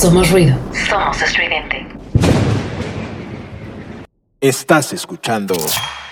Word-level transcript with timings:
Somos 0.00 0.30
ruido. 0.30 0.58
Somos 0.88 1.20
estridente. 1.20 1.86
Estás 4.40 4.94
escuchando 4.94 5.54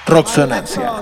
Rocksonancia. 0.06 0.92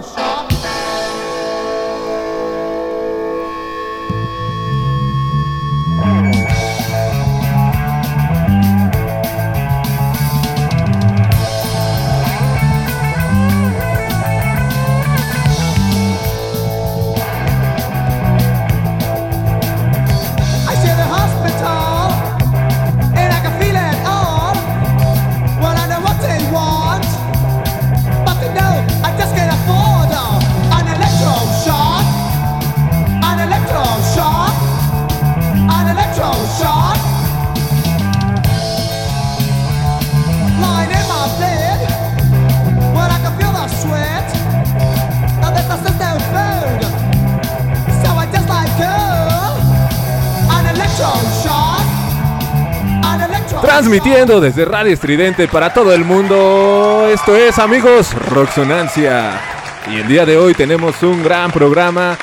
Transmitiendo 53.86 54.40
desde 54.40 54.64
Radio 54.64 54.92
Estridente 54.92 55.46
para 55.46 55.72
todo 55.72 55.92
el 55.94 56.04
mundo. 56.04 57.08
Esto 57.08 57.36
es, 57.36 57.56
amigos, 57.60 58.12
Roxonancia. 58.30 59.40
Y 59.88 60.00
el 60.00 60.08
día 60.08 60.26
de 60.26 60.36
hoy 60.36 60.54
tenemos 60.54 61.00
un 61.04 61.22
gran 61.22 61.52
programa, 61.52 62.18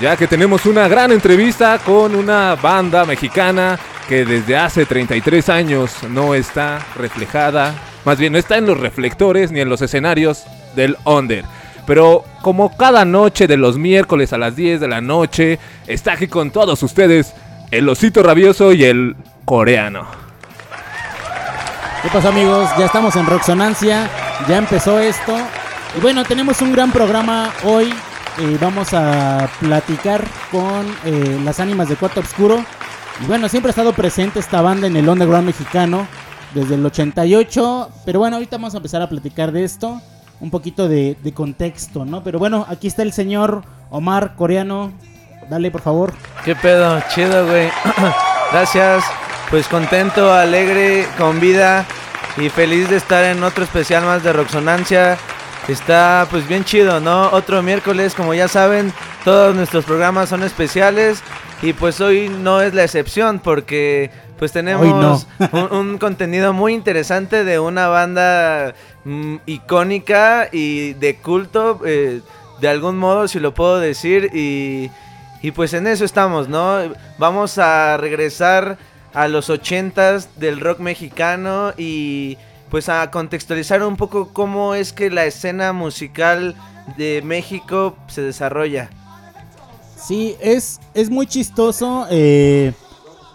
ya 0.00 0.16
que 0.16 0.28
tenemos 0.28 0.64
una 0.64 0.86
gran 0.86 1.10
entrevista 1.10 1.80
con 1.84 2.14
una 2.14 2.54
banda 2.54 3.04
mexicana 3.04 3.80
que 4.08 4.24
desde 4.24 4.56
hace 4.56 4.86
33 4.86 5.48
años 5.48 6.04
no 6.08 6.36
está 6.36 6.78
reflejada, 6.94 7.74
más 8.04 8.16
bien 8.16 8.34
no 8.34 8.38
está 8.38 8.56
en 8.56 8.66
los 8.66 8.78
reflectores 8.78 9.50
ni 9.50 9.58
en 9.58 9.68
los 9.68 9.82
escenarios 9.82 10.44
del 10.76 10.96
Under. 11.04 11.44
Pero 11.84 12.24
como 12.42 12.76
cada 12.76 13.04
noche 13.04 13.48
de 13.48 13.56
los 13.56 13.76
miércoles 13.76 14.32
a 14.32 14.38
las 14.38 14.54
10 14.54 14.78
de 14.78 14.86
la 14.86 15.00
noche, 15.00 15.58
está 15.88 16.12
aquí 16.12 16.28
con 16.28 16.52
todos 16.52 16.80
ustedes 16.84 17.34
el 17.72 17.88
osito 17.88 18.22
rabioso 18.22 18.72
y 18.72 18.84
el 18.84 19.16
coreano. 19.44 20.21
¿Qué 22.02 22.08
pasa 22.08 22.28
amigos? 22.30 22.68
Ya 22.78 22.86
estamos 22.86 23.14
en 23.16 23.26
Roxonancia, 23.26 24.10
ya 24.48 24.58
empezó 24.58 24.98
esto. 24.98 25.36
Y 25.96 26.00
bueno, 26.00 26.24
tenemos 26.24 26.60
un 26.60 26.72
gran 26.72 26.90
programa 26.90 27.50
hoy. 27.64 27.94
eh, 28.38 28.58
vamos 28.60 28.92
a 28.94 29.48
platicar 29.60 30.24
con 30.50 30.86
eh, 31.04 31.40
las 31.44 31.60
ánimas 31.60 31.88
de 31.88 31.96
Cuarto 31.96 32.20
Oscuro. 32.20 32.64
Y 33.22 33.26
bueno, 33.26 33.48
siempre 33.48 33.68
ha 33.68 33.72
estado 33.72 33.92
presente 33.92 34.40
esta 34.40 34.62
banda 34.62 34.86
en 34.86 34.96
el 34.96 35.08
underground 35.08 35.46
mexicano 35.46 36.06
desde 36.54 36.74
el 36.74 36.84
88. 36.84 37.90
Pero 38.04 38.18
bueno, 38.18 38.36
ahorita 38.36 38.56
vamos 38.56 38.74
a 38.74 38.78
empezar 38.78 39.02
a 39.02 39.08
platicar 39.08 39.52
de 39.52 39.64
esto. 39.64 40.00
Un 40.40 40.50
poquito 40.50 40.88
de 40.88 41.32
contexto, 41.34 42.04
¿no? 42.04 42.24
Pero 42.24 42.40
bueno, 42.40 42.66
aquí 42.68 42.88
está 42.88 43.02
el 43.02 43.12
señor 43.12 43.62
Omar 43.90 44.34
Coreano. 44.34 44.92
Dale, 45.48 45.70
por 45.70 45.82
favor. 45.82 46.12
¿Qué 46.44 46.56
pedo? 46.56 47.00
Chido, 47.14 47.46
güey. 47.46 47.68
Gracias. 48.52 49.04
Pues 49.52 49.68
contento, 49.68 50.32
alegre, 50.32 51.06
con 51.18 51.38
vida 51.38 51.84
y 52.38 52.48
feliz 52.48 52.88
de 52.88 52.96
estar 52.96 53.22
en 53.22 53.44
otro 53.44 53.64
especial 53.64 54.02
más 54.02 54.22
de 54.22 54.32
Roxonancia. 54.32 55.18
Está 55.68 56.26
pues 56.30 56.48
bien 56.48 56.64
chido, 56.64 57.00
¿no? 57.00 57.28
Otro 57.32 57.62
miércoles, 57.62 58.14
como 58.14 58.32
ya 58.32 58.48
saben, 58.48 58.94
todos 59.26 59.54
nuestros 59.54 59.84
programas 59.84 60.30
son 60.30 60.42
especiales 60.42 61.22
y 61.60 61.74
pues 61.74 62.00
hoy 62.00 62.30
no 62.30 62.62
es 62.62 62.72
la 62.72 62.84
excepción 62.84 63.40
porque 63.40 64.10
pues 64.38 64.52
tenemos 64.52 65.26
un, 65.52 65.76
un 65.76 65.98
contenido 65.98 66.54
muy 66.54 66.72
interesante 66.72 67.44
de 67.44 67.58
una 67.58 67.88
banda 67.88 68.72
mm, 69.04 69.36
icónica 69.44 70.48
y 70.50 70.94
de 70.94 71.16
culto, 71.16 71.78
eh, 71.84 72.22
de 72.58 72.68
algún 72.68 72.96
modo, 72.96 73.28
si 73.28 73.38
lo 73.38 73.52
puedo 73.52 73.80
decir, 73.80 74.30
y, 74.32 74.90
y 75.42 75.50
pues 75.50 75.74
en 75.74 75.88
eso 75.88 76.06
estamos, 76.06 76.48
¿no? 76.48 76.78
Vamos 77.18 77.58
a 77.58 77.98
regresar 77.98 78.78
a 79.14 79.28
los 79.28 79.50
ochentas 79.50 80.28
del 80.38 80.60
rock 80.60 80.78
mexicano 80.80 81.72
y 81.76 82.38
pues 82.70 82.88
a 82.88 83.10
contextualizar 83.10 83.82
un 83.82 83.96
poco 83.96 84.32
cómo 84.32 84.74
es 84.74 84.92
que 84.92 85.10
la 85.10 85.26
escena 85.26 85.72
musical 85.72 86.54
de 86.96 87.20
México 87.22 87.96
se 88.08 88.22
desarrolla. 88.22 88.88
Sí, 89.96 90.36
es, 90.40 90.80
es 90.94 91.10
muy 91.10 91.26
chistoso 91.26 92.06
eh, 92.10 92.72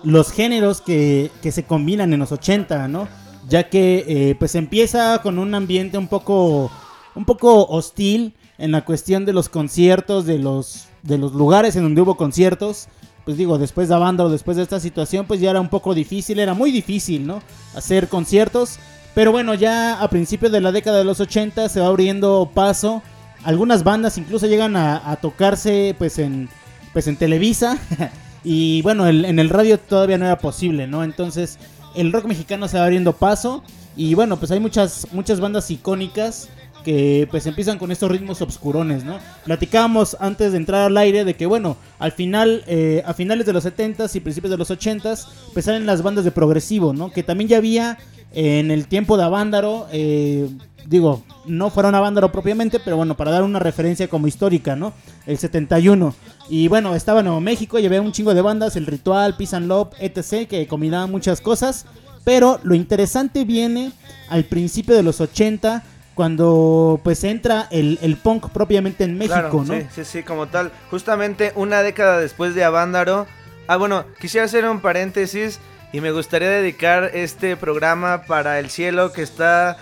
los 0.04 0.32
géneros 0.32 0.82
que, 0.82 1.32
que 1.42 1.52
se 1.52 1.64
combinan 1.64 2.12
en 2.14 2.20
los 2.20 2.32
80, 2.32 2.88
¿no? 2.88 3.08
Ya 3.48 3.70
que 3.70 4.04
eh, 4.08 4.36
pues 4.38 4.56
empieza 4.56 5.22
con 5.22 5.40
un 5.40 5.56
ambiente 5.56 5.98
un 5.98 6.08
poco, 6.08 6.72
un 7.16 7.26
poco 7.26 7.68
hostil 7.68 8.34
en 8.58 8.72
la 8.72 8.84
cuestión 8.84 9.26
de 9.26 9.34
los 9.34 9.50
conciertos, 9.50 10.26
de 10.26 10.40
los, 10.40 10.88
de 11.04 11.18
los 11.18 11.34
lugares 11.34 11.76
en 11.76 11.84
donde 11.84 12.02
hubo 12.02 12.18
conciertos. 12.18 12.88
Pues 13.28 13.36
digo, 13.36 13.58
después 13.58 13.90
de 13.90 13.96
Avándaro, 13.96 14.30
después 14.30 14.56
de 14.56 14.64
esta 14.64 14.80
situación, 14.80 15.26
pues 15.26 15.42
ya 15.42 15.50
era 15.50 15.60
un 15.60 15.68
poco 15.68 15.94
difícil, 15.94 16.40
era 16.40 16.54
muy 16.54 16.72
difícil, 16.72 17.28
¿no? 17.28 17.42
Hacer 17.76 18.08
conciertos. 18.08 18.80
Pero 19.14 19.34
bueno, 19.34 19.54
ya 19.54 20.02
a 20.02 20.10
principios 20.10 20.50
de 20.54 20.62
la 20.62 20.72
década 20.72 21.00
de 21.00 21.04
los 21.04 21.20
80 21.20 21.68
se 21.68 21.82
va 21.82 21.88
abriendo 21.88 22.50
paso. 22.54 23.04
Algunas 23.44 23.84
bandas 23.84 24.18
incluso 24.18 24.48
llegan 24.48 24.78
a, 24.78 25.12
a 25.12 25.18
tocarse 25.18 25.94
pues 25.98 26.20
en, 26.20 26.48
pues 26.94 27.08
en 27.08 27.18
Televisa. 27.18 27.78
y 28.46 28.82
bueno, 28.84 29.06
el- 29.08 29.26
en 29.26 29.40
el 29.40 29.50
radio 29.50 29.78
todavía 29.78 30.18
no 30.18 30.24
era 30.24 30.38
posible, 30.38 30.88
¿no? 30.88 31.04
Entonces 31.04 31.60
el 31.96 32.14
rock 32.14 32.28
mexicano 32.28 32.70
se 32.70 32.78
va 32.78 32.86
abriendo 32.86 33.12
paso. 33.12 33.62
Y 33.98 34.14
bueno, 34.14 34.38
pues 34.38 34.52
hay 34.52 34.62
muchas, 34.62 35.06
muchas 35.12 35.42
bandas 35.42 35.70
icónicas 35.70 36.48
que 36.88 37.28
pues 37.30 37.46
empiezan 37.46 37.78
con 37.78 37.92
estos 37.92 38.10
ritmos 38.10 38.42
obscurones, 38.42 39.04
¿no? 39.04 39.20
Platicábamos 39.44 40.16
antes 40.22 40.54
de 40.54 40.58
entrar 40.58 40.84
al 40.84 40.96
aire 40.96 41.26
de 41.26 41.34
que 41.34 41.46
bueno, 41.46 41.76
al 42.00 42.14
final, 42.14 42.64
eh, 42.66 43.04
a 43.06 43.14
finales 43.14 43.46
de 43.46 43.52
los 43.52 43.66
70s 43.66 44.16
y 44.16 44.22
principios 44.22 44.52
de 44.52 44.56
los 44.56 44.72
80s, 44.72 45.28
pues 45.52 45.66
salen 45.66 45.86
las 45.86 46.02
bandas 46.02 46.24
de 46.24 46.32
progresivo, 46.32 46.94
¿no? 46.94 47.12
Que 47.12 47.24
también 47.24 47.50
ya 47.50 47.58
había 47.58 47.98
en 48.32 48.72
el 48.72 48.88
tiempo 48.88 49.18
de 49.18 49.26
Avándaro, 49.26 49.88
eh, 49.92 50.48
digo, 50.86 51.26
no 51.46 51.72
fueron 51.72 51.94
Avándaro 51.94 52.32
propiamente, 52.32 52.80
pero 52.80 52.96
bueno, 52.96 53.18
para 53.18 53.32
dar 53.32 53.44
una 53.44 53.60
referencia 53.60 54.08
como 54.08 54.28
histórica, 54.28 54.78
¿no? 54.78 54.94
El 55.26 55.38
71. 55.38 56.16
Y 56.48 56.70
bueno, 56.70 56.96
estaba 56.96 57.22
Nuevo 57.22 57.42
México 57.42 57.80
y 57.80 57.86
había 57.86 58.02
un 58.02 58.14
chingo 58.14 58.34
de 58.34 58.42
bandas, 58.42 58.78
El 58.78 58.86
Ritual, 58.86 59.36
Peace 59.36 59.58
and 59.58 59.68
Love, 59.68 59.90
etc., 60.00 60.48
que 60.48 60.66
combinaban 60.68 61.12
muchas 61.12 61.42
cosas. 61.42 61.86
Pero 62.24 62.62
lo 62.64 62.76
interesante 62.76 63.44
viene 63.44 63.92
al 64.30 64.46
principio 64.46 64.96
de 64.96 65.04
los 65.04 65.20
80, 65.20 65.84
cuando 66.18 67.00
pues 67.04 67.24
entra 67.24 67.68
el, 67.70 68.00
el 68.02 68.18
punk 68.18 68.50
propiamente 68.50 69.04
en 69.04 69.18
México, 69.20 69.36
Claro, 69.40 69.64
¿no? 69.66 69.74
Sí, 69.76 69.86
sí, 69.94 70.04
sí, 70.04 70.24
como 70.24 70.48
tal. 70.48 70.72
Justamente 70.90 71.54
una 71.56 71.84
década 71.84 72.18
después 72.20 72.56
de 72.56 72.64
Avándaro. 72.64 73.28
Ah, 73.68 73.78
bueno, 73.78 74.04
quisiera 74.20 74.46
hacer 74.46 74.66
un 74.68 74.82
paréntesis 74.82 75.60
y 75.94 76.02
me 76.02 76.12
gustaría 76.12 76.50
dedicar 76.50 77.12
este 77.14 77.56
programa 77.56 78.24
para 78.24 78.58
el 78.60 78.72
cielo 78.72 79.14
que 79.14 79.22
está 79.22 79.78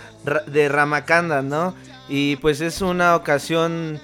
de 0.46 0.68
Ramacanda, 0.68 1.40
¿no? 1.40 1.74
Y 2.08 2.36
pues 2.36 2.60
es 2.60 2.82
una 2.82 3.16
ocasión 3.16 3.98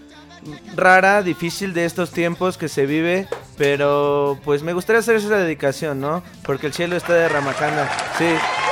rara, 0.75 1.23
difícil 1.23 1.75
de 1.75 1.84
estos 1.84 2.11
tiempos 2.12 2.56
que 2.56 2.69
se 2.69 2.87
vive, 2.87 3.29
pero 3.58 4.38
pues 4.44 4.62
me 4.62 4.73
gustaría 4.73 5.00
hacer 5.00 5.17
esa 5.17 5.37
dedicación, 5.37 6.00
¿no? 6.00 6.23
Porque 6.44 6.67
el 6.67 6.73
cielo 6.73 6.96
está 6.96 7.12
de 7.12 7.29
Ramacanda, 7.29 7.88
sí, 8.19 8.25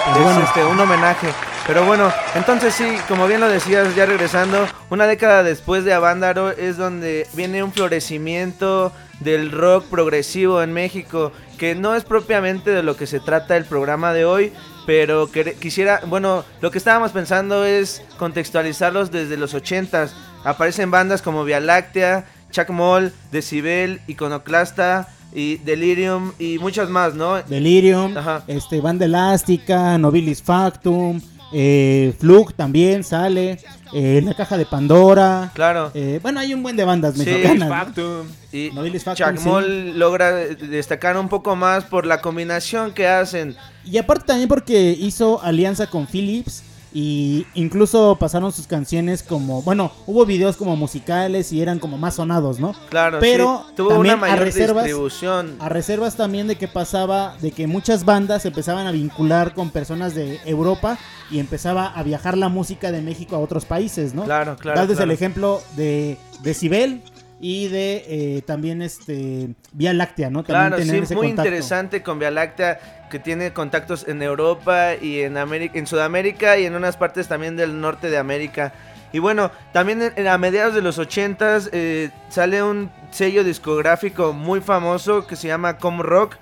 Pues 0.06 0.16
es 0.16 0.22
bueno. 0.24 0.40
este, 0.44 0.64
un 0.64 0.80
homenaje. 0.80 1.28
Pero 1.70 1.86
bueno, 1.86 2.12
entonces 2.34 2.74
sí, 2.74 2.96
como 3.06 3.28
bien 3.28 3.38
lo 3.38 3.48
decías, 3.48 3.94
ya 3.94 4.04
regresando, 4.04 4.66
una 4.90 5.06
década 5.06 5.44
después 5.44 5.84
de 5.84 5.92
Avándaro 5.92 6.50
es 6.50 6.76
donde 6.76 7.28
viene 7.34 7.62
un 7.62 7.70
florecimiento 7.70 8.90
del 9.20 9.52
rock 9.52 9.84
progresivo 9.84 10.64
en 10.64 10.72
México, 10.72 11.30
que 11.58 11.76
no 11.76 11.94
es 11.94 12.02
propiamente 12.02 12.70
de 12.70 12.82
lo 12.82 12.96
que 12.96 13.06
se 13.06 13.20
trata 13.20 13.56
el 13.56 13.66
programa 13.66 14.12
de 14.12 14.24
hoy, 14.24 14.52
pero 14.84 15.30
que, 15.30 15.54
quisiera, 15.60 16.00
bueno, 16.08 16.44
lo 16.60 16.72
que 16.72 16.78
estábamos 16.78 17.12
pensando 17.12 17.64
es 17.64 18.02
contextualizarlos 18.18 19.12
desde 19.12 19.36
los 19.36 19.54
80s. 19.54 20.10
Aparecen 20.42 20.90
bandas 20.90 21.22
como 21.22 21.44
Vía 21.44 21.60
Láctea, 21.60 22.24
Chuck 22.50 22.70
Moll, 22.70 23.12
Decibel, 23.30 24.00
Iconoclasta 24.08 25.06
y 25.32 25.58
Delirium 25.58 26.32
y 26.36 26.58
muchas 26.58 26.88
más, 26.88 27.14
¿no? 27.14 27.40
Delirium, 27.42 28.16
Ajá. 28.16 28.42
este, 28.48 28.80
Banda 28.80 29.04
Elástica, 29.04 29.96
Nobilis 29.98 30.42
Factum, 30.42 31.20
eh, 31.52 32.14
Flug 32.18 32.52
también 32.54 33.04
sale, 33.04 33.58
eh, 33.92 34.22
La 34.24 34.34
Caja 34.34 34.56
de 34.56 34.66
Pandora. 34.66 35.50
Claro. 35.54 35.90
Eh, 35.94 36.20
bueno, 36.22 36.40
hay 36.40 36.54
un 36.54 36.62
buen 36.62 36.76
de 36.76 36.84
bandas 36.84 37.14
Sí, 37.14 37.24
mexicanas. 37.24 37.68
¿no? 37.68 37.74
Factum. 37.74 38.26
Y 38.52 38.70
Nobilis 38.72 39.04
Factum, 39.04 39.36
sí. 39.36 39.48
Moll 39.48 39.98
logra 39.98 40.32
destacar 40.32 41.16
un 41.16 41.28
poco 41.28 41.56
más 41.56 41.84
por 41.84 42.06
la 42.06 42.20
combinación 42.20 42.92
que 42.92 43.06
hacen. 43.06 43.56
Y 43.84 43.98
aparte 43.98 44.24
también 44.26 44.48
porque 44.48 44.96
hizo 44.98 45.42
alianza 45.42 45.86
con 45.86 46.06
Philips 46.06 46.62
y 46.92 47.46
incluso 47.54 48.16
pasaron 48.18 48.52
sus 48.52 48.66
canciones 48.66 49.22
como, 49.22 49.62
bueno, 49.62 49.92
hubo 50.06 50.26
videos 50.26 50.56
como 50.56 50.74
musicales 50.76 51.52
y 51.52 51.60
eran 51.62 51.78
como 51.78 51.98
más 51.98 52.14
sonados, 52.16 52.58
¿no? 52.58 52.74
Claro, 52.88 53.18
Pero 53.20 53.64
sí, 53.68 53.72
tuvo 53.76 53.88
también 53.90 54.16
una 54.16 54.26
a 54.26 54.30
mayor 54.30 54.46
reservas- 54.48 54.84
distribución. 54.84 55.56
A 55.60 55.68
reservas 55.68 56.16
también 56.16 56.46
de 56.48 56.56
que 56.56 56.66
pasaba, 56.68 57.36
de 57.40 57.52
que 57.52 57.66
muchas 57.66 58.04
bandas 58.04 58.42
se 58.42 58.48
empezaban 58.48 58.86
a 58.86 58.92
vincular 58.92 59.54
con 59.54 59.70
personas 59.70 60.14
de 60.14 60.40
Europa 60.44 60.98
y 61.30 61.38
empezaba 61.38 61.86
a 61.86 62.02
viajar 62.02 62.36
la 62.36 62.48
música 62.48 62.90
de 62.90 63.02
México 63.02 63.36
a 63.36 63.38
otros 63.38 63.64
países, 63.64 64.14
¿no? 64.14 64.24
Claro, 64.24 64.56
claro. 64.56 64.78
Tal 64.80 64.88
vez 64.88 64.96
claro. 64.96 65.10
el 65.10 65.14
ejemplo 65.14 65.62
de 65.76 66.18
Decibel 66.42 67.02
y 67.40 67.68
de 67.68 68.04
eh, 68.06 68.42
también 68.42 68.82
este 68.82 69.48
Vía 69.72 69.92
Láctea, 69.94 70.28
¿no? 70.30 70.42
También 70.44 70.68
Claro, 70.68 70.76
tener 70.76 70.96
sí, 70.98 71.02
ese 71.04 71.14
muy 71.14 71.28
contacto. 71.28 71.48
interesante 71.48 72.02
con 72.02 72.18
Vía 72.18 72.30
Láctea, 72.30 73.06
que 73.10 73.18
tiene 73.18 73.52
contactos 73.52 74.06
en 74.06 74.22
Europa 74.22 74.94
y 75.00 75.20
en, 75.20 75.36
América, 75.38 75.78
en 75.78 75.86
Sudamérica 75.86 76.58
y 76.58 76.66
en 76.66 76.74
unas 76.74 76.96
partes 76.96 77.28
también 77.28 77.56
del 77.56 77.80
norte 77.80 78.10
de 78.10 78.18
América. 78.18 78.72
Y 79.12 79.18
bueno, 79.18 79.50
también 79.72 80.02
en- 80.02 80.12
en- 80.16 80.28
a 80.28 80.38
mediados 80.38 80.74
de 80.74 80.82
los 80.82 80.98
80s 80.98 81.70
eh, 81.72 82.10
sale 82.28 82.62
un 82.62 82.90
sello 83.10 83.42
discográfico 83.42 84.32
muy 84.32 84.60
famoso 84.60 85.26
que 85.26 85.34
se 85.34 85.48
llama 85.48 85.78
Com 85.78 86.00
Rock. 86.00 86.36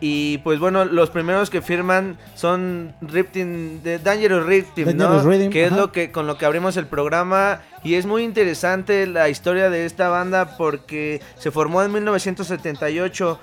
Y 0.00 0.38
pues 0.38 0.58
bueno, 0.58 0.84
los 0.84 1.10
primeros 1.10 1.50
que 1.50 1.62
firman 1.62 2.18
son 2.34 2.94
Riptin, 3.00 3.82
de 3.82 3.98
Dangerous 3.98 4.44
Riptin, 4.44 4.96
¿no? 4.96 5.22
Rhythm, 5.22 5.50
que 5.50 5.64
es 5.64 5.72
ajá. 5.72 5.80
lo 5.80 5.92
que 5.92 6.10
con 6.10 6.26
lo 6.26 6.36
que 6.36 6.46
abrimos 6.46 6.76
el 6.76 6.86
programa 6.86 7.60
y 7.82 7.94
es 7.94 8.04
muy 8.04 8.22
interesante 8.22 9.06
la 9.06 9.28
historia 9.28 9.70
de 9.70 9.86
esta 9.86 10.08
banda 10.08 10.56
porque 10.56 11.22
se 11.38 11.50
formó 11.50 11.82
en 11.82 11.92
1978 11.92 13.38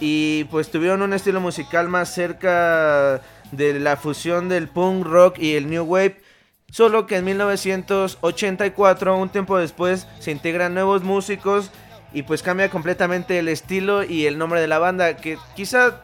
y 0.00 0.44
pues 0.44 0.70
tuvieron 0.70 1.02
un 1.02 1.12
estilo 1.12 1.40
musical 1.40 1.88
más 1.88 2.12
cerca 2.12 3.20
de 3.52 3.80
la 3.80 3.96
fusión 3.96 4.48
del 4.48 4.68
punk 4.68 5.06
rock 5.06 5.38
y 5.38 5.54
el 5.54 5.70
new 5.70 5.84
wave. 5.84 6.20
Solo 6.70 7.06
que 7.06 7.16
en 7.16 7.24
1984, 7.24 9.16
un 9.16 9.28
tiempo 9.28 9.56
después, 9.56 10.06
se 10.18 10.32
integran 10.32 10.74
nuevos 10.74 11.04
músicos 11.04 11.70
y 12.16 12.22
pues 12.22 12.42
cambia 12.42 12.70
completamente 12.70 13.38
el 13.38 13.48
estilo 13.48 14.02
y 14.02 14.26
el 14.26 14.38
nombre 14.38 14.60
de 14.60 14.66
la 14.66 14.78
banda, 14.78 15.16
que 15.16 15.36
quizá 15.54 16.00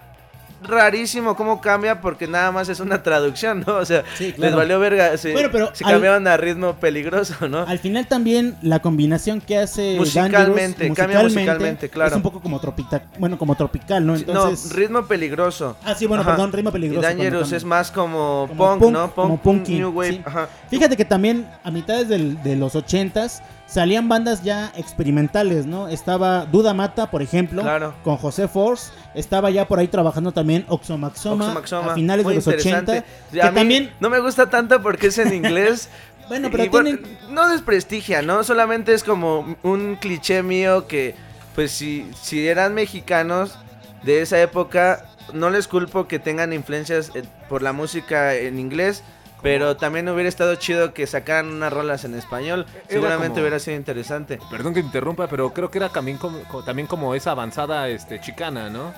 rarísimo 0.64 1.34
cómo 1.34 1.60
cambia 1.60 2.00
porque 2.00 2.28
nada 2.28 2.52
más 2.52 2.68
es 2.68 2.78
una 2.78 3.02
traducción, 3.02 3.64
¿no? 3.66 3.76
O 3.78 3.84
sea, 3.84 4.04
Sí, 4.16 4.32
les 4.36 4.54
valió 4.54 4.78
verga, 4.78 5.16
se, 5.16 5.32
Bueno, 5.32 5.48
pero 5.50 5.74
se 5.74 5.84
al- 5.84 5.92
cambiaron 5.92 6.26
a 6.28 6.36
ritmo 6.36 6.74
peligroso, 6.74 7.48
¿no? 7.48 7.60
Al 7.62 7.78
final 7.80 8.06
también 8.06 8.56
la 8.62 8.78
combinación 8.80 9.40
que 9.40 9.58
hace 9.58 9.96
Musicalmente, 9.96 10.84
Dangerous, 10.88 10.96
cambia 10.96 11.22
musicalmente, 11.22 11.88
claro. 11.88 12.10
Es 12.10 12.16
un 12.16 12.22
poco 12.22 12.40
como 12.40 12.60
tropical, 12.60 13.02
bueno, 13.18 13.36
como 13.38 13.56
tropical, 13.56 14.06
¿no? 14.06 14.14
Entonces, 14.14 14.70
no, 14.70 14.76
ritmo 14.76 15.02
peligroso. 15.06 15.76
Ah, 15.84 15.94
sí, 15.96 16.06
bueno, 16.06 16.22
Ajá. 16.22 16.32
perdón, 16.32 16.52
ritmo 16.52 16.70
Y 16.70 16.72
peligroso. 16.74 17.00
cuando 17.08 17.24
Dangerous 17.24 17.52
es 17.52 17.64
más 17.64 17.90
como, 17.90 18.46
Como 18.48 18.68
punk, 18.70 18.80
punk, 18.80 18.92
¿no? 18.92 19.14
como 19.14 19.28
Punk, 19.38 19.42
punky, 19.42 19.74
New 19.78 19.90
Wave. 19.90 20.10
sí. 20.12 20.22
Ajá. 20.24 20.48
Fíjate 20.70 20.96
que 20.96 21.04
también 21.04 21.48
a 21.64 21.70
mitades 21.72 22.08
del- 22.08 22.40
de 22.44 22.54
los 22.54 22.76
ochentas 22.76 23.42
salían 23.72 24.06
bandas 24.08 24.42
ya 24.42 24.70
experimentales, 24.76 25.64
¿no? 25.64 25.88
Estaba 25.88 26.44
Duda 26.44 26.74
Mata, 26.74 27.10
por 27.10 27.22
ejemplo, 27.22 27.62
Claro. 27.62 27.94
con 28.04 28.16
José 28.18 28.46
Force. 28.48 28.92
Estaba 29.14 29.50
ya 29.50 29.66
por 29.66 29.78
ahí 29.78 29.88
trabajando 29.88 30.32
también 30.32 30.64
Oxomaxoma, 30.68 31.46
Oxomaxoma, 31.46 31.92
a 31.92 31.94
finales 31.94 32.24
muy 32.24 32.34
de 32.34 32.36
los 32.36 32.46
interesante. 32.46 32.98
80. 32.98 33.06
A 33.06 33.30
Que 33.30 33.50
mí 33.50 33.56
también, 33.56 33.92
no 34.00 34.10
me 34.10 34.20
gusta 34.20 34.50
tanto 34.50 34.82
porque 34.82 35.06
es 35.06 35.18
en 35.18 35.32
inglés. 35.34 35.88
bueno, 36.28 36.48
pero 36.50 36.70
bueno, 36.70 36.98
tienen... 36.98 37.18
no 37.30 37.48
desprestigia, 37.48 38.20
¿no? 38.20 38.44
Solamente 38.44 38.92
es 38.92 39.02
como 39.04 39.56
un 39.62 39.96
cliché 39.96 40.42
mío 40.42 40.86
que, 40.86 41.14
pues, 41.54 41.70
si, 41.70 42.06
si 42.20 42.46
eran 42.46 42.74
mexicanos 42.74 43.58
de 44.02 44.20
esa 44.20 44.38
época, 44.40 45.06
no 45.32 45.48
les 45.48 45.66
culpo 45.66 46.06
que 46.08 46.18
tengan 46.18 46.52
influencias 46.52 47.10
eh, 47.14 47.22
por 47.48 47.62
la 47.62 47.72
música 47.72 48.34
en 48.34 48.58
inglés. 48.58 49.02
Pero 49.42 49.76
también 49.76 50.08
hubiera 50.08 50.28
estado 50.28 50.54
chido 50.54 50.94
que 50.94 51.06
sacaran 51.06 51.48
unas 51.52 51.72
rolas 51.72 52.04
en 52.04 52.14
español. 52.14 52.64
Seguramente 52.88 53.30
como- 53.30 53.40
hubiera 53.42 53.58
sido 53.58 53.76
interesante. 53.76 54.38
Perdón 54.50 54.72
que 54.74 54.80
interrumpa, 54.80 55.26
pero 55.26 55.52
creo 55.52 55.70
que 55.70 55.78
era 55.78 55.88
también 55.88 56.16
como, 56.18 56.38
co- 56.44 56.62
también 56.62 56.86
como 56.86 57.14
esa 57.14 57.32
avanzada 57.32 57.88
este, 57.88 58.20
chicana, 58.20 58.70
¿no? 58.70 58.92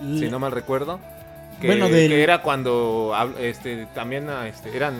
Si 0.00 0.28
no 0.30 0.38
mal 0.38 0.50
recuerdo. 0.52 0.98
Que, 1.60 1.66
Bueno, 1.68 1.88
del- 1.88 2.08
que 2.10 2.22
era 2.22 2.42
cuando 2.42 3.14
este, 3.38 3.86
también 3.94 4.28
ah, 4.30 4.48
este, 4.48 4.74
eran 4.74 4.94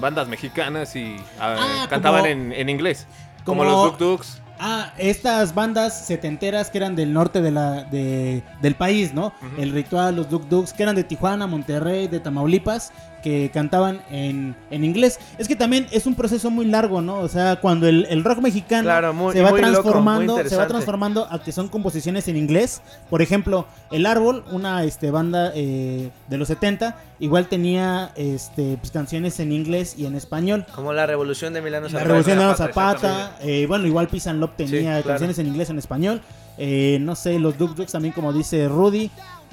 bandas 0.00 0.26
mexicanas 0.26 0.96
y 0.96 1.16
ah, 1.38 1.56
Ah, 1.82 1.86
cantaban 1.88 2.20
como- 2.22 2.32
en, 2.32 2.52
en 2.52 2.68
inglés. 2.70 3.06
Como, 3.44 3.62
como- 3.62 3.70
los 3.72 3.90
Duk 3.92 3.98
Duks. 3.98 4.40
Ah, 4.58 4.92
estas 4.98 5.54
bandas 5.54 6.06
setenteras 6.06 6.70
que 6.70 6.78
eran 6.78 6.96
del 6.96 7.12
norte 7.12 7.42
de 7.42 7.50
la, 7.50 7.82
de- 7.84 8.42
del 8.62 8.74
país, 8.76 9.12
¿no? 9.12 9.34
El 9.58 9.72
Ritual, 9.72 10.16
los 10.16 10.30
Duk 10.30 10.44
Duks, 10.48 10.72
que 10.72 10.82
eran 10.84 10.94
de 10.96 11.04
Tijuana, 11.04 11.46
Monterrey, 11.46 12.08
de 12.08 12.20
Tamaulipas, 12.20 12.92
que 13.24 13.50
cantaban 13.52 14.02
en, 14.10 14.54
en 14.70 14.84
inglés. 14.84 15.18
Es 15.38 15.48
que 15.48 15.56
también 15.56 15.86
es 15.90 16.04
un 16.06 16.14
proceso 16.14 16.50
muy 16.50 16.66
largo, 16.66 17.00
¿no? 17.00 17.20
O 17.20 17.28
sea, 17.28 17.56
cuando 17.56 17.88
el, 17.88 18.06
el 18.10 18.22
rock 18.22 18.38
mexicano 18.40 18.82
Claro, 18.84 19.14
muy- 19.14 19.32
se 19.32 19.40
va 19.40 19.50
loco, 19.50 19.60
transformando, 19.62 20.48
se 20.48 20.56
va 20.56 20.66
transformando 20.66 21.26
a 21.30 21.42
que 21.42 21.50
son 21.50 21.68
composiciones 21.68 22.28
en 22.28 22.36
inglés. 22.36 22.82
Por 23.08 23.22
ejemplo, 23.22 23.66
El 23.90 24.04
Árbol, 24.04 24.44
una 24.52 24.84
este, 24.84 25.10
banda 25.10 25.52
eh, 25.54 26.10
de 26.28 26.36
los 26.38 26.48
70, 26.48 26.96
igual 27.18 27.48
tenía 27.48 28.12
este, 28.14 28.76
pues, 28.76 28.90
canciones 28.92 29.40
en 29.40 29.52
inglés 29.52 29.94
y 29.96 30.04
en 30.04 30.14
español. 30.16 30.66
Como 30.74 30.92
la 30.92 31.06
revolución 31.06 31.54
de 31.54 31.62
Milano 31.62 31.84
La 31.86 31.90
Zapata. 31.90 32.04
Revolución 32.04 32.38
de 32.38 32.44
Ana 32.44 32.54
Zapata, 32.54 33.36
eh, 33.40 33.64
bueno, 33.66 33.86
igual 33.86 34.08
Pisan 34.08 34.38
Lop 34.38 34.54
tenía 34.56 34.74
Sí, 34.78 34.84
claro. 34.84 35.04
canciones 35.04 35.38
en 35.38 35.46
inglés 35.46 35.70
o 35.70 35.72
en 35.72 35.78
español. 35.78 36.20
Eh, 36.58 36.98
no 37.00 37.14
sé, 37.16 37.38
los 37.38 37.56
Duk 37.56 37.74
Duks 37.74 37.92
también, 37.92 38.12
como 38.12 38.34
dice 38.34 38.68
Rudy. 38.68 39.10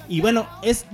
Y 0.09 0.19
bueno, 0.19 0.45
es. 0.61 0.85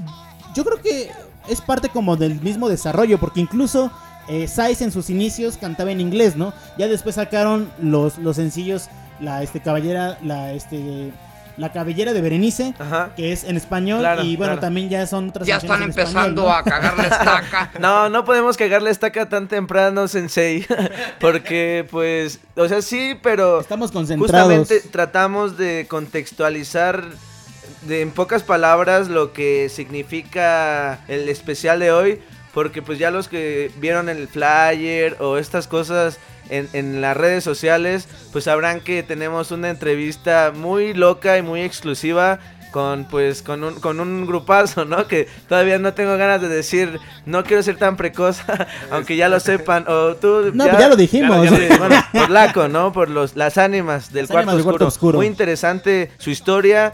Yo 0.56 0.64
creo 0.64 0.82
que 0.82 1.10
es 1.50 1.62
parte 1.62 1.90
como 1.90 2.16
del 2.18 2.42
mismo 2.42 2.70
desarrollo, 2.70 3.18
porque 3.20 3.40
incluso 3.40 3.92
eh, 4.28 4.48
Sais 4.48 4.82
en 4.82 4.92
sus 4.92 5.10
inicios 5.10 5.58
cantaba 5.58 5.92
en 5.92 6.02
inglés, 6.02 6.36
¿no? 6.36 6.54
Ya 6.78 6.88
después 6.88 7.16
sacaron 7.16 7.70
los, 7.82 8.18
los 8.18 8.36
sencillos, 8.36 8.90
la 9.20 9.42
este 9.44 9.62
caballera, 9.62 10.18
la 10.24 10.52
este. 10.54 11.12
La 11.58 11.72
cabellera 11.72 12.14
de 12.14 12.22
Berenice, 12.22 12.76
Ajá. 12.78 13.10
que 13.16 13.32
es 13.34 13.44
en 13.44 13.58
español, 13.58 14.02
Claro, 14.02 14.22
y 14.22 14.36
bueno, 14.36 14.52
claro. 14.54 14.62
también 14.62 14.90
ya 14.90 15.08
son 15.08 15.30
otras 15.30 15.48
Ya 15.48 15.58
están 15.58 15.82
en 15.82 15.90
español, 15.90 16.10
empezando 16.12 16.44
¿no? 16.44 16.54
a 16.54 16.62
cagar 16.64 16.96
la 16.96 17.04
estaca. 17.06 17.72
No, 17.80 18.10
no 18.10 18.24
podemos 18.26 18.56
cagarle 18.58 18.92
estaca 18.92 19.28
tan 19.28 19.48
temprano, 19.48 20.08
Sensei. 20.08 20.68
Porque, 21.20 21.88
pues, 21.90 22.40
o 22.56 22.68
sea, 22.68 22.84
sí, 22.84 23.18
pero 23.24 23.60
Estamos 23.60 23.92
concentrados. 23.92 24.56
justamente 24.60 24.88
tratamos 24.92 25.58
de 25.58 25.88
contextualizar 25.90 27.04
de, 27.88 28.02
en 28.02 28.12
pocas 28.12 28.44
palabras 28.44 29.10
lo 29.10 29.34
que 29.34 29.70
significa 29.70 31.00
el 31.08 31.30
especial 31.30 31.80
de 31.80 31.92
hoy. 31.92 32.22
Porque, 32.54 32.82
pues, 32.82 32.98
ya 32.98 33.12
los 33.12 33.28
que 33.28 33.72
vieron 33.80 34.10
el 34.10 34.28
flyer 34.28 35.18
o 35.20 35.38
estas 35.38 35.68
cosas 35.68 36.18
en, 36.50 36.68
en 36.74 37.02
las 37.02 37.16
redes 37.16 37.44
sociales, 37.44 38.08
pues 38.32 38.46
sabrán 38.46 38.80
que 38.80 39.04
tenemos 39.04 39.52
una 39.52 39.70
entrevista 39.70 40.52
muy 40.56 40.94
loca 40.94 41.38
y 41.38 41.44
muy 41.44 41.62
exclusiva 41.62 42.40
con 42.72 43.06
pues 43.06 43.42
con 43.42 43.64
un, 43.64 43.80
con 43.80 44.00
un 44.00 44.26
grupazo, 44.26 44.86
¿no? 44.86 45.08
Que 45.08 45.28
todavía 45.48 45.80
no 45.80 45.94
tengo 45.94 46.18
ganas 46.18 46.42
de 46.42 46.48
decir, 46.48 47.00
no 47.26 47.44
quiero 47.44 47.64
ser 47.64 47.78
tan 47.78 47.98
precoz, 47.98 48.40
aunque 48.92 49.16
ya 49.16 49.30
lo 49.30 49.40
sepan, 49.40 49.86
o 49.88 50.16
tú 50.16 50.52
No, 50.54 50.66
pues 50.66 50.78
ya 50.80 50.90
lo 50.90 50.96
dijimos. 50.96 51.50
Bueno, 51.50 52.04
por 52.12 52.30
Laco, 52.30 52.68
¿no? 52.68 52.92
Por 52.92 53.10
los, 53.10 53.36
las 53.36 53.58
ánimas 53.58 54.12
del 54.12 54.24
Las 54.24 54.32
cuarto, 54.32 54.52
ánimas 54.52 54.56
del 54.56 54.60
oscuro. 54.60 54.78
cuarto 54.78 54.88
oscuro. 54.88 55.18
Muy 55.18 55.28
interesante 55.28 56.12
su 56.18 56.30
historia 56.30 56.94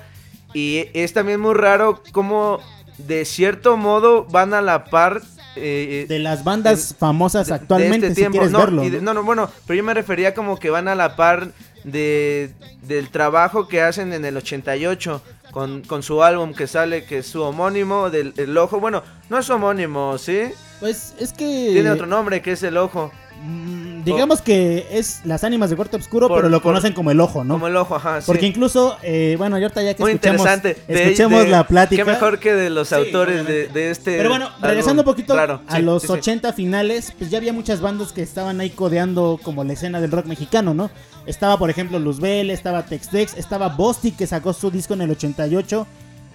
y 0.54 0.86
es 0.94 1.14
también 1.14 1.40
muy 1.40 1.54
raro 1.54 2.02
cómo 2.12 2.60
de 2.98 3.26
cierto 3.26 3.76
modo 3.78 4.26
van 4.26 4.54
a 4.54 4.62
la 4.62 4.86
par 4.86 5.22
eh, 5.56 6.06
de 6.10 6.20
las 6.20 6.44
bandas 6.44 6.96
famosas 6.98 7.52
actualmente, 7.52 8.08
este 8.08 8.26
si 8.26 8.30
quieres 8.32 8.52
no, 8.52 8.60
verlo. 8.60 8.82
de- 8.84 9.02
no, 9.02 9.14
no, 9.14 9.24
bueno, 9.24 9.50
pero 9.68 9.78
yo 9.78 9.84
me 9.84 9.94
refería 9.94 10.34
como 10.34 10.58
que 10.58 10.70
van 10.70 10.88
a 10.88 10.96
la 10.96 11.16
par 11.16 11.50
de, 11.84 12.52
del 12.84 13.10
trabajo 13.10 13.68
que 13.68 13.82
hacen 13.82 14.14
en 14.14 14.26
el 14.26 14.38
88 14.38 15.22
con, 15.52 15.82
con 15.82 16.02
su 16.02 16.24
álbum 16.24 16.54
que 16.54 16.66
sale, 16.66 17.06
que 17.06 17.20
es 17.20 17.28
su 17.28 17.42
homónimo, 17.44 18.10
del 18.10 18.34
el 18.38 18.58
ojo. 18.58 18.80
Bueno, 18.80 19.04
no 19.30 19.38
es 19.38 19.50
homónimo, 19.52 20.18
¿sí? 20.18 20.46
Pues 20.80 21.14
es 21.20 21.34
que... 21.34 21.70
Tiene 21.74 21.92
otro 21.92 22.08
nombre 22.08 22.42
que 22.42 22.54
es 22.54 22.64
el 22.64 22.78
ojo. 22.78 23.12
Mm, 23.46 24.04
digamos 24.06 24.42
que 24.42 24.88
es 24.92 25.20
las 25.26 25.44
ánimas 25.44 25.70
de 25.70 25.76
cuarto 25.76 25.98
oscuro, 25.98 26.28
Por- 26.30 26.38
pero 26.38 26.50
lo 26.50 26.58
por- 26.62 26.72
conocen 26.72 26.94
como 26.94 27.12
el 27.12 27.20
ojo, 27.20 27.44
¿no? 27.44 27.56
Como 27.56 27.68
el 27.68 27.76
ojo, 27.76 27.96
ajá. 27.96 28.22
sí. 28.22 28.26
Porque 28.28 28.46
incluso, 28.46 28.98
eh, 29.04 29.36
bueno, 29.38 29.58
ahorita 29.58 29.84
ya 29.84 29.94
que 29.94 30.02
Muy 30.02 30.12
escuchemos, 30.14 30.40
interesante. 30.42 30.82
De- 30.88 31.04
escuchemos 31.04 31.44
de- 31.44 31.50
la 31.50 31.68
plática. 31.68 32.06
Qué 32.06 32.10
mejor 32.12 32.40
que 32.40 32.54
de 32.54 32.70
los 32.70 32.88
Sí, 32.90 32.96
autores 32.96 33.46
de, 33.46 33.92
este. 33.92 34.16
Pero 34.18 34.30
bueno, 34.30 34.50
regresando 34.62 35.02
un 35.02 35.06
poquito 35.06 35.36
raro. 35.36 35.62
a 35.68 35.76
Sí, 35.76 35.82
los 35.82 36.02
sí, 36.04 36.08
sí. 36.08 36.14
80 36.14 36.54
finales, 36.54 37.14
pues 37.18 37.30
ya 37.30 37.38
había 37.38 37.52
muchas 37.54 37.82
bandas 37.82 38.14
que 38.14 38.22
estaban 38.22 38.62
ahí 38.62 38.70
codeando 38.70 39.40
como 39.44 39.64
la 39.66 39.74
escena 39.74 40.00
del 40.00 40.12
rock 40.12 40.26
mexicano, 40.28 40.74
¿no? 40.74 40.90
Estaba, 41.26 41.58
por 41.58 41.70
ejemplo, 41.70 42.00
Luzbel, 42.00 42.50
estaba 42.50 42.86
Tex 42.86 43.10
Tex, 43.10 43.38
estaba 43.38 43.70
Bosti 43.70 44.12
que 44.12 44.26
sacó 44.28 44.54
su 44.54 44.72
disco 44.72 44.94
en 44.94 45.02
el 45.02 45.12
88. 45.12 45.86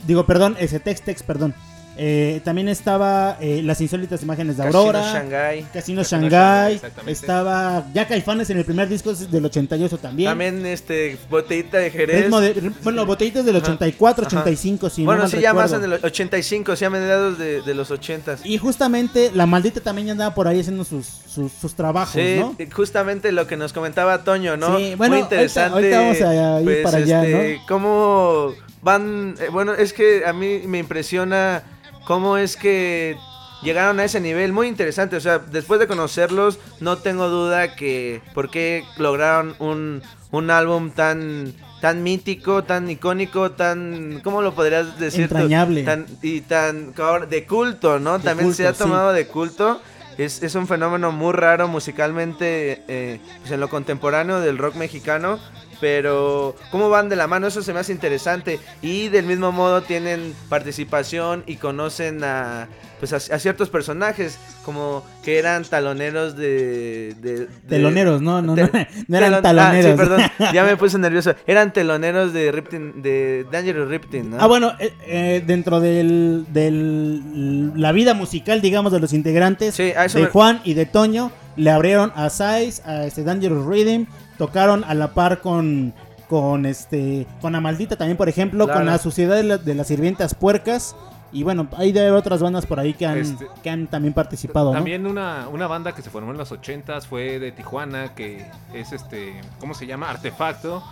Digo, 0.06 0.26
perdón, 0.26 0.56
ese 0.60 0.78
Tex 0.80 1.02
Tex, 1.02 1.22
perdón. 1.22 1.54
Eh, 2.00 2.40
también 2.44 2.68
estaba 2.68 3.36
eh, 3.40 3.60
Las 3.64 3.80
insólitas 3.80 4.22
imágenes 4.22 4.56
de 4.56 4.62
Casino 4.62 4.78
Aurora. 4.78 5.12
Shanghai. 5.12 5.66
Casino 5.72 6.02
Casino 6.02 6.04
Shanghai. 6.04 6.30
Shanghai, 6.30 6.74
exactamente. 6.76 7.12
Estaba 7.12 7.84
ya 7.92 8.06
Caifanes 8.06 8.50
en 8.50 8.58
el 8.58 8.64
primer 8.64 8.88
disco 8.88 9.10
es 9.10 9.28
del 9.30 9.44
88 9.44 9.98
también. 9.98 10.30
También 10.30 10.64
este 10.64 11.18
botellita 11.28 11.78
de 11.78 11.90
Jerez. 11.90 12.30
De- 12.30 12.72
bueno, 12.84 13.04
botellitas 13.04 13.44
del 13.44 13.56
84, 13.56 14.26
85, 14.26 14.90
si 14.90 15.02
no 15.02 15.06
bueno, 15.06 15.22
mal 15.22 15.30
sí, 15.30 15.40
ya 15.40 15.52
más 15.52 15.72
en 15.72 15.82
el 15.84 15.92
85, 15.94 16.76
sí, 16.76 16.84
a 16.84 16.90
mediados 16.90 17.36
de, 17.36 17.62
de 17.62 17.74
los 17.74 17.90
80. 17.90 18.38
Y 18.44 18.58
justamente 18.58 19.32
la 19.34 19.46
maldita 19.46 19.80
también 19.80 20.06
ya 20.06 20.12
andaba 20.12 20.34
por 20.34 20.46
ahí 20.46 20.60
haciendo 20.60 20.84
sus, 20.84 21.04
sus, 21.06 21.50
sus 21.52 21.74
trabajos, 21.74 22.12
Sí, 22.22 22.36
¿no? 22.38 22.56
justamente 22.72 23.32
lo 23.32 23.46
que 23.48 23.56
nos 23.56 23.72
comentaba 23.72 24.22
Toño, 24.22 24.56
¿no? 24.56 24.78
Sí, 24.78 24.94
bueno, 24.94 25.14
Muy 25.16 25.22
interesante. 25.24 25.72
ahorita- 25.94 25.98
ahorita 26.06 26.24
vamos 26.26 26.38
a 26.56 26.60
ir 26.60 26.64
pues, 26.64 26.82
para 26.84 26.98
allá, 26.98 27.24
este, 27.24 27.60
Cómo 27.66 28.54
van, 28.82 29.34
eh, 29.40 29.48
bueno, 29.50 29.74
es 29.74 29.92
que 29.92 30.24
a 30.24 30.32
mí 30.32 30.60
me 30.66 30.78
impresiona 30.78 31.62
cómo 32.08 32.38
es 32.38 32.56
que 32.56 33.18
llegaron 33.62 34.00
a 34.00 34.04
ese 34.04 34.18
nivel 34.18 34.54
muy 34.54 34.66
interesante, 34.66 35.14
o 35.16 35.20
sea, 35.20 35.40
después 35.40 35.78
de 35.78 35.86
conocerlos 35.86 36.58
no 36.80 36.96
tengo 36.96 37.28
duda 37.28 37.76
que 37.76 38.22
por 38.32 38.50
qué 38.50 38.82
lograron 38.96 39.54
un, 39.58 40.00
un 40.30 40.50
álbum 40.50 40.90
tan 40.90 41.52
tan 41.82 42.02
mítico, 42.02 42.64
tan 42.64 42.90
icónico, 42.90 43.50
tan 43.50 44.22
¿cómo 44.24 44.40
lo 44.40 44.54
podrías 44.54 44.98
decir? 44.98 45.24
Entrañable. 45.24 45.82
Tan 45.82 46.06
y 46.22 46.40
tan 46.40 46.94
de 47.28 47.46
culto, 47.46 47.98
¿no? 47.98 48.16
De 48.16 48.24
También 48.24 48.54
se 48.54 48.66
ha 48.66 48.72
sí. 48.72 48.78
tomado 48.78 49.12
de 49.12 49.26
culto. 49.26 49.78
Es, 50.16 50.42
es 50.42 50.54
un 50.54 50.66
fenómeno 50.66 51.12
muy 51.12 51.32
raro 51.34 51.68
musicalmente 51.68 52.82
eh, 52.88 53.20
pues 53.40 53.52
en 53.52 53.60
lo 53.60 53.68
contemporáneo 53.68 54.40
del 54.40 54.56
rock 54.56 54.76
mexicano. 54.76 55.38
Pero 55.80 56.56
cómo 56.70 56.90
van 56.90 57.08
de 57.08 57.16
la 57.16 57.26
mano, 57.28 57.46
eso 57.46 57.62
se 57.62 57.72
me 57.72 57.80
hace 57.80 57.92
interesante. 57.92 58.58
Y 58.82 59.08
del 59.08 59.26
mismo 59.26 59.52
modo 59.52 59.82
tienen 59.82 60.34
participación 60.48 61.44
y 61.46 61.56
conocen 61.56 62.24
a, 62.24 62.66
pues 62.98 63.12
a, 63.12 63.16
a 63.16 63.38
ciertos 63.38 63.70
personajes, 63.70 64.38
como 64.64 65.04
que 65.24 65.38
eran 65.38 65.62
taloneros 65.64 66.36
de... 66.36 67.14
de- 67.20 67.46
de- 67.46 67.48
Teloneros, 67.68 68.20
no, 68.20 68.42
no, 68.42 68.56
no, 68.56 68.68
Te- 68.68 68.88
no 69.08 69.16
eran 69.16 69.34
telon- 69.34 69.42
taloneros. 69.42 69.86
Ah, 69.86 69.90
sí, 69.92 69.96
perdón, 69.96 70.20
ya 70.52 70.64
me 70.64 70.76
puse 70.76 70.98
nervioso. 70.98 71.34
Eran 71.46 71.72
teloneros 71.72 72.32
de 72.32 72.50
Riptin, 72.50 73.00
de 73.00 73.46
Dangerous 73.50 73.88
Riptin, 73.88 74.30
¿no? 74.30 74.36
Ah, 74.40 74.46
bueno, 74.48 74.72
eh, 74.80 74.92
eh, 75.06 75.44
dentro 75.46 75.78
del, 75.80 76.44
del 76.52 77.80
la 77.80 77.92
vida 77.92 78.14
musical, 78.14 78.60
digamos, 78.60 78.92
de 78.92 79.00
los 79.00 79.12
integrantes 79.12 79.74
Sí, 79.76 79.92
de 79.92 80.08
me- 80.22 80.26
Juan 80.26 80.60
y 80.64 80.74
de 80.74 80.86
Toño, 80.86 81.30
le 81.56 81.70
abrieron 81.70 82.12
a 82.14 82.30
Size, 82.30 82.82
a 82.84 83.04
este 83.04 83.22
Dangerous 83.24 83.64
Rhythm, 83.66 84.06
tocaron 84.38 84.84
a 84.84 84.94
la 84.94 85.08
par 85.14 85.40
con 85.40 85.92
con 86.28 86.66
este 86.66 87.26
con 87.40 87.52
la 87.52 87.60
maldita 87.60 87.96
también, 87.96 88.16
por 88.16 88.28
ejemplo, 88.28 88.64
Claro. 88.66 88.80
con 88.80 88.86
la 88.86 88.98
Sociedad 88.98 89.34
de, 89.36 89.42
la- 89.44 89.58
de 89.58 89.74
las 89.74 89.86
Sirvientas 89.88 90.34
Puercas 90.34 90.94
y 91.32 91.42
bueno, 91.42 91.68
hay 91.76 91.92
de 91.92 92.00
haber 92.00 92.12
otras 92.12 92.40
bandas 92.42 92.64
por 92.66 92.78
ahí 92.80 92.92
que 92.94 93.06
han, 93.06 93.18
Este, 93.18 93.46
que 93.62 93.70
han 93.70 93.86
también 93.86 94.14
participado, 94.14 94.66
¿no? 94.70 94.72
También 94.74 95.06
una, 95.06 95.48
una 95.52 95.66
banda 95.66 95.92
que 95.94 96.02
se 96.02 96.10
formó 96.10 96.30
en 96.32 96.38
los 96.38 96.52
80s 96.52 97.06
fue 97.06 97.38
de 97.38 97.52
Tijuana, 97.52 98.14
que 98.14 98.46
es 98.74 98.92
este, 98.92 99.40
¿cómo 99.58 99.74
se 99.74 99.86
llama? 99.86 100.08
Artefacto. 100.10 100.82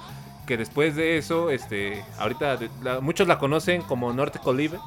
Que 0.47 0.57
después 0.57 0.95
de 0.95 1.19
eso, 1.19 1.51
este, 1.51 2.05
ahorita 2.19 2.59
la- 2.83 3.01
muchos 3.01 3.27
la 3.29 3.39
conocen 3.39 3.83
como 3.83 4.13
Norte 4.13 4.39
Colive. 4.39 4.79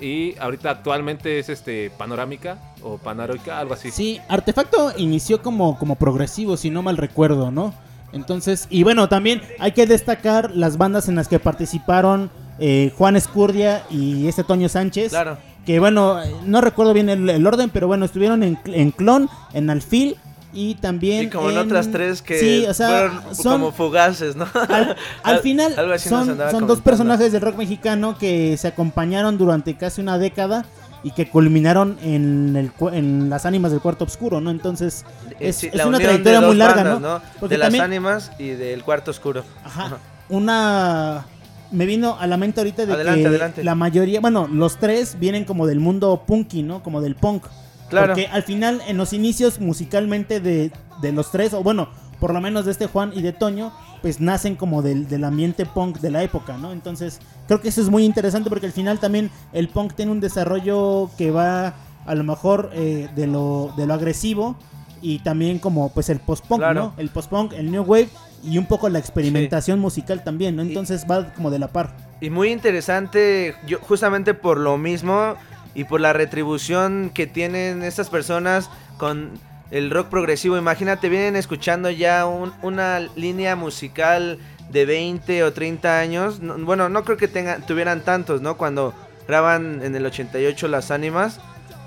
Y 0.00 0.36
ahorita 0.38 0.70
actualmente 0.70 1.38
es 1.38 1.48
este 1.48 1.90
Panorámica 1.90 2.58
o 2.82 2.96
Panorámica, 2.98 3.58
algo 3.60 3.74
así. 3.74 3.90
Sí, 3.90 4.20
Artefacto 4.28 4.92
inició 4.96 5.42
como, 5.42 5.78
como 5.78 5.94
progresivo, 5.96 6.56
si 6.56 6.70
no 6.70 6.82
mal 6.82 6.96
recuerdo, 6.96 7.50
¿no? 7.50 7.74
Entonces, 8.12 8.66
y 8.70 8.82
bueno, 8.82 9.08
también 9.08 9.40
hay 9.58 9.72
que 9.72 9.86
destacar 9.86 10.50
las 10.54 10.76
bandas 10.76 11.08
en 11.08 11.14
las 11.16 11.28
que 11.28 11.38
participaron 11.38 12.30
eh, 12.58 12.92
Juan 12.96 13.16
Escurdia 13.16 13.84
y 13.90 14.28
este 14.28 14.44
Toño 14.44 14.68
Sánchez. 14.68 15.10
Claro. 15.10 15.38
Que 15.64 15.78
bueno, 15.78 16.22
eh, 16.22 16.30
no 16.44 16.60
recuerdo 16.60 16.92
bien 16.92 17.08
el, 17.08 17.28
el 17.30 17.46
orden, 17.46 17.70
pero 17.70 17.86
bueno, 17.86 18.04
estuvieron 18.04 18.42
en, 18.42 18.58
en 18.66 18.90
Clon, 18.90 19.30
en 19.54 19.70
Alfil 19.70 20.16
y 20.52 20.74
también. 20.74 21.24
Y 21.24 21.30
como 21.30 21.48
en 21.50 21.56
en- 21.56 21.64
otras 21.66 21.90
tres 21.90 22.20
que 22.20 22.38
Sí, 22.38 22.66
o 22.68 22.74
sea, 22.74 22.88
fueron 22.88 23.34
son, 23.34 23.52
como 23.52 23.72
fugaces, 23.72 24.36
¿no? 24.36 24.46
al, 24.68 24.96
al 25.22 25.38
final 25.38 25.74
son, 25.98 26.36
son 26.50 26.66
dos 26.66 26.80
personajes 26.80 27.32
del 27.32 27.40
rock 27.40 27.56
mexicano 27.56 28.18
que 28.18 28.56
se 28.58 28.68
acompañaron 28.68 29.38
durante 29.38 29.74
casi 29.76 30.00
una 30.02 30.18
década 30.18 30.66
y 31.04 31.10
que 31.12 31.28
culminaron 31.28 31.98
en, 32.02 32.54
el, 32.56 32.70
en 32.92 33.28
las 33.28 33.44
ánimas 33.46 33.72
del 33.72 33.80
cuarto 33.80 34.04
oscuro, 34.04 34.40
¿no? 34.40 34.50
Entonces 34.50 35.04
Eh, 35.30 35.48
es, 35.48 35.56
sí, 35.56 35.66
es 35.66 35.74
la 35.74 35.86
una 35.86 35.98
trayectoria 35.98 36.40
muy 36.40 36.56
larga, 36.56 36.82
bandas, 36.84 37.00
¿no? 37.00 37.20
Porque 37.40 37.54
de 37.54 37.58
las 37.58 37.66
también, 37.66 37.84
ánimas 37.84 38.30
y 38.38 38.48
del 38.50 38.82
cuarto 38.84 39.10
oscuro. 39.10 39.44
ajá, 39.64 39.98
una 40.28 41.26
me 41.70 41.86
vino 41.86 42.16
a 42.20 42.26
la 42.26 42.36
mente 42.36 42.60
ahorita 42.60 42.84
de 42.86 42.92
Adelante, 42.92 43.22
que 43.22 43.28
adelante. 43.28 43.64
la 43.64 43.74
mayoría, 43.74 44.20
bueno, 44.20 44.46
los 44.46 44.76
tres 44.78 45.16
vienen 45.18 45.44
como 45.44 45.66
del 45.66 45.80
mundo 45.80 46.22
punky, 46.26 46.62
¿no? 46.62 46.82
Como 46.82 47.00
del 47.00 47.14
punk. 47.16 47.44
Claro. 47.88 48.08
Porque 48.08 48.26
al 48.26 48.42
final, 48.42 48.82
en 48.86 48.96
los 48.98 49.12
inicios 49.12 49.58
musicalmente 49.58 50.40
de, 50.40 50.70
de 51.00 51.12
los 51.12 51.30
tres, 51.30 51.54
o 51.54 51.62
bueno, 51.62 51.88
por 52.20 52.32
lo 52.34 52.40
menos 52.40 52.66
de 52.66 52.72
este 52.72 52.86
Juan 52.86 53.12
y 53.14 53.22
de 53.22 53.32
Toño, 53.32 53.72
pues 54.02 54.20
nacen 54.20 54.54
como 54.56 54.82
del, 54.82 55.08
del 55.08 55.24
ambiente 55.24 55.64
punk 55.64 55.98
de 56.00 56.10
la 56.10 56.22
época, 56.22 56.56
¿no? 56.58 56.72
Entonces, 56.72 57.20
creo 57.52 57.60
que 57.60 57.68
eso 57.68 57.82
es 57.82 57.90
muy 57.90 58.04
interesante 58.06 58.48
porque 58.48 58.64
al 58.64 58.72
final 58.72 58.98
también 58.98 59.30
el 59.52 59.68
punk 59.68 59.92
tiene 59.94 60.10
un 60.10 60.20
desarrollo 60.20 61.10
que 61.18 61.30
va 61.30 61.74
a 62.06 62.14
lo 62.14 62.24
mejor 62.24 62.70
eh, 62.72 63.08
de, 63.14 63.26
lo, 63.26 63.74
de 63.76 63.86
lo 63.86 63.92
agresivo 63.92 64.56
y 65.02 65.18
también 65.18 65.58
como 65.58 65.92
pues 65.92 66.08
el 66.08 66.18
post-punk, 66.18 66.60
Claro. 66.60 66.80
¿no? 66.80 66.94
El 66.96 67.10
post-punk, 67.10 67.52
el 67.52 67.70
new 67.70 67.82
wave 67.82 68.08
y 68.42 68.56
un 68.56 68.64
poco 68.64 68.88
la 68.88 68.98
experimentación 68.98 69.80
musical 69.80 70.24
también, 70.24 70.56
¿no? 70.56 70.62
Entonces 70.62 71.04
va 71.10 71.32
como 71.34 71.50
de 71.50 71.58
la 71.58 71.68
par. 71.68 71.94
Y 72.22 72.30
muy 72.30 72.50
interesante, 72.50 73.54
yo, 73.66 73.78
justamente 73.80 74.32
por 74.32 74.58
lo 74.58 74.78
mismo 74.78 75.34
y 75.74 75.84
por 75.84 76.00
la 76.00 76.12
retribución 76.12 77.10
que 77.12 77.26
tienen 77.26 77.82
estas 77.82 78.08
personas 78.08 78.70
con 78.96 79.30
el 79.70 79.90
rock 79.90 80.08
progresivo. 80.08 80.56
Imagínate, 80.58 81.08
vienen 81.08 81.36
escuchando 81.36 81.90
ya 81.90 82.26
un- 82.26 82.52
una 82.62 82.98
línea 83.16 83.56
musical 83.56 84.38
de 84.72 84.84
20 84.86 85.44
o 85.44 85.52
30 85.52 85.98
años. 86.00 86.40
No- 86.40 86.56
bueno, 86.58 86.88
no 86.88 87.04
creo 87.04 87.16
que 87.16 87.28
tengan, 87.28 87.64
tuvieran 87.66 88.02
tantos, 88.02 88.40
¿no? 88.40 88.56
Cuando 88.56 88.94
graban 89.28 89.82
en 89.84 89.94
el 89.94 90.04
88 90.06 90.68
las 90.68 90.90
ánimas. 90.90 91.40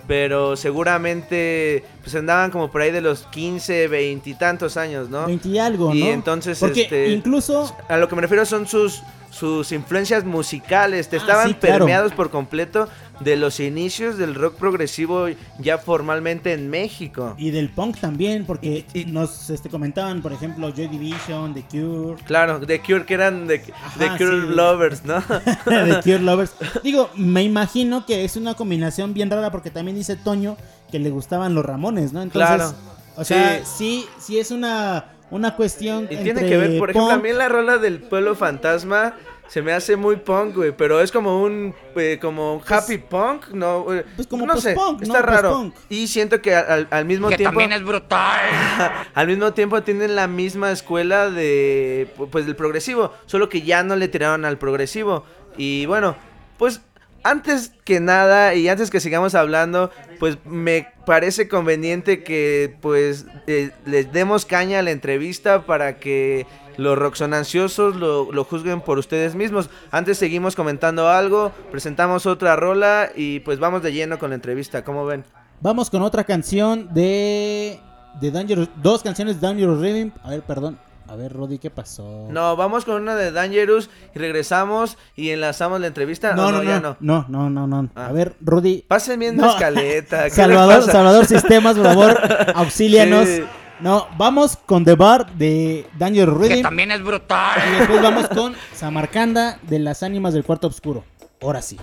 Pero 0.07 0.55
seguramente 0.55 1.83
pues 2.03 2.13
andaban 2.15 2.51
como 2.51 2.69
por 2.69 2.81
ahí 2.81 2.91
de 2.91 3.01
los 3.01 3.23
15, 3.27 3.87
20 3.87 4.29
y 4.29 4.33
tantos 4.35 4.77
años, 4.77 5.09
¿no? 5.09 5.25
20 5.25 5.49
y 5.49 5.57
algo, 5.57 5.95
Y 5.95 6.03
¿no? 6.03 6.09
entonces, 6.11 6.59
Porque 6.59 6.83
este, 6.83 7.09
incluso 7.09 7.75
a 7.89 7.97
lo 7.97 8.07
que 8.07 8.15
me 8.15 8.21
refiero 8.21 8.45
son 8.45 8.67
sus 8.67 9.01
sus 9.37 9.73
influencias 9.73 10.23
musicales, 10.23 11.09
te 11.09 11.17
Ah, 11.17 11.19
estaban 11.19 11.47
sí, 11.49 11.53
claro. 11.55 11.79
permeados 11.79 12.13
por 12.13 12.29
completo 12.29 12.87
de 13.19 13.35
los 13.35 13.59
inicios 13.59 14.17
del 14.17 14.33
rock 14.33 14.55
progresivo 14.55 15.27
ya 15.59 15.77
formalmente 15.77 16.53
en 16.53 16.69
México. 16.69 17.35
Y 17.37 17.49
del 17.51 17.69
punk 17.69 17.97
también, 17.99 18.45
porque 18.45 18.85
Y- 18.93 18.99
y- 19.01 19.05
nos 19.05 19.49
este, 19.49 19.69
comentaban, 19.69 20.21
por 20.21 20.31
ejemplo, 20.31 20.69
Joy 20.73 20.87
Division, 20.87 21.53
The 21.53 21.63
Cure, 21.63 22.23
Claro, 22.23 22.59
The 22.65 22.79
Cure 22.79 23.05
que 23.05 23.13
eran 23.13 23.47
The, 23.47 23.61
Ajá, 23.73 23.99
The 23.99 24.07
Cure 24.17 24.41
sí. 24.41 24.55
Lovers, 24.55 25.03
¿no? 25.05 25.21
The 25.65 25.99
Cure 26.03 26.19
Lovers. 26.19 26.53
Digo, 26.83 27.09
me 27.15 27.43
imagino 27.43 28.05
que 28.05 28.23
es 28.23 28.37
una 28.37 28.53
combinación 28.53 29.13
bien 29.13 29.29
rara 29.29 29.51
porque 29.51 29.69
también 29.69 29.97
dice 29.97 30.15
Toño 30.15 30.55
que 30.91 30.99
le 30.99 31.09
gustaban 31.09 31.53
los 31.55 31.65
Ramones, 31.65 32.13
¿no? 32.13 32.21
Entonces, 32.21 32.55
Claro. 32.55 32.73
o 33.17 33.23
sea, 33.25 33.59
Sí. 33.65 33.65
sí, 33.77 34.05
sí 34.19 34.39
es 34.39 34.51
una, 34.51 35.05
una 35.31 35.55
cuestión 35.55 36.07
Y 36.09 36.15
entre 36.15 36.33
tiene 36.33 36.47
que 36.49 36.57
ver, 36.57 36.77
por 36.79 36.89
ejemplo, 36.91 37.11
a 37.11 37.15
punk- 37.15 37.23
mí 37.23 37.33
la 37.33 37.49
rola 37.49 37.77
del 37.77 37.99
pueblo 37.99 38.35
fantasma 38.35 39.13
se 39.47 39.61
me 39.61 39.73
hace 39.73 39.95
muy 39.95 40.15
punk, 40.15 40.55
güey, 40.55 40.71
pero 40.75 40.99
es 41.01 41.11
como 41.11 41.43
un 41.43 41.75
eh, 41.95 42.17
como 42.19 42.55
un 42.55 42.61
happy 42.67 42.97
punk, 42.97 43.49
no, 43.49 43.85
pues 44.15 44.27
como 44.27 44.45
no 44.47 44.57
sé, 44.57 44.73
post-punk, 44.73 45.01
¿no? 45.01 45.03
está 45.03 45.21
raro. 45.21 45.49
Post-punk. 45.51 45.75
Y 45.89 46.07
siento 46.07 46.41
que 46.41 46.55
al, 46.55 46.87
al 46.89 47.05
mismo 47.05 47.29
Que 47.29 47.37
tiempo 47.37 47.51
también 47.59 47.71
es 47.71 47.83
brutal. 47.85 48.39
al 49.13 49.27
mismo 49.27 49.53
tiempo 49.53 49.83
tienen 49.83 50.15
la 50.15 50.27
misma 50.27 50.71
escuela 50.71 51.29
de 51.29 52.07
pues 52.31 52.47
del 52.47 52.55
progresivo, 52.55 53.13
solo 53.27 53.47
que 53.47 53.61
ya 53.61 53.83
no 53.83 53.95
le 53.95 54.07
tiraron 54.07 54.45
al 54.45 54.57
progresivo. 54.57 55.25
Y 55.57 55.85
bueno, 55.85 56.15
pues 56.57 56.81
antes 57.25 57.71
que 57.83 57.99
nada 57.99 58.53
y 58.53 58.69
antes 58.69 58.91
que 58.91 58.99
sigamos 58.99 59.33
hablando, 59.33 59.89
pues 60.19 60.37
me 60.45 60.87
parece 61.07 61.47
conveniente 61.47 62.23
que 62.23 62.77
pues 62.81 63.25
eh, 63.47 63.71
les 63.85 64.13
demos 64.13 64.45
caña 64.45 64.79
a 64.79 64.81
la 64.83 64.91
entrevista 64.91 65.65
para 65.65 65.97
que 65.97 66.45
los 66.77 66.95
roxonanciosos 66.95 67.95
lo, 67.95 68.31
lo 68.31 68.43
juzguen 68.43 68.79
por 68.79 68.99
ustedes 68.99 69.33
mismos. 69.33 69.71
Antes 69.89 70.19
seguimos 70.19 70.55
comentando 70.55 71.09
algo, 71.09 71.51
presentamos 71.71 72.27
otra 72.27 72.55
rola 72.55 73.09
y 73.15 73.39
pues 73.39 73.57
vamos 73.57 73.81
de 73.81 73.91
lleno 73.91 74.19
con 74.19 74.29
la 74.29 74.35
entrevista. 74.35 74.83
¿Cómo 74.83 75.03
ven? 75.05 75.23
Vamos 75.61 75.89
con 75.89 76.03
otra 76.03 76.23
canción 76.25 76.93
de. 76.93 77.79
de 78.21 78.31
Dangerous. 78.31 78.69
Dos 78.83 79.01
canciones 79.01 79.41
de 79.41 79.47
Dangerous 79.47 79.81
Rhythm. 79.81 80.11
A 80.21 80.29
ver, 80.29 80.43
perdón. 80.43 80.77
A 81.07 81.15
ver, 81.15 81.31
Rodi, 81.33 81.59
¿qué 81.59 81.69
pasó? 81.69 82.27
No, 82.31 82.55
vamos 82.55 82.83
con 82.83 83.01
una 83.01 83.15
de 83.15 83.31
Dangerous 83.31 83.89
y 84.15 84.19
regresamos 84.19 84.97
y 85.15 85.29
enlazamos 85.29 85.79
la 85.79 85.87
entrevista. 85.87 86.33
no, 86.33 86.47
¿O 86.47 86.51
no, 86.51 86.63
ya 86.63 86.79
no, 86.79 86.97
no, 86.99 87.25
no, 87.29 87.49
no, 87.49 87.67
no. 87.67 87.89
Ah. 87.95 88.07
A 88.07 88.11
ver, 88.11 88.33
Rodi. 88.41 88.83
Pasen 88.87 89.19
bien 89.19 89.37
la 89.37 89.43
No. 89.45 89.51
escaleta. 89.53 90.17
¿qué 90.23 90.23
le 90.29 90.29
Salvador? 90.31 90.83
Salvador 90.83 91.25
Sistemas, 91.25 91.75
por 91.75 91.85
favor, 91.85 92.19
auxílianos. 92.55 93.27
Sí. 93.27 93.43
No, 93.81 94.07
vamos 94.17 94.57
con 94.65 94.83
The 94.85 94.95
Bar 94.95 95.31
de 95.35 95.85
Dangerous 95.99 96.37
Rhythm. 96.39 96.61
también 96.63 96.91
es 96.91 97.03
brutal. 97.03 97.59
Y 97.71 97.77
después 97.77 98.01
vamos 98.01 98.27
con 98.29 98.55
Samarcanda 98.73 99.59
de 99.63 99.79
las 99.79 100.01
ánimas 100.01 100.33
del 100.33 100.43
cuarto 100.43 100.67
oscuro. 100.67 101.03
Ahora 101.41 101.61
sí. 101.61 101.77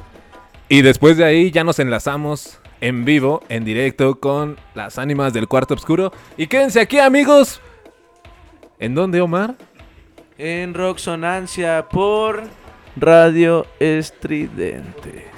Y 0.69 0.83
después 0.83 1.17
de 1.19 1.25
ahí 1.25 1.51
ya 1.51 1.65
nos 1.65 1.79
enlazamos 1.79 2.59
en 2.81 3.05
vivo, 3.05 3.43
en 3.51 3.65
directo 3.65 4.19
con 4.21 4.57
las 4.75 4.99
ánimas 4.99 5.33
del 5.35 5.47
cuarto 5.47 5.75
oscuro. 5.75 6.13
Y 6.37 6.47
quédense 6.49 6.81
aquí, 6.81 6.99
amigos. 6.99 7.61
¿En 8.83 8.97
dónde, 8.97 9.21
Omar? 9.21 9.55
En 10.39 10.75
Roxonancia 10.75 11.87
por 11.89 12.43
Radio 12.97 13.65
Estridente. 13.79 15.33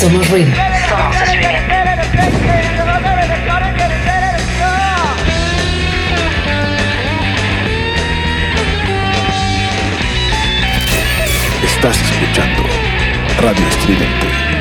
Somos 0.00 0.26
ruido. 0.30 0.50
Somos. 0.88 1.16
Estás 11.62 12.00
escuchando 12.00 12.62
Radio 13.42 13.66
Estridente. 13.68 14.59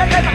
Come 0.00 0.08
here. 0.08 0.30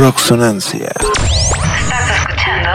Roxonancia. 0.00 0.90
Estás 1.78 2.10
escuchando. 2.16 2.70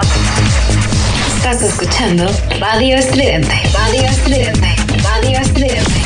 Estás 1.35 1.61
escuchando 1.63 2.25
Radio 2.59 2.97
Estridente. 2.97 3.51
Radio 3.73 4.03
Estridente. 4.03 4.75
Radio 5.01 5.39
Estridente. 5.39 6.01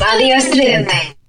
Radio 0.00 0.34
Estridente. 0.36 1.19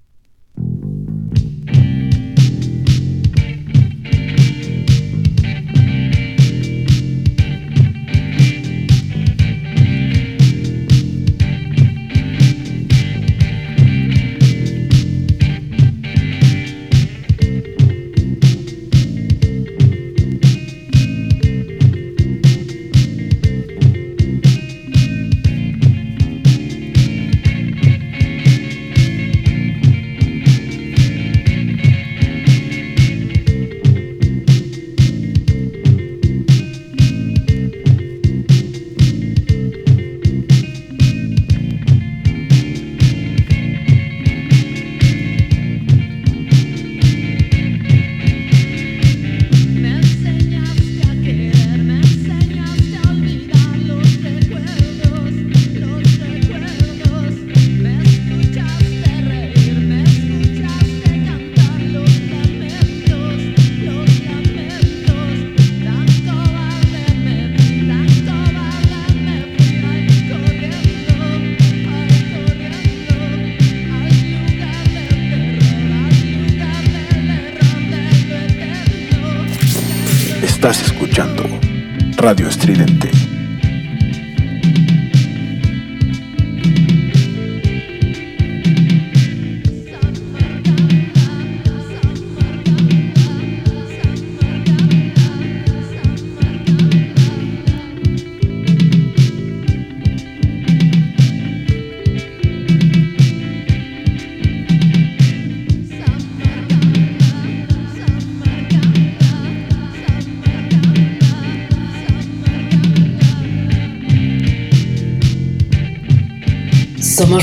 Radio 82.22 82.46
Estridente. 82.46 83.11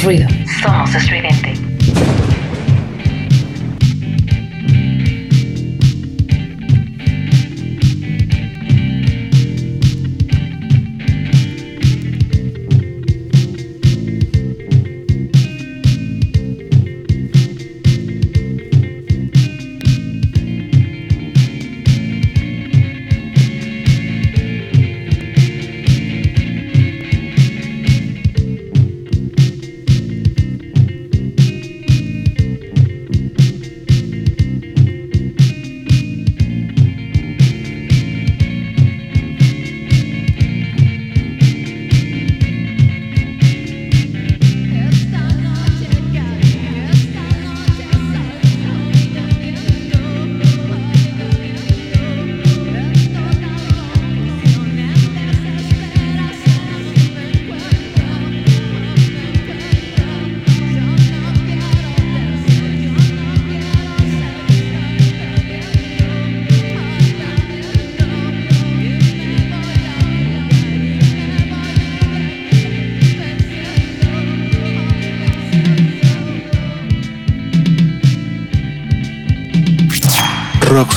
Ruido. 0.03 0.27
Somos 0.61 0.93
estridente. 0.95 1.68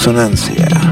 Roxonancia. 0.04 0.91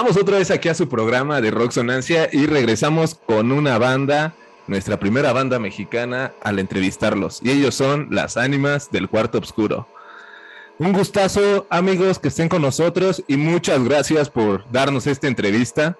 Otra 0.17 0.37
vez 0.37 0.51
aquí 0.51 0.67
a 0.67 0.73
su 0.73 0.89
programa 0.89 1.39
de 1.39 1.51
Roxonancia 1.51 2.29
y 2.31 2.45
regresamos 2.45 3.15
con 3.15 3.51
una 3.51 3.77
banda, 3.77 4.33
nuestra 4.67 4.99
primera 4.99 5.31
banda 5.31 5.57
mexicana, 5.57 6.33
al 6.43 6.59
entrevistarlos. 6.59 7.39
Y 7.41 7.49
ellos 7.49 7.75
son 7.75 8.09
las 8.11 8.35
ánimas 8.35 8.91
del 8.91 9.07
cuarto 9.07 9.39
oscuro. 9.39 9.87
Un 10.77 10.91
gustazo, 10.91 11.65
amigos, 11.69 12.19
que 12.19 12.27
estén 12.27 12.49
con 12.49 12.61
nosotros 12.61 13.23
y 13.27 13.37
muchas 13.37 13.83
gracias 13.83 14.29
por 14.29 14.69
darnos 14.69 15.07
esta 15.07 15.27
entrevista. 15.27 15.97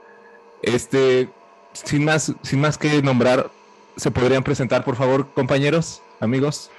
Este, 0.61 1.29
sin 1.71 2.05
más, 2.05 2.33
sin 2.43 2.61
más 2.61 2.77
que 2.77 3.01
nombrar, 3.01 3.49
¿se 3.95 4.11
podrían 4.11 4.43
presentar, 4.43 4.83
por 4.83 4.97
favor, 4.97 5.27
compañeros, 5.33 6.03
amigos? 6.19 6.69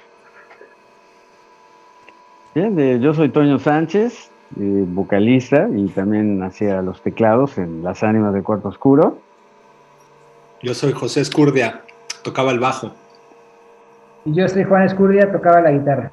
Bien, 2.55 2.79
eh, 2.79 2.99
yo 3.01 3.13
soy 3.13 3.29
Toño 3.29 3.57
Sánchez, 3.57 4.29
eh, 4.59 4.85
vocalista 4.87 5.67
y 5.75 5.87
también 5.89 6.41
hacía 6.43 6.81
los 6.81 7.01
teclados 7.01 7.57
en 7.57 7.83
Las 7.83 8.03
Ánimas 8.03 8.33
del 8.33 8.43
Cuarto 8.43 8.67
Oscuro. 8.69 9.19
Yo 10.61 10.73
soy 10.73 10.93
José 10.93 11.21
Escurdia, 11.21 11.81
tocaba 12.23 12.51
el 12.51 12.59
bajo. 12.59 12.93
Y 14.25 14.33
yo 14.33 14.47
soy 14.47 14.63
Juan 14.63 14.83
Escurdia, 14.83 15.31
tocaba 15.31 15.59
la 15.61 15.71
guitarra. 15.71 16.11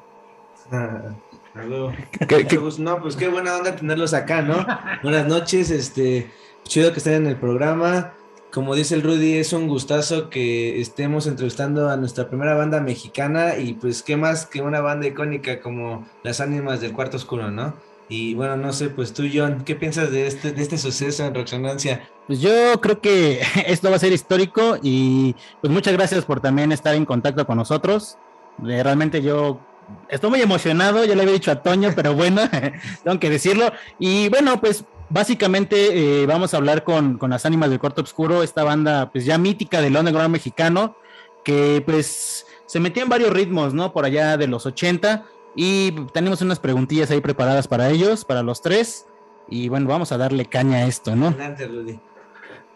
¿Qué- 2.27 2.45
qué- 2.47 2.59
Pues 2.59 2.79
no, 2.79 2.99
pues 3.01 3.15
qué 3.15 3.27
buena 3.27 3.55
onda 3.57 3.75
tenerlos 3.75 4.13
acá, 4.13 4.41
¿no? 4.41 4.65
Buenas 5.03 5.27
noches, 5.27 5.69
este, 5.71 6.29
chido 6.63 6.91
que 6.91 6.97
estén 6.99 7.13
en 7.13 7.27
el 7.27 7.35
programa. 7.37 8.13
Como 8.53 8.75
dice 8.75 8.95
el 8.95 9.01
Rudy, 9.03 9.37
es 9.37 9.53
un 9.53 9.67
gustazo 9.69 10.29
que 10.29 10.81
estemos 10.81 11.25
entrevistando 11.27 11.89
a 11.89 11.95
nuestra 11.95 12.27
primera 12.27 12.53
banda 12.53 12.81
mexicana 12.81 13.55
y 13.57 13.73
pues 13.73 14.03
qué 14.03 14.17
más 14.17 14.45
que 14.45 14.61
una 14.61 14.81
banda 14.81 15.07
icónica 15.07 15.61
como 15.61 16.05
las 16.23 16.41
ánimas 16.41 16.81
del 16.81 16.91
cuarto 16.91 17.15
oscuro, 17.15 17.49
¿no? 17.49 17.73
Y 18.11 18.33
bueno, 18.33 18.57
no 18.57 18.73
sé, 18.73 18.89
pues 18.89 19.13
tú, 19.13 19.23
John, 19.33 19.63
¿qué 19.63 19.73
piensas 19.73 20.11
de 20.11 20.27
este, 20.27 20.51
de 20.51 20.61
este 20.61 20.77
suceso 20.77 21.25
en 21.25 21.33
Roxonancia? 21.33 22.09
Pues 22.27 22.41
yo 22.41 22.81
creo 22.81 22.99
que 22.99 23.39
esto 23.67 23.89
va 23.89 23.95
a 23.95 23.99
ser 23.99 24.11
histórico 24.11 24.77
y 24.83 25.33
pues 25.61 25.71
muchas 25.71 25.93
gracias 25.93 26.25
por 26.25 26.41
también 26.41 26.73
estar 26.73 26.93
en 26.93 27.05
contacto 27.05 27.47
con 27.47 27.55
nosotros. 27.55 28.17
Realmente 28.57 29.21
yo 29.21 29.61
estoy 30.09 30.29
muy 30.29 30.41
emocionado, 30.41 31.05
ya 31.05 31.15
le 31.15 31.21
había 31.21 31.35
dicho 31.35 31.51
a 31.51 31.63
Toño, 31.63 31.91
pero 31.95 32.13
bueno, 32.13 32.41
tengo 33.05 33.17
que 33.17 33.29
decirlo. 33.29 33.71
Y 33.97 34.27
bueno, 34.27 34.59
pues 34.59 34.83
básicamente 35.09 36.21
eh, 36.21 36.25
vamos 36.25 36.53
a 36.53 36.57
hablar 36.57 36.83
con, 36.83 37.17
con 37.17 37.29
las 37.29 37.45
ánimas 37.45 37.69
del 37.69 37.79
cuarto 37.79 38.01
oscuro, 38.01 38.43
esta 38.43 38.65
banda 38.65 39.09
pues 39.09 39.23
ya 39.23 39.37
mítica 39.37 39.79
del 39.79 39.95
underground 39.95 40.33
mexicano, 40.33 40.97
que 41.45 41.81
pues 41.85 42.45
se 42.65 42.81
metió 42.81 43.03
en 43.03 43.09
varios 43.09 43.31
ritmos, 43.31 43.73
¿no? 43.73 43.93
Por 43.93 44.03
allá 44.03 44.35
de 44.35 44.47
los 44.47 44.65
80 44.65 45.23
y 45.55 45.91
tenemos 46.13 46.41
unas 46.41 46.59
preguntillas 46.59 47.11
ahí 47.11 47.21
preparadas 47.21 47.67
para 47.67 47.89
ellos, 47.89 48.25
para 48.25 48.43
los 48.43 48.61
tres. 48.61 49.05
Y 49.49 49.69
bueno, 49.69 49.87
vamos 49.87 50.11
a 50.11 50.17
darle 50.17 50.45
caña 50.45 50.77
a 50.77 50.85
esto, 50.87 51.15
¿no? 51.15 51.27
Adelante, 51.27 51.67
Rudy. 51.67 51.99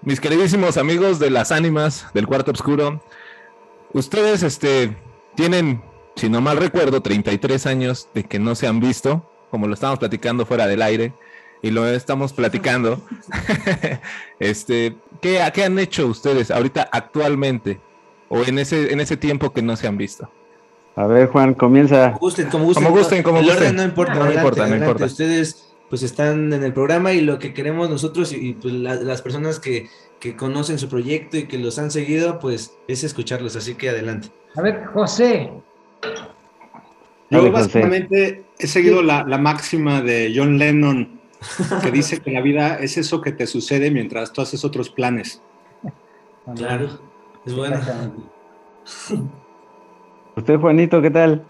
Mis 0.01 0.19
queridísimos 0.19 0.77
amigos 0.77 1.19
de 1.19 1.29
las 1.29 1.51
ánimas 1.51 2.07
del 2.13 2.27
cuarto 2.27 2.51
oscuro, 2.51 3.01
ustedes 3.93 4.43
este, 4.43 4.95
tienen, 5.35 5.81
si 6.15 6.29
no 6.29 6.41
mal 6.41 6.57
recuerdo, 6.57 7.01
33 7.01 7.65
años 7.65 8.09
de 8.13 8.23
que 8.23 8.37
no 8.37 8.55
se 8.55 8.67
han 8.67 8.79
visto, 8.79 9.27
como 9.49 9.67
lo 9.67 9.73
estamos 9.73 9.97
platicando 9.97 10.45
fuera 10.45 10.67
del 10.67 10.81
aire, 10.81 11.13
y 11.61 11.71
lo 11.71 11.87
estamos 11.87 12.33
platicando. 12.33 13.01
este, 14.39 14.95
¿qué, 15.21 15.41
¿Qué 15.53 15.63
han 15.63 15.79
hecho 15.79 16.07
ustedes 16.07 16.51
ahorita 16.51 16.89
actualmente? 16.91 17.79
O 18.29 18.43
en 18.43 18.59
ese, 18.59 18.91
en 18.91 18.99
ese 18.99 19.17
tiempo 19.17 19.53
que 19.53 19.61
no 19.61 19.75
se 19.75 19.87
han 19.87 19.97
visto. 19.97 20.29
A 20.97 21.07
ver, 21.07 21.27
Juan, 21.27 21.53
comienza. 21.53 22.07
Como 22.13 22.19
gusten, 22.19 22.49
como 22.49 22.65
gusten. 22.65 22.83
Como 22.83 22.95
gusten, 22.97 23.23
como 23.23 23.37
el 23.39 23.45
gusten. 23.45 23.63
orden 23.63 23.75
no 23.75 23.83
importa, 23.83 24.13
No 24.15 24.21
adelante, 24.23 24.39
importa, 24.41 24.67
no 24.67 24.75
importa. 24.75 25.05
Ustedes 25.05 25.61
pues 25.89 26.01
están 26.03 26.51
en 26.51 26.63
el 26.63 26.73
programa 26.73 27.13
y 27.13 27.21
lo 27.21 27.37
que 27.37 27.53
queremos 27.53 27.89
nosotros 27.89 28.31
y, 28.33 28.37
y, 28.49 28.53
pues 28.53 28.73
la- 28.73 28.95
las 28.95 29.21
personas 29.21 29.59
que, 29.59 29.87
que 30.19 30.35
conocen 30.35 30.79
su 30.79 30.87
proyecto 30.89 31.37
y 31.37 31.47
que 31.47 31.57
los 31.59 31.77
han 31.79 31.91
seguido, 31.91 32.39
pues 32.39 32.73
es 32.87 33.03
escucharlos, 33.03 33.55
así 33.55 33.75
que 33.75 33.89
adelante. 33.89 34.29
A 34.55 34.61
ver, 34.61 34.85
José, 34.85 35.51
Yo 36.01 37.37
Dale, 37.39 37.51
José. 37.51 37.51
básicamente 37.51 38.45
he 38.57 38.67
seguido 38.67 39.01
la, 39.03 39.23
la 39.25 39.37
máxima 39.37 40.01
de 40.01 40.33
John 40.35 40.57
Lennon, 40.57 41.19
que 41.83 41.91
dice 41.91 42.19
que 42.19 42.31
la 42.31 42.41
vida 42.41 42.77
es 42.79 42.97
eso 42.97 43.21
que 43.21 43.31
te 43.31 43.45
sucede 43.45 43.91
mientras 43.91 44.31
tú 44.33 44.41
haces 44.41 44.63
otros 44.65 44.89
planes. 44.89 45.41
Claro, 46.55 46.87
es 47.45 47.53
bueno. 47.53 47.79
Usted, 50.35 50.59
Juanito, 50.59 51.01
¿qué 51.01 51.11
tal? 51.11 51.43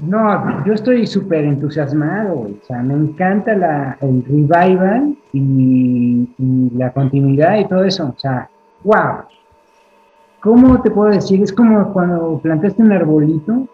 no, 0.00 0.64
yo 0.64 0.72
estoy 0.74 1.06
súper 1.06 1.44
entusiasmado, 1.44 2.34
güey. 2.34 2.58
o 2.60 2.64
sea, 2.66 2.82
me 2.82 2.94
encanta 2.94 3.54
la, 3.54 3.96
el 4.00 4.24
revival 4.24 5.16
y, 5.32 6.28
la 6.76 6.92
continuidad 6.92 7.58
y 7.58 7.68
todo 7.68 7.84
eso, 7.84 8.12
o 8.16 8.18
sea, 8.18 8.48
wow. 8.82 9.24
¿Cómo 10.40 10.82
te 10.82 10.90
puedo 10.90 11.10
decir? 11.10 11.42
Es 11.42 11.52
como 11.52 11.92
cuando 11.92 12.38
plantaste 12.42 12.82
un 12.82 12.92
arbolito 12.92 13.66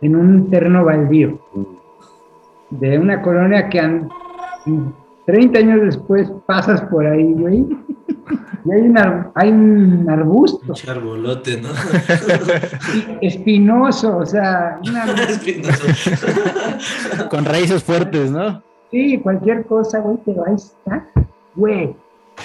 en 0.00 0.16
un 0.16 0.50
terreno 0.50 0.84
baldío 0.84 1.38
de 2.70 2.98
una 2.98 3.22
colonia 3.22 3.68
que 3.68 3.80
han, 3.80 4.08
30 5.26 5.58
años 5.58 5.80
después 5.82 6.32
pasas 6.46 6.80
por 6.82 7.06
ahí, 7.06 7.32
güey, 7.34 7.66
y 8.64 8.72
hay 8.72 8.80
un, 8.82 8.98
ar- 8.98 9.30
hay 9.34 9.50
un 9.50 10.06
arbusto 10.08 10.60
Un 10.68 10.74
charbolote, 10.74 11.60
¿no? 11.60 11.68
espinoso, 13.20 14.18
o 14.18 14.26
sea, 14.26 14.78
una 14.88 15.04
Espinoso. 15.28 15.86
Con 17.30 17.44
raíces 17.44 17.82
fuertes, 17.82 18.30
¿no? 18.30 18.62
Sí, 18.90 19.18
cualquier 19.22 19.64
cosa, 19.66 20.00
güey, 20.00 20.18
pero 20.24 20.44
ahí 20.46 20.54
está, 20.54 21.06
güey. 21.54 21.94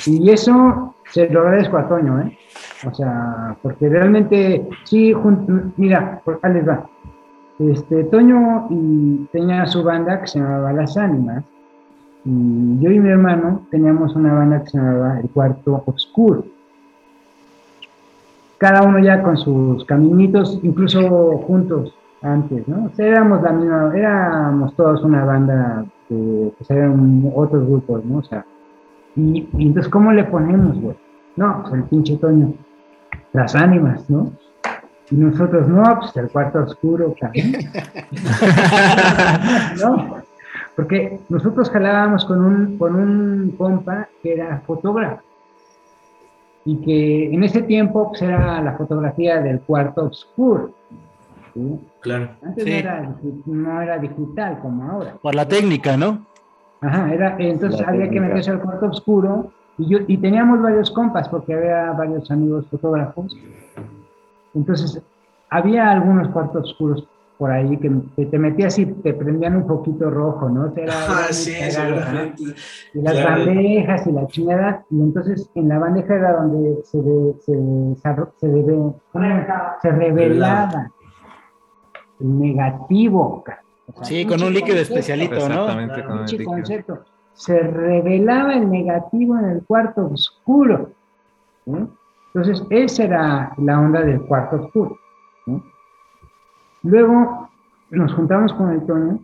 Y 0.05 0.29
eso 0.29 0.93
se 1.11 1.29
lo 1.29 1.41
agradezco 1.41 1.77
a 1.77 1.87
Toño, 1.87 2.19
¿eh? 2.21 2.37
O 2.85 2.93
sea, 2.93 3.55
porque 3.61 3.89
realmente, 3.89 4.67
sí, 4.83 5.13
jun- 5.13 5.73
mira, 5.77 6.21
por 6.23 6.35
acá 6.35 6.49
les 6.49 6.67
va. 6.67 6.85
Este, 7.57 8.03
Toño 8.05 8.67
y 8.69 9.25
tenía 9.31 9.65
su 9.65 9.81
banda 9.83 10.19
que 10.21 10.27
se 10.27 10.39
llamaba 10.39 10.73
Las 10.73 10.97
Ánimas. 10.97 11.43
Y 12.25 12.79
yo 12.79 12.89
y 12.89 12.99
mi 12.99 13.09
hermano 13.09 13.67
teníamos 13.69 14.15
una 14.15 14.33
banda 14.33 14.63
que 14.63 14.71
se 14.71 14.77
llamaba 14.77 15.19
El 15.19 15.29
Cuarto 15.29 15.83
Oscuro. 15.85 16.43
Cada 18.57 18.81
uno 18.81 18.99
ya 18.99 19.21
con 19.21 19.37
sus 19.37 19.85
caminitos, 19.85 20.59
incluso 20.63 21.37
juntos 21.39 21.93
antes, 22.21 22.67
¿no? 22.67 22.85
O 22.85 22.89
sea, 22.95 23.05
éramos 23.05 23.43
la 23.43 23.51
misma, 23.51 23.91
éramos 23.95 24.75
todos 24.75 25.03
una 25.03 25.23
banda 25.23 25.85
que 26.09 26.51
pues 26.57 26.71
eran 26.71 27.31
otros 27.35 27.67
grupos, 27.67 28.03
¿no? 28.05 28.19
O 28.19 28.23
sea, 28.23 28.43
y, 29.15 29.47
y 29.57 29.67
entonces, 29.67 29.91
¿cómo 29.91 30.11
le 30.11 30.23
ponemos, 30.23 30.79
güey? 30.81 30.95
No, 31.35 31.61
pues 31.61 31.75
el 31.75 31.83
pinche 31.83 32.17
Toño. 32.17 32.53
Las 33.33 33.55
ánimas, 33.55 34.09
¿no? 34.09 34.31
Y 35.11 35.15
nosotros, 35.15 35.67
no, 35.67 35.83
pues 35.99 36.17
el 36.17 36.29
cuarto 36.29 36.63
oscuro, 36.63 37.13
cabrón. 37.19 37.51
¿No? 39.79 40.24
Porque 40.75 41.19
nosotros 41.29 41.69
jalábamos 41.69 42.25
con 42.25 42.43
un, 42.43 42.77
con 42.77 42.95
un 42.95 43.51
compa 43.57 44.09
que 44.21 44.33
era 44.33 44.61
fotógrafo. 44.65 45.21
Y 46.65 46.77
que 46.77 47.33
en 47.33 47.43
ese 47.43 47.61
tiempo 47.61 48.09
pues, 48.09 48.21
era 48.23 48.61
la 48.61 48.73
fotografía 48.73 49.39
del 49.41 49.61
cuarto 49.61 50.05
oscuro. 50.05 50.71
¿sí? 51.53 51.79
Claro. 52.01 52.29
Antes 52.43 52.63
Sí. 52.63 52.69
no, 52.71 52.75
era, 52.77 53.15
no 53.45 53.81
era 53.81 53.97
digital 53.99 54.59
como 54.61 54.83
ahora. 54.91 55.13
Por 55.21 55.35
la 55.35 55.47
técnica, 55.47 55.95
¿no? 55.95 56.25
Ajá, 56.81 57.13
era, 57.13 57.35
entonces 57.39 57.79
La 57.81 57.87
había 57.87 58.01
que 58.03 58.07
técnica. 58.09 58.27
meterse 58.27 58.51
al 58.51 58.61
cuarto 58.61 58.87
oscuro 58.87 59.51
y, 59.77 59.87
yo, 59.87 59.99
y 60.07 60.17
teníamos 60.17 60.61
varios 60.61 60.91
compas 60.91 61.29
porque 61.29 61.53
había 61.53 61.91
varios 61.91 62.29
amigos 62.31 62.65
fotógrafos. 62.69 63.35
Entonces, 64.53 65.01
había 65.49 65.89
algunos 65.91 66.27
cuartos 66.29 66.71
oscuros 66.71 67.07
por 67.37 67.51
ahí 67.51 67.77
que, 67.77 67.91
que 68.15 68.25
te 68.27 68.39
metías 68.39 68.77
y 68.79 68.85
te 68.85 69.13
prendían 69.13 69.57
un 69.57 69.67
poquito 69.67 70.09
rojo, 70.09 70.49
¿no? 70.49 70.71
Era- 70.75 70.93
Ah, 71.09 71.27
sí, 71.31 71.51
cagado, 71.59 71.95
¿no? 71.95 72.01
seguramente. 72.01 72.43
Y 72.93 73.01
las 73.01 73.13
Claro. 73.13 73.45
bandejas 73.45 74.07
y 74.07 74.11
la 74.11 74.27
chingada, 74.27 74.85
y 74.89 75.01
entonces 75.01 75.49
en 75.55 75.67
la 75.69 75.79
bandeja 75.79 76.15
era 76.15 76.33
donde 76.33 76.81
se, 76.83 77.01
se, 77.41 77.51
desarro- 77.57 78.31
se, 78.37 78.47
debe- 78.47 78.93
¿cómo? 79.11 79.25
se 79.81 79.91
revelaba 79.91 80.91
el 82.19 82.39
negativo. 82.39 83.43
ca- 83.43 83.61
o 83.87 83.93
sea, 83.97 84.03
Sí, 84.05 84.25
con 84.25 84.41
un 84.41 84.53
líquido 84.53 84.77
concepto. 84.77 84.93
especialito, 84.93 85.35
¿no? 85.35 85.45
Exactamente, 85.69 86.03
con 86.05 86.25
líquido. 86.25 86.45
concepto. 86.45 86.99
Se 87.33 87.59
revelaba 87.59 88.53
el 88.53 88.69
negativo 88.71 89.37
en 89.37 89.45
el 89.45 89.63
cuarto 89.65 90.07
oscuro. 90.07 90.89
¿sí? 91.65 91.73
Entonces, 92.33 92.63
esa 92.69 93.03
era 93.03 93.53
la 93.57 93.79
onda 93.79 94.01
del 94.01 94.21
cuarto 94.21 94.55
oscuro. 94.57 94.97
¿sí? 95.45 95.61
Luego 96.85 97.49
nos 97.89 98.13
juntamos 98.13 98.53
con 98.53 98.71
el 98.71 98.85
Toño 98.85 99.19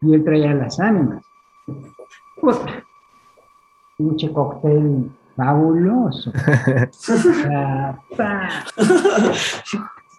y 0.00 0.14
él 0.14 0.24
traía 0.24 0.54
las 0.54 0.78
ánimas. 0.78 1.24
Puta, 2.40 2.84
pinche 3.96 4.32
cóctel 4.32 5.10
fabuloso. 5.36 6.32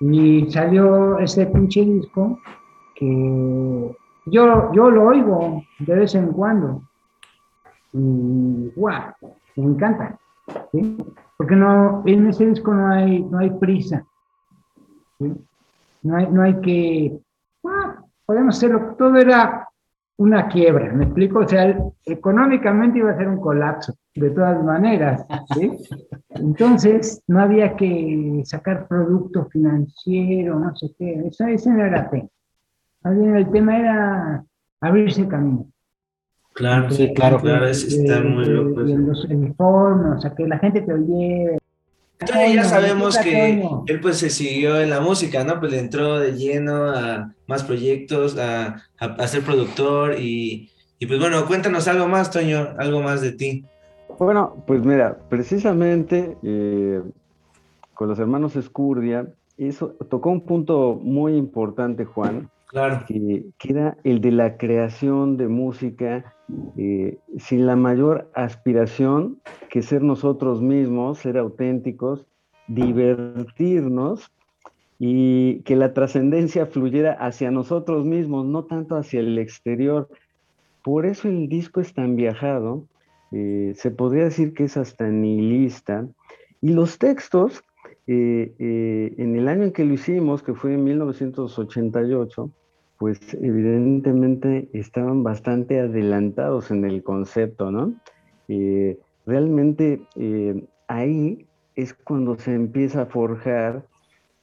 Y 0.01 0.49
salió 0.49 1.19
ese 1.19 1.45
pinche 1.47 1.83
disco 1.83 2.39
que 2.95 3.93
yo, 4.27 4.71
yo 4.71 4.89
lo 4.89 5.03
oigo 5.03 5.61
de 5.79 5.93
vez 5.93 6.15
en 6.15 6.27
cuando. 6.27 6.81
Y 7.91 8.71
guau, 8.77 9.11
me 9.57 9.63
encanta. 9.65 10.17
¿sí? 10.71 10.97
Porque 11.35 11.53
no, 11.57 12.01
en 12.05 12.27
ese 12.27 12.45
disco 12.45 12.73
no 12.73 12.87
hay, 12.87 13.23
no 13.23 13.39
hay 13.39 13.49
prisa. 13.49 14.05
¿sí? 15.17 15.33
No, 16.01 16.15
hay, 16.15 16.27
no 16.31 16.41
hay 16.43 16.55
que. 16.61 17.19
ah, 17.65 18.03
podemos 18.25 18.57
hacerlo. 18.57 18.95
Todo 18.97 19.17
era 19.17 19.67
una 20.17 20.47
quiebra, 20.47 20.91
¿me 20.93 21.05
explico? 21.05 21.39
O 21.39 21.47
sea, 21.47 21.65
el- 21.65 21.81
económicamente 22.05 22.99
iba 22.99 23.11
a 23.11 23.17
ser 23.17 23.27
un 23.27 23.39
colapso, 23.39 23.93
de 24.15 24.29
todas 24.31 24.61
maneras. 24.63 25.25
¿sí? 25.53 25.71
Entonces, 26.29 27.21
no 27.27 27.41
había 27.41 27.75
que 27.75 28.41
sacar 28.45 28.87
producto 28.87 29.45
financiero, 29.49 30.59
no 30.59 30.75
sé 30.75 30.87
qué. 30.97 31.27
Eso, 31.27 31.45
ese 31.45 31.69
no 31.71 31.85
era 31.85 32.09
tema. 32.09 32.27
Más 33.03 33.17
bien 33.17 33.35
el 33.35 33.49
tema 33.51 33.77
era 33.79 34.43
abrirse 34.81 35.27
camino. 35.27 35.67
Claro, 36.53 36.91
sí, 36.91 37.13
claro. 37.13 37.39
Claro, 37.39 37.67
es- 37.67 37.85
está 37.93 38.21
muy 38.21 38.45
loco 38.45 38.81
los 38.81 39.23
uniformes, 39.25 40.17
o 40.17 40.21
sea, 40.21 40.35
que 40.35 40.45
la 40.47 40.57
gente 40.59 40.81
te 40.81 40.93
oye. 40.93 41.57
Toño, 42.25 42.53
ya 42.53 42.63
sabemos 42.65 43.17
que 43.17 43.63
él 43.87 43.99
pues 44.01 44.17
se 44.17 44.29
siguió 44.29 44.79
en 44.81 44.89
la 44.89 44.99
música, 44.99 45.43
¿no? 45.43 45.59
Pues 45.59 45.71
le 45.71 45.79
entró 45.79 46.19
de 46.19 46.33
lleno 46.33 46.89
a 46.91 47.33
más 47.47 47.63
proyectos, 47.63 48.37
a, 48.37 48.83
a, 48.99 49.05
a 49.05 49.27
ser 49.27 49.41
productor 49.43 50.19
y, 50.19 50.69
y 50.99 51.05
pues 51.05 51.19
bueno, 51.19 51.45
cuéntanos 51.47 51.87
algo 51.87 52.07
más, 52.07 52.29
Toño, 52.29 52.75
algo 52.77 53.01
más 53.01 53.21
de 53.21 53.31
ti. 53.31 53.65
Bueno, 54.17 54.63
pues 54.67 54.83
mira, 54.83 55.17
precisamente 55.29 56.35
eh, 56.43 57.01
con 57.93 58.09
los 58.09 58.19
hermanos 58.19 58.55
Escurdia, 58.57 59.27
eso 59.57 59.95
tocó 60.09 60.29
un 60.29 60.41
punto 60.41 60.99
muy 61.01 61.35
importante, 61.35 62.03
Juan, 62.05 62.49
Claro. 62.67 63.03
que, 63.07 63.45
que 63.57 63.71
era 63.71 63.97
el 64.03 64.21
de 64.21 64.31
la 64.31 64.57
creación 64.57 65.37
de 65.37 65.47
música 65.47 66.35
eh, 66.77 67.17
sin 67.37 67.65
la 67.65 67.75
mayor 67.75 68.29
aspiración 68.33 69.39
que 69.69 69.81
ser 69.81 70.01
nosotros 70.01 70.61
mismos, 70.61 71.19
ser 71.19 71.37
auténticos, 71.37 72.25
divertirnos 72.67 74.31
y 74.97 75.61
que 75.61 75.75
la 75.75 75.93
trascendencia 75.93 76.65
fluyera 76.65 77.13
hacia 77.13 77.51
nosotros 77.51 78.05
mismos, 78.05 78.45
no 78.45 78.65
tanto 78.65 78.95
hacia 78.95 79.19
el 79.19 79.37
exterior. 79.37 80.09
Por 80.83 81.05
eso 81.05 81.27
el 81.27 81.49
disco 81.49 81.81
es 81.81 81.93
tan 81.93 82.15
viajado, 82.15 82.85
eh, 83.31 83.73
se 83.75 83.91
podría 83.91 84.23
decir 84.23 84.53
que 84.53 84.65
es 84.65 84.77
hasta 84.77 85.07
nihilista, 85.07 86.07
y 86.61 86.73
los 86.73 86.97
textos, 86.97 87.63
eh, 88.07 88.55
en 89.17 89.35
el 89.35 89.47
año 89.47 89.63
en 89.63 89.71
que 89.71 89.85
lo 89.85 89.93
hicimos, 89.93 90.41
que 90.41 90.53
fue 90.53 90.73
en 90.73 90.83
1988, 90.83 92.51
pues 92.99 93.17
evidentemente 93.33 94.69
estaban 94.73 95.23
bastante 95.23 95.79
adelantados 95.79 96.69
en 96.69 96.83
el 96.83 97.01
concepto, 97.01 97.71
¿no? 97.71 97.93
Eh, 98.49 98.97
realmente 99.25 100.01
eh, 100.15 100.67
ahí 100.89 101.47
es 101.75 101.93
cuando 101.93 102.37
se 102.37 102.53
empieza 102.53 103.03
a 103.03 103.05
forjar 103.05 103.85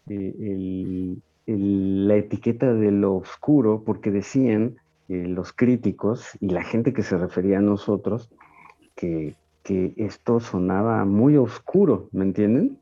eh, 0.09 0.35
el- 0.41 1.23
el- 1.45 2.09
la 2.09 2.17
etiqueta 2.17 2.73
de 2.73 2.91
lo 2.93 3.17
oscuro, 3.17 3.83
porque 3.85 4.11
decían 4.11 4.77
eh, 5.09 5.27
los 5.29 5.53
críticos 5.53 6.31
y 6.41 6.49
la 6.49 6.63
gente 6.65 6.95
que 6.95 7.03
se 7.03 7.19
refería 7.19 7.59
a 7.59 7.63
nosotros 7.63 8.31
que, 8.97 9.37
que 9.63 9.93
esto 9.99 10.41
sonaba 10.41 11.05
muy 11.05 11.37
oscuro, 11.37 12.09
¿me 12.13 12.25
entienden? 12.25 12.81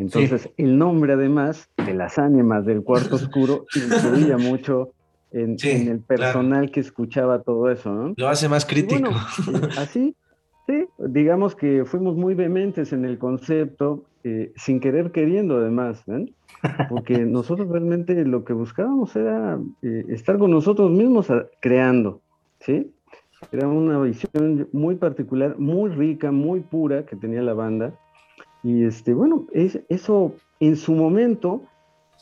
Entonces, 0.00 0.50
el 0.56 0.76
nombre 0.76 1.12
además 1.12 1.70
de 1.86 1.94
las 1.94 2.18
ánimas 2.18 2.66
del 2.66 2.82
cuarto 2.82 3.14
oscuro 3.14 3.66
influía 3.76 4.36
mucho 4.38 4.92
en, 5.34 5.58
Sí, 5.58 5.70
en 5.70 5.88
el 5.88 6.00
personal 6.00 6.70
que 6.70 6.80
escuchaba 6.80 7.42
todo 7.42 7.70
eso, 7.70 7.92
¿no? 7.92 8.14
Lo 8.16 8.28
hace 8.28 8.48
más 8.48 8.64
crítico. 8.64 8.94
bueno, 8.94 9.10
así, 9.78 10.16
sí, 10.66 10.86
digamos 10.98 11.54
que 11.54 11.84
fuimos 11.84 12.16
muy 12.16 12.34
vehementes 12.34 12.92
en 12.92 13.04
el 13.04 13.18
concepto, 13.18 14.04
eh, 14.22 14.52
sin 14.56 14.80
querer 14.80 15.10
queriendo 15.12 15.58
además, 15.58 16.02
¿ven? 16.06 16.34
Porque 16.88 17.18
nosotros 17.26 17.68
realmente 17.68 18.24
lo 18.24 18.44
que 18.44 18.52
buscábamos 18.52 19.14
era 19.16 19.58
eh, 19.82 20.04
estar 20.08 20.38
con 20.38 20.50
nosotros 20.50 20.90
mismos 20.90 21.30
a- 21.30 21.46
creando, 21.60 22.22
¿sí? 22.60 22.90
Era 23.52 23.68
una 23.68 24.00
visión 24.00 24.68
muy 24.72 24.96
particular, 24.96 25.58
muy 25.58 25.90
rica, 25.90 26.32
muy 26.32 26.60
pura 26.60 27.04
que 27.04 27.16
tenía 27.16 27.42
la 27.42 27.52
banda. 27.52 27.94
Y 28.62 28.84
este, 28.84 29.12
bueno, 29.12 29.46
es, 29.52 29.78
eso 29.90 30.34
en 30.60 30.76
su 30.76 30.92
momento 30.94 31.62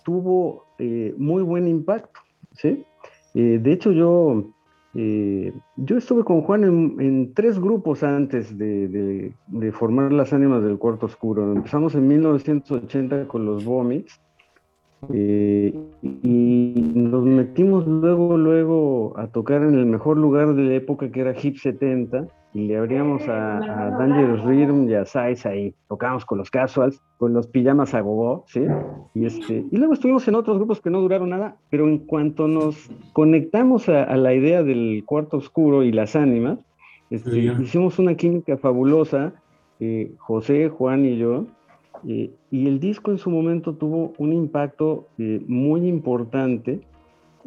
tuvo 0.05 0.65
eh, 0.79 1.15
muy 1.17 1.45
buen 1.45 1.69
impacto, 1.69 2.19
¿sí? 2.53 2.85
Eh, 3.35 3.59
de 3.63 3.73
hecho, 3.73 3.93
yo, 3.93 4.45
eh, 4.95 5.53
yo 5.77 5.97
estuve 5.97 6.23
con 6.25 6.43
Juan 6.43 6.65
en, 6.65 7.33
tres 7.35 7.59
grupos 7.59 8.03
antes 8.03 8.57
de, 8.59 8.89
de- 8.89 9.33
de 9.47 9.73
formar 9.73 10.13
las 10.13 10.33
ánimas 10.33 10.63
del 10.63 10.79
cuarto 10.79 11.07
oscuro. 11.07 11.53
Empezamos 11.53 11.95
en 11.95 12.07
1980 12.09 13.27
con 13.29 13.47
los 13.47 13.65
Vomits 13.65 14.21
eh, 15.13 15.75
y 16.03 16.75
nos 16.95 17.25
metimos 17.25 17.87
luego, 17.87 18.37
luego 18.37 19.15
a 19.19 19.27
tocar 19.29 19.63
en 19.63 19.75
el 19.75 19.87
mejor 19.87 20.17
lugar 20.19 20.55
de 20.55 20.63
la 20.63 20.75
época 20.75 21.11
que 21.11 21.21
era 21.21 21.35
Hip 21.43 21.57
70 21.57 22.29
y 22.55 22.67
le 22.67 22.77
abríamos 22.77 23.27
a, 23.29 23.59
a 23.59 23.91
Dangerous 23.99 24.45
Rhythm 24.45 24.89
y 24.89 24.95
a 24.95 25.05
Size 25.07 25.49
ahí. 25.49 25.75
Tocábamos 25.89 26.25
con 26.27 26.39
los 26.39 26.51
Casuals, 26.51 27.01
con 27.17 27.33
los 27.33 27.47
pijamas 27.47 27.95
a 27.95 28.01
gogo, 28.01 28.45
¿sí? 28.47 28.63
Y, 29.15 29.25
este, 29.25 29.65
y 29.71 29.77
luego 29.77 29.95
estuvimos 29.95 30.27
en 30.29 30.35
otros 30.35 30.59
grupos 30.59 30.81
que 30.81 30.91
no 30.91 31.01
duraron 31.01 31.31
nada, 31.31 31.57
pero 31.71 31.89
en 31.89 31.99
cuanto 31.99 32.49
nos 32.49 32.91
conectamos 33.15 33.89
a, 33.89 34.05
a 34.05 34.17
la 34.17 34.35
idía 34.35 34.63
del 34.63 35.03
cuarto 35.07 35.39
oscuro 35.39 35.83
y 35.83 35.93
las 35.93 36.15
ánimas, 36.15 36.59
este, 37.11 37.31
Sí. 37.31 37.53
hicimos 37.63 37.99
una 37.99 38.15
química 38.15 38.57
fabulosa 38.57 39.33
eh, 39.81 40.13
José, 40.19 40.69
Juan 40.69 41.05
y 41.05 41.17
yo, 41.19 41.45
eh, 42.07 42.31
y 42.51 42.67
el 42.69 42.79
disco 42.81 43.11
en 43.11 43.19
su 43.19 43.31
momento 43.31 43.75
tuvo 43.75 44.13
un 44.19 44.33
impacto 44.33 45.09
eh, 45.19 45.41
muy 45.47 45.87
importante 45.89 46.81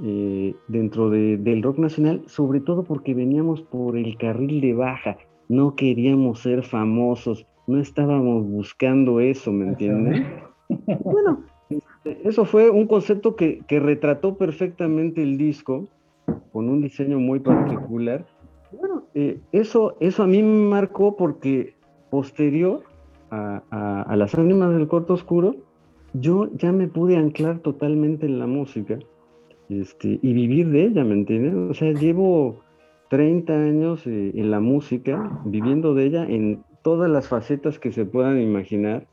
eh, 0.04 0.56
dentro 0.68 1.10
de- 1.10 1.38
del 1.38 1.62
rock 1.64 1.78
nacional, 1.80 2.24
sobre 2.28 2.60
todo 2.60 2.84
porque 2.84 3.14
veníamos 3.14 3.62
por 3.62 3.98
el 3.98 4.18
carril 4.18 4.62
de 4.62 4.74
baja, 4.74 5.18
no 5.50 5.76
queríamos 5.76 6.40
ser 6.40 6.64
famosos, 6.64 7.46
no 7.68 7.80
estábamos 7.80 8.46
buscando 8.46 9.20
eso, 9.20 9.52
¿me 9.52 9.68
entienden? 9.68 10.26
Bueno, 11.04 11.44
este, 11.70 12.28
eso 12.28 12.46
fue 12.46 12.70
un 12.70 12.88
concepto 12.88 13.36
que, 13.36 13.62
que 13.68 13.80
retrató 13.80 14.36
perfectamente 14.38 15.22
el 15.24 15.38
disco, 15.38 15.88
con 16.52 16.70
un 16.70 16.82
diseño 16.82 17.20
muy 17.20 17.40
particular. 17.40 18.26
Bueno, 18.72 19.04
eh, 19.14 19.40
eso, 19.52 19.96
eso 20.00 20.24
a 20.24 20.28
mí 20.28 20.42
me 20.42 20.68
marcó 20.70 21.16
porque 21.16 21.76
posterior 22.10 22.84
a, 23.30 23.62
a- 23.70 24.02
a 24.04 24.16
las 24.16 24.34
ánimas 24.36 24.74
del 24.74 24.88
corto 24.88 25.14
oscuro, 25.14 25.56
yo 26.14 26.50
ya 26.56 26.72
me 26.72 26.88
pude 26.88 27.18
anclar 27.18 27.60
totalmente 27.60 28.26
en 28.26 28.40
la 28.40 28.48
música 28.48 28.98
este, 29.70 30.20
y 30.22 30.34
vivir 30.34 30.70
de 30.70 30.86
ella, 30.86 31.04
¿me 31.04 31.14
entiendes? 31.14 31.54
O 31.54 31.74
sea, 31.74 31.92
llevo 31.92 32.64
30 33.10 33.54
años 33.54 34.06
eh, 34.06 34.32
en 34.36 34.52
la 34.52 34.60
música, 34.60 35.42
viviendo 35.46 35.94
de 35.94 36.06
ella 36.06 36.26
en 36.26 36.64
todas 36.84 37.10
las 37.10 37.28
facetas 37.28 37.80
que 37.80 37.92
se 37.92 38.06
puedan 38.06 38.40
imaginar, 38.40 39.08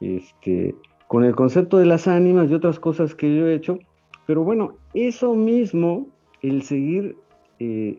este, 0.00 0.74
con 1.08 1.24
el 1.24 1.34
concepto 1.34 1.78
de 1.78 1.86
las 1.86 2.08
ánimas 2.08 2.50
y 2.50 2.54
otras 2.54 2.78
cosas 2.80 3.14
que 3.14 3.34
yo 3.36 3.46
he 3.46 3.54
hecho, 3.54 3.78
pero 4.26 4.44
bueno, 4.44 4.74
eso 4.94 5.34
mismo, 5.34 6.06
el 6.40 6.62
seguir 6.62 7.16
eh, 7.58 7.98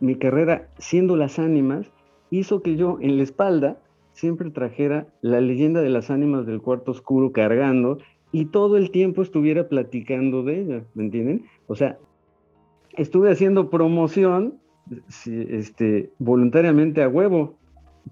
mi 0.00 0.14
carrera 0.14 0.68
siendo 0.78 1.16
las 1.16 1.38
ánimas, 1.38 1.90
hizo 2.30 2.62
que 2.62 2.76
yo 2.76 2.98
en 3.00 3.16
la 3.16 3.22
espalda 3.22 3.78
siempre 4.12 4.50
trajera 4.50 5.06
la 5.20 5.40
leyenda 5.40 5.80
de 5.80 5.90
las 5.90 6.10
ánimas 6.10 6.46
del 6.46 6.60
cuarto 6.60 6.92
oscuro 6.92 7.32
cargando 7.32 7.98
y 8.32 8.46
todo 8.46 8.76
el 8.76 8.90
tiempo 8.90 9.22
estuviera 9.22 9.68
platicando 9.68 10.42
de 10.42 10.60
ella, 10.60 10.84
¿me 10.94 11.04
entienden? 11.04 11.46
O 11.66 11.74
sea, 11.74 11.98
estuve 12.96 13.30
haciendo 13.30 13.70
promoción 13.70 14.58
este, 15.26 16.10
voluntariamente 16.18 17.02
a 17.02 17.08
huevo, 17.08 17.58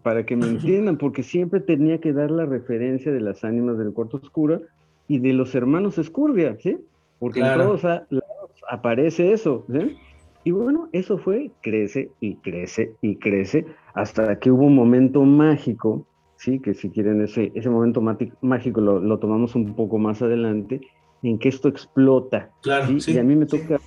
para 0.03 0.25
que 0.25 0.37
me 0.37 0.47
entiendan, 0.49 0.99
porque 0.99 1.23
siempre 1.23 1.61
tenía 1.61 2.01
que 2.01 2.13
dar 2.13 2.31
la 2.31 2.47
referencia 2.47 3.13
de 3.13 3.21
las 3.21 3.45
ánimas 3.45 3.79
del 3.79 3.93
cuarto 3.93 4.19
oscuro 4.19 4.63
y 5.09 5.19
de 5.19 5.33
los 5.33 5.55
hermanos 5.55 5.99
Escurdia, 5.99 6.57
¿sí? 6.61 6.79
Porque 7.19 7.41
Claro. 7.41 7.63
en 7.63 7.69
todos 7.69 7.83
lados 7.83 8.63
aparece 8.71 9.33
eso, 9.33 9.65
¿sí? 9.71 9.97
Y 10.45 10.53
bueno, 10.53 10.89
eso 10.93 11.19
fue, 11.19 11.51
crece 11.61 12.11
y 12.21 12.37
crece 12.37 12.93
y 13.03 13.17
crece, 13.17 13.67
hasta 13.95 14.39
que 14.39 14.51
hubo 14.51 14.67
un 14.67 14.77
momento 14.77 15.23
mágico, 15.23 16.07
¿sí? 16.37 16.61
Que 16.61 16.75
si 16.75 16.91
quieren 16.91 17.23
ese, 17.23 17.53
ese 17.55 17.71
momento 17.71 18.03
mágico 18.41 18.81
lo, 18.81 19.01
lo 19.01 19.19
tomamos 19.19 19.55
un 19.55 19.75
poco 19.75 19.99
más 19.99 20.23
adelante, 20.23 20.81
en 21.23 21.39
que 21.39 21.49
esto 21.49 21.69
explota. 21.69 22.51
Claro, 22.63 22.87
¿sí? 22.87 23.01
sí, 23.01 23.13
y 23.15 23.19
a 23.19 23.25
mí 23.25 23.37
me 23.37 23.47
toca 23.47 23.69
ver 23.69 23.81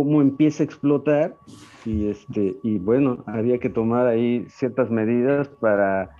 cómo 0.00 0.22
empieza 0.22 0.62
a 0.62 0.66
explotar 0.66 1.36
y 1.84 2.08
este 2.08 2.56
y 2.62 2.78
bueno 2.78 3.22
había 3.26 3.58
que 3.58 3.68
tomar 3.68 4.06
ahí 4.06 4.46
ciertas 4.48 4.90
medidas 4.90 5.48
para 5.60 6.10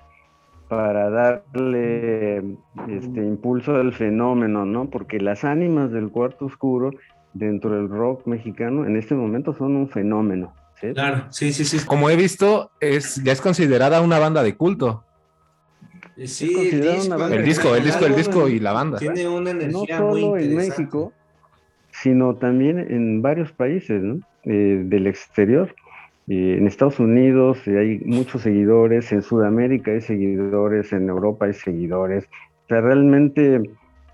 para 0.68 1.08
darle 1.08 2.58
este 2.88 3.24
impulso 3.24 3.74
al 3.76 3.94
fenómeno 3.94 4.66
no 4.66 4.90
porque 4.90 5.18
las 5.18 5.44
ánimas 5.44 5.90
del 5.92 6.10
cuarto 6.10 6.44
oscuro 6.44 6.90
dentro 7.32 7.70
del 7.70 7.88
rock 7.88 8.26
mexicano 8.26 8.84
en 8.84 8.96
este 8.96 9.14
momento 9.14 9.54
son 9.54 9.76
un 9.76 9.88
fenómeno 9.88 10.52
¿sí? 10.80 10.92
Claro, 10.92 11.26
sí, 11.30 11.52
sí, 11.52 11.64
sí. 11.64 11.84
Como 11.86 12.10
he 12.10 12.16
visto, 12.16 12.70
es, 12.80 13.22
ya 13.22 13.32
es 13.32 13.40
considerada 13.40 14.00
una 14.00 14.18
banda 14.18 14.42
de 14.42 14.56
culto. 14.56 15.04
Sí, 16.24 16.54
banda 17.08 17.34
El 17.34 17.44
disco, 17.44 17.74
el 17.74 17.84
disco, 17.84 18.06
el 18.06 18.14
disco 18.14 18.48
y 18.48 18.58
la 18.58 18.72
banda. 18.72 18.98
Tiene 18.98 19.28
una 19.28 19.52
no 19.52 19.60
energía 19.60 20.00
muy 20.00 20.20
solo 20.20 20.36
en. 20.36 20.56
México 20.56 21.12
sino 21.92 22.36
también 22.36 22.78
en 22.78 23.22
varios 23.22 23.52
países 23.52 24.00
¿no? 24.02 24.20
Eh, 24.44 24.82
del 24.84 25.06
exterior 25.06 25.74
Eh, 26.28 26.56
en 26.58 26.66
Estados 26.66 27.00
Unidos 27.00 27.66
eh, 27.66 27.76
hay 27.78 27.98
muchos 28.04 28.42
seguidores, 28.42 29.10
en 29.10 29.22
Sudamérica 29.22 29.90
hay 29.90 30.00
seguidores, 30.00 30.92
en 30.92 31.08
Europa 31.08 31.46
hay 31.46 31.54
seguidores. 31.54 32.24
O 32.64 32.68
sea, 32.68 32.80
realmente 32.80 33.60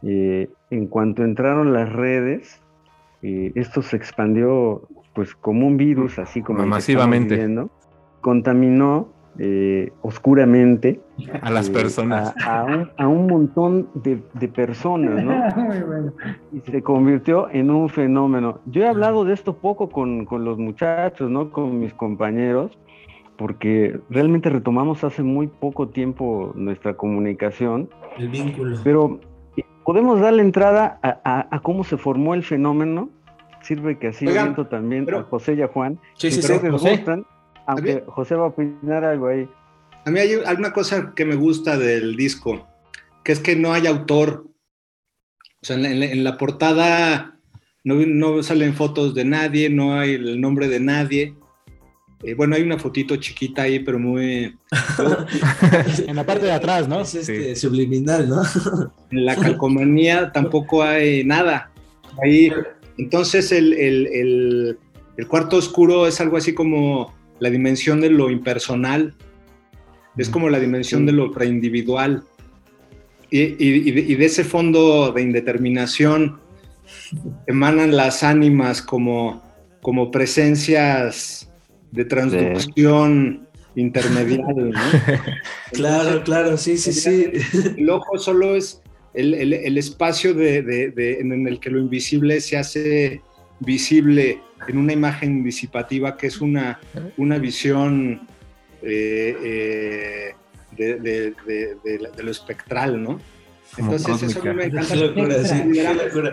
eh, 0.03 0.49
en 0.71 0.87
cuanto 0.87 1.25
entraron 1.25 1.75
las 1.75 1.93
redes, 1.93 2.63
eh, 3.23 3.53
esto 3.55 3.83
se 3.83 3.97
expandió 3.97 4.89
pues 5.15 5.35
como 5.35 5.67
un 5.67 5.77
virus, 5.77 6.19
así 6.19 6.41
como 6.43 6.65
Masivamente. 6.65 7.37
contaminó 8.23 9.13
eh, 9.39 9.93
oscuramente 10.03 11.01
A 11.43 11.51
las 11.51 11.69
eh, 11.69 11.73
personas. 11.73 12.35
a, 12.45 12.61
a 12.61 12.65
un, 12.65 12.91
a 12.97 13.09
un 13.09 13.27
montón 13.27 13.89
de, 13.95 14.23
de 14.35 14.49
personas, 14.49 15.23
¿no? 15.23 15.33
Muy 15.65 15.81
bueno. 15.81 16.13
y 16.53 16.61
se 16.71 16.83
convirtió 16.83 17.49
en 17.51 17.71
un 17.71 17.89
fenómeno. 17.89 18.61
Yo 18.67 18.83
he 18.83 18.89
hablado 18.89 19.25
de 19.25 19.35
esto 19.35 19.57
poco 19.59 19.89
con, 19.91 20.25
con 20.25 20.45
los 20.45 20.59
muchachos, 20.59 21.31
¿no? 21.31 21.51
Con 21.51 21.79
mis 21.81 21.93
compañeros, 21.95 22.79
porque 23.37 24.01
realmente 24.11 24.49
retomamos 24.51 25.05
hace 25.05 25.23
muy 25.23 25.47
poco 25.49 25.89
tiempo 25.89 26.53
nuestra 26.55 26.95
comunicación, 26.95 27.89
El 28.17 28.29
vínculo. 28.31 28.79
pero 28.83 29.21
podemos 29.85 30.21
darle 30.21 30.43
entrada 30.43 30.99
a, 31.03 31.21
a- 31.25 31.47
a 31.51 31.61
cómo 31.61 31.85
se 31.85 31.97
formó 31.97 32.35
el 32.35 32.43
fenómeno. 32.43 33.11
Sirve 33.63 33.99
que 33.99 34.09
así 34.09 34.27
Oigan, 34.29 34.55
también 34.69 35.05
pero- 35.05 35.19
a 35.19 35.23
José 35.25 35.55
y 35.55 35.63
a 35.63 35.69
Juan. 35.69 35.99
Sí, 36.15 36.31
sí, 36.31 36.41
sí. 36.41 36.53
José. 36.71 36.91
gustan, 36.97 37.27
aunque 37.67 38.05
José 38.07 38.35
va 38.35 38.45
a 38.45 38.49
opinar 38.49 39.05
algo 39.05 39.29
ahí. 39.29 39.49
A 40.05 40.11
mí 40.11 40.21
hay 40.21 40.35
alguna 40.47 40.73
cosa 40.73 41.13
que 41.15 41.25
me 41.25 41.35
gusta 41.35 41.77
del 41.77 42.17
disco, 42.17 42.67
que 43.25 43.33
es 43.33 43.41
que 43.41 43.57
no 43.57 43.73
hay 43.73 43.87
autor. 43.87 44.47
O 45.63 45.67
sea, 45.67 45.77
en 45.77 46.01
la, 46.01 46.07
en 46.07 46.37
portada 46.39 47.39
no, 47.83 47.95
no 47.95 48.43
salen 48.43 48.75
fotos 48.75 49.15
de 49.15 49.25
nadie, 49.25 49.69
no 49.69 49.99
hay 49.99 50.15
el 50.15 50.41
nombre 50.41 50.69
de 50.69 50.81
nadie. 50.81 51.35
Eh, 52.23 52.35
bueno, 52.35 52.57
hay 52.57 52.63
una 52.63 52.79
fotito 52.79 53.17
chiquita 53.17 53.63
ahí, 53.63 53.81
pero 53.81 53.99
muy... 53.99 54.57
En 56.07 56.17
la 56.17 56.25
parte 56.25 56.47
de 56.47 56.53
atrás, 56.53 56.89
¿no? 56.89 57.01
Es 57.01 57.15
este, 57.15 57.55
subliminal, 57.57 58.29
¿no? 58.29 58.43
En 59.11 59.25
la 59.27 59.37
calcomanía 59.37 60.33
tampoco 60.33 60.83
hay 60.83 61.25
nada. 61.25 61.71
Ahí, 62.23 62.53
entonces 62.97 63.53
el, 63.53 63.73
el- 63.73 64.07
el- 64.07 64.79
el 65.17 65.27
cuarto 65.29 65.57
oscuro 65.57 66.07
es 66.07 66.21
algo 66.21 66.37
así 66.37 66.53
como 66.53 67.15
la 67.41 67.51
dimensión 67.51 68.01
de 68.01 68.11
lo 68.11 68.31
impersonal, 68.31 69.15
es 70.17 70.29
como 70.31 70.49
la 70.49 70.59
dimensión 70.61 71.05
de 71.07 71.13
lo 71.13 71.31
preindividual. 71.33 72.25
Y, 73.31 73.41
y- 73.43 73.57
y 73.89 73.91
de, 73.91 74.01
y 74.01 74.15
de 74.15 74.25
ese 74.25 74.45
fondo 74.45 75.13
de 75.13 75.23
indeterminación 75.23 76.39
emanan 77.47 77.97
las 77.97 78.23
ánimas 78.23 78.81
como, 78.83 79.43
como 79.83 80.11
presencias 80.11 81.51
de 81.93 82.05
transducción 82.05 83.47
intermedial. 83.75 84.71
¿no? 84.71 84.81
Claro, 85.73 86.23
claro, 86.23 86.57
sí, 86.57 86.79
sí, 86.79 86.93
sí. 86.93 87.27
El 87.77 87.91
ojo 87.91 88.19
solo 88.19 88.55
es 88.57 88.81
el, 89.15 89.35
el- 89.35 89.53
el 89.53 89.77
espacio 89.79 90.33
de- 90.33 90.63
de- 90.63 90.91
de- 90.91 91.21
en 91.21 91.47
el 91.47 91.59
que 91.61 91.71
lo 91.71 91.81
invisible 91.81 92.41
se 92.41 92.57
hace 92.57 93.21
visible 93.61 94.39
en 94.69 94.79
una 94.79 94.93
imagen 94.93 95.43
disipativa 95.45 96.17
que 96.17 96.27
es 96.29 96.41
una, 96.41 96.79
una 97.17 97.39
visión 97.39 98.21
eh, 98.83 99.37
eh, 99.45 100.35
de, 100.77 100.95
de- 101.01 101.35
de- 101.47 101.77
de 101.85 101.99
la- 101.99 102.11
de 102.11 102.23
lo 102.23 102.31
espectral, 102.31 103.03
¿no? 103.03 103.21
Entonces 103.79 104.23
eso 104.23 104.41
a 104.41 104.45
mí 104.45 104.55
me 104.55 104.65
encanta. 104.67 104.95
Nos 104.95 105.15
liberamos-. 105.17 106.33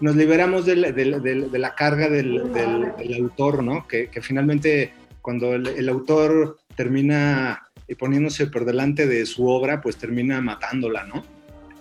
Nos 0.00 0.16
liberamos 0.16 0.66
de 0.66 0.76
la, 0.76 0.92
de 0.92 1.04
la- 1.04 1.18
de 1.18 1.34
la- 1.34 1.46
de 1.48 1.58
la 1.58 1.74
carga 1.74 2.08
del, 2.08 2.52
del- 2.52 2.92
del 2.98 3.14
autor, 3.22 3.62
¿no? 3.62 3.86
Que, 3.86 4.08
que 4.08 4.20
finalmente 4.22 4.92
cuando 5.20 5.54
el, 5.54 5.66
el 5.68 5.88
autor 5.88 6.58
termina 6.76 7.62
poniéndose 7.98 8.46
por 8.46 8.64
delante 8.64 9.06
de 9.06 9.26
su 9.26 9.46
obra, 9.46 9.80
pues 9.82 9.96
termina 9.96 10.40
matándola, 10.40 11.04
¿no? 11.04 11.24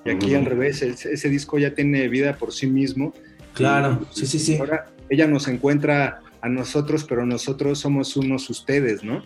Y 0.05 0.09
aquí 0.09 0.35
al 0.35 0.45
revés, 0.45 0.81
el- 0.81 0.93
ese 0.93 1.29
disco 1.29 1.57
ya 1.59 1.73
tiene 1.73 2.07
vida 2.09 2.35
por 2.35 2.51
sí 2.53 2.67
mismo. 2.67 3.13
Claro, 3.53 4.05
Y- 4.13 4.19
sí, 4.19 4.25
sí, 4.27 4.39
sí. 4.39 4.57
Ahora 4.57 4.87
ella 5.13 5.27
nos 5.27 5.47
encuentra 5.47 6.19
a 6.41 6.49
nosotros, 6.49 7.05
pero 7.07 7.25
nosotros 7.25 7.79
somos 7.79 8.15
unos 8.17 8.49
ustedes, 8.49 9.03
¿no? 9.03 9.21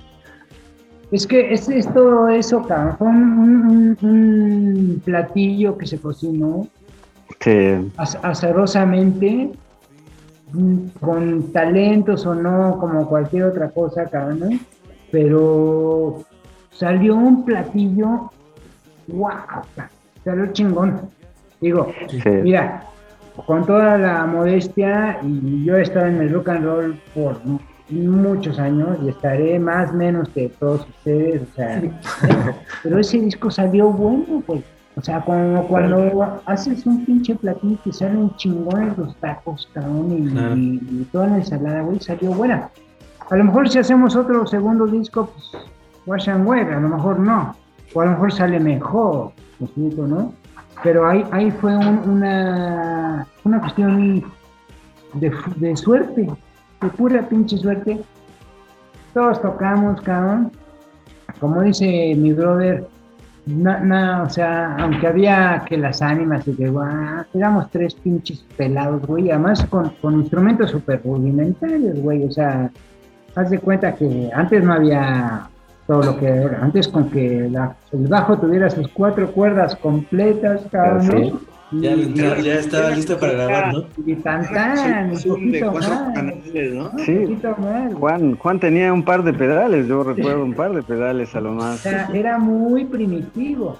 Es 1.11 1.25
que 1.25 1.53
es, 1.53 1.69
es 1.69 1.91
todo 1.93 2.27
eso, 2.27 2.63
cabrón. 2.63 2.97
Fue 2.97 3.07
un, 3.07 3.97
un- 4.01 4.09
un 4.09 5.01
platillo 5.05 5.77
que 5.77 5.88
se 5.88 5.97
cocinó 5.99 6.67
Sí. 7.39 7.91
az- 7.97 8.19
azarosamente, 8.23 9.51
mm, 10.51 10.77
con 10.99 11.51
talentos 11.53 12.25
o 12.25 12.35
no, 12.35 12.77
como 12.79 13.07
cualquier 13.07 13.43
otra 13.45 13.69
cosa, 13.69 14.05
cabrón. 14.05 14.39
¿no? 14.39 14.59
Pero 15.11 16.23
salió 16.71 17.15
un 17.15 17.45
platillo, 17.45 18.29
wow, 19.07 19.31
salió 20.23 20.47
chingón. 20.53 21.01
Digo, 21.61 21.91
Sí. 22.09 22.29
mira, 22.43 22.83
con 23.45 23.65
toda 23.65 23.97
la 23.97 24.25
modestia, 24.25 25.19
y 25.23 25.63
yo 25.65 25.77
he 25.77 25.81
estado 25.83 26.07
en 26.07 26.17
el 26.21 26.33
rock 26.33 26.49
and 26.49 26.65
roll 26.65 26.99
por 27.13 27.38
muchos 27.89 28.59
años 28.59 28.97
y 29.03 29.09
estaré 29.09 29.59
más 29.59 29.93
menos 29.93 30.27
que 30.29 30.49
todos 30.59 30.81
ustedes, 30.89 31.41
o 31.43 31.55
sea, 31.55 31.81
pero 32.83 32.99
ese 32.99 33.19
disco 33.21 33.49
salió 33.51 33.89
bueno, 33.91 34.41
pues. 34.45 34.61
O 34.95 35.01
sea, 35.01 35.21
cuando, 35.21 35.61
cuando 35.67 36.41
haces 36.47 36.83
un 36.88 37.05
pinche 37.05 37.35
platillo 37.35 37.77
que 37.83 37.93
salen 37.93 38.31
chingones 38.38 38.97
los 38.97 39.15
tacos, 39.17 39.69
cabrón, 39.71 40.11
y, 40.11 40.31
Claro. 40.31 40.55
y- 40.57 40.81
y 41.01 41.07
toda 41.11 41.27
la 41.27 41.38
ensalada, 41.38 41.81
güey, 41.81 41.99
salió 41.99 42.31
buena. 42.31 42.69
A 43.29 43.35
lo 43.35 43.43
mejor 43.43 43.69
si 43.69 43.77
hacemos 43.77 44.15
otro 44.15 44.47
segundo 44.47 44.88
disco, 44.88 45.29
pues, 45.31 45.63
wash 46.07 46.27
and 46.31 46.47
wear, 46.47 46.73
a 46.73 46.79
lo 46.79 46.89
mejor 46.89 47.19
no. 47.19 47.55
O 47.93 48.01
a 48.01 48.05
lo 48.05 48.11
mejor 48.11 48.33
sale 48.33 48.59
mejor, 48.59 49.33
¿me 49.59 49.67
explico, 49.67 50.07
no? 50.07 50.33
Pero 50.84 51.07
ahí, 51.07 51.23
ahí 51.32 51.51
fue 51.51 51.75
un- 51.75 52.09
una, 52.09 53.25
una 53.43 53.59
cuestión 53.59 54.23
de, 55.13 55.32
de 55.57 55.75
suerte, 55.78 56.28
de 56.82 56.88
pura 56.89 57.28
pinche 57.28 57.57
suerte. 57.57 58.01
Todos 59.13 59.41
tocamos, 59.41 59.99
cabrón. 60.01 60.51
Como 61.39 61.61
dice 61.61 62.13
mi 62.15 62.32
brother, 62.34 62.88
na- 63.45 64.23
o 64.23 64.30
sea, 64.30 64.75
aunque 64.78 65.07
había 65.07 65.63
que 65.67 65.78
las 65.78 66.01
ánimas 66.01 66.47
y 66.47 66.53
que, 66.55 66.69
guau, 66.69 67.23
éramos 67.34 67.69
tres 67.71 67.95
pinches 67.95 68.39
pelados, 68.55 69.05
güey, 69.05 69.32
además 69.32 69.65
con, 69.65 69.89
con 70.01 70.15
instrumentos 70.21 70.71
súper 70.71 71.01
rudimentarios, 71.03 71.99
güey, 71.99 72.23
o 72.23 72.32
sea, 72.32 72.69
haz 73.36 73.49
de 73.49 73.59
cuenta 73.59 73.93
que 73.95 74.30
antes 74.34 74.63
no 74.63 74.73
había 74.73 75.47
todo 75.88 76.03
lo 76.03 76.17
que 76.19 76.27
ahora, 76.27 76.59
antes 76.61 76.88
con 76.89 77.09
que 77.09 77.47
la- 77.49 77.75
el 77.93 78.07
bajo 78.07 78.38
tuviera 78.38 78.69
sus 78.69 78.88
cuatro 78.89 79.31
cuerdas 79.31 79.75
completas, 79.77 80.61
cabrón, 80.71 81.07
¿no? 81.07 81.39
Ya, 81.81 81.93
estaba 82.59 82.91
listo 82.91 83.17
para 83.19 83.33
grabar, 83.33 83.73
¿no? 83.73 83.83
Y 84.05 84.15
tan 84.15 84.41
tan, 84.53 85.09
un 85.11 85.15
de 85.17 85.29
poquito 85.29 85.71
cuatro 85.71 85.89
más, 85.89 86.13
canales, 86.13 86.73
¿no? 86.73 86.89
un 86.93 86.99
Sí. 86.99 87.13
poquito 87.15 87.55
más, 87.57 87.93
Juan, 87.93 88.38
Juan 88.38 88.59
tenía 88.59 88.93
un 88.93 89.03
par 89.03 89.21
de 89.23 89.33
pedales, 89.33 89.85
yo 89.88 90.01
recuerdo 90.03 90.43
un 90.45 90.53
par 90.53 90.71
de 90.73 90.81
pedales 90.83 91.35
a 91.35 91.41
lo 91.41 91.51
O 91.51 91.55
más. 91.55 91.79
sea, 91.79 92.09
era 92.13 92.38
muy 92.38 92.85
primitivo. 92.85 93.77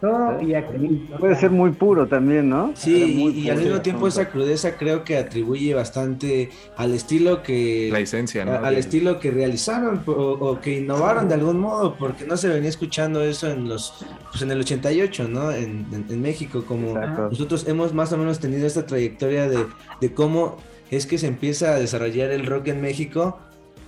Todo 0.00 0.40
y 0.40 0.54
aquí. 0.54 1.06
Puede 1.18 1.34
ser 1.36 1.50
muy 1.50 1.72
puro 1.72 2.06
también, 2.06 2.48
¿no? 2.48 2.72
Sí, 2.74 3.14
muy 3.18 3.32
y, 3.32 3.40
y 3.46 3.50
al 3.50 3.58
mismo 3.58 3.80
tiempo 3.82 4.08
esa 4.08 4.30
crudeza 4.30 4.76
creo 4.78 5.04
que 5.04 5.18
atribuye 5.18 5.74
bastante 5.74 6.48
al 6.76 6.94
estilo 6.94 7.42
que... 7.42 7.90
La 7.92 8.00
esencia, 8.00 8.44
¿no? 8.46 8.52
a- 8.52 8.66
al 8.68 8.76
estilo 8.76 9.20
que 9.20 9.30
realizaron 9.30 10.02
o, 10.06 10.12
o 10.12 10.60
que 10.60 10.78
innovaron 10.78 11.28
de 11.28 11.34
algún 11.34 11.58
modo, 11.60 11.96
porque 11.98 12.24
no 12.24 12.36
se 12.38 12.48
venía 12.48 12.70
escuchando 12.70 13.22
eso 13.22 13.48
en 13.50 13.68
los 13.68 13.92
pues 14.30 14.40
en 14.42 14.50
el 14.50 14.60
88, 14.60 15.28
¿no? 15.28 15.50
En, 15.52 15.86
en- 15.92 16.06
en 16.08 16.22
México, 16.22 16.64
como 16.66 16.90
Exacto. 16.96 17.28
nosotros 17.30 17.68
hemos 17.68 17.92
más 17.92 18.10
o 18.12 18.16
menos 18.16 18.38
tenido 18.38 18.66
esta 18.66 18.86
trayectoria 18.86 19.48
de, 19.50 19.66
de 20.00 20.14
cómo 20.14 20.56
es 20.90 21.06
que 21.06 21.18
se 21.18 21.26
empieza 21.26 21.74
a 21.74 21.78
desarrollar 21.78 22.30
el 22.30 22.46
rock 22.46 22.68
en 22.68 22.80
México, 22.80 23.38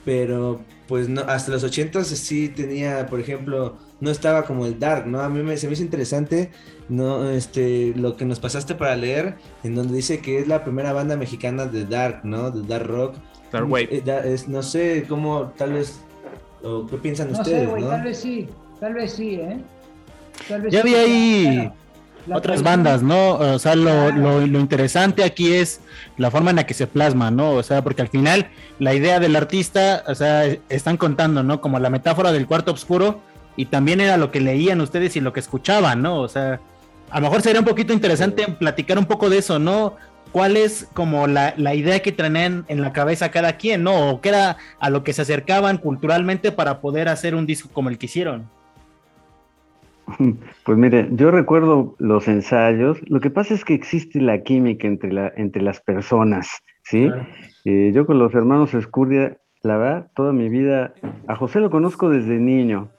pero 0.04 0.60
pues 0.88 1.08
no, 1.08 1.22
hasta 1.22 1.52
los 1.52 1.64
80 1.64 2.04
sí 2.04 2.48
tenía, 2.48 3.06
por 3.06 3.18
ejemplo, 3.20 3.76
no 4.02 4.10
estaba 4.10 4.42
como 4.44 4.66
el 4.66 4.78
dark, 4.80 5.06
¿no? 5.06 5.20
A 5.20 5.28
mí 5.28 5.42
me, 5.42 5.56
se 5.56 5.68
me 5.68 5.74
hizo 5.74 5.82
interesante 5.82 6.50
no, 6.88 7.30
este, 7.30 7.92
lo 7.96 8.16
que 8.16 8.24
nos 8.24 8.40
pasaste 8.40 8.74
para 8.74 8.96
leer, 8.96 9.36
en 9.62 9.76
donde 9.76 9.94
dice 9.94 10.18
que 10.20 10.40
es 10.40 10.48
la 10.48 10.64
primera 10.64 10.92
banda 10.92 11.16
mexicana 11.16 11.66
de 11.66 11.86
dark, 11.86 12.20
¿no? 12.24 12.50
De 12.50 12.66
dark 12.66 12.86
rock. 12.88 13.14
Dark 13.52 13.70
wave. 13.70 13.88
Eh, 13.90 14.02
da- 14.04 14.24
es- 14.24 14.48
no 14.48 14.62
sé 14.62 15.04
cómo, 15.08 15.52
tal 15.56 15.72
vez, 15.74 16.00
o 16.64 16.86
qué 16.88 16.96
piensan 16.96 17.28
No 17.30 17.36
sé, 17.36 17.42
ustedes, 17.42 17.68
¿no? 17.80 17.88
tal 17.88 18.02
vez 18.02 18.18
sí, 18.18 18.48
tal 18.80 18.94
vez 18.94 19.12
sí, 19.12 19.34
¿eh? 19.36 19.60
Tal 20.48 20.62
vez 20.62 20.72
Ya 20.72 20.82
sí, 20.82 20.88
había 20.94 20.98
porque 21.02 21.10
ahí 21.12 21.56
la- 21.56 21.74
la 22.26 22.36
otras 22.36 22.62
bandas, 22.64 23.02
¿no? 23.04 23.34
O 23.34 23.58
sea, 23.60 23.76
lo, 23.76 24.10
lo- 24.10 24.46
lo 24.46 24.58
interesante 24.58 25.22
aquí 25.22 25.52
es 25.54 25.80
la 26.16 26.30
forma 26.32 26.50
en 26.50 26.56
la 26.56 26.66
que 26.66 26.74
se 26.74 26.88
plasma, 26.88 27.30
¿no? 27.30 27.52
O 27.52 27.62
sea, 27.62 27.82
porque 27.84 28.02
al 28.02 28.08
final 28.08 28.48
la 28.80 28.94
idea 28.94 29.20
del 29.20 29.36
artista, 29.36 30.02
o 30.08 30.14
sea, 30.16 30.44
están 30.68 30.96
contando, 30.96 31.44
¿no? 31.44 31.60
Como 31.60 31.78
la 31.78 31.88
metáfora 31.90 32.32
del 32.32 32.46
cuarto 32.48 32.72
oscuro 32.72 33.20
y 33.56 33.66
también 33.66 34.00
era 34.00 34.16
lo 34.16 34.30
que 34.30 34.40
leían 34.40 34.80
ustedes 34.80 35.16
y 35.16 35.20
lo 35.20 35.32
que 35.32 35.40
escuchaban, 35.40 36.02
¿no? 36.02 36.20
O 36.20 36.28
sea, 36.28 36.60
a 37.10 37.20
lo 37.20 37.26
mejor 37.26 37.42
sería 37.42 37.60
un 37.60 37.66
poquito 37.66 37.92
interesante 37.92 38.46
platicar 38.58 38.98
un 38.98 39.06
poco 39.06 39.28
de 39.30 39.38
eso, 39.38 39.58
¿no? 39.58 39.96
¿Cuál 40.32 40.56
es 40.56 40.88
como 40.94 41.26
la, 41.26 41.52
la 41.58 41.74
idea 41.74 42.00
que 42.00 42.12
traían 42.12 42.64
en 42.68 42.80
la 42.80 42.92
cabeza 42.92 43.30
cada 43.30 43.58
quien, 43.58 43.82
¿no? 43.82 44.10
O 44.10 44.20
qué 44.20 44.30
era 44.30 44.56
a 44.80 44.88
lo 44.88 45.04
que 45.04 45.12
se 45.12 45.22
acercaban 45.22 45.76
culturalmente 45.76 46.52
para 46.52 46.80
poder 46.80 47.08
hacer 47.08 47.34
un 47.34 47.44
disco 47.44 47.68
como 47.72 47.90
el 47.90 47.98
que 47.98 48.06
hicieron. 48.06 48.48
Pues 50.64 50.78
mire, 50.78 51.08
yo 51.12 51.30
recuerdo 51.30 51.94
los 51.98 52.28
ensayos. 52.28 52.98
Lo 53.08 53.20
que 53.20 53.30
pasa 53.30 53.54
es 53.54 53.64
que 53.64 53.74
existe 53.74 54.20
la 54.20 54.42
química 54.42 54.86
entre, 54.86 55.12
la, 55.12 55.32
entre 55.36 55.62
las 55.62 55.80
personas, 55.80 56.48
¿sí? 56.84 57.10
Eh, 57.64 57.92
yo 57.94 58.06
con 58.06 58.18
los 58.18 58.34
hermanos 58.34 58.74
Escurdia, 58.74 59.38
la 59.62 59.76
verdad, 59.76 60.10
toda 60.14 60.32
mi 60.32 60.48
vida, 60.48 60.94
a 61.26 61.36
José 61.36 61.60
lo 61.60 61.70
conozco 61.70 62.08
desde 62.08 62.38
niño, 62.38 62.90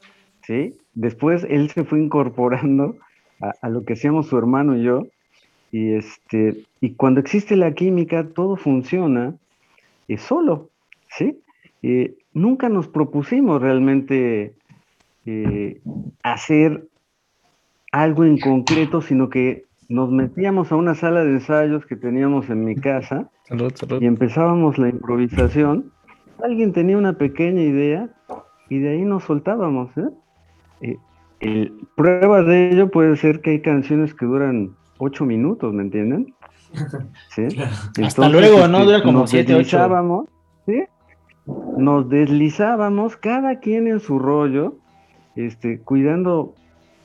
¿sí? 0.44 0.76
Después 0.94 1.46
él 1.50 1.70
se 1.70 1.84
fue 1.84 2.00
incorporando 2.00 2.98
a, 3.42 3.54
a 3.62 3.70
lo 3.70 3.84
que 3.84 3.94
hacíamos 3.94 4.28
su 4.28 4.38
hermano 4.38 4.78
y 4.78 4.84
yo. 4.84 5.08
Y, 5.72 5.94
este, 5.94 6.66
y 6.82 6.94
cuando 6.94 7.20
existe 7.20 7.56
la 7.56 7.74
química, 7.74 8.28
todo 8.28 8.56
funciona 8.58 9.36
eh, 10.08 10.18
solo, 10.18 10.70
¿sí? 11.10 11.40
Eh, 11.82 12.16
nunca 12.34 12.70
nos 12.70 12.88
propusimos 12.88 13.62
realmente 13.62 14.54
eh, 15.26 15.82
hacer 16.24 16.88
algo 17.92 18.24
en 18.24 18.40
concreto, 18.40 19.02
sino 19.02 19.30
que 19.30 19.66
nos 19.90 20.12
metíamos 20.12 20.72
a 20.72 20.76
una 20.76 20.96
sala 20.96 21.24
de 21.24 21.32
ensayos 21.32 21.86
que 21.86 21.96
teníamos 21.96 22.50
en 22.50 22.64
mi 22.66 22.76
casa 22.76 23.30
y 24.00 24.06
empezábamos 24.06 24.78
la 24.78 24.90
improvisación. 24.90 25.92
Alguien 26.44 26.74
tenía 26.74 26.98
una 26.98 27.18
pequeña 27.18 27.62
idea 27.62 28.10
y 28.70 28.80
de 28.80 28.90
ahí 28.90 29.02
nos 29.02 29.24
soltábamos. 29.24 29.96
¿eh? 29.98 30.10
Eh, 30.84 30.98
el- 31.40 31.74
prueba 31.96 32.44
de 32.44 32.72
ello 32.72 32.90
puede 32.92 33.16
ser 33.18 33.42
que 33.42 33.52
hay 33.52 33.62
canciones 33.62 34.14
que 34.14 34.26
duran 34.26 34.72
ocho 34.98 35.26
minutos, 35.26 35.74
¿me 35.74 35.82
entienden? 35.84 36.34
¿Sí? 37.36 37.48
Hasta 38.04 38.30
luego, 38.30 38.68
¿no? 38.68 38.80
este, 38.80 38.86
Dura 38.92 39.04
como 39.04 39.20
nos 39.20 39.30
siete, 39.30 39.54
ocho. 39.54 39.58
deslizábamos, 39.60 40.28
¿sí? 40.66 40.84
Nos 41.78 42.10
deslizábamos, 42.10 43.18
cada 43.18 43.60
quien 43.60 43.88
en 43.88 44.00
su 44.00 44.18
rollo, 44.20 44.76
este, 45.36 45.80
cuidando 45.80 46.54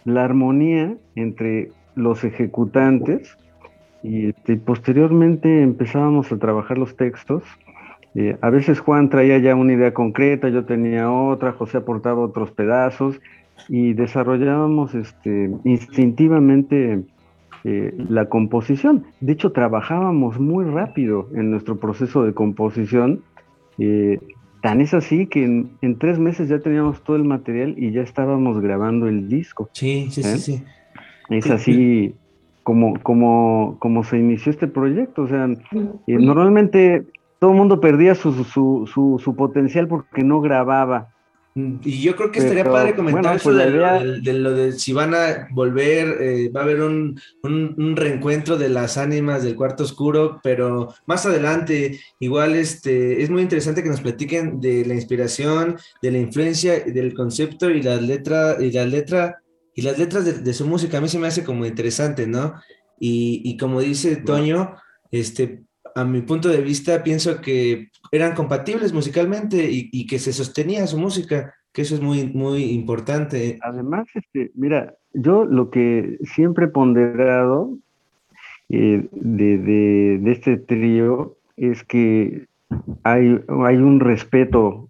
la 0.05 0.25
armonía 0.25 0.95
entre 1.17 1.73
los 1.97 2.23
ejecutantes 2.25 3.37
y 4.03 4.29
este, 4.29 4.57
posteriormente 4.57 5.63
empezábamos 5.63 6.31
a 6.31 6.39
trabajar 6.39 6.79
los 6.79 6.97
textos. 6.97 7.43
Eh, 8.15 8.39
a 8.41 8.51
veces 8.51 8.81
Juan 8.81 9.11
traía 9.11 9.39
ya 9.39 9.55
una 9.55 9.73
idea 9.73 9.93
concreta, 9.93 10.49
yo 10.49 10.65
tenía 10.65 11.11
otra, 11.11 11.53
José 11.53 11.79
aportaba 11.79 12.21
otros 12.21 12.53
pedazos 12.53 13.21
y 13.69 13.93
desarrollábamos 13.95 14.95
este, 14.95 15.51
instintivamente 15.65 17.03
eh, 17.65 17.95
la 18.09 18.27
composición. 18.29 19.05
De 19.21 19.33
hecho, 19.33 19.53
trabajábamos 19.53 20.39
muy 20.39 20.65
rápido 20.65 21.29
en 21.35 21.51
nuestro 21.51 21.79
proceso 21.79 22.25
de 22.25 22.33
composición. 22.35 23.23
eh, 23.79 24.19
tan 24.61 24.81
es 24.81 24.93
así 24.93 25.27
que 25.27 25.45
en, 25.45 25.71
en 25.83 25.99
tres 25.99 26.19
meses 26.19 26.49
ya 26.49 26.59
teníamos 26.59 27.03
todo 27.03 27.17
el 27.17 27.25
material 27.25 27.75
y 27.79 27.93
ya 27.93 28.03
estábamos 28.03 28.61
grabando 28.61 29.07
el 29.07 29.29
disco. 29.29 29.69
Sí, 29.73 30.09
sí, 30.11 30.21
¿eh? 30.21 30.25
sí, 30.25 30.39
sí. 30.39 30.65
Es 31.31 31.51
así 31.51 32.15
como, 32.63 32.99
como, 33.03 33.77
como 33.79 34.03
se 34.03 34.19
inició 34.19 34.51
este 34.51 34.67
proyecto. 34.67 35.23
O 35.23 35.29
sea, 35.29 35.47
eh, 35.47 36.19
normalmente 36.19 37.05
todo 37.39 37.53
el 37.53 37.57
mundo 37.57 37.81
perdía 37.81 38.15
su, 38.15 38.33
su, 38.45 38.89
su, 38.93 39.21
su 39.23 39.37
potencial 39.37 39.87
porque 39.89 40.25
no 40.25 40.41
grababa. 40.41 41.09
Y 41.85 42.03
yo 42.03 42.15
creo 42.17 42.31
que 42.31 42.39
estaría 42.41 42.63
Pero, 42.65 42.75
padre 42.75 42.95
comentar 42.95 43.23
bueno, 43.23 43.37
eso 43.37 43.45
pues 43.45 43.57
la 43.57 43.65
de, 43.67 43.71
idea- 43.77 43.93
del- 43.99 44.23
de 44.23 44.33
lo 44.35 44.53
de 44.53 44.73
si 44.73 44.93
van 44.93 45.15
a 45.15 45.49
volver, 45.51 46.17
eh, 46.21 46.49
va 46.51 46.61
a 46.61 46.65
haber 46.65 46.83
un, 46.83 47.19
un- 47.43 47.75
un 47.77 47.97
reencuentro 47.97 48.57
de 48.57 48.69
las 48.69 48.97
ánimas 48.99 49.43
del 49.43 49.57
cuarto 49.57 49.85
oscuro, 49.85 50.41
pero 50.43 50.95
más 51.07 51.27
adelante, 51.27 51.99
igual 52.21 52.55
este, 52.55 53.23
es 53.23 53.31
muy 53.31 53.43
interesante 53.43 53.83
que 53.83 53.89
nos 53.89 54.01
platiquen 54.01 54.61
de 54.61 54.85
la 54.85 54.95
inspiración, 54.95 55.77
de 56.03 56.11
la 56.13 56.19
influencia, 56.19 56.81
del 56.81 57.15
concepto 57.15 57.71
y 57.71 57.83
las 57.83 58.03
letras, 58.03 58.61
y 58.61 58.71
la 58.73 58.85
letra, 58.87 59.39
y 59.75 59.83
las 59.83 59.99
letras 59.99 60.25
de, 60.25 60.33
de 60.35 60.53
su 60.55 60.67
música. 60.67 60.99
A 60.99 61.01
mí 61.01 61.09
se 61.09 61.19
me 61.19 61.29
hace 61.29 61.45
como 61.45 61.65
interesante, 61.67 62.27
¿no? 62.27 62.55
Y, 63.01 63.43
y 63.45 63.57
como 63.57 63.81
dice 63.81 64.17
Toño, 64.17 64.75
este, 65.11 65.63
a 66.01 66.05
mi 66.05 66.23
punto 66.23 66.49
de 66.49 66.61
vista, 66.61 67.03
pienso 67.03 67.41
que 67.41 67.89
eran 68.13 68.35
compatibles 68.35 68.93
musicalmente 68.93 69.69
y, 69.71 70.07
que 70.07 70.19
se 70.19 70.33
sostenía 70.33 70.87
su 70.87 70.99
música, 70.99 71.55
que 71.73 71.83
eso 71.83 71.95
es 71.97 72.01
muy, 72.01 72.25
muy 72.25 72.65
importante. 72.71 73.59
Además, 73.63 74.07
este, 74.15 74.51
mira, 74.55 74.95
yo 75.13 75.45
lo 75.45 75.71
que 75.71 76.19
siempre 76.23 76.67
he 76.67 76.69
ponderado 76.69 77.77
eh, 78.69 79.09
de, 79.13 79.59
de- 79.59 80.33
este 80.33 80.57
trío 80.57 81.37
es 81.57 81.83
que 81.85 82.47
hay, 83.03 83.41
hay 83.67 83.77
un 83.77 84.01
respeto 84.01 84.89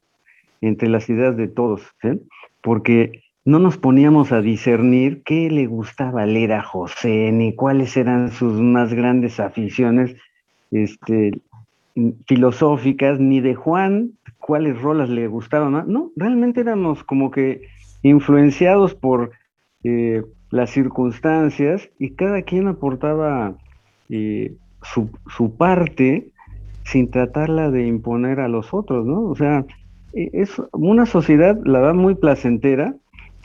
entre 0.61 0.89
las 0.89 1.09
ideas 1.09 1.37
de 1.37 1.49
todos, 1.49 1.83
¿sí? 2.03 2.21
porque 2.61 3.23
no 3.45 3.59
nos 3.59 3.79
poníamos 3.79 4.33
a 4.33 4.43
discernir 4.43 5.23
qué 5.23 5.51
le 5.51 5.67
gustaba 5.67 6.27
leer 6.27 6.53
a 6.53 6.63
José, 6.63 7.31
ni 7.33 7.55
cuáles 7.55 7.97
eran 7.97 8.31
sus 8.31 8.61
más 8.61 8.93
grandes 8.93 9.41
aficiones. 9.41 10.17
Este, 10.71 11.33
filosóficas, 12.27 13.19
ni 13.19 13.41
de 13.41 13.55
Juan 13.55 14.13
cuáles 14.39 14.81
rolas 14.81 15.09
le 15.09 15.27
gustaban 15.29 15.73
más. 15.73 15.87
No, 15.87 16.11
realmente 16.17 16.61
éramos 16.61 17.05
como 17.05 17.31
que 17.31 17.63
influenciados 18.03 18.95
por 18.95 19.33
eh, 19.85 20.23
las 20.51 20.71
circunstancias 20.71 21.91
y 21.99 22.15
cada 22.15 22.43
quien 22.43 22.69
aportaba 22.69 23.55
eh, 24.09 24.55
su, 24.83 25.11
su 25.27 25.57
parte 25.57 26.31
sin 26.85 27.11
tratarla 27.11 27.71
de 27.71 27.87
imponer 27.87 28.41
a 28.41 28.49
los 28.49 28.73
otros, 28.73 29.05
¿no? 29.05 29.25
O 29.25 29.35
sea, 29.35 29.67
e- 30.15 30.31
es 30.33 30.63
una 30.73 31.05
sociedad, 31.05 31.59
la 31.65 31.81
verdad, 31.81 31.95
muy 31.95 32.15
placentera, 32.15 32.95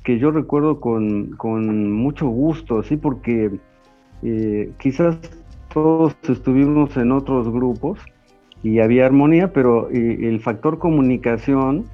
que 0.03 0.19
yo 0.19 0.31
recuerdo 0.31 0.79
con, 0.79 1.31
con 1.31 1.91
mucho 1.91 2.27
gusto, 2.27 2.83
¿sí? 2.83 2.95
Porque 2.95 3.51
eh, 4.21 4.69
quizás 4.79 5.19
todos 5.73 6.15
estuvimos 6.29 6.95
en 6.97 7.11
otros 7.11 7.51
grupos 7.51 7.99
y 8.61 8.79
había 8.79 9.05
armonía, 9.05 9.51
pero 9.51 9.89
eh, 9.89 10.19
el 10.21 10.39
factor 10.39 10.79
comunicación, 10.79 11.85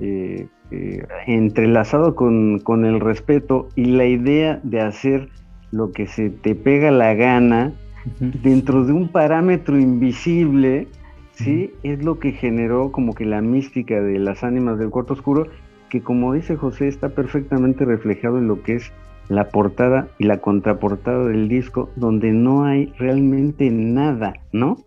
eh, 0.00 0.48
eh, 0.70 1.06
entrelazado 1.26 2.14
con, 2.14 2.58
con 2.58 2.84
el 2.84 3.00
respeto 3.00 3.68
y 3.76 3.86
la 3.86 4.04
idea 4.04 4.60
de 4.62 4.80
hacer 4.80 5.28
lo 5.70 5.92
que 5.92 6.06
se 6.06 6.30
te 6.30 6.54
pega 6.54 6.90
la 6.90 7.14
gana 7.14 7.72
dentro 8.20 8.84
de 8.84 8.92
un 8.92 9.08
parámetro 9.08 9.78
invisible, 9.78 10.88
¿sí? 11.32 11.72
Es 11.82 12.02
lo 12.02 12.18
que 12.18 12.32
generó 12.32 12.90
como 12.90 13.14
que 13.14 13.24
la 13.24 13.40
mística 13.40 14.00
de 14.00 14.18
las 14.18 14.44
ánimas 14.44 14.78
del 14.78 14.90
cuarto 14.90 15.12
oscuro, 15.12 15.46
que 15.90 16.00
como 16.00 16.32
dice 16.32 16.56
José, 16.56 16.88
está 16.88 17.10
perfectamente 17.10 17.84
reflejado 17.84 18.38
en 18.38 18.48
lo 18.48 18.62
que 18.62 18.76
es 18.76 18.92
la 19.28 19.48
portada 19.48 20.08
y 20.18 20.24
la 20.24 20.38
contraportada 20.38 21.26
del 21.26 21.48
disco, 21.48 21.90
donde 21.96 22.32
no 22.32 22.64
hay 22.64 22.92
realmente 22.98 23.70
nada, 23.70 24.34
¿no? 24.52 24.78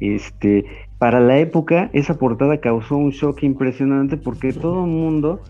Este, 0.00 0.64
para 0.98 1.20
la 1.20 1.38
época, 1.38 1.90
esa 1.92 2.18
portada 2.18 2.58
causó 2.58 2.96
un 2.96 3.10
shock 3.10 3.42
impresionante 3.42 4.16
porque 4.16 4.52
todo 4.52 4.84
el 4.84 4.90
mundo 4.90 5.40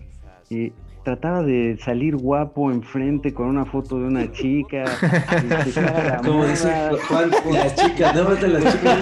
eh, 0.49 0.71
trataba 1.03 1.41
de 1.41 1.77
salir 1.81 2.17
guapo 2.17 2.69
enfrente 2.69 3.33
con 3.33 3.47
una 3.47 3.63
foto 3.65 3.97
de 3.97 4.07
una 4.07 4.29
chica. 4.33 4.83
Como 6.25 6.45
dice. 6.45 6.69
Juan, 7.07 7.31
las 7.53 7.75
chicas, 7.75 8.13
no 8.13 8.29
las 8.29 8.73
chicas. 8.73 8.97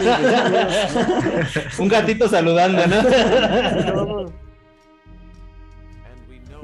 Un 1.79 1.87
gatito 1.87 2.27
saludando, 2.27 2.81
¿no? 2.85 4.25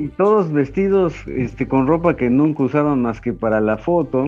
y 0.04 0.08
todos 0.10 0.52
vestidos 0.52 1.14
este, 1.28 1.68
con 1.68 1.88
ropa 1.88 2.16
que 2.16 2.30
nunca 2.30 2.64
usaban 2.64 3.02
más 3.02 3.22
que 3.22 3.34
para 3.34 3.60
la 3.62 3.78
foto. 3.78 4.26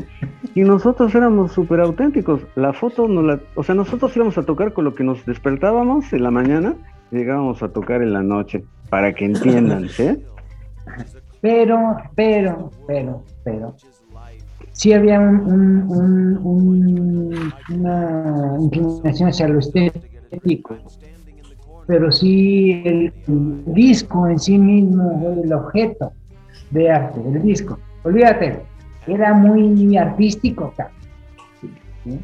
Y 0.56 0.62
nosotros 0.62 1.14
éramos 1.16 1.52
súper 1.52 1.80
auténticos. 1.80 2.42
La 2.56 2.74
foto, 2.74 3.08
no 3.08 3.22
la, 3.22 3.40
o 3.56 3.64
sea, 3.64 3.74
nosotros 3.76 4.16
íbamos 4.16 4.38
a 4.38 4.44
tocar 4.44 4.74
con 4.74 4.84
lo 4.86 4.94
que 4.94 5.04
nos 5.04 5.26
despertábamos 5.26 6.14
en 6.14 6.24
la 6.24 6.32
mañana, 6.32 6.76
llegábamos 7.12 7.64
a 7.64 7.70
tocar 7.70 8.02
en 8.02 8.14
la 8.14 8.22
noche, 8.22 8.64
para 8.90 9.14
que 9.14 9.26
entiendan, 9.26 9.90
¿sí? 9.90 10.24
Pero, 11.42 11.98
pero, 12.16 12.72
pero, 12.88 13.24
pero, 13.44 13.76
sí 14.72 14.94
había 14.94 15.20
un- 15.20 15.42
un- 15.42 16.38
un- 16.44 17.54
una 17.70 18.58
inclinación 18.60 19.30
hacia 19.30 19.48
lo 19.48 19.60
estético, 19.60 20.76
pero 21.88 22.12
sí 22.12 22.82
el, 22.86 23.14
el 23.28 23.64
disco 23.74 24.28
en 24.28 24.40
sí 24.40 24.58
mismo, 24.58 25.40
el 25.44 25.52
objeto 25.54 26.12
de 26.72 26.90
arte, 26.92 27.20
el 27.26 27.42
disco, 27.42 27.78
olvídate, 28.04 28.60
era 29.08 29.34
muy 29.34 29.98
artístico, 29.98 30.74
cabrón. 30.76 30.98
¿Sí? 32.04 32.20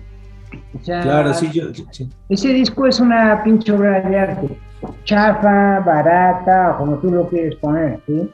O 0.80 0.84
sea, 0.84 1.01
Claro, 1.01 1.34
sí, 1.34 1.49
yo. 1.51 1.66
sí. 1.91 2.10
ese 2.30 2.49
disco 2.53 2.88
es 2.88 2.99
una 2.99 3.43
pinche 3.43 3.72
obra 3.72 4.01
de 4.01 4.18
arte, 4.20 4.57
chafa, 5.03 5.80
barata, 5.82 6.72
o 6.72 6.78
como 6.80 6.97
tú 6.97 7.12
lo 7.12 7.28
quieres 7.28 7.55
poner, 7.57 7.99
¿sí? 8.07 8.30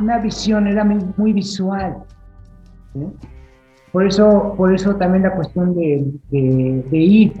Una 0.00 0.18
visión, 0.18 0.66
era 0.66 0.84
muy, 0.84 1.04
muy 1.16 1.32
visual. 1.34 1.96
¿sí? 2.94 3.00
Por 3.92 4.06
eso, 4.06 4.54
por 4.56 4.74
eso 4.74 4.96
también 4.96 5.24
la 5.24 5.34
cuestión 5.34 5.74
de, 5.74 6.02
de, 6.30 6.82
de 6.90 6.96
ir. 6.96 7.32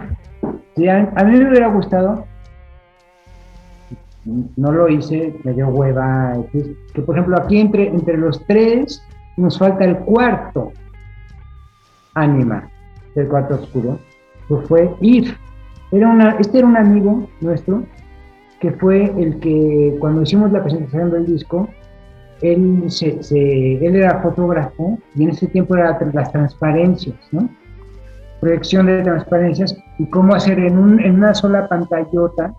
a 1.16 1.24
mí 1.24 1.38
me 1.38 1.48
hubiera 1.48 1.68
gustado, 1.68 2.26
no 4.24 4.72
lo 4.72 4.88
hice, 4.88 5.34
me 5.44 5.52
dio 5.52 5.68
hueva, 5.68 6.34
que 6.52 7.02
por 7.02 7.16
ejemplo 7.16 7.36
aquí 7.38 7.58
entre, 7.58 7.88
entre 7.88 8.16
los 8.16 8.44
tres 8.46 9.02
nos 9.36 9.58
falta 9.58 9.84
el 9.84 9.98
cuarto 9.98 10.72
ánima 12.14 12.68
del 13.14 13.28
cuarto 13.28 13.56
oscuro, 13.56 13.98
fue 14.60 14.94
ir. 15.00 15.36
Era 15.90 16.08
una, 16.08 16.30
este 16.38 16.58
era 16.58 16.66
un 16.66 16.76
amigo 16.76 17.28
nuestro 17.40 17.84
que 18.60 18.72
fue 18.72 19.12
el 19.18 19.40
que 19.40 19.96
cuando 19.98 20.22
hicimos 20.22 20.52
la 20.52 20.62
presentación 20.62 21.10
del 21.10 21.26
disco, 21.26 21.68
él, 22.42 22.84
se, 22.88 23.18
él 23.84 23.96
era 23.96 24.20
fotógrafo 24.20 24.98
y 25.14 25.24
en 25.24 25.30
ese 25.30 25.46
tiempo 25.48 25.76
era 25.76 25.98
las 26.12 26.32
transparencias, 26.32 27.16
¿no? 27.32 27.48
Proyección 28.40 28.86
de 28.86 29.02
transparencias 29.02 29.76
y 29.98 30.06
cómo 30.06 30.34
hacer 30.34 30.58
en, 30.58 30.78
un, 30.78 31.00
en 31.00 31.16
una 31.16 31.34
sola 31.34 31.68
pantallota 31.68 32.54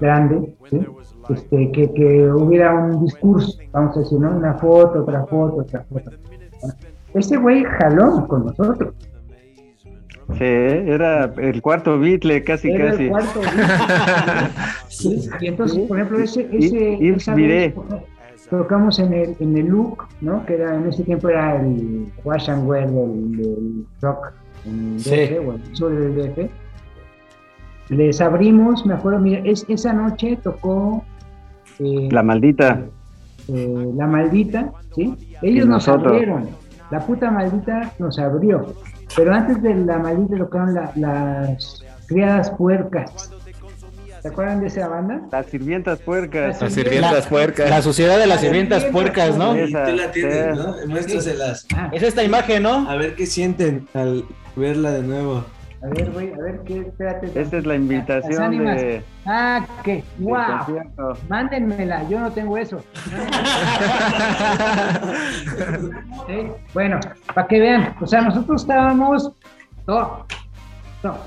grande, 0.00 0.54
¿sí? 0.70 0.80
este, 1.28 1.70
que, 1.72 1.92
que 1.92 2.30
hubiera 2.32 2.74
un 2.74 3.04
discurso, 3.04 3.58
vamos 3.72 3.96
a 3.96 4.00
decir, 4.00 4.18
¿no? 4.18 4.30
Una 4.36 4.54
foto, 4.54 5.02
otra 5.02 5.24
foto, 5.26 5.56
otra 5.62 5.84
foto. 5.88 6.10
Ese 7.14 7.36
güey 7.36 7.64
jaló 7.64 8.26
con 8.28 8.46
nosotros. 8.46 8.94
Sí, 10.38 10.44
era 10.44 11.24
el 11.38 11.60
cuarto 11.60 11.98
Beatle, 11.98 12.44
casi, 12.44 12.70
Era 12.70 12.84
el 12.84 12.90
casi. 12.92 13.08
cuarto 13.08 13.40
Sí, 14.88 15.28
Y 15.40 15.46
entonces, 15.48 15.78
por 15.88 15.96
ejemplo, 15.98 16.18
ese, 16.20 16.48
ese 16.52 16.98
Yves 16.98 17.22
esa 17.22 17.34
vez 17.34 17.74
tocamos 18.48 18.98
en 19.00 19.12
el, 19.12 19.36
en 19.40 19.56
el 19.56 19.66
look, 19.66 20.04
¿no? 20.20 20.44
Que 20.46 20.54
era, 20.54 20.74
en 20.76 20.86
ese 20.88 21.02
tiempo 21.04 21.28
era 21.28 21.60
el 21.60 22.06
wash 22.24 22.48
and 22.50 22.68
wear 22.68 22.88
del, 22.90 23.36
del 23.36 23.86
rock 24.02 24.32
en 24.66 24.98
Sí. 25.00 25.10
DF, 25.10 25.48
o 25.48 25.52
el 25.52 25.76
sur 25.76 25.92
del 25.94 26.14
DF. 26.16 26.50
Les 27.90 28.20
abrimos, 28.20 28.86
me 28.86 28.94
acuerdo, 28.94 29.18
mira, 29.18 29.40
es, 29.44 29.66
esa 29.68 29.92
noche 29.92 30.38
tocó 30.42 31.04
eh, 31.80 32.08
La 32.10 32.22
maldita. 32.22 32.82
eh, 33.48 33.86
La 33.96 34.06
Maldita, 34.06 34.70
¿sí? 34.94 35.14
Ellos 35.42 35.66
nos 35.66 35.86
nosotros. 35.86 36.12
abrieron. 36.12 36.48
La 36.90 37.00
puta 37.00 37.30
maldita 37.30 37.92
nos 37.98 38.18
abrió. 38.18 38.74
Pero 39.16 39.34
antes 39.34 39.60
de 39.62 39.74
la 39.74 39.98
maldita 39.98 40.36
tocaron 40.38 40.74
la- 40.74 40.92
las 40.96 41.84
criadas 42.06 42.50
puercas. 42.50 43.30
¿Se 44.22 44.28
acuerdan 44.28 44.60
de 44.60 44.66
esa 44.66 44.86
banda? 44.86 45.22
Las 45.32 45.46
sirvientas 45.46 45.98
puercas. 46.00 46.60
Las 46.60 46.72
sirvientas 46.74 47.26
puercas. 47.26 47.70
La 47.70 47.80
sociedad 47.82 48.18
de 48.18 48.26
las 48.26 48.40
sirvientas 48.40 48.84
puercas, 48.84 49.36
¿no? 49.38 49.54
Esa, 49.54 49.84
tú 49.86 49.92
la 49.96 50.12
tienes, 50.12 50.56
sí. 50.58 50.62
¿no? 50.62 50.74
Muéstraselas. 50.88 51.66
Es 51.92 52.02
esta 52.02 52.22
imagen, 52.22 52.62
¿no? 52.62 52.88
A 52.88 52.96
ver 52.96 53.14
qué 53.14 53.24
sienten 53.26 53.88
al 53.94 54.24
verla 54.56 54.90
de 54.92 55.02
nuevo. 55.02 55.44
A 55.82 55.86
ver, 55.88 56.10
güey, 56.10 56.30
a 56.34 56.36
ver 56.36 56.60
qué, 56.66 56.80
espérate. 56.80 57.40
Esta 57.40 57.56
es 57.56 57.64
la 57.66 57.74
invitación 57.74 58.58
de, 58.58 59.02
Ah, 59.24 59.64
qué, 59.82 60.04
wow. 60.18 60.36
Mándenmela, 61.28 62.06
yo 62.08 62.20
no 62.20 62.30
tengo 62.32 62.58
eso. 62.58 62.84
Sí, 66.26 66.46
Bueno, 66.74 67.00
para 67.34 67.46
que 67.48 67.60
vean, 67.60 67.94
o 68.00 68.06
sea, 68.06 68.20
nosotros 68.22 68.62
estábamos 68.62 69.32
todo, 69.86 70.26
todo. 71.02 71.18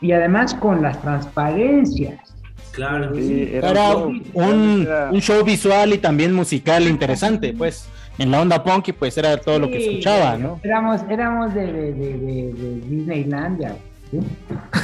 y 0.00 0.12
además 0.12 0.54
con 0.54 0.82
las 0.82 1.00
transparencias. 1.00 2.34
Claro. 2.72 3.14
Sí, 3.14 3.50
era 3.52 3.70
Era 3.70 3.96
un 3.96 4.20
show. 4.24 4.30
un, 4.34 4.82
Era- 4.82 5.10
un 5.12 5.20
show 5.20 5.44
visual 5.44 5.92
y 5.94 5.98
también 5.98 6.34
musical 6.34 6.82
interesante, 6.88 7.54
pues. 7.56 7.88
En 8.18 8.30
la 8.30 8.40
onda 8.40 8.62
punk, 8.62 8.88
y 8.88 8.92
pues 8.92 9.16
era 9.18 9.36
todo 9.38 9.58
lo 9.58 9.68
que 9.68 9.78
escuchaba, 9.88 10.36
¿no? 10.38 10.60
Éramos, 10.62 11.00
éramos 11.10 11.52
de, 11.54 11.66
de, 11.72 11.92
de, 11.94 12.18
de- 12.18 12.52
de 12.52 12.80
Disneylandia, 12.86 13.76
¿sí? 14.10 14.20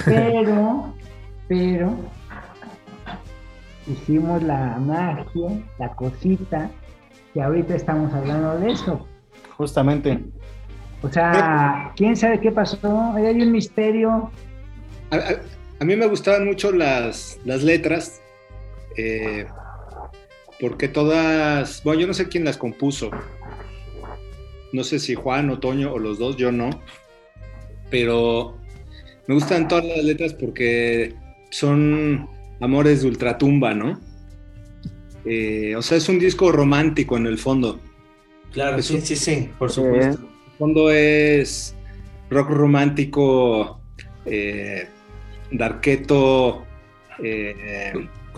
pero, 0.04 0.92
pero 1.48 1.94
hicimos 3.86 4.42
la 4.42 4.76
magia, 4.78 5.48
la 5.78 5.88
cosita, 5.94 6.70
que 7.34 7.42
ahorita 7.42 7.74
estamos 7.76 8.12
hablando 8.12 8.58
de 8.58 8.72
eso. 8.72 9.06
Justamente. 9.56 10.18
O 11.02 11.08
sea, 11.08 11.92
quién 11.96 12.16
sabe 12.16 12.40
qué 12.40 12.50
pasó, 12.52 13.12
Ahí 13.14 13.26
hay 13.26 13.42
un 13.42 13.52
misterio. 13.52 14.30
A, 15.10 15.16
a- 15.16 15.40
a 15.80 15.84
mí 15.84 15.96
me 15.96 16.06
gustaban 16.08 16.44
mucho 16.46 16.72
las, 16.72 17.38
las 17.44 17.62
letras, 17.62 18.20
eh, 18.98 19.46
porque 20.60 20.88
todas, 20.88 21.82
bueno, 21.84 22.00
yo 22.02 22.06
no 22.06 22.14
sé 22.14 22.28
quién 22.28 22.44
las 22.44 22.56
compuso, 22.58 23.10
no 24.72 24.84
sé 24.84 24.98
si 24.98 25.14
Juan 25.14 25.50
o 25.50 25.58
Toño 25.58 25.92
o 25.92 25.98
los 25.98 26.18
dos, 26.18 26.36
yo 26.36 26.52
no, 26.52 26.70
pero 27.90 28.56
me 29.26 29.34
gustan 29.34 29.68
todas 29.68 29.84
las 29.84 30.04
letras 30.04 30.34
porque 30.34 31.14
son 31.50 32.28
amores 32.60 33.02
de 33.02 33.08
ultratumba, 33.08 33.74
¿no? 33.74 34.00
Eh, 35.24 35.74
o 35.76 35.82
sea, 35.82 35.96
es 35.98 36.08
un 36.08 36.18
disco 36.18 36.50
romántico 36.52 37.16
en 37.16 37.26
el 37.26 37.38
fondo. 37.38 37.80
Claro, 38.52 38.78
Es 38.78 38.86
sí, 38.86 38.94
un- 38.96 39.02
sí, 39.02 39.16
sí, 39.16 39.50
por 39.58 39.70
supuesto. 39.70 40.22
el 40.22 40.58
fondo 40.58 40.90
es 40.90 41.74
rock 42.30 42.50
romántico, 42.50 43.80
eh, 44.24 44.88
darketo, 45.50 46.64
eh, 47.22 47.92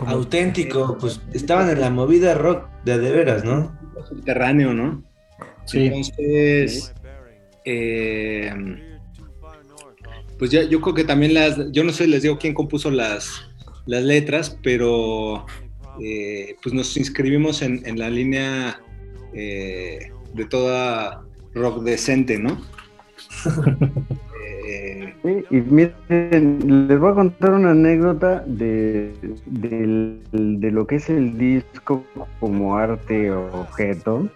Auténtico, 0.06 0.96
pues 0.98 1.20
estaban 1.32 1.70
en 1.70 1.80
la 1.80 1.90
movida 1.90 2.34
rock 2.34 2.68
de 2.84 2.92
a 2.92 2.98
de 2.98 3.10
veras, 3.10 3.44
¿no? 3.44 3.76
subterráneo, 4.08 4.74
¿no? 4.74 5.02
Sí. 5.64 5.86
Entonces, 5.86 6.92
eh, 7.64 8.52
pues 10.38 10.50
ya, 10.50 10.62
yo 10.64 10.80
creo 10.80 10.94
que 10.94 11.04
también 11.04 11.34
las, 11.34 11.70
yo 11.70 11.84
no 11.84 11.92
sé, 11.92 12.06
les 12.06 12.22
digo 12.22 12.38
quién 12.38 12.54
compuso 12.54 12.90
las, 12.90 13.48
las 13.86 14.02
letras, 14.02 14.58
pero 14.62 15.46
eh, 16.02 16.56
pues 16.62 16.74
nos 16.74 16.96
inscribimos 16.96 17.62
en, 17.62 17.82
en 17.86 17.98
la 17.98 18.10
línea 18.10 18.80
eh, 19.34 20.10
de 20.34 20.44
toda 20.46 21.24
rock 21.54 21.82
decente, 21.82 22.38
¿no? 22.38 22.60
Sí, 25.24 25.44
y 25.50 25.60
miren, 25.60 26.88
les 26.88 26.98
voy 26.98 27.12
a 27.12 27.14
contar 27.14 27.52
una 27.52 27.70
anécdota 27.70 28.42
de, 28.46 29.12
de 29.46 30.70
lo 30.70 30.86
que 30.86 30.96
es 30.96 31.08
el 31.10 31.38
disco 31.38 32.04
como 32.40 32.76
arte 32.76 33.30
o 33.30 33.60
objeto. 33.60 34.28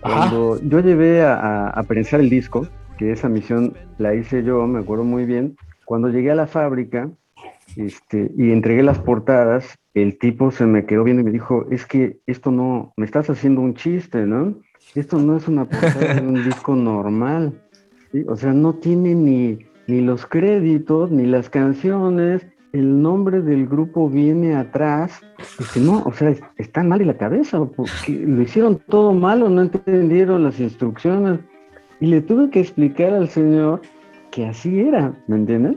Cuando 0.00 0.58
yo 0.62 0.80
llevé 0.80 1.22
a, 1.22 1.34
a- 1.34 1.70
a 1.70 1.82
prensar 1.82 2.20
el 2.20 2.30
disco, 2.30 2.66
que 2.98 3.12
esa 3.12 3.28
misión 3.28 3.74
la 3.98 4.14
hice 4.14 4.42
yo, 4.42 4.66
me 4.66 4.78
acuerdo 4.78 5.04
muy 5.04 5.26
bien, 5.26 5.56
cuando 5.84 6.08
llegué 6.08 6.30
a 6.30 6.34
la 6.34 6.46
fábrica 6.46 7.10
este, 7.76 8.30
y 8.36 8.52
entregué 8.52 8.82
las 8.82 8.98
portadas, 8.98 9.74
el 9.94 10.18
tipo 10.18 10.50
se 10.50 10.64
me 10.66 10.86
quedó 10.86 11.04
viendo 11.04 11.20
y 11.22 11.24
me 11.24 11.30
dijo, 11.30 11.66
es 11.70 11.84
que 11.86 12.18
esto 12.26 12.50
no, 12.50 12.92
me 12.96 13.04
estás 13.04 13.28
haciendo 13.28 13.60
un 13.60 13.74
chiste, 13.74 14.24
¿no? 14.26 14.54
Esto 14.94 15.18
no 15.18 15.36
es 15.36 15.46
una 15.46 15.66
portada 15.66 16.14
de 16.14 16.26
un 16.26 16.42
disco 16.42 16.74
normal. 16.74 17.60
¿sí? 18.12 18.24
O 18.28 18.36
sea, 18.36 18.52
no 18.54 18.74
tiene 18.76 19.14
ni, 19.14 19.58
ni 19.86 20.00
los 20.00 20.26
créditos, 20.26 21.10
ni 21.10 21.26
las 21.26 21.48
canciones, 21.50 22.46
el 22.72 23.00
nombre 23.00 23.40
del 23.40 23.66
grupo 23.66 24.08
viene 24.10 24.54
atrás. 24.56 25.20
Dice, 25.58 25.80
no, 25.80 26.02
o 26.04 26.12
sea, 26.12 26.30
es- 26.30 26.42
está 26.56 26.82
mal 26.82 27.00
en 27.00 27.06
la 27.08 27.16
cabeza, 27.16 27.64
porque 27.64 28.12
lo 28.12 28.42
hicieron 28.42 28.78
todo 28.88 29.12
mal 29.12 29.42
o 29.42 29.48
no 29.48 29.62
entendieron 29.62 30.42
las 30.44 30.58
instrucciones. 30.60 31.40
Y 32.00 32.06
le 32.06 32.20
tuve 32.20 32.50
que 32.50 32.60
explicar 32.60 33.14
al 33.14 33.28
señor 33.28 33.80
que 34.30 34.46
así 34.46 34.80
era, 34.80 35.14
¿me 35.28 35.36
entiendes? 35.36 35.76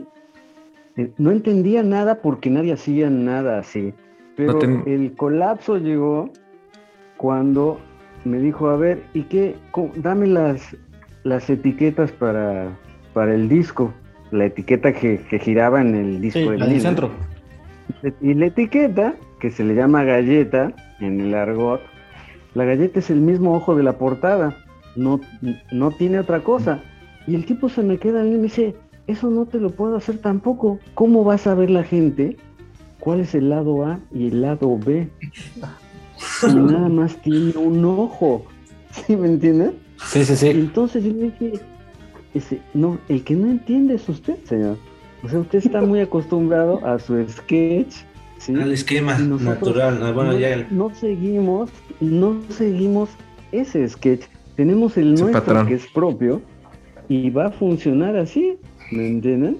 Eh, 0.96 1.10
No 1.16 1.30
entendía 1.30 1.82
nada 1.82 2.16
porque 2.20 2.50
nadie 2.50 2.72
hacía 2.74 3.08
nada 3.08 3.58
así. 3.58 3.94
Pero 4.36 4.58
el 4.86 5.12
colapso 5.16 5.78
llegó 5.78 6.30
cuando 7.16 7.78
me 8.24 8.38
dijo, 8.38 8.68
a 8.68 8.76
ver, 8.76 9.02
¿y 9.14 9.22
qué? 9.22 9.54
Dame 9.96 10.26
las, 10.26 10.76
las 11.24 11.48
etiquetas 11.48 12.12
para, 12.12 12.68
para 13.14 13.34
el 13.34 13.48
disco. 13.48 13.92
La 14.30 14.46
etiqueta 14.46 14.92
que, 14.92 15.20
que 15.28 15.38
giraba 15.38 15.80
en 15.80 15.94
el 15.94 16.20
disco 16.20 16.40
Sí, 16.40 16.48
de 16.48 16.58
la 16.58 16.66
del 16.66 16.80
centro. 16.80 17.10
Y 18.20 18.34
la 18.34 18.46
etiqueta, 18.46 19.14
que 19.40 19.50
se 19.50 19.64
le 19.64 19.74
llama 19.74 20.04
galleta 20.04 20.72
en 21.00 21.20
el 21.20 21.34
argot, 21.34 21.80
la 22.54 22.64
galleta 22.64 22.98
es 22.98 23.10
el 23.10 23.20
mismo 23.20 23.54
ojo 23.54 23.74
de 23.76 23.82
la 23.82 23.98
portada, 23.98 24.56
no, 24.96 25.20
no 25.70 25.90
tiene 25.90 26.18
otra 26.18 26.40
cosa. 26.40 26.82
Y 27.26 27.34
el 27.34 27.44
tipo 27.44 27.68
se 27.68 27.82
me 27.82 27.98
queda 27.98 28.22
bien 28.22 28.36
y 28.36 28.38
me 28.38 28.42
dice, 28.44 28.74
eso 29.06 29.30
no 29.30 29.46
te 29.46 29.58
lo 29.58 29.70
puedo 29.70 29.96
hacer 29.96 30.18
tampoco. 30.18 30.78
¿Cómo 30.94 31.24
va 31.24 31.34
a 31.34 31.38
saber 31.38 31.70
la 31.70 31.84
gente 31.84 32.36
cuál 32.98 33.20
es 33.20 33.34
el 33.34 33.50
lado 33.50 33.84
A 33.84 34.00
y 34.12 34.28
el 34.28 34.42
lado 34.42 34.78
B? 34.78 35.08
Y 36.42 36.54
nada 36.54 36.88
más 36.90 37.16
tiene 37.22 37.56
un 37.56 37.82
ojo. 37.84 38.44
¿Sí 38.90 39.16
me 39.16 39.26
entiendes? 39.26 39.72
Sí, 40.04 40.22
sí, 40.24 40.36
sí. 40.36 40.48
Entonces 40.48 41.02
yo 41.02 41.12
le 41.12 41.30
dije, 41.30 41.52
ese, 42.34 42.60
no, 42.74 42.98
el 43.08 43.22
que 43.24 43.34
no 43.34 43.48
entiende 43.50 43.94
es 43.94 44.08
usted, 44.08 44.36
señor. 44.44 44.76
O 45.22 45.28
sea, 45.28 45.38
usted 45.40 45.58
está 45.58 45.82
muy 45.82 46.00
acostumbrado 46.00 46.84
a 46.86 46.98
su 46.98 47.22
sketch. 47.28 47.94
¿sí? 48.38 48.54
Al 48.54 48.72
esquema 48.72 49.18
natural. 49.18 50.00
ah, 50.02 50.12
Bueno, 50.12 50.32
no, 50.32 50.38
ya 50.38 50.54
el- 50.54 50.66
no 50.70 50.94
seguimos, 50.94 51.70
no 52.00 52.40
seguimos 52.50 53.10
ese 53.52 53.86
sketch. 53.88 54.22
Tenemos 54.56 54.96
el 54.96 55.10
nuestro 55.10 55.32
patrón. 55.32 55.66
que 55.66 55.74
es 55.74 55.86
propio 55.88 56.40
y 57.08 57.30
va 57.30 57.46
a 57.46 57.50
funcionar 57.50 58.16
así, 58.16 58.56
¿me 58.92 59.08
entienden? 59.08 59.56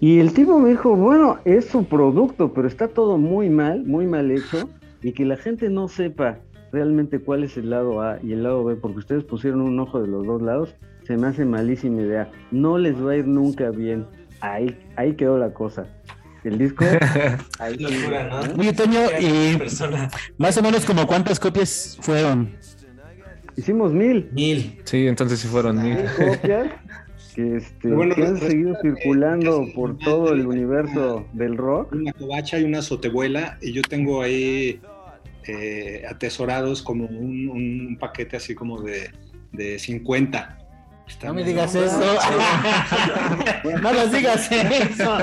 Y 0.00 0.18
el 0.18 0.32
tipo 0.32 0.58
me 0.58 0.70
dijo, 0.70 0.96
bueno, 0.96 1.38
es 1.44 1.66
su 1.66 1.84
producto, 1.84 2.52
pero 2.54 2.66
está 2.66 2.88
todo 2.88 3.18
muy 3.18 3.50
mal, 3.50 3.84
muy 3.84 4.06
mal 4.06 4.30
hecho, 4.30 4.68
y 5.02 5.12
que 5.12 5.24
la 5.26 5.36
gente 5.36 5.68
no 5.68 5.88
sepa 5.88 6.38
realmente 6.72 7.18
cuál 7.18 7.44
es 7.44 7.56
el 7.58 7.68
lado 7.70 8.00
A 8.00 8.18
y 8.22 8.32
el 8.32 8.42
lado 8.44 8.64
B, 8.64 8.76
porque 8.76 8.98
ustedes 9.00 9.24
pusieron 9.24 9.60
un 9.60 9.78
ojo 9.78 10.00
de 10.00 10.08
los 10.08 10.24
dos 10.26 10.40
lados, 10.40 10.74
se 11.06 11.16
me 11.16 11.28
hace 11.28 11.44
malísima 11.44 12.02
idea. 12.02 12.30
No 12.50 12.78
les 12.78 12.94
va 12.96 13.12
a 13.12 13.16
ir 13.16 13.26
nunca 13.26 13.70
bien. 13.70 14.06
Ahí, 14.40 14.78
ahí 14.96 15.14
quedó 15.14 15.38
la 15.38 15.52
cosa. 15.52 15.86
El 16.44 16.58
disco. 16.58 16.84
ahí 17.58 17.76
Locura, 17.76 18.28
¿no? 18.28 18.44
¿eh? 18.44 18.54
Oye, 18.58 18.72
Toño, 18.72 19.00
y 19.20 19.56
persona. 19.56 20.10
más 20.38 20.56
o 20.56 20.62
menos 20.62 20.84
como 20.84 21.06
cuántas 21.06 21.38
copias 21.38 21.98
fueron. 22.00 22.50
Hicimos 23.56 23.92
mil. 23.92 24.30
Mil. 24.32 24.80
Sí, 24.84 25.06
entonces 25.06 25.40
sí 25.40 25.48
fueron 25.48 25.82
mil. 25.82 25.98
copias 26.16 26.70
que, 27.34 27.56
este, 27.56 27.88
Bueno, 27.88 28.14
que 28.14 28.24
han 28.24 28.38
seguido 28.38 28.76
circulando 28.80 29.60
casi 29.60 29.72
por 29.72 29.98
todo 29.98 30.32
el 30.32 30.46
universo 30.46 31.26
del 31.32 31.56
rock. 31.56 31.92
una 31.92 32.12
covacha 32.12 32.58
y 32.58 32.64
una 32.64 32.82
sotebuela 32.82 33.58
y 33.60 33.72
yo 33.72 33.82
tengo 33.82 34.22
ahí 34.22 34.80
eh, 35.46 36.04
atesorados 36.08 36.82
como 36.82 37.06
un, 37.06 37.48
un 37.48 37.96
paquete 38.00 38.36
así 38.36 38.54
como 38.54 38.80
de, 38.80 39.10
de 39.52 39.78
50. 39.78 40.58
Está 41.10 41.26
No 41.26 41.34
me 41.34 41.44
digas 41.44 41.74
eso. 41.74 42.00
no 43.82 43.92
nos 43.92 44.12
digas 44.12 44.50
eso. 44.50 45.18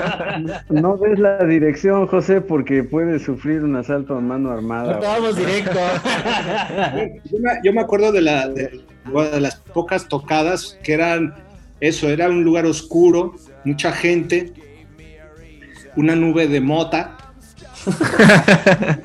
No 0.68 0.98
ves 0.98 1.18
la 1.18 1.42
dirección, 1.44 2.06
José, 2.06 2.42
porque 2.42 2.84
puedes 2.84 3.22
sufrir 3.22 3.64
un 3.64 3.74
asalto 3.74 4.14
a 4.14 4.20
mano 4.20 4.50
armada. 4.50 5.00
Vamos 5.00 5.36
directo. 5.36 5.80
Yo 7.24 7.38
me, 7.40 7.50
yo 7.64 7.72
me 7.72 7.80
acuerdo 7.80 8.12
de, 8.12 8.20
la, 8.20 8.48
de, 8.48 8.82
las 9.40 9.56
pocas 9.56 10.06
tocadas 10.08 10.78
que 10.82 10.92
eran 10.92 11.34
eso, 11.80 12.10
era 12.10 12.28
un 12.28 12.44
lugar 12.44 12.66
oscuro, 12.66 13.34
mucha 13.64 13.90
gente, 13.90 14.52
una 15.96 16.14
nube 16.14 16.48
de 16.48 16.60
mota. 16.60 17.16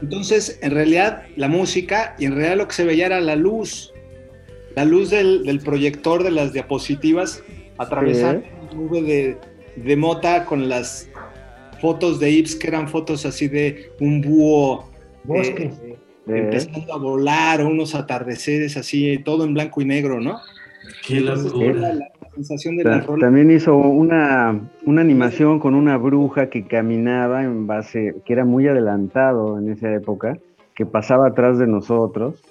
Entonces, 0.00 0.58
en 0.62 0.70
realidad, 0.70 1.24
la 1.36 1.48
música 1.48 2.16
y 2.18 2.24
en 2.24 2.36
realidad 2.36 2.56
lo 2.56 2.68
que 2.68 2.74
se 2.74 2.84
veía 2.84 3.04
era 3.06 3.20
la 3.20 3.36
luz, 3.36 3.92
la 4.76 4.84
luz 4.84 5.10
del, 5.10 5.44
del 5.44 5.60
proyector 5.60 6.22
de 6.22 6.30
las 6.30 6.52
diapositivas 6.52 7.42
atravesando 7.78 8.44
la 8.66 8.74
nube 8.74 9.02
de, 9.02 9.36
de 9.76 9.96
mota 9.96 10.44
con 10.44 10.68
las 10.68 11.08
fotos 11.80 12.18
de 12.18 12.30
Ips, 12.30 12.56
que 12.56 12.68
eran 12.68 12.88
fotos 12.88 13.24
así 13.24 13.48
de 13.48 13.92
un 14.00 14.20
búho 14.20 14.88
Bosque. 15.24 15.70
eh, 15.84 15.96
empezando 16.26 16.92
a 16.92 16.98
volar, 16.98 17.60
o 17.60 17.68
unos 17.68 17.94
atardeceres 17.94 18.76
así, 18.76 19.18
todo 19.18 19.44
en 19.44 19.54
blanco 19.54 19.80
y 19.80 19.84
negro, 19.84 20.20
¿no? 20.20 20.38
Qué 21.06 21.18
Entonces, 21.18 21.52
la, 21.76 21.94
la 21.94 22.08
sensación 22.34 22.76
de 22.76 22.84
Ta-. 22.84 23.06
También 23.20 23.50
hizo 23.50 23.76
una, 23.76 24.60
una 24.84 25.00
animación 25.00 25.60
con 25.60 25.74
una 25.74 25.96
bruja 25.96 26.50
que 26.50 26.66
caminaba 26.66 27.44
en 27.44 27.66
base, 27.66 28.14
que 28.24 28.32
era 28.32 28.44
muy 28.44 28.66
adelantado 28.66 29.58
en 29.58 29.70
esa 29.70 29.92
época, 29.94 30.38
que 30.74 30.86
pasaba 30.86 31.28
atrás 31.28 31.58
de 31.58 31.66
nosotros. 31.66 32.42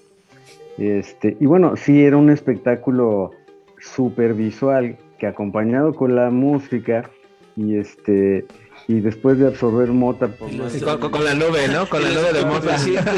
Este, 0.77 1.35
y 1.39 1.45
bueno, 1.45 1.75
sí, 1.75 2.03
era 2.03 2.17
un 2.17 2.29
espectáculo 2.29 3.31
súper 3.79 4.33
visual 4.33 4.97
que 5.17 5.27
acompañado 5.27 5.93
con 5.93 6.15
la 6.15 6.29
música 6.29 7.09
y 7.55 7.77
este 7.77 8.45
y 8.89 9.01
después 9.01 9.37
de 9.39 9.47
absorber 9.47 9.89
mota 9.89 10.27
por 10.27 10.49
más- 10.53 10.71
Sí, 10.71 10.79
con, 10.79 10.99
con- 10.99 11.11
con 11.11 11.25
la 11.25 11.33
nube, 11.33 11.67
¿no? 11.73 11.89
Con 11.89 12.01
la 12.03 12.09
nube 12.09 12.31
de 12.31 12.45
mota. 12.45 12.77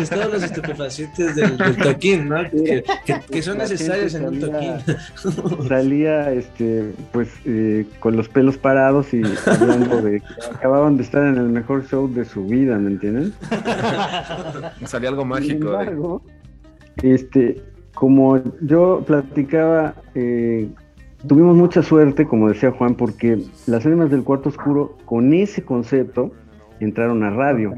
Todos 0.10 0.34
los 0.34 0.44
estupefacientes 0.44 1.36
del, 1.36 1.58
del 1.58 1.76
toquín, 1.78 2.30
¿no? 2.30 2.42
Que, 2.50 2.84
que- 3.06 3.20
que 3.30 3.42
son 3.42 3.58
La 3.58 3.66
necesarios 3.66 4.16
en 4.16 4.26
un 4.30 4.40
salía- 4.42 4.78
toquín. 4.86 5.68
salía 5.68 6.32
este 6.32 6.92
pues 7.12 7.30
eh, 7.46 7.86
con 8.00 8.16
los 8.16 8.30
pelos 8.30 8.58
parados 8.58 9.14
y 9.14 9.22
hablando 9.46 10.02
de 10.02 10.22
que 10.22 10.26
acababan 10.56 10.96
de 10.98 11.04
estar 11.04 11.24
en 11.26 11.36
el 11.38 11.50
mejor 11.50 11.86
show 11.86 12.08
de 12.12 12.24
su 12.26 12.46
vida, 12.46 12.78
¿me 12.78 12.92
entienden? 12.92 13.34
Salía 14.86 15.10
algo 15.10 15.22
Sin 15.24 15.30
mágico. 15.30 15.66
de- 15.72 15.78
embargo, 15.82 16.22
este, 17.04 17.62
como 17.94 18.40
yo 18.62 19.04
platicaba, 19.06 19.96
eh, 20.16 20.68
tuvimos 21.28 21.56
mucha 21.56 21.82
suerte, 21.84 22.26
como 22.26 22.50
decía 22.50 22.72
Juan, 22.72 22.96
porque 22.96 23.40
las 23.68 23.86
ánimas 23.86 24.10
del 24.10 24.24
cuarto 24.24 24.50
oscuro, 24.50 24.98
con 25.06 25.34
ese 25.34 25.64
concepto, 25.64 26.32
entraron 26.80 27.24
a 27.24 27.30
radio, 27.32 27.74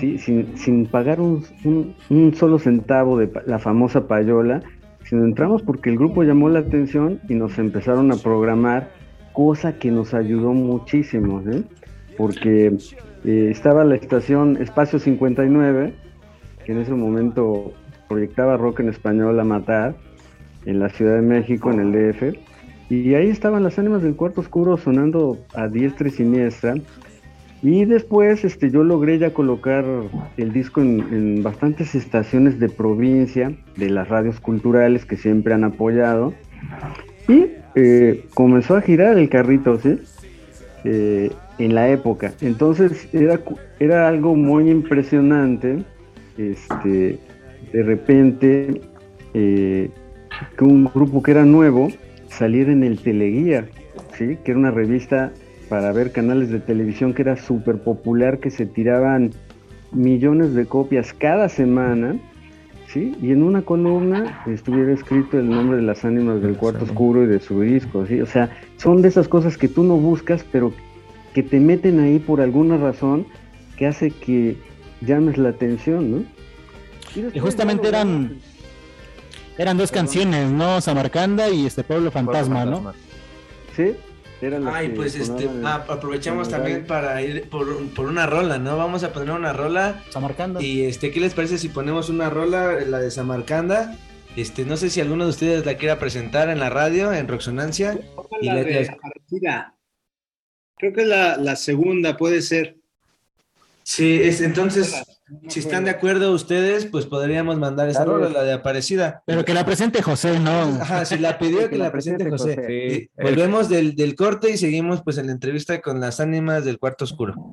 ¿sí? 0.00 0.16
sin, 0.18 0.56
sin 0.56 0.86
pagar 0.86 1.20
un, 1.20 1.44
un- 1.64 1.94
un 2.08 2.34
solo 2.34 2.58
centavo 2.58 3.18
de 3.18 3.30
la 3.46 3.58
famosa 3.58 4.08
payola, 4.08 4.62
sino 5.04 5.24
entramos 5.24 5.60
porque 5.62 5.90
el 5.90 5.98
grupo 5.98 6.22
llamó 6.22 6.48
la 6.48 6.60
atención 6.60 7.20
y 7.28 7.34
nos 7.34 7.58
empezaron 7.58 8.10
a 8.12 8.16
programar, 8.16 8.88
cosa 9.34 9.78
que 9.78 9.90
nos 9.90 10.14
ayudó 10.14 10.54
muchísimo, 10.54 11.42
¿eh? 11.50 11.62
porque 12.16 12.74
eh, 13.26 13.48
estaba 13.50 13.84
la 13.84 13.96
estación 13.96 14.56
Espacio 14.58 14.98
59, 14.98 15.92
que 16.64 16.72
en 16.72 16.78
ese 16.78 16.94
momento 16.94 17.72
proyectaba 18.08 18.56
rock 18.56 18.80
en 18.80 18.88
español 18.88 19.38
a 19.40 19.44
matar 19.44 19.94
en 20.66 20.78
la 20.78 20.88
Ciudad 20.88 21.16
de 21.16 21.22
México, 21.22 21.70
en 21.70 21.80
el 21.80 21.92
DF, 21.92 22.36
Y 22.90 23.14
ahí 23.14 23.28
estaban 23.28 23.62
las 23.62 23.78
ánimas 23.78 24.02
del 24.02 24.16
cuarto 24.16 24.40
oscuro 24.40 24.76
sonando 24.76 25.38
a 25.54 25.68
diestra 25.68 26.08
y 26.08 26.10
siniestra. 26.10 26.74
Y 27.62 27.86
después 27.86 28.44
este, 28.44 28.70
yo 28.70 28.84
logré 28.84 29.18
ya 29.18 29.32
colocar 29.32 29.84
el 30.36 30.52
disco 30.52 30.82
en, 30.82 31.42
bastantes 31.42 31.94
estaciones 31.94 32.60
de 32.60 32.68
provincia, 32.68 33.52
de 33.76 33.88
las 33.88 34.08
radios 34.08 34.38
culturales 34.38 35.06
que 35.06 35.16
siempre 35.16 35.54
han 35.54 35.64
apoyado. 35.64 36.34
Y 37.26 37.46
eh, 37.74 38.26
comenzó 38.34 38.76
a 38.76 38.82
girar 38.82 39.16
el 39.16 39.30
carrito, 39.30 39.78
¿sí? 39.78 39.98
Eh, 40.84 41.30
en 41.58 41.74
la 41.74 41.88
época. 41.88 42.34
Entonces 42.42 43.08
era, 43.14 43.40
era 43.80 44.08
algo 44.08 44.34
muy 44.34 44.70
impresionante. 44.70 45.84
Este, 46.36 47.18
de 47.74 47.82
repente, 47.82 48.80
eh, 49.34 49.90
que 50.56 50.64
un 50.64 50.84
grupo 50.84 51.24
que 51.24 51.32
era 51.32 51.44
nuevo 51.44 51.88
saliera 52.28 52.70
en 52.70 52.84
el 52.84 53.00
Teleguía, 53.00 53.66
¿sí? 54.16 54.38
Que 54.44 54.52
era 54.52 54.60
una 54.60 54.70
revista 54.70 55.32
para 55.68 55.90
ver 55.90 56.12
canales 56.12 56.50
de 56.50 56.60
televisión 56.60 57.14
que 57.14 57.22
era 57.22 57.36
súper 57.36 57.78
popular, 57.78 58.38
que 58.38 58.52
se 58.52 58.64
tiraban 58.64 59.32
millones 59.90 60.54
de 60.54 60.66
copias 60.66 61.12
cada 61.12 61.48
semana. 61.48 62.16
¿sí? 62.86 63.16
Y 63.20 63.32
en 63.32 63.42
una 63.42 63.62
columna 63.62 64.44
estuviera 64.46 64.92
escrito 64.92 65.40
el 65.40 65.50
nombre 65.50 65.78
de 65.78 65.82
las 65.82 66.04
ánimas 66.04 66.40
del 66.42 66.56
cuarto 66.56 66.84
oscuro 66.84 67.24
y 67.24 67.26
de 67.26 67.40
su 67.40 67.60
disco, 67.60 68.06
¿sí? 68.06 68.20
O 68.20 68.26
sea, 68.26 68.50
son 68.76 69.02
de 69.02 69.08
esas 69.08 69.26
cosas 69.26 69.58
que 69.58 69.66
tú 69.66 69.82
no 69.82 69.96
buscas, 69.96 70.46
pero 70.52 70.72
que 71.32 71.42
te 71.42 71.58
meten 71.58 71.98
ahí 71.98 72.20
por 72.20 72.40
alguna 72.40 72.76
razón 72.76 73.26
que 73.76 73.88
hace 73.88 74.12
que 74.12 74.56
llames 75.00 75.38
la 75.38 75.48
atención, 75.48 76.10
¿no? 76.12 76.33
Y 77.14 77.38
justamente 77.38 77.88
eran 77.88 78.40
eran 79.56 79.76
dos 79.76 79.90
canciones, 79.92 80.50
¿no? 80.50 80.80
Samarcanda 80.80 81.48
y 81.48 81.66
este 81.66 81.84
Pueblo 81.84 82.10
Fantasma, 82.10 82.64
¿no? 82.64 82.92
Sí, 83.76 83.94
eran 84.40 84.64
las 84.64 84.74
Ay, 84.74 84.88
que 84.88 84.94
pues 84.94 85.14
este, 85.14 85.48
ah, 85.64 85.84
aprovechamos 85.88 86.48
también 86.48 86.86
para 86.86 87.22
ir 87.22 87.48
por, 87.48 87.88
por 87.90 88.06
una 88.06 88.26
rola, 88.26 88.58
¿no? 88.58 88.76
Vamos 88.76 89.04
a 89.04 89.12
poner 89.12 89.30
una 89.30 89.52
rola. 89.52 90.02
Samarcanda. 90.10 90.60
Y 90.60 90.82
este, 90.82 91.10
¿qué 91.12 91.20
les 91.20 91.34
parece 91.34 91.58
si 91.58 91.68
ponemos 91.68 92.08
una 92.08 92.30
rola, 92.30 92.80
la 92.80 92.98
de 92.98 93.10
Samarcanda? 93.10 93.96
Este, 94.36 94.64
no 94.64 94.76
sé 94.76 94.90
si 94.90 95.00
alguno 95.00 95.24
de 95.24 95.30
ustedes 95.30 95.64
la 95.64 95.76
quiera 95.76 96.00
presentar 96.00 96.48
en 96.50 96.58
la 96.58 96.68
radio, 96.68 97.12
en 97.12 97.28
Roxonancia. 97.28 97.96
Y 98.40 98.46
La 98.46 98.54
la- 98.54 98.64
de. 98.64 98.96
Creo 100.76 100.92
que 100.92 101.02
es 101.02 101.06
la, 101.06 101.36
la 101.36 101.54
segunda, 101.54 102.16
puede 102.16 102.42
ser. 102.42 102.76
Sí, 103.86 104.20
es, 104.22 104.40
entonces, 104.40 104.94
si 105.48 105.60
están 105.60 105.84
de 105.84 105.90
acuerdo 105.90 106.32
ustedes, 106.32 106.86
pues 106.86 107.04
podríamos 107.04 107.58
mandar 107.58 107.88
esa 107.88 108.04
Claro. 108.04 108.18
rola, 108.18 108.30
la 108.30 108.42
de 108.42 108.54
Aparecida. 108.54 109.22
Pero 109.26 109.44
que 109.44 109.52
la 109.52 109.64
presente 109.66 110.00
José, 110.02 110.40
¿no? 110.40 110.50
Ajá, 110.80 111.04
si 111.04 111.18
la 111.18 111.38
pidió 111.38 111.68
que 111.68 111.76
la 111.76 111.92
presente 111.92 112.28
José. 112.30 112.56
Sí. 112.66 113.10
Volvemos 113.22 113.68
del, 113.68 113.94
del 113.94 114.14
corte 114.16 114.50
y 114.50 114.56
seguimos 114.56 115.02
pues 115.02 115.18
en 115.18 115.26
la 115.26 115.32
entrevista 115.32 115.80
con 115.82 116.00
las 116.00 116.18
ánimas 116.18 116.64
del 116.64 116.78
cuarto 116.78 117.04
oscuro. 117.04 117.52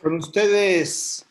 Con 0.00 0.14
ustedes, 0.14 1.26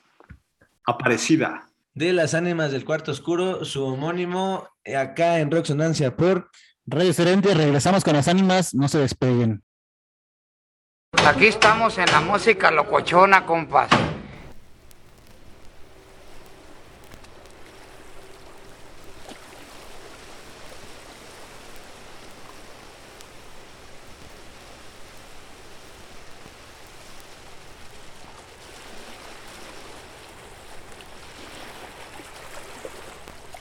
Aparecida. 0.85 1.69
De 1.93 2.11
las 2.13 2.33
ánimas 2.33 2.71
del 2.71 2.85
cuarto 2.85 3.11
oscuro, 3.11 3.63
su 3.65 3.83
homónimo 3.85 4.67
eh, 4.83 4.95
acá 4.95 5.39
en 5.39 5.51
Roxonancia 5.51 6.15
por 6.15 6.49
Radio 6.85 7.13
Serente, 7.13 7.53
regresamos 7.53 8.03
con 8.03 8.13
las 8.13 8.27
ánimas, 8.27 8.73
no 8.73 8.87
se 8.87 8.97
despeguen. 8.97 9.61
Aquí 11.13 11.47
estamos 11.47 11.97
en 11.97 12.05
la 12.05 12.21
música 12.21 12.71
locochona, 12.71 13.45
compas. 13.45 13.89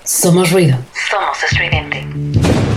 Somos 0.05 0.51
ruido. 0.53 0.78
Somos 1.09 1.42
estridente. 1.42 2.70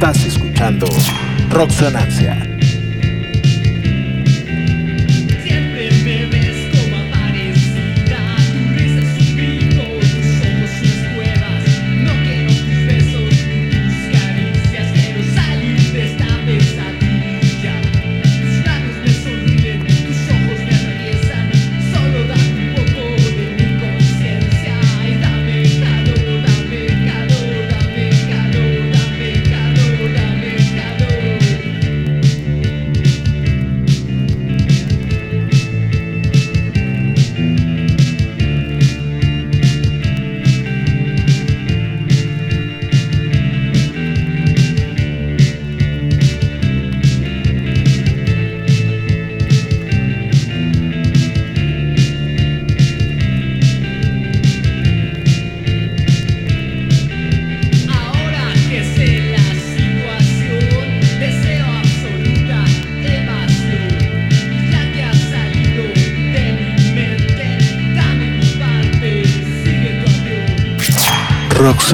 Estás 0.00 0.24
escuchando 0.24 0.86
Roxonancia. 1.50 2.34
Siempre 2.34 2.49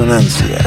avión. 0.03 0.66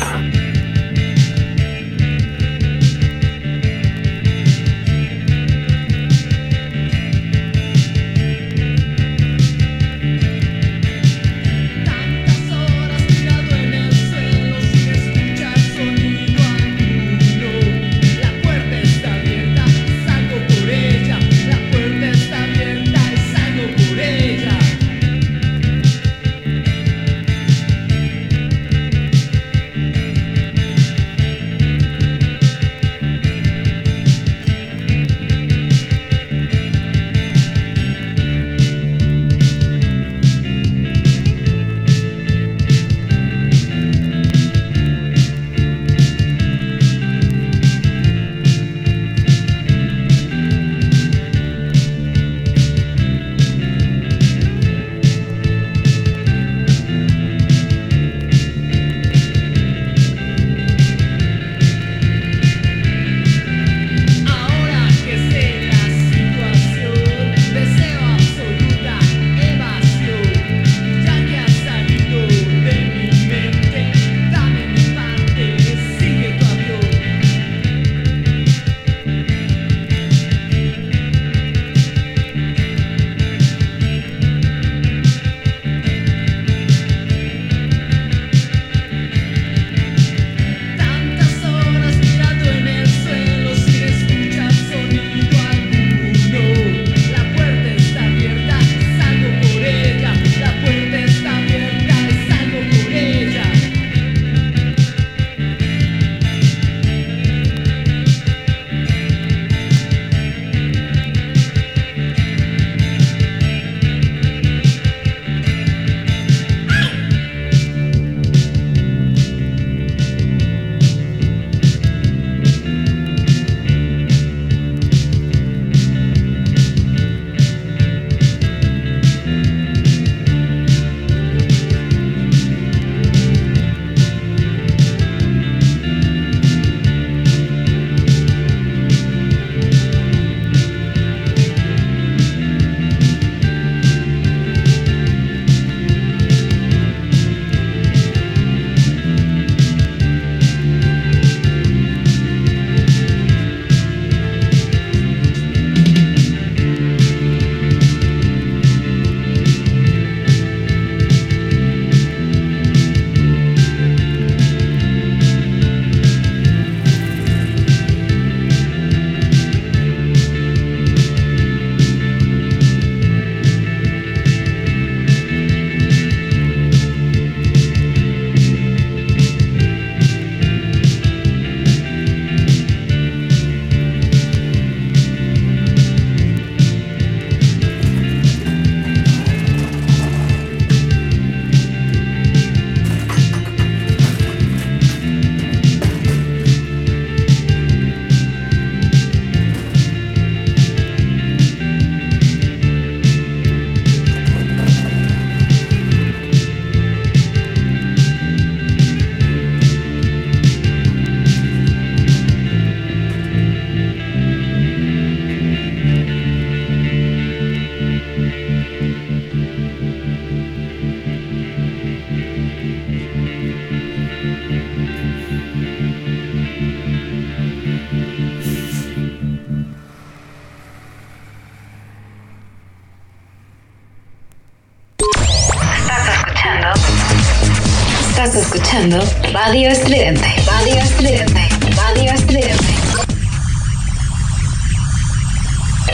Estás 238.23 238.43
escuchando 238.43 238.99
Radio 239.33 239.71
Estridente. 239.71 240.27
Radio 240.47 240.75
Estridente. 240.77 241.41
Radio 241.75 242.13
Estridente. 242.13 242.75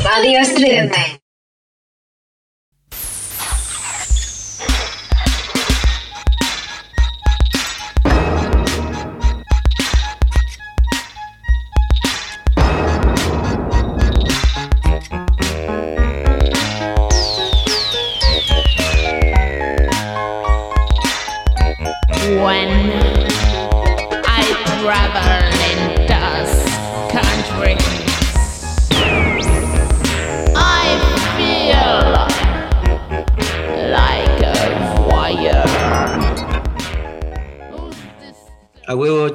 Radio 0.03 0.41
Estridente. 0.41 1.16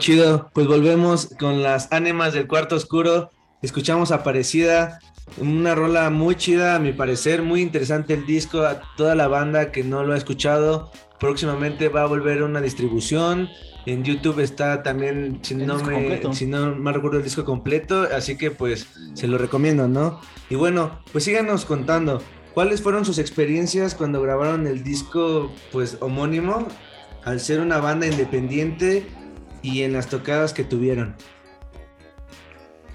Chido. 0.01 0.49
Pues 0.53 0.67
volvemos 0.67 1.29
con 1.39 1.61
las 1.61 1.91
ánimas 1.91 2.33
del 2.33 2.47
cuarto 2.47 2.75
oscuro. 2.75 3.29
Escuchamos 3.61 4.11
Aparecida, 4.11 4.99
una 5.37 5.75
rola 5.75 6.09
muy 6.09 6.35
chida, 6.35 6.75
a 6.75 6.79
mi 6.79 6.91
parecer, 6.91 7.43
muy 7.43 7.61
interesante 7.61 8.15
el 8.15 8.25
disco. 8.25 8.63
A 8.63 8.81
toda 8.97 9.13
la 9.13 9.27
banda 9.27 9.71
que 9.71 9.83
no 9.83 10.03
lo 10.03 10.13
ha 10.13 10.17
escuchado, 10.17 10.91
próximamente 11.19 11.87
va 11.87 12.01
a 12.01 12.07
volver 12.07 12.41
una 12.41 12.61
distribución. 12.61 13.49
En 13.85 14.03
YouTube 14.03 14.39
está 14.39 14.81
también, 14.81 15.39
si 15.43 15.53
no, 15.53 15.77
me, 15.77 15.93
completo. 15.93 16.33
si 16.33 16.47
no 16.47 16.75
me 16.75 16.91
recuerdo 16.91 17.19
el 17.19 17.23
disco 17.23 17.45
completo, 17.45 18.07
así 18.15 18.37
que 18.37 18.49
pues 18.49 18.87
se 19.13 19.27
lo 19.27 19.37
recomiendo, 19.37 19.87
¿no? 19.87 20.19
Y 20.49 20.55
bueno, 20.55 20.99
pues 21.11 21.23
síganos 21.23 21.65
contando, 21.65 22.21
¿cuáles 22.55 22.81
fueron 22.81 23.05
sus 23.05 23.19
experiencias 23.19 23.93
cuando 23.93 24.21
grabaron 24.21 24.65
el 24.65 24.83
disco 24.83 25.51
pues 25.71 25.97
homónimo 25.99 26.67
al 27.23 27.39
ser 27.39 27.59
una 27.59 27.77
banda 27.77 28.07
independiente 28.07 29.07
y 29.61 29.81
en 29.83 29.93
las 29.93 30.07
tocadas 30.07 30.53
que 30.53 30.63
tuvieron? 30.63 31.15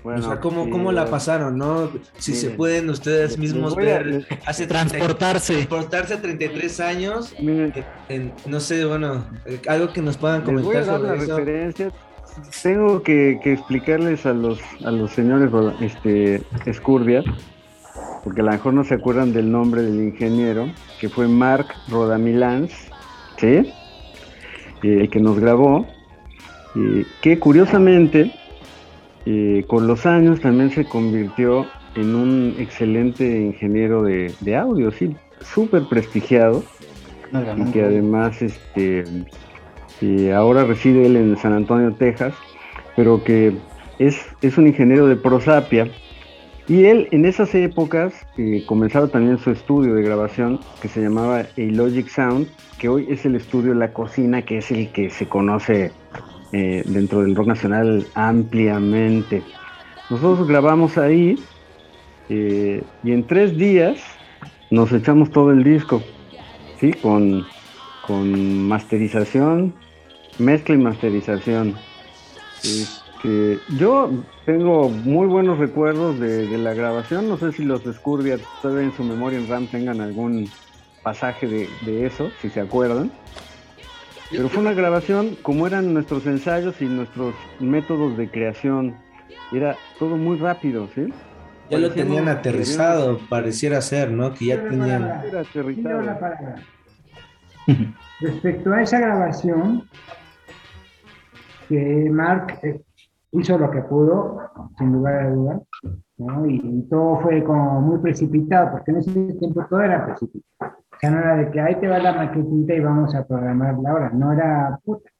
Bueno, 0.02 0.20
o 0.20 0.22
sea, 0.22 0.38
¿cómo, 0.40 0.66
eh, 0.66 0.70
cómo 0.70 0.92
la 0.92 1.06
pasaron, 1.06 1.58
no? 1.58 1.90
Si 2.18 2.32
se 2.34 2.50
pueden 2.50 2.88
ustedes 2.90 3.38
mismos 3.38 3.72
a- 3.72 3.76
ver, 3.76 4.06
les- 4.06 4.26
hace 4.46 4.66
Transportarse. 4.68 5.54
transportarse 5.54 6.14
a 6.14 6.22
33 6.22 6.78
años, 6.78 7.34
en- 7.38 7.72
en- 8.08 8.32
no 8.46 8.60
sé, 8.60 8.84
bueno, 8.84 9.26
eh, 9.46 9.60
algo 9.66 9.92
que 9.92 10.02
nos 10.02 10.16
puedan 10.16 10.44
Les 10.46 10.62
voy 10.62 10.76
a 10.76 10.82
comentar 10.84 10.86
dar 10.86 11.00
sobre 11.00 11.24
eso. 11.24 11.36
referencia. 11.38 11.90
Tengo 12.62 13.02
que, 13.02 13.40
que 13.42 13.54
explicarles 13.54 14.26
a 14.26 14.32
los, 14.32 14.60
a 14.84 14.90
los 14.92 15.10
señores 15.10 15.50
este, 15.80 16.40
Escurdia, 16.66 17.24
porque 18.22 18.42
a 18.42 18.44
lo 18.44 18.52
mejor 18.52 18.74
no 18.74 18.84
se 18.84 18.94
acuerdan 18.94 19.32
del 19.32 19.50
nombre 19.50 19.82
del 19.82 19.96
ingeniero, 20.00 20.70
que 21.00 21.08
fue 21.08 21.26
Mark 21.26 21.66
Rodamilans, 21.88 22.70
¿sí? 23.38 23.46
Eh, 23.48 23.72
el 24.82 25.10
que 25.10 25.18
nos 25.18 25.40
grabó, 25.40 25.86
eh, 26.77 27.05
que 27.22 27.39
curiosamente 27.39 28.33
eh, 29.24 29.64
con 29.66 29.87
los 29.87 30.07
años 30.07 30.41
también 30.41 30.70
se 30.70 30.85
convirtió 30.85 31.66
en 31.95 32.14
un 32.14 32.55
excelente 32.59 33.41
ingeniero 33.41 34.03
de, 34.03 34.33
de 34.41 34.57
audio, 34.57 34.91
sí, 34.91 35.16
súper 35.41 35.85
prestigiado 35.89 36.62
y 37.57 37.70
que 37.72 37.83
además 37.83 38.41
este 38.43 39.05
eh, 40.01 40.33
ahora 40.33 40.64
reside 40.64 41.07
él 41.07 41.16
en 41.16 41.37
San 41.37 41.53
Antonio, 41.53 41.93
Texas, 41.95 42.35
pero 42.95 43.22
que 43.24 43.55
es, 43.99 44.20
es 44.43 44.59
un 44.59 44.66
ingeniero 44.66 45.07
de 45.07 45.16
Prosapia. 45.16 45.89
Y 46.68 46.85
él 46.85 47.09
en 47.12 47.24
esas 47.24 47.55
épocas 47.55 48.27
eh, 48.37 48.64
comenzaba 48.66 49.07
también 49.07 49.39
su 49.39 49.51
estudio 49.51 49.95
de 49.95 50.03
grabación 50.03 50.59
que 50.83 50.89
se 50.89 51.01
llamaba 51.01 51.41
A-Logic 51.57 52.09
Sound, 52.09 52.49
que 52.79 52.89
hoy 52.89 53.07
es 53.09 53.24
el 53.24 53.37
estudio 53.37 53.72
La 53.72 53.93
Cocina, 53.93 54.43
que 54.43 54.59
es 54.59 54.70
el 54.70 54.91
que 54.91 55.09
se 55.09 55.27
conoce 55.27 55.93
eh, 56.53 56.82
dentro 56.86 57.22
del 57.22 57.34
rock 57.34 57.49
nacional 57.49 58.07
ampliamente. 58.14 59.42
Nosotros 60.11 60.47
grabamos 60.47 60.97
ahí 60.99 61.36
eh, 62.28 62.82
y 63.03 63.12
en 63.12 63.26
tres 63.26 63.57
días 63.57 63.99
nos 64.70 64.92
echamos 64.92 65.30
todo 65.30 65.51
el 65.51 65.64
disco, 65.64 66.03
¿sí? 66.80 66.92
Con, 66.92 67.44
con 68.07 68.68
masterización, 68.68 69.74
mezcla 70.38 70.74
y 70.74 70.78
masterización. 70.78 71.74
Este, 72.62 73.59
yo 73.78 74.11
tengo 74.44 74.88
muy 74.88 75.26
buenos 75.26 75.59
recuerdos 75.59 76.18
de, 76.20 76.59
la 76.59 76.74
grabación, 76.74 77.28
no 77.28 77.36
sé 77.38 77.53
si 77.53 77.64
los 77.64 77.84
de 77.84 77.92
Scurvia 77.92 78.38
todavía 78.62 78.84
en 78.84 78.97
su 78.97 79.03
memoria 79.03 79.38
en 79.38 79.49
RAM 79.49 79.66
tengan 79.66 80.01
algún 80.01 80.49
pasaje 81.03 81.47
de, 81.47 81.68
de 81.84 82.07
eso, 82.07 82.30
si 82.40 82.51
se 82.51 82.61
acuerdan. 82.61 83.11
Pero 84.31 84.49
fue 84.49 84.61
una 84.61 84.72
grabación 84.72 85.37
como 85.43 85.66
eran 85.66 85.95
nuestros 85.95 86.27
ensayos 86.27 86.81
y 86.83 86.87
nuestros 86.87 87.35
métodos 87.61 88.16
de 88.16 88.29
creación. 88.31 88.97
Era 89.53 89.77
todo 89.99 90.16
muy 90.16 90.37
rápido, 90.39 90.89
¿sí? 90.95 91.12
Ya 91.70 91.79
lo 91.79 91.93
tenían 91.93 92.29
aterrizado, 92.29 93.18
pareciera 93.29 93.81
ser, 93.81 94.11
¿no? 94.11 94.35
Que 94.35 94.47
ya 94.47 94.68
tenían... 94.68 95.22
Palabra. 96.20 96.57
Respecto 98.20 98.72
a 98.72 98.83
esa 98.83 99.01
grabación, 99.01 99.89
que 101.68 102.09
Mark 102.11 102.59
eh, 102.62 102.81
hizo 103.33 103.59
lo 103.59 103.70
que 103.70 103.83
pudo, 103.83 104.39
sin 104.79 104.93
lugar 104.93 105.14
a 105.14 105.31
dudas, 105.31 105.62
¿no? 106.16 106.47
y 106.47 106.87
todo 106.89 107.20
fue 107.20 107.43
como 107.43 107.81
muy 107.81 107.99
precipitado, 107.99 108.70
porque 108.72 108.93
en 108.93 108.97
ese 108.99 109.33
tiempo 109.35 109.66
todo 109.68 109.81
era 109.83 110.07
precipitado. 110.07 110.77
Sea, 111.01 111.11
no 111.11 111.18
era 111.18 111.36
de 111.36 111.51
que 111.51 111.61
ahí 111.61 111.74
te 111.80 111.88
va 111.88 111.99
la 111.99 112.12
maquetita 112.12 112.74
y 112.74 112.80
vamos 112.80 113.14
a 113.14 113.26
programarla 113.26 113.90
ahora, 113.90 114.11
no 114.11 114.32
era 114.32 114.78
puta. 114.84 115.11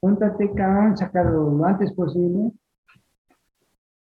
Júntate, 0.00 0.52
cabrón, 0.52 0.96
sacarlo 0.96 1.50
lo 1.50 1.64
antes 1.64 1.92
posible. 1.92 2.52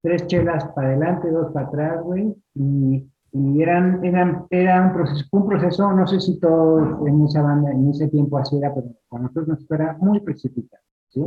Tres 0.03 0.27
chelas 0.27 0.65
para 0.75 0.89
adelante, 0.89 1.31
dos 1.31 1.53
para 1.53 1.67
atrás, 1.67 2.03
güey. 2.03 2.35
Y, 2.55 3.09
y 3.33 3.63
eran, 3.63 4.05
eran, 4.05 4.47
era 4.51 4.87
un 4.87 4.93
proceso, 4.95 5.27
un 5.33 5.49
proceso, 5.49 5.93
no 5.93 6.07
sé 6.07 6.21
si 6.21 6.41
todo 6.41 7.07
en 7.07 7.25
esa 7.25 7.43
banda, 7.43 7.71
en 7.71 7.91
ese 7.91 8.09
tiempo 8.09 8.39
así 8.39 8.57
era, 8.57 8.75
pero 8.75 8.89
con 9.09 9.23
nosotros 9.23 9.49
nos 9.49 9.71
era 9.71 9.97
muy 10.01 10.21
precipitado, 10.21 10.83
¿sí? 11.09 11.23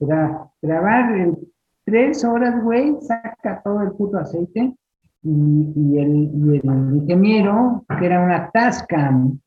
Era 0.00 0.50
grabar 0.60 1.14
en 1.16 1.38
tres 1.84 2.24
horas, 2.24 2.62
güey, 2.62 2.96
saca 3.00 3.62
todo 3.62 3.82
el 3.82 3.92
puto 3.92 4.18
aceite. 4.18 4.76
Y, 5.24 5.72
y 5.74 5.98
el, 5.98 6.30
y 6.34 6.56
el 6.58 6.96
ingeniero, 6.96 7.84
que 7.98 8.06
era 8.06 8.20
una 8.20 8.50
Tascam 8.50 9.38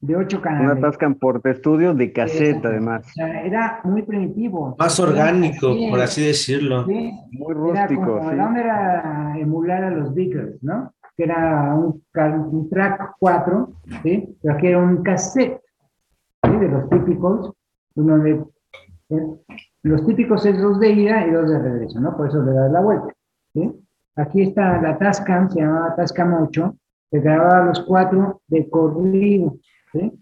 de 0.00 0.16
ocho 0.16 0.40
canales. 0.40 0.72
Una 0.72 0.80
Tascam 0.80 1.14
Porta 1.14 1.50
Estudio 1.50 1.94
de 1.94 2.12
caseta, 2.12 2.68
además. 2.68 3.06
O 3.06 3.12
sea, 3.12 3.42
era 3.42 3.80
muy 3.84 4.02
primitivo. 4.02 4.76
Más 4.78 4.98
Era 4.98 5.08
orgánico, 5.08 5.70
así, 5.70 5.90
por 5.90 6.00
así 6.00 6.26
decirlo. 6.26 6.84
Sí. 6.86 7.12
Muy 7.32 7.52
Era 7.52 7.86
rústico, 7.86 8.18
como, 8.18 8.30
sí. 8.30 8.36
la 8.36 8.46
onda 8.46 8.60
era 8.60 9.38
emular 9.38 9.84
a 9.84 9.90
los 9.90 10.14
Beatles, 10.14 10.62
¿no? 10.62 10.92
Que 11.16 11.24
era 11.24 11.74
un, 11.74 12.02
un 12.50 12.68
track 12.68 13.14
4, 13.18 13.72
¿sí? 14.02 14.36
Pero 14.42 14.54
aquí 14.54 14.66
era 14.66 14.78
un 14.78 15.02
cassette, 15.02 15.60
¿sí? 16.44 16.56
De 16.58 16.68
los 16.68 16.90
típicos, 16.90 17.52
uno 17.94 18.18
de, 18.18 18.44
eh, 19.10 19.26
los 19.82 20.06
típicos 20.06 20.44
es 20.44 20.60
dos 20.60 20.80
de 20.80 20.90
ida 20.90 21.26
y 21.26 21.30
dos 21.30 21.48
de 21.48 21.58
regreso, 21.58 22.00
¿no? 22.00 22.16
Por 22.16 22.28
eso 22.28 22.42
le 22.42 22.52
das 22.52 22.72
la 22.72 22.80
vuelta, 22.80 23.14
¿sí? 23.52 23.72
Aquí 24.16 24.42
está 24.42 24.80
la 24.80 24.96
Tascam, 24.96 25.50
se 25.50 25.60
llamaba 25.60 25.96
Tascam 25.96 26.34
8, 26.34 26.76
que 27.10 27.20
grababa 27.20 27.66
los 27.66 27.80
cuatro 27.80 28.42
de 28.46 28.68
corrido, 28.68 29.56
¿sí? 29.92 30.12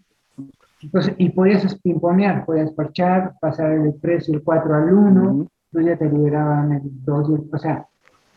Entonces, 0.82 1.14
y 1.18 1.30
podías 1.30 1.74
pimponear, 1.76 2.45
podías 2.45 2.72
parchar, 2.72 3.34
pasar 3.40 3.72
el 3.72 4.01
3 4.01 4.28
y 4.28 4.32
el 4.32 4.43
4 4.43 4.74
al 4.74 4.93
1, 4.93 5.49
entonces 5.72 5.90
ya 5.93 5.97
te 5.97 6.11
liberaban 6.11 6.72
el 6.72 6.82
2 6.84 7.30
y 7.30 7.34
el, 7.34 7.51
o 7.53 7.59
sea, 7.59 7.86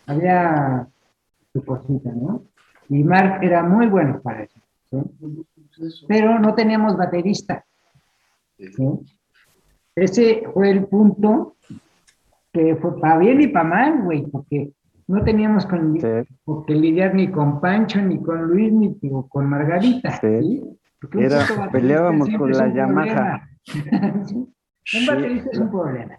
había 0.05 0.87
su 1.53 1.65
cosita, 1.65 2.11
¿no? 2.11 2.43
Y 2.89 3.03
Mark 3.03 3.39
era 3.41 3.63
muy 3.63 3.87
bueno 3.87 4.21
para 4.21 4.43
eso, 4.43 4.59
¿sí? 4.91 6.05
Pero 6.07 6.37
no 6.37 6.53
teníamos 6.53 6.95
baterista, 6.95 7.65
¿sí? 8.57 8.87
Ese 9.95 10.43
fue 10.53 10.69
el 10.69 10.85
punto 10.85 11.55
que 12.51 12.75
fue 12.75 12.99
para 12.99 13.17
bien 13.17 13.41
y 13.41 13.47
para 13.47 13.67
mal, 13.67 14.03
güey, 14.03 14.25
porque 14.27 14.71
no 15.07 15.23
teníamos 15.23 15.65
con, 15.65 15.97
con 16.45 16.65
que 16.65 16.73
lidiar 16.75 17.13
ni 17.13 17.29
con 17.29 17.61
Pancho, 17.61 18.01
ni 18.01 18.21
con 18.21 18.41
Luis, 18.47 18.71
ni 18.73 18.97
con 19.29 19.49
Margarita, 19.49 20.19
¿sí? 20.19 20.61
Era- 21.19 21.69
peleábamos 21.71 22.29
con 22.37 22.51
la 22.51 22.73
Yamaha. 22.73 23.47
¿Sí? 23.63 24.99
Un 24.99 25.05
baterista 25.07 25.49
es 25.51 25.59
un 25.59 25.69
problema. 25.71 26.15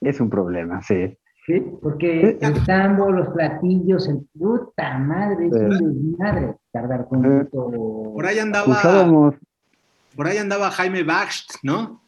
Es 0.00 0.20
un 0.20 0.30
problema, 0.30 0.82
sí. 0.82 1.16
¿sí? 1.46 1.64
Porque 1.82 2.38
el 2.40 2.64
tambo, 2.66 3.10
los 3.10 3.28
platillos, 3.28 4.08
el 4.08 4.20
puta 4.38 4.98
madre, 4.98 5.46
es 5.48 5.52
Sí. 5.78 5.84
un 5.84 6.10
desmadre 6.18 6.54
tardar 6.72 7.06
con 7.08 7.24
Eh, 7.24 7.40
esto. 7.42 7.70
Por 8.14 8.26
ahí 8.26 8.38
andaba, 8.38 8.66
Usábamos. 8.68 9.34
por 10.16 10.26
ahí 10.26 10.38
andaba 10.38 10.70
Jaime 10.70 11.02
Baxt, 11.04 11.56
¿no? 11.62 12.00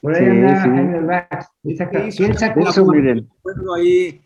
Por 0.00 0.14
ahí 0.14 0.24
Sí, 0.24 0.30
andaba 0.30 0.62
sí. 0.62 0.68
Jaime 0.70 1.00
Bax. 1.00 1.46
Y 1.64 1.76
saca- 1.76 2.10
Sí, 2.10 2.22
y 2.22 2.26
él 2.26 2.36
sacó 2.38 2.60
Eso, 2.60 2.72
su, 2.72 2.86
miren. 2.92 3.28
Recuerdo 3.36 3.74
ahí. 3.74 4.20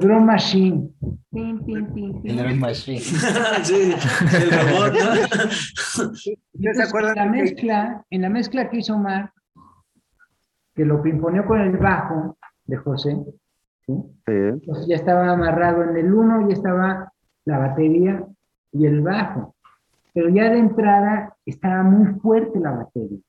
Drum 0.00 0.24
machine. 0.24 0.90
Tin, 1.32 1.64
tin, 1.64 1.94
tin, 1.94 2.22
tin. 2.22 2.30
El 2.30 2.44
Drum 2.44 2.58
Machine. 2.58 3.00
sí, 3.62 3.74
el 3.74 4.50
robot, 4.50 4.92
¿no? 4.92 5.14
Entonces, 6.52 6.94
en 6.94 7.14
la 7.16 7.26
mezcla, 7.26 8.04
en 8.10 8.22
la 8.22 8.28
mezcla 8.28 8.68
que 8.68 8.78
hizo 8.78 8.98
Mark, 8.98 9.32
que 10.74 10.84
lo 10.84 11.02
pimponeó 11.02 11.46
con 11.46 11.60
el 11.60 11.76
bajo 11.78 12.36
de 12.66 12.76
José, 12.76 13.16
¿sí? 13.86 13.94
Sí. 14.26 14.32
Entonces 14.32 14.86
ya 14.86 14.96
estaba 14.96 15.30
amarrado 15.30 15.84
en 15.84 15.96
el 15.96 16.12
uno, 16.12 16.46
ya 16.48 16.54
estaba 16.54 17.12
la 17.46 17.58
batería 17.58 18.26
y 18.72 18.84
el 18.84 19.00
bajo. 19.00 19.54
Pero 20.12 20.28
ya 20.28 20.50
de 20.50 20.58
entrada 20.58 21.34
estaba 21.46 21.82
muy 21.82 22.12
fuerte 22.20 22.60
la 22.60 22.72
batería, 22.72 23.20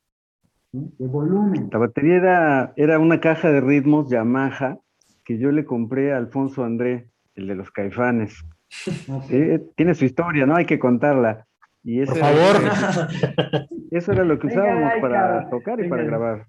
¿sí? 0.73 0.93
de 0.99 1.07
volumen. 1.07 1.69
La 1.71 1.79
batería 1.79 2.15
era, 2.17 2.73
era 2.75 2.99
una 2.99 3.21
caja 3.21 3.49
de 3.49 3.61
ritmos 3.61 4.09
Yamaha 4.09 4.79
que 5.23 5.37
yo 5.37 5.51
le 5.51 5.65
compré 5.65 6.13
a 6.13 6.17
Alfonso 6.17 6.63
André, 6.63 7.07
el 7.35 7.47
de 7.47 7.55
los 7.55 7.71
caifanes. 7.71 8.43
Sí, 8.69 9.59
tiene 9.75 9.93
su 9.95 10.05
historia, 10.05 10.45
¿no? 10.45 10.55
Hay 10.55 10.65
que 10.65 10.79
contarla. 10.79 11.45
Y 11.83 12.01
eso 12.01 12.13
Por 12.13 12.19
era- 12.23 12.27
favor. 12.71 13.07
Eso 13.91 14.11
era 14.11 14.23
lo 14.23 14.39
que 14.39 14.47
usábamos 14.47 14.93
para 15.01 15.19
cabrón. 15.19 15.49
tocar 15.51 15.79
y 15.79 15.87
para 15.89 16.03
grabar. 16.03 16.47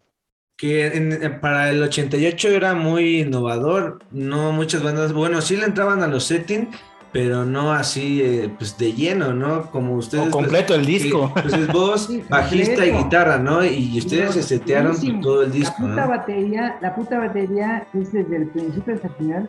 Que 0.56 0.86
en- 0.86 1.40
para 1.40 1.68
el 1.70 1.82
88 1.82 2.48
era 2.48 2.74
muy 2.74 3.20
innovador, 3.20 3.98
no 4.12 4.52
muchas 4.52 4.82
bandas, 4.82 5.12
bueno, 5.12 5.40
sí 5.42 5.56
le 5.56 5.64
entraban 5.66 6.02
a 6.02 6.06
los 6.06 6.24
settings, 6.24 6.68
pero 7.14 7.44
no 7.44 7.72
así, 7.72 8.20
eh, 8.20 8.52
pues 8.58 8.76
de 8.76 8.92
lleno, 8.92 9.32
¿no? 9.32 9.70
Como 9.70 9.94
ustedes. 9.94 10.26
O 10.26 10.30
completo 10.32 10.74
pues, 10.74 10.80
el 10.80 10.86
disco. 10.86 11.32
que, 11.32 11.42
pues 11.42 11.54
es 11.54 11.72
voz, 11.72 12.10
bajista 12.28 12.84
y 12.84 12.90
guitarra, 12.90 13.38
¿no? 13.38 13.64
Y 13.64 13.96
ustedes 13.96 14.34
se 14.34 14.42
setearon 14.42 14.96
todo 15.20 15.44
el 15.44 15.52
disco, 15.52 15.76
La 15.82 15.88
puta 15.90 16.06
¿no? 16.06 16.08
batería, 16.08 16.78
la 16.80 16.92
puta 16.92 17.18
batería 17.20 17.86
es 17.94 18.12
desde 18.12 18.34
el 18.34 18.48
principio 18.48 18.94
hasta 18.94 19.06
el 19.06 19.14
final 19.14 19.48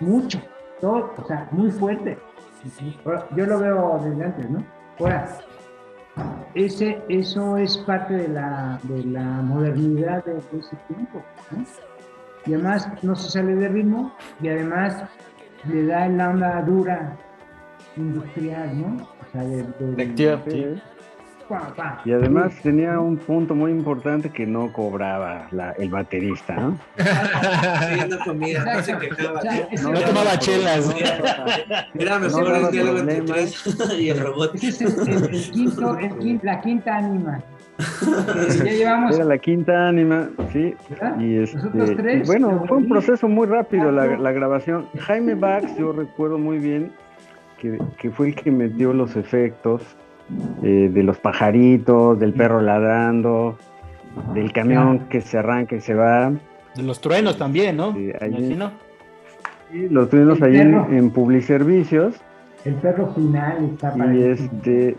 mucho, 0.00 0.40
todo, 0.80 1.12
o 1.18 1.26
sea, 1.26 1.46
muy 1.52 1.70
fuerte. 1.70 2.16
Yo 3.36 3.44
lo 3.44 3.58
veo 3.58 4.00
desde 4.02 4.24
antes, 4.24 4.50
¿no? 4.50 4.64
Ahora, 4.98 5.38
ese, 6.54 6.98
eso 7.10 7.58
es 7.58 7.76
parte 7.76 8.14
de 8.14 8.28
la, 8.28 8.80
de 8.84 9.04
la 9.04 9.22
modernidad 9.42 10.24
de, 10.24 10.32
de 10.32 10.58
ese 10.60 10.76
tiempo, 10.88 11.22
¿no? 11.50 11.62
Y 12.46 12.54
además 12.54 12.88
no 13.02 13.14
se 13.14 13.30
sale 13.30 13.54
de 13.54 13.68
ritmo 13.68 14.12
y 14.40 14.48
además 14.48 15.04
le 15.68 15.86
da 15.86 16.08
la 16.08 16.30
onda 16.30 16.62
dura 16.62 17.16
industrial, 17.96 18.80
¿no? 18.80 18.96
O 19.04 19.32
sea, 19.32 19.42
de. 19.42 20.80
Y 22.06 22.12
además 22.12 22.54
tenía 22.62 22.98
un 22.98 23.18
punto 23.18 23.54
muy 23.54 23.70
importante 23.72 24.30
que 24.30 24.46
no 24.46 24.72
cobraba 24.72 25.48
la- 25.50 25.72
el 25.72 25.90
baterista, 25.90 26.54
¿no? 26.54 26.78
Sí, 26.96 27.04
no 28.08 28.18
comía, 28.24 28.64
no 28.64 28.82
se 28.82 28.96
quejaba. 28.96 29.40
No 29.82 30.00
tomaba 30.00 30.38
chelas. 30.38 30.94
Era 31.94 32.18
mejor 32.18 32.54
el 32.56 32.70
diálogo 32.70 32.98
entre 33.00 33.16
problemas. 33.22 33.62
tres 33.64 33.94
y 34.00 34.08
el 34.08 34.20
robot. 34.20 34.54
Es 34.54 34.80
el, 34.80 35.08
el- 35.08 35.34
el 35.34 35.50
quinto, 35.50 35.98
el 35.98 36.10
quin- 36.18 36.40
la 36.42 36.60
quinta 36.62 36.96
ánima. 36.96 37.42
Ya 37.78 38.64
llevamos 38.64 39.16
Era 39.16 39.24
la 39.24 39.38
quinta 39.38 39.88
ánima, 39.88 40.28
sí. 40.52 40.74
Y 41.18 41.36
este, 41.36 41.58
tres, 41.96 42.22
y 42.24 42.26
bueno, 42.26 42.64
fue 42.68 42.76
un 42.78 42.84
sí. 42.84 42.88
proceso 42.90 43.28
muy 43.28 43.46
rápido 43.46 43.90
la, 43.90 44.06
la 44.18 44.32
grabación. 44.32 44.86
Jaime 44.98 45.34
Bax, 45.34 45.76
yo 45.78 45.92
recuerdo 45.92 46.38
muy 46.38 46.58
bien 46.58 46.92
que, 47.58 47.78
que 47.98 48.10
fue 48.10 48.28
el 48.28 48.34
que 48.34 48.50
metió 48.50 48.92
los 48.92 49.16
efectos 49.16 49.82
eh, 50.62 50.90
de 50.92 51.02
los 51.02 51.18
pajaritos, 51.18 52.18
del 52.18 52.32
perro 52.34 52.60
ladrando, 52.60 53.56
del 54.34 54.52
camión 54.52 55.00
que 55.08 55.20
se 55.20 55.38
arranca 55.38 55.76
y 55.76 55.80
se 55.80 55.94
va. 55.94 56.30
De 56.74 56.82
los 56.82 57.00
truenos 57.00 57.36
también, 57.38 57.76
¿no? 57.76 57.92
Me 57.92 58.12
imagino. 58.28 58.70
Y 59.72 59.88
los 59.88 60.12
El 60.12 60.42
ahí 60.42 60.56
en, 60.58 60.74
en 60.94 61.10
Publiservicios. 61.10 62.14
el 62.64 62.74
perro 62.74 63.12
final 63.14 63.70
está 63.72 63.94
para 63.94 64.14
Y 64.14 64.22
este. 64.22 64.96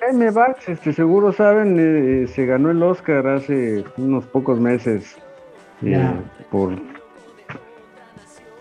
Jaime 0.00 0.30
Bax, 0.30 0.66
este, 0.66 0.94
seguro 0.94 1.30
saben, 1.30 1.76
eh, 1.78 2.26
se 2.26 2.46
ganó 2.46 2.70
el 2.70 2.82
Oscar 2.82 3.26
hace 3.26 3.84
unos 3.98 4.24
pocos 4.24 4.58
meses 4.58 5.18
eh, 5.82 6.10
por 6.50 6.72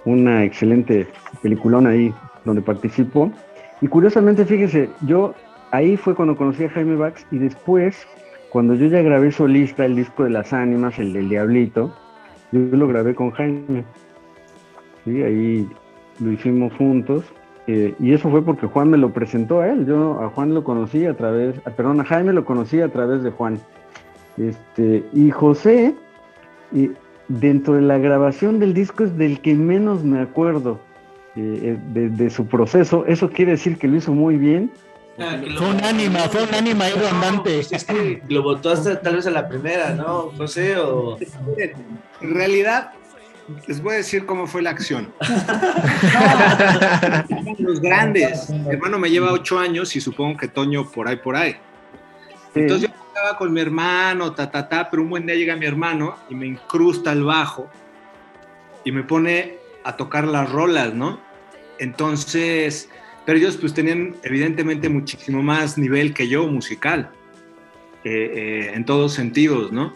una 0.03 0.43
excelente 0.43 1.07
peliculona 1.41 1.91
ahí 1.91 2.13
donde 2.43 2.61
participó. 2.61 3.31
Y 3.79 3.87
curiosamente, 3.87 4.43
fíjese, 4.43 4.89
yo 5.01 5.33
ahí 5.71 5.95
fue 5.95 6.13
cuando 6.13 6.35
conocí 6.35 6.65
a 6.65 6.69
Jaime 6.71 6.97
Bax 6.97 7.25
y 7.31 7.37
después, 7.37 8.05
cuando 8.49 8.75
yo 8.75 8.87
ya 8.87 9.01
grabé 9.01 9.31
solista 9.31 9.85
el 9.85 9.95
disco 9.95 10.25
de 10.25 10.31
las 10.31 10.51
ánimas, 10.51 10.99
el 10.99 11.13
del 11.13 11.29
Diablito, 11.29 11.95
yo 12.51 12.59
lo 12.59 12.87
grabé 12.89 13.15
con 13.15 13.31
Jaime. 13.31 13.85
Sí, 15.05 15.23
ahí 15.23 15.69
lo 16.19 16.33
hicimos 16.33 16.73
juntos. 16.73 17.23
Eh, 17.72 17.93
y 17.99 18.13
eso 18.13 18.32
fue 18.32 18.43
porque 18.43 18.65
Juan 18.65 18.89
me 18.89 18.97
lo 18.97 19.11
presentó 19.11 19.61
a 19.61 19.67
él. 19.67 19.86
Yo 19.86 20.20
a 20.24 20.30
Juan 20.30 20.55
lo 20.55 20.63
conocí 20.63 21.05
a 21.05 21.15
través, 21.15 21.53
ah, 21.65 21.70
perdón, 21.70 22.01
a 22.01 22.03
Jaime 22.05 22.34
lo 22.34 22.43
conocí 22.43 22.82
a 22.82 22.89
través 22.89 23.22
de 23.22 23.30
Juan. 23.30 23.59
Este, 24.38 25.03
y 25.13 25.30
José, 25.30 25.93
y 26.72 26.89
dentro 27.28 27.76
de 27.76 27.82
la 27.82 27.99
grabación 27.99 28.57
del 28.57 28.74
disco 28.74 29.03
es 29.03 29.15
del 29.20 29.39
que 29.39 29.53
menos 29.53 30.03
me 30.03 30.20
acuerdo 30.20 30.80
eh, 31.36 31.59
eh, 31.61 31.78
de, 31.93 32.09
de 32.09 32.30
su 32.32 32.47
proceso. 32.47 33.05
Eso 33.05 33.30
quiere 33.30 33.51
decir 33.51 33.78
que 33.78 33.88
lo 33.88 33.97
hizo 33.97 34.13
muy 34.13 34.38
bien. 34.38 34.72
Fue 35.57 35.70
un 35.70 35.84
ánima, 35.84 36.20
fue 36.22 36.43
un 36.43 36.55
ánima 36.55 36.86
ahí 36.86 36.93
andante. 37.11 37.59
Es 37.59 37.84
que 37.84 38.24
lo 38.30 38.41
votó 38.41 38.72
hasta 38.72 38.99
tal 38.99 39.17
vez 39.17 39.28
a 39.28 39.32
la 39.32 39.47
primera, 39.47 39.93
¿no, 39.93 40.32
José? 40.38 40.78
O... 40.78 41.17
En 42.22 42.34
realidad, 42.34 42.93
les 43.68 43.82
voy 43.82 43.93
a 43.93 43.97
decir 43.97 44.26
cómo 44.26 44.47
fue 44.47 44.62
la 44.62 44.72
acción. 44.72 45.14
Los 47.60 47.82
grandes. 47.82 48.50
Mi 48.50 48.70
hermano 48.70 49.00
me 49.00 49.10
lleva 49.10 49.32
ocho 49.32 49.60
años 49.60 49.95
y 49.95 50.02
supongo 50.02 50.38
que 50.38 50.47
Toño 50.47 50.89
por 50.89 51.08
ahí, 51.08 51.18
por 51.18 51.36
ahí. 51.36 51.56
Entonces 52.56 52.89
yo 52.89 52.95
estaba 53.08 53.38
con 53.38 53.54
mi 53.54 53.62
hermano, 53.62 54.34
ta, 54.34 54.50
ta, 54.50 54.68
ta, 54.68 54.89
pero 54.89 55.04
un 55.04 55.10
buen 55.10 55.26
día 55.26 55.36
llega 55.36 55.56
mi 55.56 55.66
hermano 55.66 56.16
y 56.30 56.36
me 56.36 56.47
incrusta 56.47 57.12
el 57.12 57.24
bajo 57.24 57.70
y 58.84 58.91
me 58.91 59.04
pone 59.04 59.58
a 59.84 59.95
tocar 59.95 60.28
las 60.28 60.52
rolas, 60.52 60.93
¿no? 60.93 61.20
Entonces, 61.80 62.89
pero 63.26 63.38
ellos 63.38 63.58
pues 63.58 63.74
tenían 63.74 64.16
evidentemente 64.24 64.89
muchísimo 64.89 65.41
más 65.41 65.78
nivel 65.78 66.14
que 66.14 66.28
yo 66.28 66.47
musical, 66.47 67.12
eh, 68.04 68.12
eh, 68.12 68.72
en 68.74 68.86
todos 68.86 69.14
sentidos, 69.14 69.72
¿no? 69.72 69.93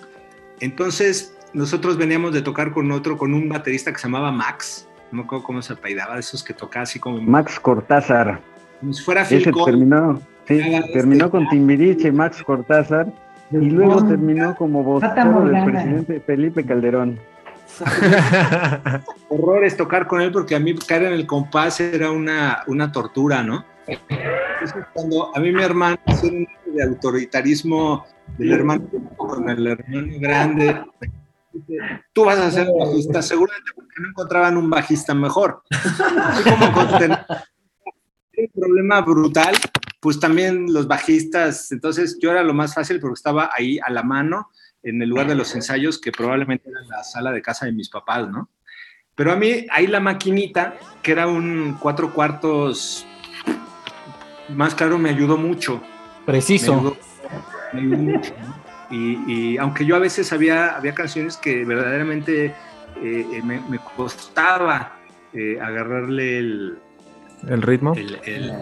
Entonces, 0.60 1.36
nosotros 1.54 1.98
veníamos 1.98 2.34
de 2.34 2.42
tocar 2.42 2.72
con 2.72 2.92
otro, 2.92 3.18
con 3.18 3.34
un 3.34 3.50
baterista 3.50 3.92
que 3.92 4.00
se 4.00 4.08
llamaba 4.08 4.32
Max, 4.32 4.88
no 5.12 5.20
me 5.20 5.24
acuerdo 5.26 5.44
cómo 5.44 5.62
se 5.62 5.74
apellidaba, 5.74 6.16
de 6.16 6.22
esos 6.22 6.44
que 6.44 6.54
tocaba 6.54 6.84
así 6.84 7.00
como, 7.00 7.22
Max 7.22 7.60
Cortázar. 7.60 8.42
como 8.80 8.94
si 8.94 9.04
fuera 9.04 9.24
Phil 9.24 9.52
terminó, 9.66 10.20
sí, 10.48 10.60
Ah, 10.62 10.82
terminó 10.92 11.26
este, 11.26 11.38
con 11.38 11.50
Timbiriche, 11.50 12.12
Max 12.12 12.44
Cortázar, 12.44 13.08
y 13.52 13.70
luego 13.70 14.04
terminó 14.06 14.56
como 14.56 14.84
vocero 14.84 15.46
del 15.46 15.64
presidente 15.64 16.20
Felipe 16.20 16.66
Calderón. 16.66 17.20
horror 19.30 19.66
es 19.66 19.76
tocar 19.76 20.08
con 20.08 20.22
él 20.22 20.32
porque 20.32 20.56
a 20.56 20.60
mí 20.60 20.76
caer 20.76 21.04
en 21.04 21.14
el 21.14 21.26
compás 21.26 21.80
era 21.80 22.12
una, 22.12 22.64
una 22.68 22.92
tortura, 22.92 23.42
¿no? 23.42 23.66
Entonces, 23.88 24.86
cuando 24.94 25.36
a 25.36 25.40
mí 25.40 25.52
mi 25.52 25.64
hermano 25.64 25.98
acto 26.06 26.28
de 26.28 26.84
autoritarismo 26.84 28.06
del 28.38 28.54
hermano 28.54 28.88
con 29.18 29.50
el 29.50 29.68
hermano 29.68 30.08
grande, 30.20 30.82
tú 32.14 32.26
vas 32.26 32.40
a 32.40 32.52
ser 32.52 32.68
bajista, 32.78 33.22
seguramente 33.22 33.72
porque 33.76 33.96
no 34.00 34.10
encontraban 34.10 34.58
un 34.58 34.70
bajista 34.70 35.14
mejor. 35.14 35.64
Así 35.70 36.44
como 36.44 36.66
un 38.36 38.50
problema 38.54 39.02
brutal, 39.02 39.56
pues 40.00 40.20
también 40.20 40.72
los 40.74 40.88
bajistas, 40.88 41.72
entonces 41.72 42.18
yo 42.22 42.32
era 42.32 42.44
lo 42.44 42.54
más 42.54 42.74
fácil 42.74 43.00
porque 43.00 43.14
estaba 43.14 43.50
ahí 43.54 43.80
a 43.80 43.90
la 43.92 44.04
mano 44.04 44.50
en 44.82 45.02
el 45.02 45.10
lugar 45.10 45.28
de 45.28 45.36
los 45.36 45.54
ensayos 45.56 46.00
que 46.00 46.12
probablemente 46.12 46.70
era 46.70 46.82
la 46.82 47.04
sala 47.04 47.32
de 47.32 47.42
casa 47.42 47.66
de 47.66 47.72
mis 47.72 47.90
papás, 47.90 48.28
¿no? 48.30 48.50
Pero 49.16 49.32
a 49.32 49.36
mí 49.36 49.66
ahí 49.72 49.88
la 49.88 50.00
maquinita, 50.00 50.76
que 51.02 51.12
era 51.12 51.28
un 51.28 51.78
cuatro 51.80 52.12
cuartos 52.14 53.06
más 54.50 54.76
claro, 54.76 54.98
me 54.98 55.10
ayudó 55.10 55.38
mucho. 55.38 55.82
Preciso. 56.26 56.74
Me 56.74 56.80
ayudó, 56.80 56.98
me 57.74 57.80
ayudó 57.80 57.98
mucho, 57.98 58.34
¿no? 58.42 58.63
Y, 58.94 59.18
y 59.32 59.58
aunque 59.58 59.86
yo 59.86 59.96
a 59.96 60.00
veces 60.00 60.32
había, 60.32 60.76
había 60.78 60.94
canciones 60.94 61.36
que 61.38 61.66
verdaderamente 61.66 62.46
eh, 62.46 62.54
eh, 63.02 63.42
me, 63.44 63.60
me 63.68 63.80
costaba 63.98 64.94
eh, 65.34 65.58
agarrarle 65.60 66.38
el, 66.38 66.78
¿El 67.50 67.62
ritmo? 67.64 67.94
el, 67.96 68.20
el- 68.26 68.54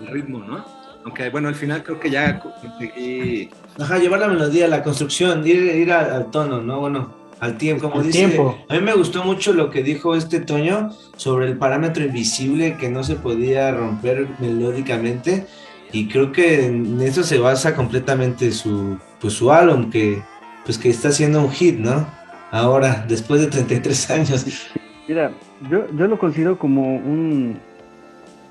el 0.00 0.06
ritmo, 0.08 0.38
¿no? 0.38 0.64
Aunque 1.04 1.28
bueno, 1.30 1.48
al 1.48 1.54
final 1.54 1.82
creo 1.82 1.98
que 2.00 2.08
ya 2.10 2.38
conseguí... 2.40 3.50
Ajá, 3.78 3.98
llevar 3.98 4.20
la 4.20 4.28
melodía, 4.28 4.68
la 4.68 4.82
construcción, 4.82 5.46
ir, 5.46 5.56
ir 5.56 5.92
al, 5.92 6.10
al 6.12 6.30
tono, 6.30 6.62
¿no? 6.62 6.80
Bueno, 6.80 7.14
al 7.40 7.58
tiempo, 7.58 7.90
como 7.90 8.00
Al 8.00 8.06
dice. 8.06 8.18
tiempo. 8.26 8.56
A 8.68 8.74
mí 8.74 8.80
me 8.80 8.94
gustó 8.94 9.24
mucho 9.24 9.52
lo 9.52 9.70
que 9.70 9.82
dijo 9.82 10.14
este 10.14 10.40
Toño 10.40 10.90
sobre 11.16 11.46
el 11.48 11.58
parámetro 11.58 12.04
invisible 12.04 12.76
que 12.78 12.88
no 12.88 13.02
se 13.02 13.16
podía 13.16 13.70
romper 13.72 14.28
melódicamente. 14.38 15.46
y 15.92 16.08
creo 16.08 16.32
que 16.32 16.66
en 16.66 17.00
eso 17.00 17.22
se 17.22 17.38
basa 17.38 17.74
completamente 17.76 18.50
su, 18.52 18.98
pues, 19.24 19.36
su 19.36 19.50
álbum, 19.50 19.88
que, 19.88 20.22
pues, 20.66 20.76
que 20.76 20.90
está 20.90 21.10
siendo 21.10 21.40
un 21.40 21.50
hit, 21.50 21.78
¿no? 21.78 22.06
Ahora, 22.50 23.06
después 23.08 23.40
de 23.40 23.46
33 23.46 24.10
años. 24.10 24.68
Mira, 25.08 25.32
yo, 25.70 25.86
yo 25.96 26.06
lo 26.06 26.18
considero 26.18 26.58
como 26.58 26.96
un, 26.96 27.58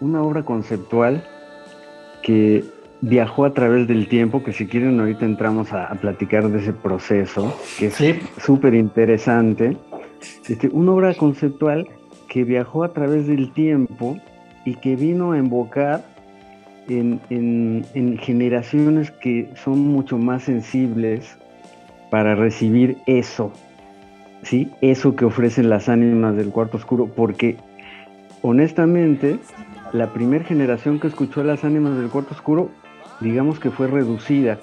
una 0.01 0.23
obra 0.23 0.41
conceptual 0.41 1.23
que 2.23 2.65
viajó 3.01 3.45
a 3.45 3.53
través 3.53 3.87
del 3.87 4.07
tiempo, 4.07 4.43
que 4.43 4.51
si 4.51 4.65
quieren 4.65 4.99
ahorita 4.99 5.25
entramos 5.25 5.71
a, 5.73 5.85
a 5.85 5.93
platicar 5.93 6.49
de 6.49 6.57
ese 6.57 6.73
proceso, 6.73 7.55
que 7.77 7.87
es 7.87 7.95
súper 8.43 8.73
interesante. 8.73 9.77
Este, 10.49 10.69
una 10.69 10.93
obra 10.93 11.13
conceptual 11.13 11.87
que 12.27 12.45
viajó 12.45 12.83
a 12.83 12.93
través 12.93 13.27
del 13.27 13.53
tiempo 13.53 14.17
y 14.65 14.73
que 14.73 14.95
vino 14.95 15.33
a 15.33 15.37
invocar 15.37 16.12
en, 16.87 17.19
en- 17.29 17.85
en 17.93 18.17
generaciones 18.17 19.11
que 19.11 19.49
son 19.63 19.79
mucho 19.79 20.17
más 20.17 20.43
sensibles 20.43 21.37
para 22.09 22.35
recibir 22.35 22.97
eso, 23.05 23.51
¿sí? 24.43 24.69
Eso 24.81 25.15
que 25.15 25.25
ofrecen 25.25 25.69
las 25.69 25.89
ánimas 25.89 26.35
del 26.35 26.49
cuarto 26.49 26.77
oscuro, 26.77 27.07
porque 27.07 27.57
honestamente, 28.41 29.39
la 29.93 30.07
primera 30.07 30.43
generación 30.43 30.99
que 30.99 31.07
escuchó 31.07 31.41
a 31.41 31.43
las 31.45 31.63
ánimas 31.63 31.97
del 31.97 32.09
cuarto 32.09 32.33
oscuro, 32.33 32.69
digamos 33.19 33.59
que 33.59 33.71
fue 33.71 33.87
reducida, 33.87 34.59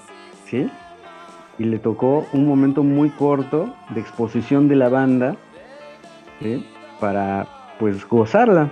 ¿sí? 0.46 0.68
Y 1.58 1.64
le 1.64 1.78
tocó 1.78 2.26
un 2.32 2.46
momento 2.46 2.82
muy 2.82 3.10
corto 3.10 3.74
de 3.94 4.00
exposición 4.00 4.68
de 4.68 4.76
la 4.76 4.88
banda. 4.88 5.36
Para, 7.00 7.46
pues, 7.78 8.06
gozarla. 8.08 8.70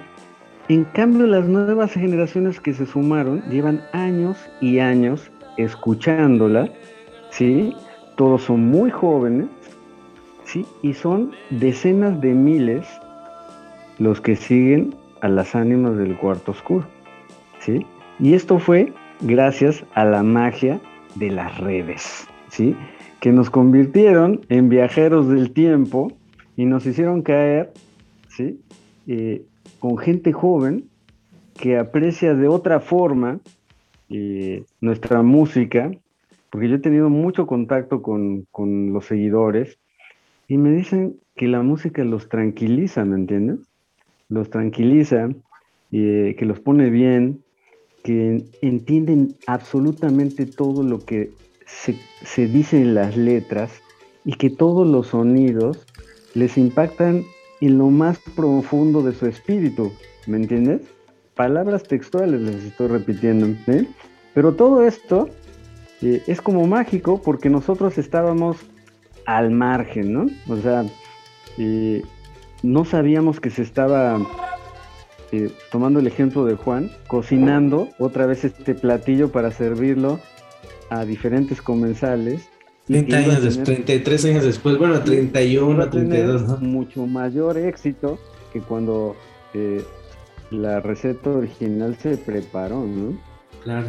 En 0.68 0.84
cambio, 0.84 1.26
las 1.26 1.48
nuevas 1.48 1.92
generaciones 1.92 2.60
que 2.60 2.74
se 2.74 2.84
sumaron 2.84 3.42
llevan 3.48 3.82
años 3.92 4.36
y 4.60 4.80
años 4.80 5.30
escuchándola, 5.56 6.68
¿sí? 7.30 7.74
Todos 8.16 8.42
son 8.42 8.66
muy 8.66 8.90
jóvenes, 8.90 9.48
¿sí? 10.44 10.66
Y 10.82 10.92
son 10.92 11.32
decenas 11.48 12.20
de 12.20 12.34
miles 12.34 12.86
los 13.98 14.20
que 14.20 14.36
siguen 14.36 14.94
a 15.22 15.28
las 15.28 15.54
ánimas 15.54 15.96
del 15.96 16.18
cuarto 16.18 16.52
oscuro, 16.52 16.86
¿sí? 17.60 17.86
Y 18.20 18.34
esto 18.34 18.58
fue 18.58 18.92
gracias 19.22 19.82
a 19.94 20.04
la 20.04 20.22
magia 20.22 20.78
de 21.14 21.30
las 21.30 21.56
redes, 21.58 22.28
¿sí? 22.50 22.76
Que 23.20 23.32
nos 23.32 23.48
convirtieron 23.48 24.42
en 24.50 24.68
viajeros 24.68 25.28
del 25.30 25.50
tiempo 25.50 26.12
y 26.58 26.66
nos 26.66 26.84
hicieron 26.84 27.22
caer, 27.22 27.72
¿sí? 28.28 28.60
Eh, 29.06 29.42
con 29.78 29.98
gente 29.98 30.32
joven 30.32 30.84
que 31.54 31.76
aprecia 31.76 32.34
de 32.34 32.48
otra 32.48 32.80
forma 32.80 33.40
eh, 34.10 34.64
nuestra 34.80 35.22
música, 35.22 35.90
porque 36.50 36.68
yo 36.68 36.76
he 36.76 36.80
tenido 36.80 37.10
mucho 37.10 37.46
contacto 37.46 38.00
con, 38.00 38.46
con 38.50 38.92
los 38.92 39.06
seguidores 39.06 39.78
y 40.46 40.56
me 40.56 40.70
dicen 40.70 41.16
que 41.36 41.46
la 41.46 41.62
música 41.62 42.04
los 42.04 42.28
tranquiliza, 42.28 43.04
¿me 43.04 43.16
entiendes? 43.16 43.60
Los 44.28 44.50
tranquiliza, 44.50 45.28
eh, 45.92 46.36
que 46.38 46.44
los 46.46 46.60
pone 46.60 46.90
bien, 46.90 47.42
que 48.02 48.44
entienden 48.62 49.34
absolutamente 49.46 50.46
todo 50.46 50.82
lo 50.82 51.00
que 51.00 51.30
se, 51.66 51.96
se 52.22 52.46
dice 52.46 52.80
en 52.80 52.94
las 52.94 53.16
letras 53.16 53.82
y 54.24 54.34
que 54.34 54.48
todos 54.48 54.86
los 54.86 55.08
sonidos 55.08 55.86
les 56.34 56.56
impactan 56.56 57.24
en 57.60 57.78
lo 57.78 57.90
más 57.90 58.18
profundo 58.36 59.02
de 59.02 59.12
su 59.12 59.26
espíritu, 59.26 59.92
¿me 60.26 60.36
entiendes? 60.36 60.82
Palabras 61.34 61.82
textuales 61.84 62.40
les 62.40 62.64
estoy 62.64 62.88
repitiendo, 62.88 63.46
¿sí? 63.66 63.88
Pero 64.34 64.54
todo 64.54 64.82
esto 64.84 65.28
eh, 66.02 66.22
es 66.26 66.40
como 66.40 66.66
mágico 66.66 67.20
porque 67.22 67.50
nosotros 67.50 67.98
estábamos 67.98 68.58
al 69.26 69.50
margen, 69.50 70.12
¿no? 70.12 70.26
O 70.48 70.56
sea, 70.56 70.84
eh, 71.58 72.02
no 72.62 72.84
sabíamos 72.84 73.40
que 73.40 73.50
se 73.50 73.62
estaba, 73.62 74.18
eh, 75.32 75.50
tomando 75.70 76.00
el 76.00 76.06
ejemplo 76.06 76.44
de 76.44 76.54
Juan, 76.54 76.90
cocinando 77.08 77.88
otra 77.98 78.26
vez 78.26 78.44
este 78.44 78.74
platillo 78.74 79.30
para 79.30 79.50
servirlo 79.50 80.20
a 80.90 81.04
diferentes 81.04 81.60
comensales. 81.60 82.48
Y 82.88 82.92
30 82.92 83.06
que 83.16 83.22
iba 83.22 83.32
a 83.32 83.36
años 83.36 83.44
después, 83.44 83.64
tener- 83.66 83.84
33 83.84 84.24
años 84.26 84.44
después, 84.44 84.78
bueno, 84.78 84.94
iba 84.94 85.04
31, 85.04 85.82
a 85.82 85.90
tener 85.90 86.08
32, 86.08 86.42
¿no? 86.48 86.56
mucho 86.58 87.06
mayor 87.06 87.58
éxito 87.58 88.18
que 88.52 88.60
cuando 88.60 89.16
eh, 89.54 89.84
la 90.50 90.80
receta 90.80 91.30
original 91.30 91.96
se 92.00 92.16
preparó, 92.16 92.84
¿no? 92.84 93.18
Claro. 93.62 93.88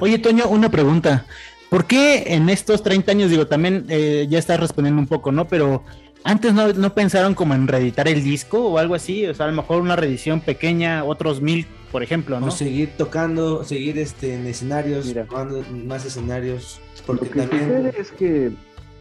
Oye, 0.00 0.18
Toño, 0.18 0.48
una 0.48 0.70
pregunta. 0.70 1.26
¿Por 1.70 1.86
qué 1.86 2.24
en 2.34 2.48
estos 2.48 2.82
30 2.82 3.10
años, 3.12 3.30
digo, 3.30 3.46
también 3.46 3.86
eh, 3.88 4.26
ya 4.28 4.38
estás 4.38 4.60
respondiendo 4.60 5.00
un 5.00 5.08
poco, 5.08 5.32
¿no? 5.32 5.46
Pero 5.48 5.82
antes 6.22 6.54
no, 6.54 6.72
no 6.72 6.94
pensaron 6.94 7.34
como 7.34 7.54
en 7.54 7.66
reeditar 7.66 8.06
el 8.08 8.22
disco 8.22 8.58
o 8.68 8.78
algo 8.78 8.94
así, 8.94 9.26
o 9.26 9.34
sea, 9.34 9.46
a 9.46 9.48
lo 9.50 9.56
mejor 9.56 9.80
una 9.82 9.96
reedición 9.96 10.40
pequeña, 10.40 11.02
otros 11.04 11.40
mil, 11.40 11.66
por 11.92 12.02
ejemplo, 12.02 12.40
¿no? 12.40 12.46
O 12.46 12.50
seguir 12.50 12.90
tocando, 12.96 13.64
seguir 13.64 13.98
este, 13.98 14.34
en 14.34 14.46
escenarios, 14.46 15.14
jugando 15.28 15.58
en 15.58 15.86
más 15.86 16.04
escenarios, 16.04 16.80
porque 17.06 17.26
Lo 17.26 17.30
que 17.30 17.40
también... 17.40 17.64
sucede 17.64 18.00
es 18.00 18.10
que 18.12 18.52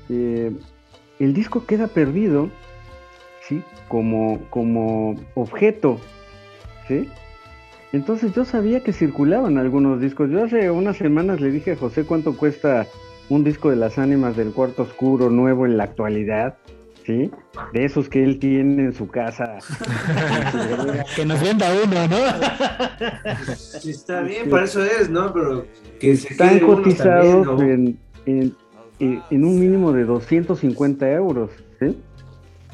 eh, 0.10 0.52
el 1.20 1.34
disco 1.34 1.66
queda 1.66 1.88
perdido, 1.88 2.50
¿sí? 3.48 3.64
Como, 3.88 4.42
como 4.50 5.16
objeto, 5.36 6.00
¿sí? 6.88 7.10
Entonces 7.94 8.34
yo 8.34 8.44
sabía 8.44 8.82
que 8.82 8.92
circulaban 8.92 9.58
algunos 9.58 10.02
discos. 10.02 10.30
Yo 10.30 10.44
hace 10.44 10.70
unas 10.70 10.98
semanas 10.98 11.40
le 11.40 11.50
dije 11.50 11.72
a 11.72 11.76
José 11.78 12.04
cuánto 12.04 12.36
cuesta 12.36 12.88
un 13.30 13.44
disco 13.44 13.70
de 13.70 13.78
las 13.78 13.98
ánimas 13.98 14.36
del 14.36 14.52
cuarto 14.52 14.84
oscuro 14.84 15.30
nuevo 15.30 15.66
en 15.66 15.78
la 15.78 15.86
actualidad, 15.86 16.58
¿sí? 17.06 17.30
De 17.74 17.86
esos 17.86 18.10
que 18.10 18.24
él 18.24 18.40
tiene 18.40 18.86
en 18.86 18.94
su 18.94 19.08
casa. 19.08 19.58
que 21.16 21.26
nos 21.26 21.42
venda 21.42 21.68
uno, 21.84 22.08
¿no? 22.08 23.56
Sí, 23.56 23.92
está 23.92 24.22
bien, 24.22 24.50
para 24.50 24.66
eso 24.66 24.84
es, 24.84 25.10
¿no? 25.10 25.32
Pero 25.34 25.66
que 26.00 26.16
se 26.16 26.30
Están 26.30 26.60
cotizados 26.60 27.46
también, 27.46 27.84
¿no? 27.86 28.02
en, 28.26 28.42
en- 28.42 28.56
en- 29.00 29.22
en 29.30 29.44
un 29.44 29.60
mínimo 29.60 29.92
de 29.92 30.06
250 30.06 31.12
euros, 31.12 31.52
¿sí? 31.80 31.98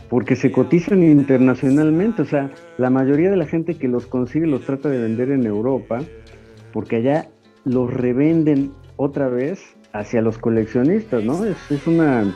Porque 0.10 0.36
se 0.36 0.52
cotizan 0.52 1.04
internacionalmente, 1.04 2.22
o 2.22 2.26
sea, 2.26 2.52
la 2.78 2.90
mayoría 2.90 3.30
de 3.32 3.38
la 3.38 3.46
gente 3.46 3.76
que 3.76 3.88
los 3.88 4.06
consigue 4.06 4.46
los 4.46 4.66
trata 4.66 4.90
de 4.90 5.00
vender 5.02 5.32
en 5.32 5.46
Europa, 5.46 6.02
porque 6.74 6.98
allá 6.98 7.30
los 7.64 7.92
revenden 7.94 8.72
otra 8.98 9.30
vez 9.30 9.62
hacia 9.94 10.22
los 10.22 10.38
coleccionistas, 10.38 11.24
¿no? 11.24 11.44
Es, 11.46 11.58
es 11.70 11.88
una, 11.88 12.36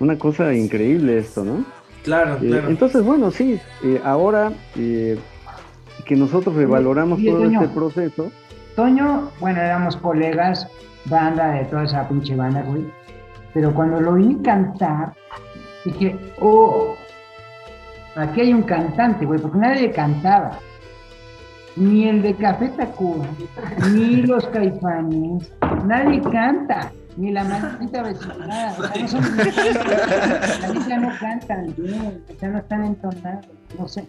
una 0.00 0.18
cosa 0.18 0.52
increíble 0.54 1.18
esto, 1.18 1.44
¿no? 1.44 1.64
Claro, 2.02 2.36
Eh, 2.42 2.48
claro. 2.48 2.68
entonces, 2.68 3.02
bueno, 3.02 3.30
sí, 3.30 3.58
eh, 3.84 4.00
ahora 4.04 4.52
eh, 4.76 5.18
que 6.04 6.16
nosotros 6.16 6.54
revaloramos 6.54 7.22
todo 7.24 7.38
Toño. 7.38 7.62
este 7.62 7.74
proceso, 7.74 8.30
Toño, 8.76 9.30
bueno, 9.40 9.60
éramos 9.60 9.96
colegas, 9.96 10.66
banda 11.06 11.52
de 11.52 11.64
toda 11.66 11.84
esa 11.84 12.08
pinche 12.08 12.34
banda, 12.34 12.62
güey. 12.62 12.84
Pero 13.54 13.72
cuando 13.72 14.00
lo 14.00 14.14
oí 14.14 14.36
cantar, 14.42 15.12
dije, 15.84 16.16
oh, 16.40 16.94
aquí 18.16 18.40
hay 18.40 18.52
un 18.52 18.62
cantante, 18.62 19.24
güey, 19.24 19.38
porque 19.40 19.58
nadie 19.58 19.90
cantaba. 19.92 20.58
Ni 21.76 22.08
el 22.08 22.22
de 22.22 22.34
Café 22.34 22.68
Tacuba, 22.76 23.26
ni 23.92 24.16
los 24.26 24.46
caifanes, 24.48 25.52
nadie 25.84 26.20
canta, 26.22 26.92
ni 27.16 27.32
la 27.32 27.44
maldita 27.44 28.02
vecindad. 28.02 28.78
o 28.78 28.88
sea, 28.88 29.02
no 29.02 29.08
son 29.08 29.36
neta 29.36 30.96
no 30.98 31.12
cantan 31.20 31.74
sea, 32.40 32.48
no 32.48 32.58
están 32.58 32.84
entonados, 32.84 33.46
no 33.78 33.88
sé. 33.88 34.04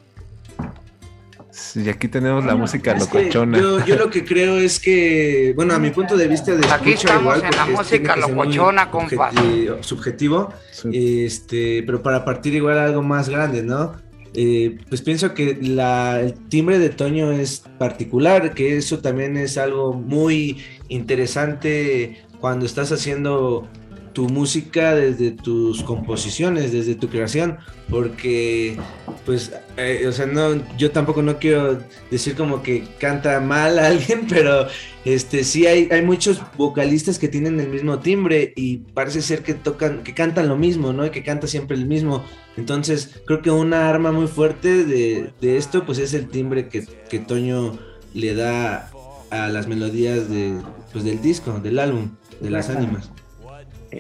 Y 1.76 1.88
aquí 1.88 2.10
tenemos 2.10 2.44
la 2.46 2.56
música 2.56 2.94
locochona. 2.98 3.58
yo, 3.58 3.86
yo 3.86 3.96
lo 3.96 4.10
que 4.10 4.26
creo 4.26 4.58
es 4.58 4.78
que, 4.80 5.54
bueno, 5.56 5.74
a 5.74 5.80
mi 5.80 5.90
punto 5.90 6.18
de 6.18 6.28
vista 6.28 6.54
de 6.54 6.66
Aquí 6.68 6.92
estamos 6.94 7.38
igual, 7.38 7.44
en 7.46 7.58
la 7.58 7.66
música 7.66 8.16
locochona, 8.18 8.92
objeti- 8.92 9.82
subjetivo, 9.82 10.50
este, 10.92 11.84
pero 11.84 12.04
para 12.04 12.26
partir 12.26 12.56
igual 12.56 12.78
a 12.78 12.86
algo 12.86 13.02
más 13.04 13.30
grande, 13.30 13.64
¿no? 13.64 13.94
Eh, 14.38 14.80
pues 14.90 15.02
pienso 15.02 15.34
que 15.34 15.58
la, 15.62 16.20
el 16.20 16.34
timbre 16.50 16.78
de 16.78 16.90
Toño 16.90 17.32
es 17.32 17.64
particular, 17.78 18.54
que 18.54 18.76
eso 18.76 19.00
también 19.00 19.38
es 19.38 19.58
algo 19.58 19.94
muy 19.94 20.62
interesante 20.90 22.25
cuando 22.46 22.68
estás 22.68 22.92
haciendo 22.92 23.68
tu 24.14 24.30
música 24.30 24.94
desde 24.94 25.32
tus 25.32 25.82
composiciones, 25.82 26.72
desde 26.72 26.94
tu 26.94 27.10
creación, 27.10 27.58
porque 27.90 28.78
pues, 29.26 29.52
eh, 29.78 30.06
o 30.08 30.12
sea, 30.12 30.28
no, 30.28 30.62
yo 30.78 30.92
tampoco 30.92 31.24
no 31.24 31.40
quiero 31.40 31.80
decir 32.12 32.36
como 32.36 32.62
que 32.62 32.84
canta 33.00 33.40
mal 33.40 33.80
a 33.80 33.88
alguien, 33.88 34.28
pero 34.30 34.68
este 35.06 35.44
sí 35.44 35.66
hay, 35.66 35.90
hay 35.90 36.04
muchos 36.04 36.40
vocalistas 36.56 37.18
que 37.18 37.30
tienen 37.30 37.60
el 37.60 37.70
mismo 37.70 37.98
timbre 37.98 38.54
y 38.56 38.78
parece 38.78 39.24
ser 39.24 39.42
que 39.42 39.56
tocan, 39.56 40.04
que 40.04 40.14
cantan 40.14 40.48
lo 40.48 40.56
mismo, 40.56 40.94
¿no? 40.94 41.04
Y 41.04 41.10
que 41.10 41.24
canta 41.24 41.48
siempre 41.48 41.76
el 41.76 41.88
mismo. 41.88 42.24
Entonces, 42.58 43.22
creo 43.26 43.42
que 43.42 43.50
una 43.50 43.90
arma 43.90 44.12
muy 44.12 44.28
fuerte 44.28 44.86
de, 44.86 45.32
de 45.42 45.58
esto, 45.58 45.84
pues 45.84 45.98
es 45.98 46.14
el 46.14 46.28
timbre 46.28 46.70
que, 46.70 46.86
que 47.10 47.18
Toño 47.18 47.80
le 48.14 48.36
da 48.36 48.92
a 49.32 49.48
las 49.50 49.68
melodías 49.68 50.30
de, 50.30 50.54
pues, 50.92 51.04
del 51.04 51.22
disco, 51.22 51.60
del 51.60 51.80
álbum, 51.80 52.12
de 52.40 52.50
las 52.50 52.70
ánimas. 52.70 53.12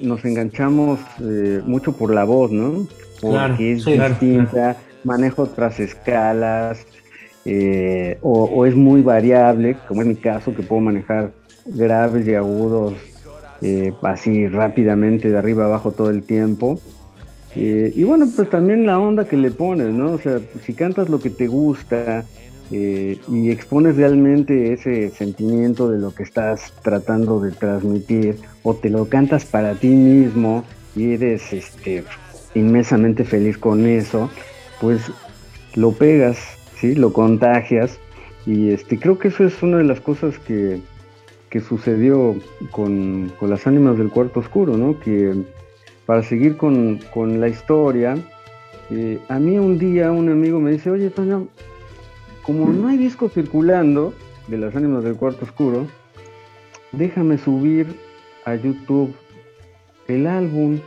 Nos 0.02 0.26
enganchamos 0.26 0.99
eh, 1.22 1.62
mucho 1.66 1.94
por 1.94 2.14
la 2.14 2.24
voz, 2.24 2.52
¿no? 2.52 2.88
Porque 3.22 3.38
Claro, 3.38 3.56
es 3.60 3.84
sí, 3.84 3.94
claro, 3.94 4.10
distinta, 4.10 4.78
maneja 5.03 5.41
otras 5.41 5.80
escalas, 5.80 6.86
eh, 7.45 8.18
o, 8.22 8.44
o 8.45 8.66
es 8.66 8.76
muy 8.76 9.02
variable, 9.02 9.78
como 9.88 10.02
en 10.02 10.10
mi 10.10 10.16
caso, 10.16 10.53
que 10.53 10.64
puedo 10.64 10.82
manejar 10.82 11.32
graves 11.66 12.28
y 12.28 12.34
agudos 12.34 12.94
eh, 13.62 13.94
así 14.02 14.48
rápidamente, 14.48 15.30
de 15.30 15.38
arriba 15.38 15.64
a 15.64 15.68
abajo 15.68 15.91
todo 15.91 16.10
el 16.10 16.24
tiempo. 16.24 16.80
Eh, 17.56 17.94
y 17.95 18.03
bueno, 18.03 18.28
pues 18.36 18.49
también 18.49 18.86
la 18.86 18.99
onda 18.99 19.26
que 19.26 19.38
le 19.38 19.52
pones, 19.52 19.88
¿no? 19.94 20.12
O 20.12 20.20
sea, 20.20 20.40
si 20.66 20.74
cantas 20.74 21.10
lo 21.10 21.20
que 21.20 21.30
te 21.30 21.48
gusta 21.48 22.26
eh, 22.72 23.20
y 23.28 23.52
expones 23.52 23.96
realmente 23.96 24.74
ese 24.74 25.10
sentimiento 25.10 25.90
de 25.90 26.00
lo 26.00 26.14
que 26.14 26.24
estás 26.24 26.74
tratando 26.82 27.40
de 27.40 27.52
transmitir, 27.52 28.38
o 28.64 28.74
te 28.74 28.90
lo 28.90 29.08
cantas 29.08 29.46
para 29.46 29.76
ti 29.76 29.90
mismo 29.90 30.64
y 30.96 31.14
eres 31.14 31.54
este, 31.54 32.04
inmensamente 32.56 33.24
feliz 33.24 33.58
con 33.58 33.86
eso, 33.86 34.30
pues 34.82 35.12
lo 35.76 35.92
pegas, 35.92 36.38
¿sí? 36.80 36.96
Lo 36.96 37.14
contagias. 37.14 38.00
Y 38.46 38.70
este, 38.70 38.98
creo 39.00 39.18
que 39.18 39.30
eso 39.30 39.44
es 39.44 39.62
una 39.62 39.78
de 39.78 39.84
las 39.84 40.00
cosas 40.00 40.38
que, 40.40 40.82
que 41.50 41.62
sucedió 41.62 42.36
con, 42.72 43.32
con 43.40 43.50
las 43.50 43.68
ánimas 43.68 43.98
del 43.98 44.10
cuarto 44.10 44.40
oscuro, 44.40 44.78
¿no? 44.78 45.00
Que 45.00 45.34
para 46.06 46.24
seguir 46.24 46.58
con, 46.58 47.00
con 47.14 47.40
la 47.40 47.48
historia, 47.48 48.16
eh, 48.92 49.20
a 49.28 49.40
mí 49.40 49.58
un 49.58 49.80
día 49.80 50.12
un 50.12 50.30
amigo 50.30 50.60
me 50.60 50.72
dice, 50.72 50.92
oye, 50.92 51.10
Toño, 51.10 51.48
como 52.46 52.68
no 52.70 52.88
hay 52.88 52.98
disco 52.98 53.30
circulando 53.30 54.14
de 54.48 54.58
las 54.58 54.76
ánimas 54.76 55.04
del 55.04 55.16
cuarto 55.16 55.46
oscuro, 55.46 55.88
déjame 56.92 57.38
subir 57.38 57.88
a 58.46 58.56
YouTube 58.56 59.14
el 60.08 60.28
álbum. 60.28 60.80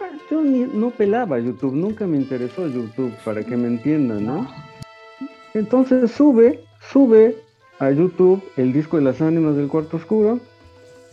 Ah, 0.00 0.08
Yo 0.30 0.42
ni- 0.42 0.66
no 0.72 0.90
pelaba 0.90 1.38
YouTube, 1.38 1.74
nunca 1.74 2.06
me 2.06 2.16
interesó 2.16 2.66
YouTube, 2.66 3.12
para 3.24 3.44
que 3.44 3.56
me 3.56 3.68
entiendan, 3.68 4.24
¿no? 4.26 4.48
Entonces 5.54 6.10
sube, 6.10 6.60
sube 6.90 7.36
a 7.78 7.90
YouTube 7.90 8.42
el 8.56 8.72
disco 8.72 8.96
de 8.96 9.02
las 9.04 9.20
ánimas 9.20 9.56
del 9.56 9.68
cuarto 9.68 9.98
oscuro. 9.98 10.40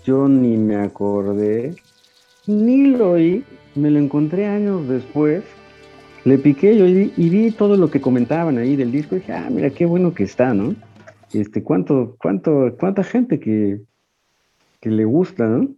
Yo 0.06 0.28
ni 0.28 0.58
me 0.58 0.76
acordé, 0.78 1.76
ni 2.48 2.88
lo 2.88 3.12
oí, 3.12 3.44
me 3.76 3.90
lo 3.92 4.00
encontré 4.00 4.48
años 4.48 4.88
después. 4.88 5.44
Le 6.26 6.38
piqué 6.38 6.78
yo 6.78 6.86
y 6.86 6.94
vi, 6.94 7.14
y 7.18 7.30
vi 7.30 7.52
todo 7.52 7.76
lo 7.76 7.92
que 7.92 8.02
comentaban 8.02 8.58
ahí 8.58 8.76
del 8.76 8.92
disco. 8.92 9.16
Y 9.16 9.20
dije, 9.20 9.34
ah, 9.34 9.50
mira 9.52 9.70
qué 9.70 9.86
bueno 9.86 10.14
que 10.14 10.24
está, 10.24 10.54
¿no? 10.54 10.76
Este, 11.34 11.64
cuánto, 11.64 12.16
cuánto, 12.20 12.76
cuánta 12.80 13.04
gente 13.04 13.40
que, 13.40 13.82
que 14.80 14.90
le 14.90 15.06
gusta, 15.06 15.48
¿no? 15.48 15.70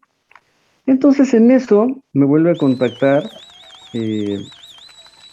Entonces 0.86 1.34
en 1.34 1.50
eso 1.52 2.02
me 2.14 2.26
vuelve 2.26 2.52
a 2.52 2.56
contactar 2.56 3.24
eh, 3.94 4.38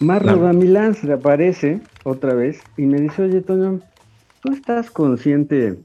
Marlo 0.01 0.39
Claro. 0.39 0.95
Se 0.95 1.13
aparece 1.13 1.81
otra 2.05 2.35
vez 2.35 2.61
y 2.77 2.87
me 2.87 3.01
dice, 3.01 3.23
oye 3.23 3.41
Toño, 3.43 3.81
¿tú 4.41 4.53
estás 4.53 4.91
consciente 4.91 5.79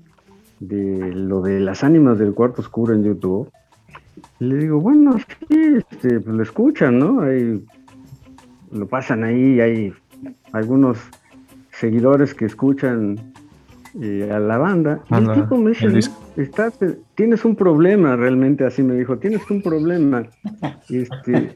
de 0.60 1.14
lo 1.14 1.41
de 1.41 1.60
las 1.60 1.84
ánimas 1.84 2.18
del 2.18 2.34
cuarto 2.34 2.62
oscuro 2.62 2.94
en 2.94 3.04
YouTube? 3.04 3.52
Y 4.40 4.45
le 4.45 4.58
digo, 4.58 4.80
bueno, 4.80 5.18
sí, 5.18 5.58
este, 5.78 6.20
pues 6.20 6.36
lo 6.36 6.44
escuchan, 6.44 6.98
¿no? 6.98 7.22
Ahí, 7.22 7.64
lo 8.72 8.88
pasan 8.88 9.23
ahí, 9.23 9.60
hay 9.60 9.94
algunos 10.52 10.98
seguidores 11.72 12.34
que 12.34 12.45
escuchan 12.45 13.34
eh, 14.02 14.30
a 14.31 14.39
la 14.39 14.57
banda. 14.57 15.02
El 15.11 15.31
tipo 15.34 15.57
me 15.57 15.72
dice, 15.72 16.11
eh, 16.38 16.98
tienes 17.15 17.45
un 17.45 17.56
problema, 17.56 18.15
realmente 18.15 18.65
así 18.65 18.84
me 18.84 18.95
dijo, 18.95 19.18
tienes 19.18 19.49
un 19.49 19.61
problema. 19.61 20.26
Este, 20.89 21.52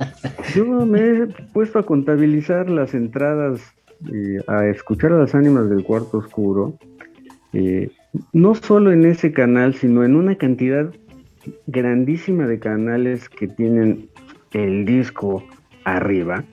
yo 0.53 0.65
me 0.85 0.99
he 0.99 1.27
puesto 1.53 1.79
a 1.79 1.85
contabilizar 1.85 2.69
las 2.69 2.93
entradas, 2.93 3.61
eh, 4.11 4.41
a 4.45 4.65
escuchar 4.65 5.13
a 5.13 5.19
las 5.19 5.33
ánimas 5.35 5.69
del 5.69 5.85
cuarto 5.85 6.17
oscuro, 6.17 6.77
eh, 7.53 7.91
no 8.33 8.55
solo 8.55 8.91
en 8.91 9.05
ese 9.05 9.31
canal, 9.31 9.73
sino 9.73 10.03
en 10.03 10.15
una 10.15 10.35
cantidad 10.35 10.93
grandísima 11.67 12.45
de 12.45 12.59
canales 12.59 13.29
que 13.29 13.47
tienen 13.47 14.09
el 14.51 14.85
disco 14.85 15.43
arriba. 15.85 16.43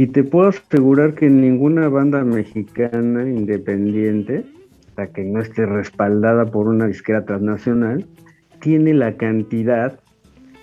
Y 0.00 0.06
te 0.06 0.24
puedo 0.24 0.48
asegurar 0.48 1.12
que 1.12 1.28
ninguna 1.28 1.90
banda 1.90 2.24
mexicana 2.24 3.28
independiente, 3.28 4.46
la 4.96 5.08
que 5.08 5.22
no 5.24 5.42
esté 5.42 5.66
respaldada 5.66 6.46
por 6.46 6.68
una 6.68 6.86
disquera 6.86 7.26
transnacional, 7.26 8.06
tiene 8.60 8.94
la 8.94 9.18
cantidad 9.18 10.00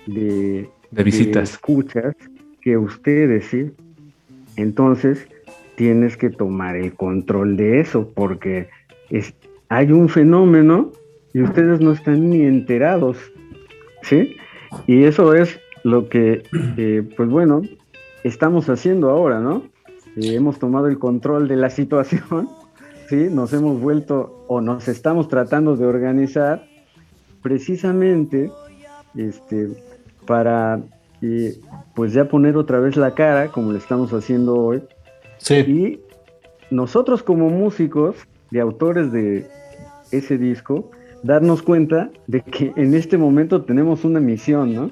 de, 0.08 0.68
De 0.90 1.04
visitas. 1.04 1.52
escuchas 1.52 2.16
que 2.62 2.78
ustedes, 2.78 3.44
¿sí? 3.44 3.70
Entonces, 4.56 5.28
tienes 5.76 6.16
que 6.16 6.30
tomar 6.30 6.74
el 6.74 6.94
control 6.94 7.56
de 7.56 7.78
eso, 7.78 8.10
porque 8.12 8.68
es, 9.08 9.34
hay 9.68 9.92
un 9.92 10.08
fenómeno 10.08 10.90
y 11.32 11.42
ustedes 11.42 11.80
no 11.80 11.92
están 11.92 12.28
ni 12.28 12.42
enterados, 12.42 13.16
¿sí? 14.02 14.34
Y 14.88 15.04
eso 15.04 15.32
es 15.32 15.60
lo 15.84 16.08
que, 16.08 16.42
eh, 16.76 17.04
pues 17.16 17.28
bueno, 17.28 17.62
estamos 18.28 18.68
haciendo 18.68 19.10
ahora, 19.10 19.40
¿no? 19.40 19.64
Eh, 20.16 20.34
hemos 20.34 20.58
tomado 20.58 20.86
el 20.86 20.98
control 20.98 21.48
de 21.48 21.56
la 21.56 21.70
situación, 21.70 22.48
¿sí? 23.08 23.28
Nos 23.30 23.52
hemos 23.52 23.80
vuelto 23.80 24.44
o 24.48 24.60
nos 24.60 24.88
estamos 24.88 25.28
tratando 25.28 25.76
de 25.76 25.86
organizar 25.86 26.66
precisamente 27.42 28.50
este, 29.16 29.68
para 30.26 30.80
eh, 31.22 31.56
pues 31.94 32.12
ya 32.12 32.28
poner 32.28 32.56
otra 32.56 32.78
vez 32.78 32.96
la 32.96 33.14
cara, 33.14 33.48
como 33.48 33.72
lo 33.72 33.78
estamos 33.78 34.12
haciendo 34.12 34.56
hoy. 34.56 34.82
Y 35.50 36.00
nosotros 36.70 37.22
como 37.22 37.48
músicos 37.48 38.16
y 38.50 38.58
autores 38.58 39.12
de 39.12 39.46
ese 40.10 40.36
disco, 40.38 40.90
darnos 41.22 41.62
cuenta 41.62 42.10
de 42.26 42.42
que 42.42 42.72
en 42.76 42.94
este 42.94 43.18
momento 43.18 43.62
tenemos 43.62 44.04
una 44.04 44.20
misión, 44.20 44.74
¿no? 44.74 44.90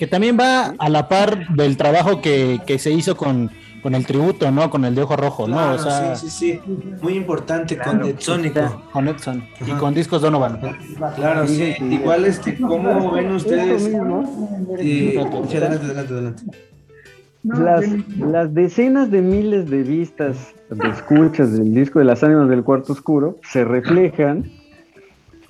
Que 0.00 0.06
también 0.06 0.38
va 0.40 0.74
a 0.78 0.88
la 0.88 1.08
par 1.08 1.46
del 1.48 1.76
trabajo 1.76 2.22
que, 2.22 2.58
que 2.66 2.78
se 2.78 2.90
hizo 2.90 3.18
con, 3.18 3.50
con 3.82 3.94
el 3.94 4.06
tributo, 4.06 4.50
¿no? 4.50 4.70
Con 4.70 4.86
el 4.86 4.94
de 4.94 5.02
ojo 5.02 5.14
rojo, 5.14 5.46
¿no? 5.46 5.56
Claro, 5.56 5.74
o 5.74 5.78
sea, 5.78 6.16
sí, 6.16 6.30
sí, 6.30 6.54
sí. 6.54 6.60
Muy 7.02 7.18
importante 7.18 7.76
con 7.76 8.02
Etsónico. 8.06 8.82
Con 8.92 9.08
Edson 9.08 9.44
y 9.60 9.72
con 9.72 9.92
Discos 9.92 10.22
Donovan. 10.22 10.58
Claro, 11.16 11.46
sí. 11.46 11.74
Igual, 11.80 12.24
este, 12.24 12.56
¿cómo 12.56 13.12
ven 13.12 13.30
ustedes? 13.30 13.82
Sí, 13.82 15.18
adelante, 15.18 15.58
adelante, 15.58 16.14
adelante. 16.14 16.42
Las, 17.42 17.84
las 18.16 18.54
decenas 18.54 19.10
de 19.10 19.20
miles 19.20 19.68
de 19.68 19.82
vistas, 19.82 20.54
de 20.70 20.88
escuchas 20.88 21.52
del 21.52 21.74
disco 21.74 21.98
de 21.98 22.06
las 22.06 22.24
ánimas 22.24 22.48
del 22.48 22.64
cuarto 22.64 22.94
oscuro 22.94 23.36
se 23.42 23.66
reflejan 23.66 24.50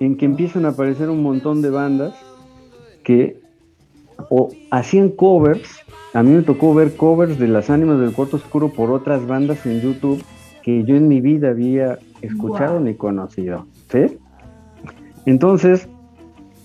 en 0.00 0.16
que 0.16 0.24
empiezan 0.24 0.64
a 0.64 0.70
aparecer 0.70 1.08
un 1.08 1.22
montón 1.22 1.62
de 1.62 1.70
bandas 1.70 2.14
que 3.04 3.39
o 4.30 4.48
hacían 4.70 5.10
covers. 5.10 5.80
A 6.14 6.22
mí 6.22 6.30
me 6.30 6.42
tocó 6.42 6.74
ver 6.74 6.96
covers 6.96 7.38
de 7.38 7.48
las 7.48 7.68
ánimas 7.68 8.00
del 8.00 8.12
cuarto 8.12 8.36
oscuro 8.36 8.70
por 8.70 8.90
otras 8.90 9.26
bandas 9.26 9.66
en 9.66 9.80
YouTube 9.82 10.24
que 10.62 10.82
yo 10.84 10.96
en 10.96 11.08
mi 11.08 11.20
vida 11.20 11.50
había 11.50 11.98
escuchado 12.22 12.74
Wow. 12.74 12.84
ni 12.84 12.94
conocido. 12.94 13.66
¿sí? 13.90 14.18
Entonces, 15.26 15.88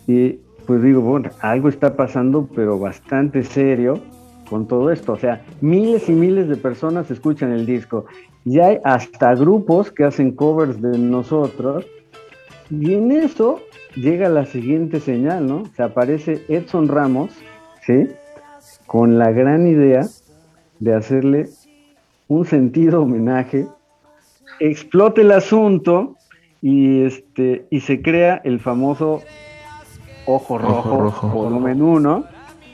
y, 0.08 0.40
pues 0.66 0.82
digo, 0.82 1.02
bueno, 1.02 1.30
algo 1.42 1.70
está 1.70 1.96
pasando, 1.96 2.48
pero 2.56 2.80
bastante 2.80 3.44
serio 3.44 4.00
con 4.50 4.68
todo 4.68 4.92
esto. 4.92 5.14
O 5.14 5.18
sea, 5.18 5.44
miles 5.62 6.08
y 6.10 6.12
miles 6.12 6.48
de 6.48 6.56
personas 6.56 7.10
escuchan 7.12 7.52
el 7.52 7.66
disco. 7.66 8.06
Y 8.44 8.60
hay 8.60 8.78
hasta 8.84 9.34
grupos 9.36 9.92
que 9.92 10.04
hacen 10.04 10.32
covers 10.32 10.82
de 10.82 10.98
nosotros. 10.98 11.86
Y 12.70 12.94
en 12.94 13.12
eso 13.12 13.60
llega 13.96 14.30
la 14.30 14.46
siguiente 14.46 15.00
señal, 15.00 15.48
¿no? 15.48 15.64
Se 15.76 15.84
aparece 15.84 16.44
Edson 16.48 16.88
Ramos, 16.88 17.32
¿sí? 17.86 18.08
Con 18.86 19.18
la 19.18 19.32
gran 19.32 19.68
idea 19.68 20.06
de 20.80 20.94
hacerle 20.94 21.48
un 22.28 22.46
sentido 22.46 23.02
homenaje. 23.04 23.68
Explota 24.60 25.22
el 25.22 25.32
asunto 25.32 26.16
y, 26.62 27.04
este, 27.04 27.66
y 27.70 27.80
se 27.82 28.02
crea 28.02 28.42
el 28.44 28.60
famoso 28.60 29.22
Ojo 30.26 30.58
Rojo, 30.58 31.00
Rojo. 31.02 31.28
volumen 31.30 31.82
1, 31.82 32.24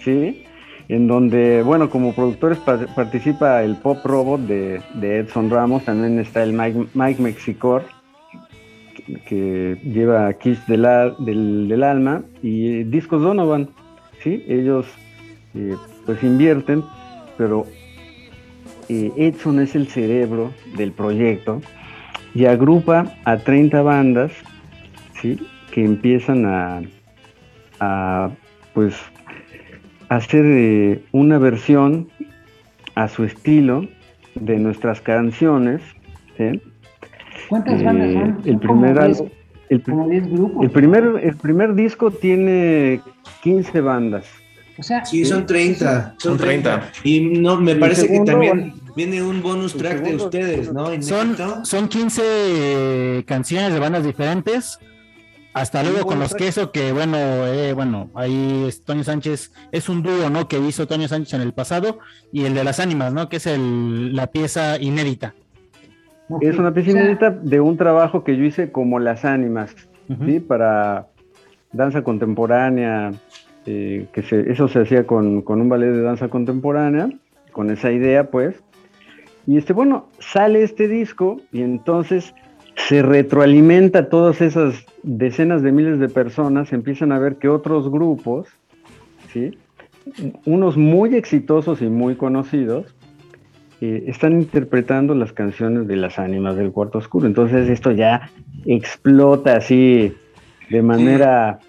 ¿sí? 0.03 0.43
En 0.87 1.07
donde, 1.07 1.63
bueno, 1.63 1.89
como 1.89 2.13
productores 2.13 2.57
pa- 2.59 2.85
participa 2.95 3.63
el 3.63 3.75
Pop 3.77 3.99
Robot 4.05 4.41
de, 4.41 4.81
de 4.95 5.19
Edson 5.19 5.49
Ramos, 5.49 5.83
también 5.85 6.19
está 6.19 6.43
el 6.43 6.53
Mike, 6.53 6.87
Mike 6.93 7.21
Mexicor, 7.21 7.83
que, 9.27 9.77
lleva 9.83 10.31
Kiss 10.33 10.65
del, 10.67 10.87
del, 11.19 11.67
del 11.67 11.83
Alma, 11.83 12.23
y 12.41 12.83
Discos 12.83 13.21
Donovan, 13.21 13.69
¿sí? 14.23 14.43
Ellos, 14.47 14.85
eh, 15.55 15.75
pues 16.05 16.21
invierten, 16.23 16.83
pero 17.37 17.65
eh, 18.89 19.11
Edson 19.17 19.59
es 19.59 19.75
el 19.75 19.87
cerebro 19.87 20.51
del 20.77 20.91
proyecto 20.91 21.61
y 22.33 22.45
agrupa 22.45 23.13
a 23.25 23.37
30 23.37 23.81
bandas, 23.81 24.31
¿sí? 25.21 25.39
Que 25.73 25.83
empiezan 25.85 26.45
a, 26.45 26.81
a, 27.79 28.29
pues, 28.73 28.95
hacer 30.09 30.43
eh, 30.45 30.99
una 31.11 31.37
versión 31.37 32.09
a 32.95 33.07
su 33.07 33.23
estilo 33.23 33.87
de 34.35 34.57
nuestras 34.59 35.01
canciones, 35.01 35.81
¿sí? 36.37 36.61
¿Cuántas 37.49 37.83
bandas 37.83 38.13
son? 38.13 38.37
el 38.45 38.57
primer 38.59 38.97
álbum- 38.99 39.29
el, 39.71 39.81
como 39.81 40.09
10 40.09 40.29
grupos. 40.29 40.63
el 40.65 40.71
primer, 40.71 41.03
el 41.23 41.35
primer 41.37 41.73
disco 41.73 42.11
tiene 42.11 43.01
15 43.41 43.81
bandas. 43.81 44.25
O 44.77 44.83
sea, 44.83 45.05
Sí, 45.05 45.23
son 45.23 45.45
30. 45.45 46.15
Son 46.17 46.31
Son 46.31 46.37
30. 46.37 46.91
30. 46.91 47.07
Y 47.07 47.39
no, 47.39 47.55
me 47.55 47.75
parece 47.75 48.01
segundo, 48.01 48.25
que 48.25 48.31
también 48.31 48.73
viene 48.95 49.23
un 49.23 49.41
bonus 49.41 49.73
track 49.75 50.01
de 50.01 50.15
ustedes, 50.15 50.73
¿no? 50.73 51.01
Son, 51.01 51.37
son 51.65 51.87
15 51.87 52.21
eh, 52.25 53.23
canciones 53.25 53.73
de 53.73 53.79
bandas 53.79 54.03
diferentes. 54.03 54.77
Hasta 55.53 55.83
luego 55.83 56.05
con 56.05 56.19
los 56.19 56.33
queso, 56.33 56.71
que 56.71 56.93
bueno, 56.93 57.17
eh, 57.17 57.73
bueno, 57.73 58.09
ahí 58.15 58.65
es 58.67 58.83
Toño 58.85 59.03
Sánchez 59.03 59.51
es 59.73 59.89
un 59.89 60.01
dúo, 60.01 60.29
¿no? 60.29 60.47
Que 60.47 60.59
hizo 60.59 60.87
Toño 60.87 61.09
Sánchez 61.09 61.33
en 61.33 61.41
el 61.41 61.53
pasado, 61.53 61.99
y 62.31 62.45
el 62.45 62.53
de 62.53 62.63
las 62.63 62.79
ánimas, 62.79 63.11
¿no? 63.11 63.27
Que 63.27 63.37
es 63.37 63.47
el, 63.47 64.15
la 64.15 64.27
pieza 64.27 64.77
inédita. 64.79 65.35
Es 66.39 66.57
una 66.57 66.73
pieza 66.73 66.91
O 66.91 66.93
sea, 66.93 67.01
inédita 67.03 67.29
de 67.31 67.59
un 67.59 67.77
trabajo 67.77 68.23
que 68.23 68.37
yo 68.37 68.43
hice 68.43 68.71
como 68.71 68.99
Las 68.99 69.25
Ánimas, 69.25 69.75
¿sí? 70.25 70.39
Para 70.39 71.07
danza 71.73 72.03
contemporánea, 72.03 73.11
eh, 73.65 74.07
que 74.13 74.21
se- 74.21 74.51
eso 74.51 74.67
se 74.67 74.79
hacía 74.81 75.05
con, 75.05 75.41
con 75.41 75.61
un 75.61 75.69
ballet 75.69 75.91
de 75.91 76.01
danza 76.01 76.27
contemporánea, 76.29 77.09
con 77.51 77.69
esa 77.69 77.91
idea, 77.91 78.29
pues. 78.29 78.61
Y 79.47 79.57
este, 79.57 79.73
bueno, 79.73 80.07
sale 80.19 80.63
este 80.63 80.87
disco 80.87 81.37
y 81.51 81.61
entonces 81.61 82.33
se 82.75 83.01
retroalimenta 83.01 84.09
todas 84.09 84.41
esas 84.41 84.85
decenas 85.03 85.61
de 85.61 85.71
miles 85.71 85.99
de 85.99 86.09
personas, 86.09 86.71
empiezan 86.73 87.11
a 87.11 87.19
ver 87.19 87.37
que 87.37 87.49
otros 87.49 87.89
grupos, 87.89 88.47
¿sí? 89.33 89.57
Unos 90.45 90.77
muy 90.77 91.15
exitosos 91.15 91.81
y 91.81 91.87
muy 91.87 92.15
conocidos, 92.15 92.95
eh, 93.81 94.03
están 94.07 94.33
interpretando 94.33 95.13
las 95.15 95.33
canciones 95.33 95.87
de 95.87 95.95
las 95.95 96.19
ánimas 96.19 96.55
del 96.55 96.71
cuarto 96.71 96.99
oscuro. 96.99 97.27
Entonces 97.27 97.69
esto 97.69 97.91
ya 97.91 98.29
explota 98.65 99.57
así 99.57 100.13
de 100.69 100.81
manera 100.81 101.59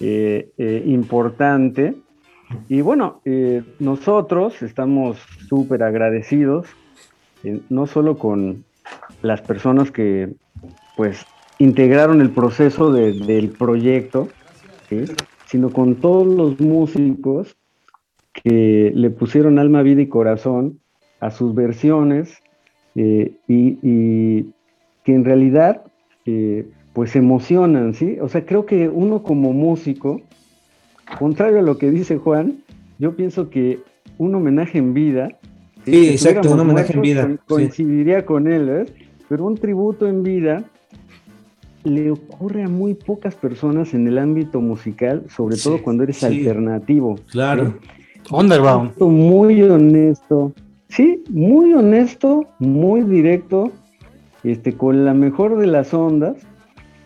eh, 0.00 0.48
eh, 0.56 0.82
importante. 0.86 1.94
Y 2.68 2.80
bueno, 2.80 3.20
nosotros 3.80 4.62
estamos 4.62 5.18
súper 5.48 5.82
agradecidos, 5.82 6.68
no 7.68 7.88
solo 7.88 8.16
con 8.18 8.64
las 9.22 9.40
personas 9.42 9.90
que 9.90 10.28
pues 10.96 11.26
integraron 11.58 12.20
el 12.20 12.30
proceso 12.30 12.92
de- 12.92 13.12
del 13.14 13.50
proyecto, 13.50 14.28
¿sí? 14.88 15.04
sino 15.46 15.70
con 15.70 15.96
todos 15.96 16.26
los 16.26 16.60
músicos 16.60 17.56
que 18.32 18.92
le 18.94 19.10
pusieron 19.10 19.58
alma, 19.58 19.82
vida 19.82 20.02
y 20.02 20.06
corazón 20.06 20.78
a 21.20 21.30
sus 21.30 21.54
versiones 21.54 22.34
eh, 22.94 23.36
y, 23.48 23.78
y 23.82 24.52
que 25.04 25.14
en 25.14 25.24
realidad 25.24 25.82
eh, 26.24 26.66
pues 26.92 27.10
se 27.10 27.18
emocionan, 27.18 27.94
¿sí? 27.94 28.18
O 28.20 28.28
sea, 28.28 28.44
creo 28.44 28.66
que 28.66 28.88
uno 28.88 29.22
como 29.22 29.52
músico, 29.52 30.20
contrario 31.18 31.58
a 31.58 31.62
lo 31.62 31.78
que 31.78 31.90
dice 31.90 32.16
Juan, 32.16 32.58
yo 32.98 33.14
pienso 33.16 33.50
que 33.50 33.80
un 34.18 34.34
homenaje 34.34 34.78
en 34.78 34.94
vida, 34.94 35.38
Sí, 35.84 35.92
Si 36.18 36.28
exacto, 36.28 36.50
un 36.50 36.58
homenaje 36.58 36.94
en 36.94 37.00
vida, 37.02 37.22
co- 37.22 37.28
sí. 37.30 37.38
Coincidiría 37.46 38.26
con 38.26 38.48
él, 38.48 38.66
¿ves? 38.66 38.92
Pero 39.28 39.46
un 39.46 39.56
tributo 39.56 40.08
en 40.08 40.24
vida 40.24 40.64
le 41.84 42.10
ocurre 42.10 42.64
a 42.64 42.68
muy 42.68 42.94
pocas 42.94 43.36
personas 43.36 43.94
en 43.94 44.08
el 44.08 44.18
ámbito 44.18 44.60
musical, 44.60 45.22
sobre 45.28 45.56
todo 45.56 45.80
cuando 45.82 46.02
eres 46.02 46.16
sí. 46.16 46.26
alternativo. 46.26 47.14
Claro. 47.30 47.74
Underground. 48.32 48.90
Esto 48.90 49.08
Muy 49.08 49.62
honesto. 49.62 50.52
Sí, 50.88 51.22
muy 51.28 51.72
honesto, 51.74 52.46
muy 52.58 53.02
directo, 53.02 53.72
este, 54.44 54.72
con 54.72 55.04
la 55.04 55.14
mejor 55.14 55.58
de 55.58 55.66
las 55.66 55.92
ondas. 55.92 56.36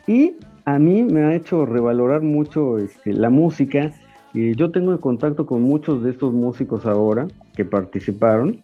Y 0.07 0.35
a 0.65 0.79
mí 0.79 1.03
me 1.03 1.23
ha 1.23 1.35
hecho 1.35 1.67
revalorar 1.67 2.23
mucho 2.23 2.79
este, 2.79 3.13
la 3.13 3.31
música. 3.31 3.93
Yo 4.35 4.71
tengo 4.71 4.93
en 4.93 4.99
contacto 4.99 5.47
con 5.47 5.63
muchos 5.63 6.03
de 6.03 6.11
estos 6.11 6.33
músicos 6.33 6.87
ahora 6.87 7.27
que 7.57 7.65
participaron. 7.65 8.61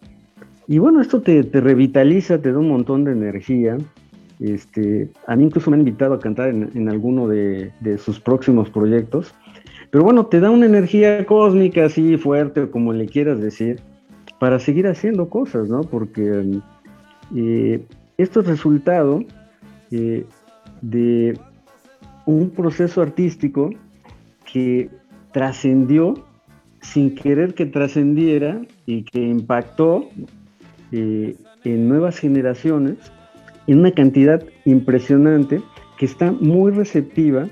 Y 0.67 0.79
bueno, 0.79 1.01
esto 1.01 1.21
te, 1.21 1.41
revitaliza, 1.41 2.41
te 2.41 2.51
da 2.51 2.59
un 2.59 2.69
montón 2.69 3.03
de 3.03 3.11
energía. 3.13 3.77
Este, 4.39 5.09
a 5.25 5.35
mí 5.35 5.45
incluso 5.45 5.71
me 5.71 5.75
han 5.75 5.81
invitado 5.81 6.13
a 6.13 6.19
cantar 6.19 6.49
en, 6.49 6.89
alguno 6.89 7.27
de, 7.27 7.71
de 7.79 7.97
sus 7.97 8.19
próximos 8.19 8.69
proyectos. 8.69 9.33
Pero 9.89 10.03
bueno, 10.03 10.25
te 10.27 10.39
da 10.39 10.51
una 10.51 10.65
energía 10.65 11.25
cósmica 11.25 11.85
así 11.85 12.17
fuerte, 12.17 12.69
como 12.69 12.93
le 12.93 13.07
quieras 13.07 13.39
decir, 13.39 13.81
para 14.39 14.59
seguir 14.59 14.87
haciendo 14.87 15.29
cosas, 15.29 15.67
¿no? 15.69 15.81
Porque 15.81 16.59
eh, 17.35 17.85
esto 18.17 18.41
es 18.41 18.47
resultado 18.47 19.23
eh, 19.91 20.25
de 20.81 21.39
un 22.25 22.49
proceso 22.49 23.01
artístico 23.01 23.71
que 24.51 24.89
trascendió 25.31 26.25
sin 26.81 27.15
querer 27.15 27.53
que 27.53 27.65
trascendiera 27.65 28.61
y 28.85 29.03
que 29.03 29.21
impactó 29.21 30.09
eh, 30.91 31.35
en 31.63 31.89
nuevas 31.89 32.19
generaciones 32.19 32.95
en 33.65 33.79
una 33.79 33.91
cantidad 33.91 34.43
impresionante 34.65 35.61
que 35.97 36.05
está 36.05 36.31
muy 36.31 36.71
receptiva 36.71 37.47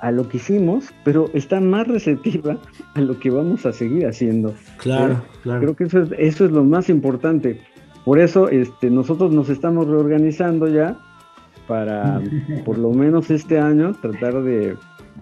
a 0.00 0.10
lo 0.10 0.28
que 0.28 0.38
hicimos, 0.38 0.86
pero 1.04 1.30
está 1.34 1.60
más 1.60 1.86
receptiva 1.86 2.58
a 2.94 3.00
lo 3.00 3.18
que 3.18 3.30
vamos 3.30 3.66
a 3.66 3.72
seguir 3.72 4.06
haciendo. 4.06 4.54
Claro, 4.78 5.14
Eh, 5.14 5.38
claro. 5.42 5.60
Creo 5.60 5.76
que 5.76 5.84
eso 5.84 6.02
es, 6.02 6.10
eso 6.18 6.44
es 6.46 6.52
lo 6.52 6.64
más 6.64 6.88
importante. 6.88 7.60
Por 8.04 8.18
eso 8.18 8.48
este, 8.48 8.90
nosotros 8.90 9.32
nos 9.32 9.50
estamos 9.50 9.86
reorganizando 9.86 10.68
ya 10.68 10.98
para, 11.68 12.20
por 12.64 12.78
lo 12.78 12.90
menos 12.90 13.30
este 13.30 13.58
año, 13.58 13.94
tratar 14.00 14.42
de, 14.42 14.74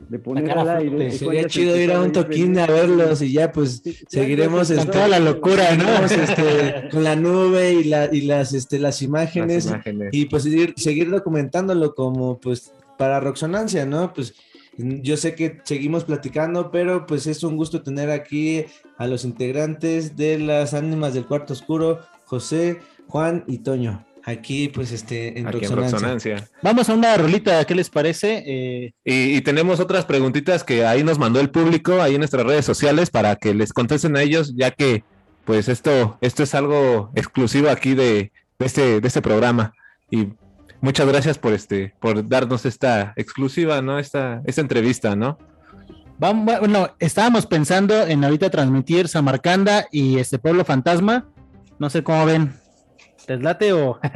de 0.08 0.18
poner 0.20 0.50
al 0.50 0.68
aire. 0.68 1.10
Sería 1.10 1.46
chido 1.48 1.76
ir 1.76 1.92
a 1.92 2.00
un 2.00 2.12
toquín 2.12 2.56
a 2.58 2.66
verlos 2.66 3.20
y 3.20 3.32
ya 3.32 3.50
pues 3.52 3.82
seguiremos 4.08 4.70
Con 4.70 4.86
toda 4.86 5.08
la 5.08 5.18
locura, 5.18 5.74
¿no? 5.76 6.08
seguiremos, 6.08 6.12
este, 6.30 6.88
con 6.90 7.02
la 7.02 7.16
nube 7.16 7.72
y, 7.72 7.84
la, 7.84 8.08
y 8.14 8.22
las, 8.22 8.54
este, 8.54 8.78
las 8.78 9.02
imágenes 9.02 9.66
Las 9.66 9.74
imágenes. 9.74 10.10
y 10.12 10.26
pues 10.26 10.44
seguir, 10.44 10.74
seguir 10.76 11.10
documentándolo 11.10 11.94
como 11.94 12.38
pues 12.38 12.72
para 12.96 13.20
Roxonancia, 13.20 13.86
¿no? 13.86 14.12
Pues 14.12 14.34
yo 14.78 15.16
sé 15.16 15.34
que 15.34 15.58
seguimos 15.64 16.04
platicando, 16.04 16.70
pero 16.70 17.06
pues 17.06 17.26
es 17.26 17.42
un 17.42 17.56
gusto 17.56 17.82
tener 17.82 18.10
aquí 18.10 18.64
a 18.96 19.06
los 19.06 19.24
integrantes 19.24 20.16
de 20.16 20.38
las 20.38 20.72
ánimas 20.74 21.14
del 21.14 21.26
cuarto 21.26 21.52
oscuro, 21.52 22.00
José, 22.24 22.78
Juan 23.08 23.44
y 23.46 23.58
Toño. 23.58 24.04
Aquí 24.24 24.68
pues 24.68 24.92
este 24.92 25.38
en 25.38 25.46
Aquí 25.46 25.64
en 25.64 25.70
Roxonancia. 25.70 25.98
Roxonancia. 25.98 26.48
Vamos 26.62 26.90
a 26.90 26.94
una 26.94 27.16
rolita, 27.16 27.64
¿qué 27.64 27.74
les 27.74 27.88
parece? 27.88 28.42
Eh, 28.46 28.92
Y, 29.04 29.36
y 29.36 29.40
tenemos 29.40 29.80
otras 29.80 30.04
preguntitas 30.04 30.64
que 30.64 30.84
ahí 30.84 31.02
nos 31.02 31.18
mandó 31.18 31.40
el 31.40 31.48
público, 31.48 32.02
ahí 32.02 32.14
en 32.14 32.20
nuestras 32.20 32.44
redes 32.44 32.66
sociales, 32.66 33.08
para 33.10 33.36
que 33.36 33.54
les 33.54 33.72
contesten 33.72 34.16
a 34.16 34.22
ellos, 34.22 34.54
ya 34.54 34.70
que 34.70 35.02
pues 35.46 35.68
esto, 35.68 36.18
esto 36.20 36.42
es 36.42 36.54
algo 36.54 37.10
exclusivo 37.14 37.70
aquí 37.70 37.94
de, 37.94 38.30
de 38.58 38.66
este, 38.66 39.00
de 39.00 39.08
este 39.08 39.22
programa. 39.22 39.72
Y 40.10 40.28
muchas 40.80 41.06
gracias 41.08 41.38
por 41.38 41.52
este, 41.52 41.94
por 42.00 42.26
darnos 42.28 42.66
esta 42.66 43.12
exclusiva, 43.16 43.82
¿no? 43.82 43.98
Esta, 43.98 44.42
esta 44.44 44.60
entrevista, 44.60 45.16
¿no? 45.16 45.38
vamos, 46.18 46.58
bueno, 46.58 46.88
estábamos 46.98 47.46
pensando 47.46 47.94
en 48.06 48.24
ahorita 48.24 48.50
transmitir 48.50 49.06
Samarcanda 49.08 49.86
y 49.92 50.18
este 50.18 50.38
pueblo 50.38 50.64
fantasma. 50.64 51.28
No 51.78 51.90
sé 51.90 52.02
cómo 52.02 52.26
ven. 52.26 52.52
¿Les 53.28 53.40
late 53.40 53.72
o, 53.72 53.98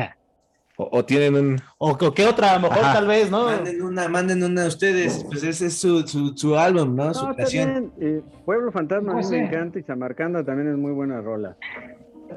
O, 0.76 0.88
o 0.90 1.04
tienen 1.04 1.34
un. 1.34 1.62
o, 1.76 1.90
o 1.90 2.14
qué 2.14 2.24
otra? 2.26 2.52
A 2.52 2.54
lo 2.54 2.60
mejor 2.62 2.78
Ajá. 2.82 2.94
tal 2.94 3.06
vez, 3.06 3.30
¿no? 3.30 3.44
Manden 3.44 3.82
una, 3.82 4.08
manden 4.08 4.42
una 4.42 4.64
a 4.64 4.68
ustedes, 4.68 5.22
pues 5.30 5.42
ese 5.44 5.66
es 5.66 5.76
su, 5.78 6.08
su, 6.08 6.32
su 6.34 6.56
álbum, 6.58 6.96
¿no? 6.96 7.12
Su 7.12 7.26
No, 7.26 7.34
bien. 7.52 7.92
eh, 8.00 8.22
Pueblo 8.46 8.72
Fantasma 8.72 9.12
a 9.12 9.16
mí 9.16 9.22
me 9.30 9.44
encanta 9.44 9.78
y 9.78 9.82
Samarcanda 9.82 10.42
también 10.42 10.70
es 10.70 10.78
muy 10.78 10.92
buena 10.92 11.20
rola. 11.20 11.56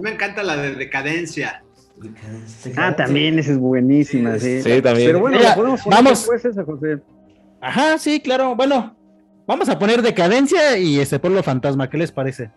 Me 0.01 0.11
encanta 0.11 0.43
la 0.43 0.57
de 0.57 0.75
decadencia. 0.75 1.63
Ah, 2.77 2.95
también 2.95 3.39
esa 3.39 3.51
es 3.51 3.57
buenísima, 3.57 4.37
sí. 4.37 4.61
Sí, 4.61 4.81
también. 4.81 5.07
Pero 5.07 5.19
bueno, 5.19 5.37
Mira, 5.37 5.55
podemos 5.55 5.81
poner 5.81 5.97
vamos. 5.97 6.19
después 6.19 6.45
esa, 6.45 6.63
José. 6.63 6.99
Ajá, 7.61 7.97
sí, 7.97 8.19
claro. 8.19 8.55
Bueno, 8.55 8.95
vamos 9.47 9.69
a 9.69 9.79
poner 9.79 10.01
Decadencia 10.01 10.77
y 10.77 10.99
este 10.99 11.19
pueblo 11.19 11.41
fantasma, 11.41 11.89
¿qué 11.89 11.97
les 11.97 12.11
parece? 12.11 12.51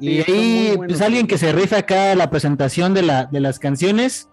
Y 0.00 0.22
Sí, 0.22 0.32
ahí, 0.32 0.74
pues 0.76 1.00
alguien 1.00 1.26
que 1.26 1.38
se 1.38 1.52
rife 1.52 1.76
acá 1.76 2.14
la 2.14 2.28
presentación 2.28 2.92
de, 2.92 3.02
la, 3.02 3.26
de 3.26 3.40
las 3.40 3.58
canciones. 3.58 4.28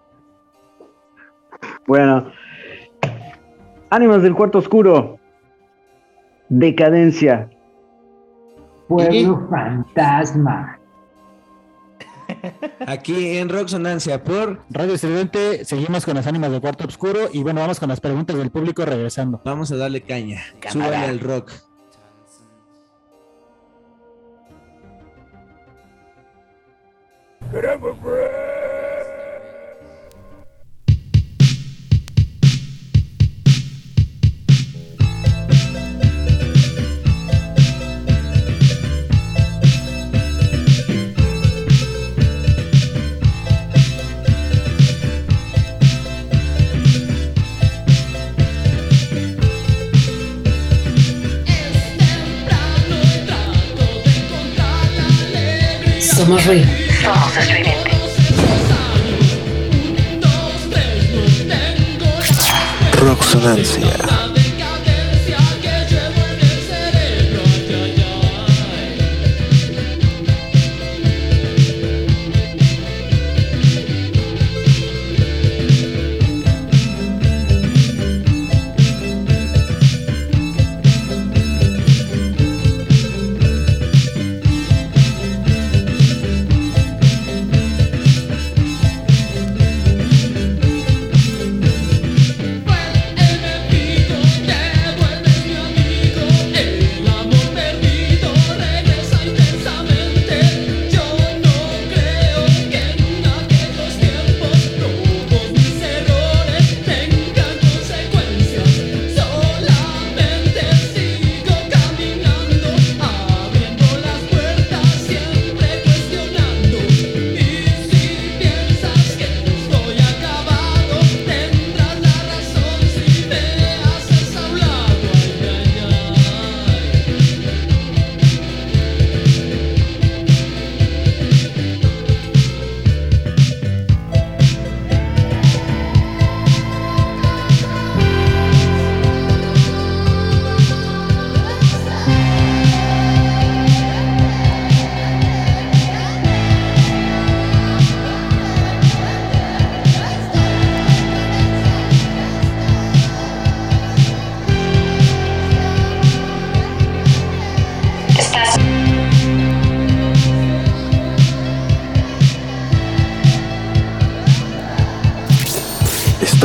Bueno, 1.86 2.30
Ánimas 3.90 4.22
del 4.22 4.34
Cuarto 4.34 4.58
Oscuro. 4.58 5.18
Decadencia. 6.48 7.48
Pueblo 8.88 9.46
fantasma. 9.50 10.75
Aquí 12.86 13.38
en 13.38 13.48
Roxonancia 13.48 14.22
por 14.22 14.62
Radio 14.70 14.94
Estridente, 14.94 15.64
seguimos 15.64 16.04
con 16.04 16.14
las 16.14 16.26
ánimas 16.26 16.50
del 16.50 16.60
cuarto 16.60 16.86
oscuro 16.86 17.28
y 17.32 17.42
bueno, 17.42 17.60
vamos 17.60 17.80
con 17.80 17.88
las 17.88 18.00
preguntas 18.00 18.36
del 18.36 18.50
público 18.50 18.84
regresando. 18.84 19.40
Vamos 19.44 19.72
a 19.72 19.76
darle 19.76 20.02
caña. 20.02 20.42
Súbale 20.70 20.96
al 20.96 21.20
rock. 21.20 21.52
Somos 56.16 56.46
ruido. 56.46 56.66
Somos 57.02 57.36
estridente. 57.36 57.90
Roxonancia. 62.98 64.25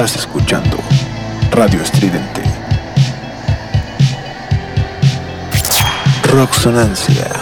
Estás 0.04 0.22
escuchando 0.22 0.78
Radio 1.52 1.80
Estridente. 1.80 2.42
Roxonancia. 6.24 7.28
Estás 7.28 7.41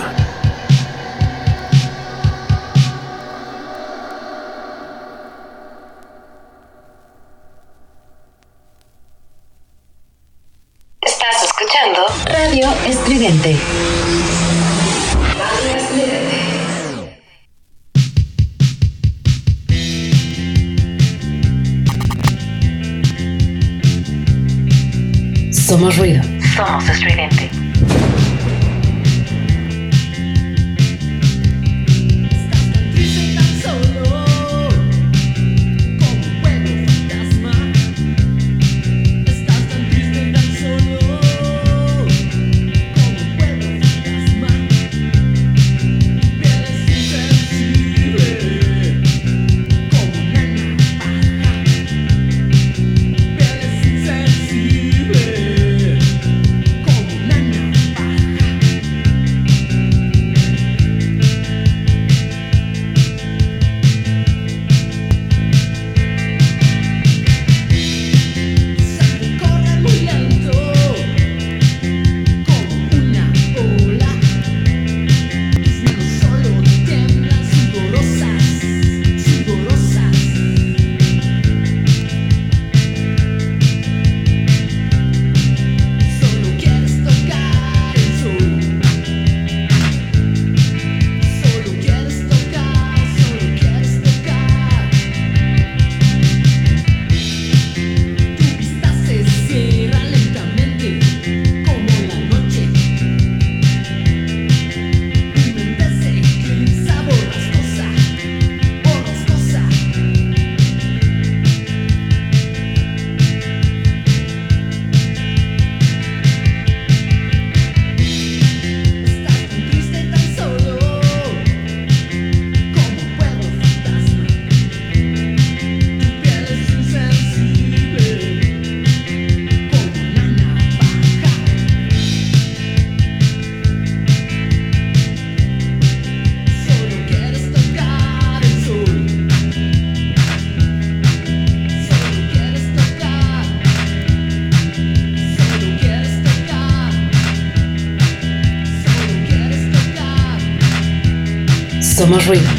Ruido. 152.27 152.58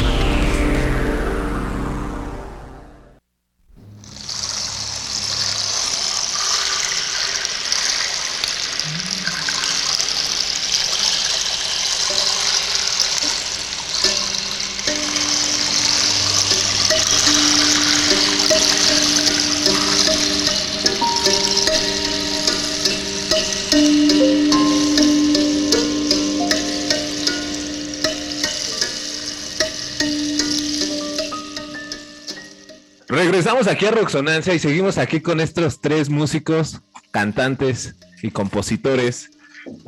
Aquí 33.67 33.85
a 33.85 33.91
Roxonancia 33.91 34.55
y 34.55 34.59
seguimos 34.59 34.97
aquí 34.97 35.21
con 35.21 35.39
estos 35.39 35.81
tres 35.81 36.09
músicos, 36.09 36.81
cantantes 37.11 37.95
y 38.23 38.31
compositores 38.31 39.29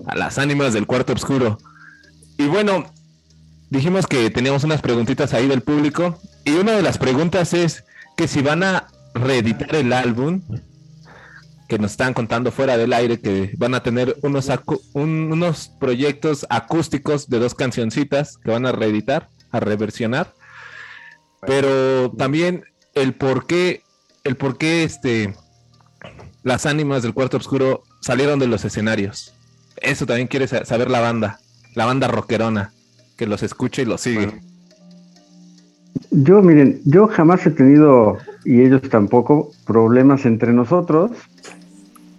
a 0.06 0.16
las 0.16 0.38
ánimas 0.38 0.74
del 0.74 0.86
cuarto 0.86 1.14
oscuro. 1.14 1.58
Y 2.38 2.46
bueno, 2.46 2.86
dijimos 3.72 4.06
que 4.06 4.30
teníamos 4.30 4.64
unas 4.64 4.82
preguntitas 4.82 5.34
ahí 5.34 5.48
del 5.48 5.62
público 5.62 6.20
y 6.46 6.52
una 6.52 6.74
de 6.74 6.84
las 6.84 7.00
preguntas 7.00 7.56
es 7.56 7.84
que 8.16 8.28
si 8.28 8.44
van 8.44 8.62
a 8.62 8.90
reeditar 9.16 9.76
el 9.76 9.92
álbum, 9.92 10.44
que 11.68 11.80
nos 11.80 11.92
están 11.92 12.14
contando 12.14 12.52
fuera 12.52 12.78
del 12.78 12.94
aire 12.94 13.20
que 13.20 13.54
van 13.58 13.74
a 13.74 13.82
tener 13.82 14.16
unos, 14.22 14.52
unos 14.94 15.72
proyectos 15.80 16.46
acústicos 16.52 17.28
de 17.28 17.40
dos 17.40 17.56
cancioncitas 17.56 18.38
que 18.38 18.52
van 18.52 18.68
a 18.68 18.72
reeditar, 18.72 19.30
a 19.52 19.60
reversionar. 19.60 20.32
Pero 21.46 22.12
también 22.12 22.64
el 22.96 23.14
por 23.14 23.46
qué, 23.46 23.82
el 24.24 24.36
por 24.36 24.58
qué 24.58 24.84
este, 24.84 25.34
las 26.44 26.66
ánimas 26.66 27.04
del 27.04 27.14
cuarto 27.14 27.38
oscuro 27.38 27.84
salieron 28.02 28.40
de 28.40 28.48
los 28.48 28.66
escenarios. 28.66 29.34
Eso 29.82 30.06
también 30.06 30.28
quiere 30.28 30.48
sa- 30.48 30.66
saber 30.66 30.90
la 30.90 31.00
banda, 31.00 31.40
la 31.76 31.86
banda 31.86 32.08
rockerona, 32.08 32.72
que 33.18 33.28
los 33.28 33.44
escuche 33.44 33.82
y 33.82 33.86
los 33.86 34.02
sigue. 34.02 34.42
Yo, 36.12 36.42
miren, 36.42 36.82
yo 36.86 37.08
jamás 37.08 37.46
he 37.46 37.52
tenido, 37.52 38.18
y 38.46 38.62
ellos 38.62 38.82
tampoco, 38.90 39.52
problemas 39.66 40.26
entre 40.26 40.54
nosotros. 40.54 41.12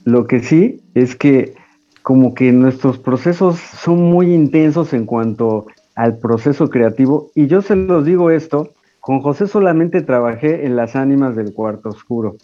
Lo 0.05 0.26
que 0.26 0.42
sí 0.42 0.82
es 0.94 1.14
que 1.16 1.55
como 2.02 2.34
que 2.34 2.52
nuestros 2.52 2.98
procesos 2.98 3.59
son 3.59 4.02
muy 4.02 4.34
intensos 4.34 4.92
en 4.92 5.06
cuanto 5.06 5.66
al 5.94 6.18
proceso 6.18 6.68
creativo. 6.68 7.30
Y 7.34 7.46
yo 7.46 7.62
se 7.62 7.76
los 7.76 8.05
digo 8.05 8.30
esto, 8.30 8.74
con 9.05 9.20
José 9.20 9.47
solamente 9.47 10.01
trabajé 10.01 10.64
en 10.64 10.76
las 10.76 10.97
ánimas 10.97 11.36
del 11.36 11.52
cuarto 11.52 11.90
oscuro, 11.90 12.36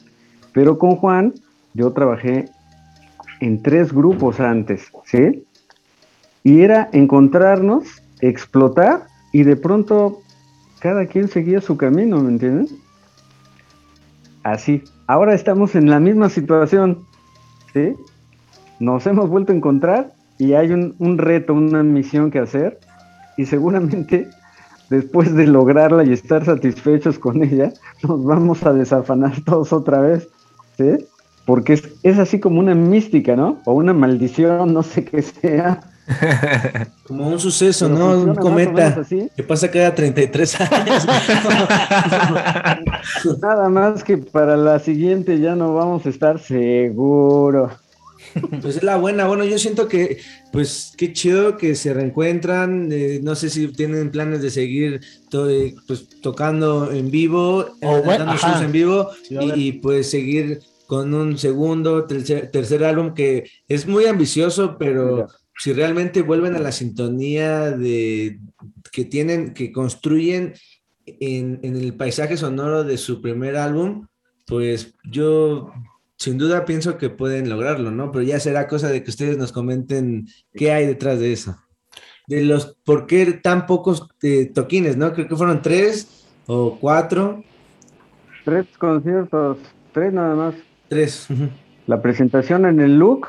pero 0.53 0.78
con 0.78 0.97
Juan 0.97 1.32
yo 1.73 1.93
trabajé 1.95 2.51
en 3.41 3.62
tres 3.62 3.95
grupos 3.95 4.41
antes, 4.41 4.93
¿sí? 5.07 5.47
Y 6.45 6.61
era 6.61 6.91
encontrarnos, 6.93 8.03
explotar 8.20 9.07
y 9.32 9.45
de 9.45 9.57
pronto 9.57 10.20
cada 10.81 11.07
quien 11.07 11.28
seguía 11.28 11.62
su 11.62 11.78
camino, 11.78 12.20
¿me 12.20 12.28
entienden? 12.28 12.69
Así. 14.43 14.85
Ahora 15.07 15.32
estamos 15.32 15.74
en 15.74 15.89
la 15.89 15.99
misma 15.99 16.28
situación, 16.28 16.99
¿sí? 17.73 17.95
Nos 18.81 19.07
hemos 19.07 19.31
vuelto 19.31 19.53
a 19.53 19.57
encontrar 19.57 20.12
y 20.37 20.53
hay 20.53 20.73
un, 20.73 20.95
un 20.99 21.16
reto, 21.16 21.55
una 21.55 21.82
misión 21.82 22.31
que 22.31 22.39
hacer 22.39 22.78
y 23.39 23.47
seguramente 23.47 24.28
después 24.91 25.35
de 25.35 25.47
lograrla 25.47 26.05
y 26.05 26.12
estar 26.12 26.45
satisfechos 26.45 27.19
con 27.19 27.43
ella, 27.43 27.73
nos 28.03 28.25
vamos 28.25 28.62
a 28.65 28.73
desafanar 28.73 29.41
todos 29.45 29.73
otra 29.73 30.01
vez, 30.01 30.29
¿sí? 30.77 31.07
Porque 31.47 31.73
es, 31.73 31.89
es 32.03 32.19
así 32.19 32.39
como 32.39 32.61
una 32.61 32.75
mística, 32.75 33.35
¿no? 33.35 33.61
O 33.65 33.73
una 33.73 33.95
maldición, 33.95 34.75
no 34.75 34.83
sé 34.83 35.05
qué 35.05 35.23
sea. 35.23 35.81
Como 37.07 37.29
un 37.29 37.39
suceso, 37.39 37.89
Pero 37.89 37.99
¿no? 37.99 38.21
Un 38.21 38.35
cometa 38.35 39.03
que 39.37 39.43
pasa 39.43 39.71
cada 39.71 39.95
33 39.95 40.61
años. 40.61 41.07
Nada 43.43 43.69
más 43.69 44.05
que 44.05 44.19
para 44.19 44.57
la 44.57 44.79
siguiente 44.79 45.39
ya 45.39 45.55
no 45.55 45.75
vamos 45.75 46.07
a 46.07 46.09
estar 46.09 46.39
seguros. 46.39 47.73
Pues 48.62 48.77
es 48.77 48.82
la 48.82 48.97
buena, 48.97 49.27
bueno, 49.27 49.44
yo 49.44 49.59
siento 49.59 49.89
que, 49.89 50.19
pues 50.52 50.93
qué 50.97 51.12
chido 51.12 51.57
que 51.57 51.74
se 51.74 51.93
reencuentran, 51.94 52.89
eh, 52.93 53.20
no 53.23 53.35
sé 53.35 53.51
si 53.51 53.69
tienen 53.69 54.11
planes 54.11 54.43
de 54.43 54.51
seguir 54.51 55.01
to- 55.31 55.48
eh, 55.51 55.74
pues, 55.86 56.09
tocando 56.20 56.90
en 56.93 57.11
vivo, 57.11 57.66
O 57.82 58.02
bueno, 58.02 58.24
dando 58.27 58.36
shows 58.36 58.62
en 58.62 58.73
vivo 58.73 59.11
Sí, 59.28 59.36
y, 59.40 59.61
y, 59.69 59.73
pues 59.73 60.11
seguir 60.11 60.61
con 60.86 61.15
un 61.15 61.39
segundo, 61.39 62.05
tercer, 62.07 62.51
tercer 62.51 62.85
álbum 62.85 63.15
que 63.15 63.48
es 63.69 63.86
muy 63.86 64.07
ambicioso, 64.07 64.77
pero 64.78 65.28
si 65.57 65.73
realmente 65.73 66.23
vuelven 66.23 66.57
a 66.57 66.59
la 66.59 66.73
sintonía 66.73 67.70
de 67.70 68.40
que 68.93 69.05
tienen, 69.05 69.55
que 69.55 69.70
construyen 69.70 70.55
en, 71.07 71.61
en 71.62 71.77
el 71.77 71.94
paisaje 71.94 72.36
sonoro 72.36 72.82
de 72.85 72.97
su 72.98 73.20
primer 73.20 73.57
álbum, 73.57 74.07
pues 74.47 74.94
yo 75.11 75.70
sin 76.21 76.37
duda 76.37 76.67
pienso 76.67 76.99
que 76.99 77.09
pueden 77.09 77.49
lograrlo, 77.49 77.91
¿no? 77.91 78.13
Pero 78.13 78.23
ya 78.23 78.39
será 78.39 78.69
cosa 78.69 78.89
de 78.89 79.03
que 79.03 79.09
ustedes 79.09 79.39
nos 79.39 79.53
comenten 79.53 80.27
qué 80.53 80.71
hay 80.71 80.87
detrás 80.87 81.19
de 81.19 81.33
eso. 81.33 81.57
De 82.29 82.45
los, 82.45 82.77
¿por 82.85 83.07
qué 83.07 83.25
tan 83.43 83.67
pocos 83.67 84.07
eh, 84.23 84.45
toquines, 84.55 84.99
no? 84.99 85.15
Creo 85.15 85.27
que 85.27 85.37
fueron 85.37 85.63
tres 85.63 86.29
o 86.47 86.77
cuatro. 86.79 87.43
Tres 88.45 88.67
conciertos, 88.77 89.57
tres 89.95 90.13
nada 90.13 90.35
más. 90.35 90.55
Tres. 90.89 91.27
La 91.87 92.03
presentación 92.03 92.67
en 92.67 92.81
el 92.81 92.99
Look 92.99 93.29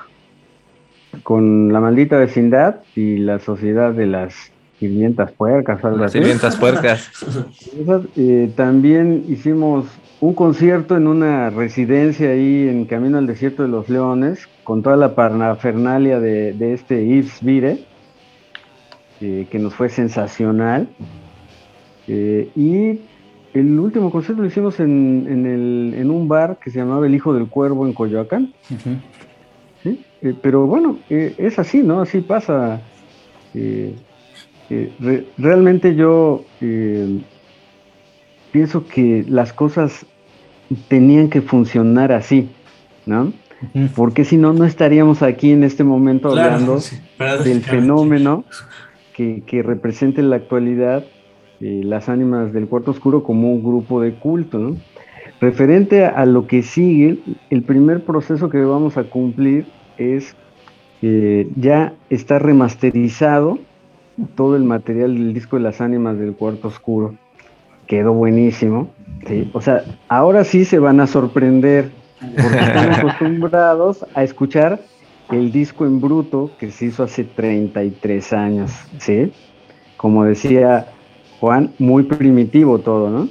con 1.23 1.71
la 1.71 1.79
maldita 1.79 2.17
vecindad 2.17 2.81
y 2.93 3.19
la 3.19 3.39
sociedad 3.39 3.93
de 3.93 4.07
las 4.07 4.51
sirvientas 4.79 5.31
puercas, 5.31 5.81
algo 5.85 6.03
así. 6.03 6.17
Sirvientas 6.17 6.57
puercas. 6.57 7.09
Esas, 7.79 8.01
eh, 8.17 8.51
también 8.57 9.23
hicimos 9.29 9.85
un 10.21 10.33
concierto 10.35 10.95
en 10.95 11.07
una 11.07 11.49
residencia 11.49 12.29
ahí 12.29 12.67
en 12.69 12.85
Camino 12.85 13.17
al 13.17 13.25
Desierto 13.27 13.63
de 13.63 13.69
los 13.69 13.89
Leones, 13.89 14.47
con 14.63 14.83
toda 14.83 14.95
la 14.95 15.15
parafernalia 15.15 16.19
de, 16.19 16.53
de 16.53 16.73
este 16.73 17.05
Yves 17.05 17.39
Vire, 17.43 17.79
eh, 19.19 19.47
que 19.49 19.57
nos 19.59 19.73
fue 19.73 19.89
sensacional. 19.89 20.87
Eh, 22.07 22.49
y 22.55 22.99
el 23.57 23.79
último 23.79 24.11
concierto 24.11 24.43
lo 24.43 24.47
hicimos 24.47 24.79
en, 24.79 25.25
en 25.27 25.45
el- 25.47 25.93
en 25.97 26.09
un 26.11 26.27
bar 26.27 26.59
que 26.63 26.69
se 26.69 26.77
llamaba 26.79 27.05
El 27.07 27.15
Hijo 27.15 27.33
del 27.33 27.47
Cuervo 27.47 27.85
en 27.87 27.93
Coyoacán. 27.93 28.53
¿sí? 29.83 30.03
Eh, 30.21 30.35
pero 30.39 30.67
bueno, 30.67 30.99
es 31.09 31.57
así, 31.57 31.81
¿no? 31.81 31.99
Así 32.01 32.21
pasa. 32.21 32.79
Re- 33.53 35.25
realmente 35.37 35.95
yo 35.95 36.45
pienso 38.51 38.85
que 38.87 39.25
las 39.27 39.51
cosas 39.51 40.05
tenían 40.87 41.29
que 41.29 41.41
funcionar 41.41 42.11
así, 42.11 42.49
¿no? 43.05 43.33
Porque 43.95 44.25
si 44.25 44.37
no, 44.37 44.53
no 44.53 44.65
estaríamos 44.65 45.21
aquí 45.21 45.51
en 45.51 45.63
este 45.63 45.83
momento 45.83 46.31
Claro, 46.31 46.53
hablando 46.53 46.79
sí, 46.79 46.97
del 47.43 47.61
fenómeno 47.61 48.43
que, 49.13 49.43
que 49.45 49.61
representa 49.61 50.19
en 50.19 50.31
la 50.31 50.37
actualidad 50.37 51.05
eh, 51.59 51.81
las 51.83 52.09
ánimas 52.09 52.53
del 52.53 52.67
cuarto 52.67 52.89
oscuro 52.89 53.21
como 53.21 53.53
un 53.53 53.63
grupo 53.63 54.01
de 54.01 54.15
culto, 54.15 54.57
¿no? 54.57 54.77
Referente 55.39 56.05
a, 56.05 56.09
a 56.09 56.25
lo 56.25 56.47
que 56.47 56.63
sigue, 56.63 57.19
el 57.49 57.61
primer 57.61 58.03
proceso 58.03 58.49
que 58.49 58.59
vamos 58.59 58.97
a 58.97 59.03
cumplir 59.03 59.65
es 59.97 60.35
eh, 61.03 61.49
ya 61.55 61.93
está 62.09 62.37
remasterizado 62.37 63.57
todo 64.35 64.55
el 64.55 64.63
material 64.63 65.15
del 65.15 65.33
disco 65.33 65.55
de 65.57 65.63
las 65.63 65.81
ánimas 65.81 66.17
del 66.17 66.33
cuarto 66.33 66.67
oscuro. 66.67 67.15
Quedó 67.91 68.13
buenísimo. 68.13 68.87
¿sí? 69.27 69.51
O 69.51 69.59
sea, 69.59 69.83
ahora 70.07 70.45
sí 70.45 70.63
se 70.63 70.79
van 70.79 71.01
a 71.01 71.07
sorprender 71.07 71.91
porque 72.21 72.57
están 72.57 72.93
acostumbrados 72.99 74.05
a 74.13 74.23
escuchar 74.23 74.79
el 75.29 75.51
disco 75.51 75.85
en 75.85 75.99
bruto 75.99 76.51
que 76.57 76.71
se 76.71 76.85
hizo 76.85 77.03
hace 77.03 77.25
33 77.25 78.31
años, 78.31 78.71
¿sí? 78.97 79.33
Como 79.97 80.23
decía 80.23 80.87
Juan, 81.41 81.73
muy 81.79 82.03
primitivo 82.03 82.79
todo, 82.79 83.09
¿no? 83.09 83.27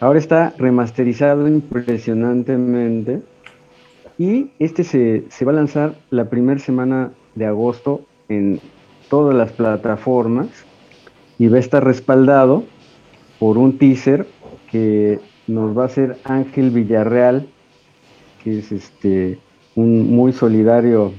Ahora 0.00 0.18
está 0.18 0.54
remasterizado 0.56 1.46
impresionantemente 1.46 3.20
y 4.16 4.52
este 4.58 4.84
se, 4.84 5.24
se 5.28 5.44
va 5.44 5.52
a 5.52 5.56
lanzar 5.56 5.96
la 6.08 6.30
primera 6.30 6.58
semana 6.58 7.10
de 7.34 7.44
agosto 7.44 8.06
en 8.30 8.58
todas 9.10 9.34
las 9.34 9.52
plataformas 9.52 10.48
y 11.38 11.48
va 11.48 11.58
a 11.58 11.60
estar 11.60 11.84
respaldado 11.84 12.64
por 13.38 13.58
un 13.58 13.78
teaser 13.78 14.26
que 14.70 15.20
nos 15.46 15.76
va 15.76 15.84
a 15.84 15.86
hacer 15.86 16.18
Ángel 16.24 16.70
Villarreal, 16.70 17.46
que 18.42 18.58
es 18.58 18.72
este 18.72 19.38
un 19.74 20.10
muy 20.14 20.32
solidario 20.32 21.12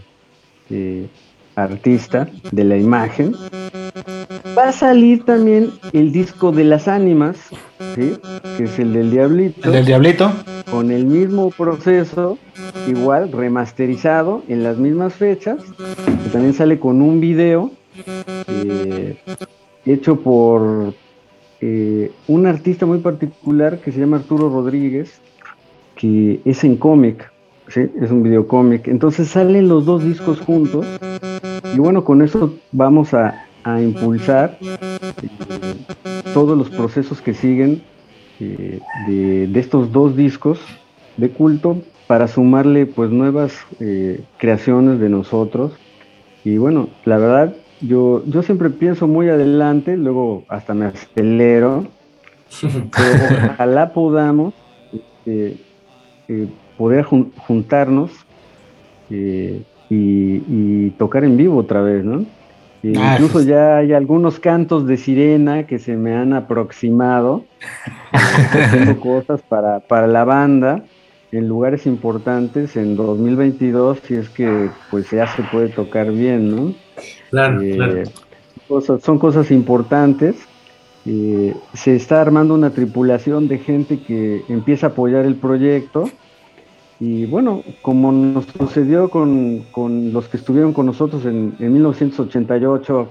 eh, 0.70 1.08
artista 1.56 2.30
de 2.52 2.64
la 2.64 2.78
imagen. 2.78 3.34
Va 4.58 4.70
a 4.70 4.72
salir 4.72 5.24
también 5.24 5.72
el 5.94 6.12
disco 6.12 6.52
de 6.52 6.66
las 6.66 6.88
ánimas, 6.88 7.38
¿sí? 7.96 8.18
que 8.58 8.64
es 8.66 8.80
el 8.80 8.94
del 8.94 9.12
Diablito. 9.12 9.68
¿El 9.68 9.72
del 9.74 9.86
Diablito? 9.86 10.32
Con 10.70 10.92
el 10.92 11.06
mismo 11.06 11.52
proceso, 11.52 12.38
igual 12.88 13.32
remasterizado 13.32 14.44
en 14.48 14.64
las 14.64 14.78
mismas 14.78 15.14
fechas, 15.14 15.58
que 15.78 16.30
también 16.32 16.54
sale 16.54 16.80
con 16.80 17.02
un 17.02 17.20
video 17.20 17.72
eh, 18.48 19.18
hecho 19.86 20.18
por 20.18 20.94
eh, 21.62 22.12
un 22.28 22.46
artista 22.46 22.86
muy 22.86 23.00
particular 23.00 23.80
que 23.80 23.92
se 23.92 24.00
llama 24.00 24.18
Arturo 24.18 24.50
Rodríguez, 24.50 25.22
que 25.96 26.40
es 26.46 26.64
en 26.64 26.78
cómic, 26.78 27.32
es 27.76 28.12
un 28.12 28.24
videocómic. 28.24 28.88
Entonces 28.88 29.28
salen 29.28 29.68
los 29.68 29.86
dos 29.86 30.04
discos 30.04 30.40
juntos 30.40 30.86
y 31.76 31.80
bueno, 31.80 32.04
con 32.04 32.22
eso 32.22 32.56
vamos 32.72 33.14
a, 33.14 33.46
a 33.64 33.82
impulsar 33.82 34.58
eh, 34.62 35.28
todos 36.34 36.58
los 36.58 36.70
procesos 36.70 37.22
que 37.22 37.34
siguen 37.34 37.84
eh, 38.40 38.80
de, 39.08 39.48
de 39.48 39.60
estos 39.60 39.92
dos 39.92 40.16
discos 40.16 40.60
de 41.18 41.30
culto 41.30 41.82
para 42.08 42.28
sumarle 42.28 42.86
pues 42.86 43.12
nuevas 43.12 43.54
creaciones 44.38 45.00
de 45.00 45.10
nosotros. 45.10 45.74
Y 46.44 46.58
bueno, 46.58 46.90
la 47.06 47.18
verdad, 47.18 47.56
yo, 47.82 48.24
yo 48.26 48.44
siempre 48.44 48.70
pienso 48.70 49.08
muy 49.08 49.30
adelante, 49.30 49.98
luego 49.98 50.44
hasta 50.50 50.74
me 50.74 50.86
acelero, 50.86 51.86
pero 52.62 53.52
ojalá 53.54 53.94
podamos 53.94 54.54
este, 54.92 55.58
eh, 56.28 56.48
poder 56.78 57.06
jun- 57.06 57.32
juntarnos 57.48 58.12
eh, 59.10 59.62
y, 59.90 60.42
y 60.48 60.90
tocar 60.92 61.24
en 61.24 61.38
vivo 61.38 61.58
otra 61.58 61.82
vez, 61.82 62.04
¿no? 62.04 62.26
Ah, 62.96 63.18
incluso 63.18 63.42
ya 63.42 63.78
hay 63.78 63.92
algunos 63.92 64.40
cantos 64.40 64.88
de 64.88 64.96
sirena 64.96 65.68
que 65.68 65.80
se 65.80 65.98
me 65.98 66.16
han 66.16 66.32
aproximado, 66.34 67.44
haciendo 68.14 69.00
cosas 69.00 69.42
para, 69.50 69.80
para 69.82 70.08
la 70.08 70.24
banda 70.24 70.84
en 71.32 71.48
lugares 71.48 71.86
importantes 71.86 72.76
en 72.76 72.96
2022, 72.96 74.00
si 74.04 74.16
es 74.16 74.30
que 74.30 74.70
pues 74.90 75.12
ya 75.12 75.28
se 75.28 75.44
puede 75.44 75.70
tocar 75.70 76.12
bien, 76.12 76.50
¿no? 76.56 76.74
Claro, 77.30 77.62
Eh, 77.62 77.74
claro. 77.76 78.04
cosas- 78.68 79.02
son 79.02 79.20
cosas 79.20 79.52
importantes. 79.52 80.36
Eh, 81.06 81.54
se 81.74 81.96
está 81.96 82.22
armando 82.22 82.54
una 82.54 82.70
tripulación 82.72 83.48
de 83.48 83.58
gente 83.60 84.00
que 84.00 84.44
empieza 84.50 84.88
a 84.88 84.90
apoyar 84.90 85.26
el 85.26 85.36
proyecto. 85.36 86.10
Y 87.00 87.26
bueno, 87.28 87.64
como 87.82 88.12
nos 88.12 88.46
sucedió 88.46 89.10
con, 89.10 89.66
con 89.72 90.12
los 90.12 90.28
que 90.28 90.36
estuvieron 90.38 90.74
con 90.74 90.86
nosotros 90.86 91.26
en, 91.26 91.56
en 91.60 91.74
1988, 91.74 93.10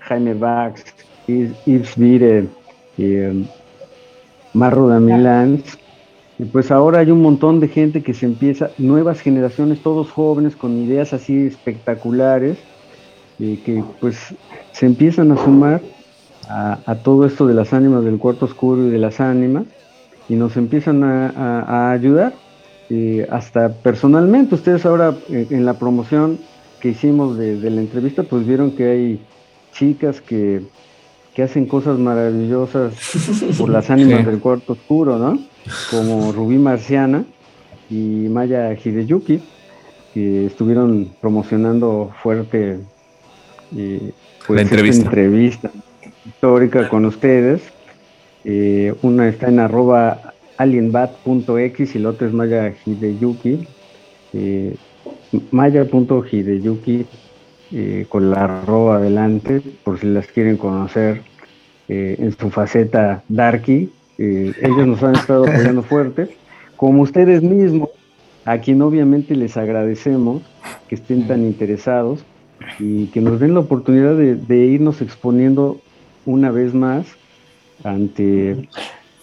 Jaime 0.00 0.34
Bax, 0.34 0.84
Yves 1.28 1.96
Vire, 1.96 2.46
eh, 2.96 3.44
Marro 4.54 4.88
de 4.88 5.00
Milán, 5.00 5.62
y 6.38 6.44
pues 6.46 6.70
ahora 6.70 7.00
hay 7.00 7.10
un 7.10 7.20
montón 7.20 7.60
de 7.60 7.68
gente 7.68 8.02
que 8.02 8.14
se 8.14 8.24
empieza, 8.24 8.70
nuevas 8.78 9.20
generaciones, 9.20 9.80
todos 9.82 10.10
jóvenes 10.10 10.56
con 10.56 10.78
ideas 10.78 11.12
así 11.12 11.46
espectaculares, 11.46 12.56
y 13.40 13.56
que 13.56 13.82
pues 14.00 14.16
se 14.72 14.86
empiezan 14.86 15.32
a 15.32 15.36
sumar 15.42 15.80
a, 16.48 16.78
a 16.86 16.94
todo 16.96 17.24
esto 17.26 17.46
de 17.46 17.54
las 17.54 17.72
ánimas 17.72 18.04
del 18.04 18.18
cuarto 18.18 18.44
oscuro 18.44 18.86
y 18.86 18.90
de 18.90 18.98
las 18.98 19.20
ánimas, 19.20 19.64
y 20.28 20.34
nos 20.36 20.56
empiezan 20.56 21.02
a, 21.02 21.28
a- 21.30 21.62
a 21.88 21.90
ayudar, 21.92 22.34
eh, 22.90 23.26
hasta 23.30 23.72
personalmente. 23.72 24.54
Ustedes 24.54 24.84
ahora 24.86 25.14
eh, 25.30 25.46
en 25.50 25.64
la 25.64 25.74
promoción 25.74 26.38
que 26.80 26.90
hicimos 26.90 27.36
de, 27.38 27.56
de 27.58 27.70
la 27.70 27.80
entrevista, 27.80 28.22
pues 28.22 28.46
vieron 28.46 28.72
que 28.72 28.84
hay 28.84 29.20
chicas 29.72 30.20
que, 30.20 30.62
que 31.34 31.42
hacen 31.42 31.66
cosas 31.66 31.98
maravillosas 31.98 32.92
por 33.58 33.70
las 33.70 33.90
ánimas 33.96 34.20
Sí. 34.20 34.26
del 34.26 34.38
cuarto 34.40 34.72
oscuro, 34.74 35.18
¿no? 35.18 35.38
Como 35.90 36.32
Rubí 36.32 36.58
Marciana 36.58 37.24
y 37.90 38.26
Maya 38.28 38.72
Hideyuki, 38.72 39.40
que 40.14 40.46
estuvieron 40.46 41.08
promocionando 41.20 42.10
fuerte 42.22 42.78
eh, 43.76 44.12
pues, 44.46 44.56
La 44.56 44.62
esta 44.62 44.74
entrevista. 44.74 45.04
entrevista 45.04 45.70
histórica 46.26 46.88
con 46.88 47.04
ustedes. 47.04 47.62
Eh, 48.44 48.94
una 49.02 49.28
está 49.28 49.48
en 49.48 49.58
arroba 49.60 50.34
alienbat.x 50.56 51.94
y 51.94 51.98
la 51.98 52.10
otra 52.10 52.28
es 52.28 52.34
Maya 52.34 52.74
Hideyuki. 52.84 53.66
Eh, 54.32 54.76
Maya.hideyuki 55.50 57.06
eh, 57.72 58.06
con 58.08 58.30
la 58.30 58.44
arroba 58.44 58.96
adelante, 58.96 59.62
por 59.84 59.98
si 59.98 60.06
las 60.06 60.26
quieren 60.26 60.56
conocer 60.56 61.22
eh, 61.88 62.16
en 62.18 62.36
su 62.36 62.50
faceta 62.50 63.22
darky. 63.28 63.90
Ellos 64.18 64.86
nos 64.86 65.02
han 65.02 65.16
estado 65.16 65.44
apoyando 65.48 65.82
fuerte, 65.82 66.28
como 66.76 67.00
ustedes 67.00 67.42
mismos, 67.42 67.88
a 68.44 68.58
quien 68.58 68.82
obviamente 68.82 69.34
les 69.34 69.56
agradecemos 69.56 70.42
que 70.88 70.96
estén 70.96 71.26
tan 71.26 71.42
interesados 71.42 72.22
y 72.78 73.06
que 73.06 73.20
nos 73.20 73.40
den 73.40 73.54
la 73.54 73.60
oportunidad 73.60 74.16
de, 74.16 74.36
de 74.36 74.56
irnos 74.66 75.02
exponiendo 75.02 75.80
una 76.26 76.50
vez 76.50 76.74
más 76.74 77.06
ante 77.84 78.68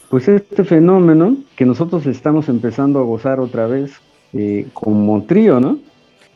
pues 0.09 0.27
este 0.27 0.63
fenómeno 0.63 1.35
que 1.55 1.65
nosotros 1.65 2.05
estamos 2.05 2.49
empezando 2.49 2.99
a 2.99 3.03
gozar 3.03 3.39
otra 3.39 3.67
vez 3.67 3.91
eh, 4.33 4.67
como 4.73 5.23
trío, 5.23 5.59
¿no? 5.59 5.79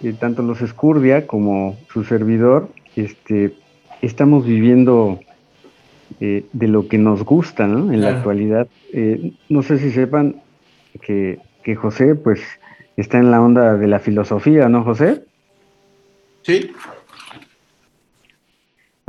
Eh, 0.04 0.14
tanto 0.18 0.42
los 0.42 0.62
Escurdia 0.62 1.28
como 1.28 1.78
su 1.92 2.04
servidor, 2.04 2.70
este, 2.96 3.54
estamos 4.02 4.46
viviendo 4.46 5.20
eh, 6.20 6.46
de 6.52 6.68
lo 6.68 6.88
que 6.88 6.98
nos 6.98 7.24
gusta, 7.24 7.68
¿no? 7.68 7.92
En 7.94 8.02
la 8.02 8.18
actualidad. 8.18 8.68
No 9.48 9.62
sé 9.62 9.78
si 9.78 9.92
sepan 9.92 10.42
que, 11.02 11.40
que 11.64 11.76
José, 11.76 12.16
pues, 12.16 12.42
está 12.98 13.20
en 13.20 13.32
la 13.32 13.42
onda 13.42 13.78
de 13.78 13.88
la 13.88 14.00
filosofía, 14.00 14.68
¿no, 14.68 14.84
José? 14.84 15.24
Sí. 16.44 16.72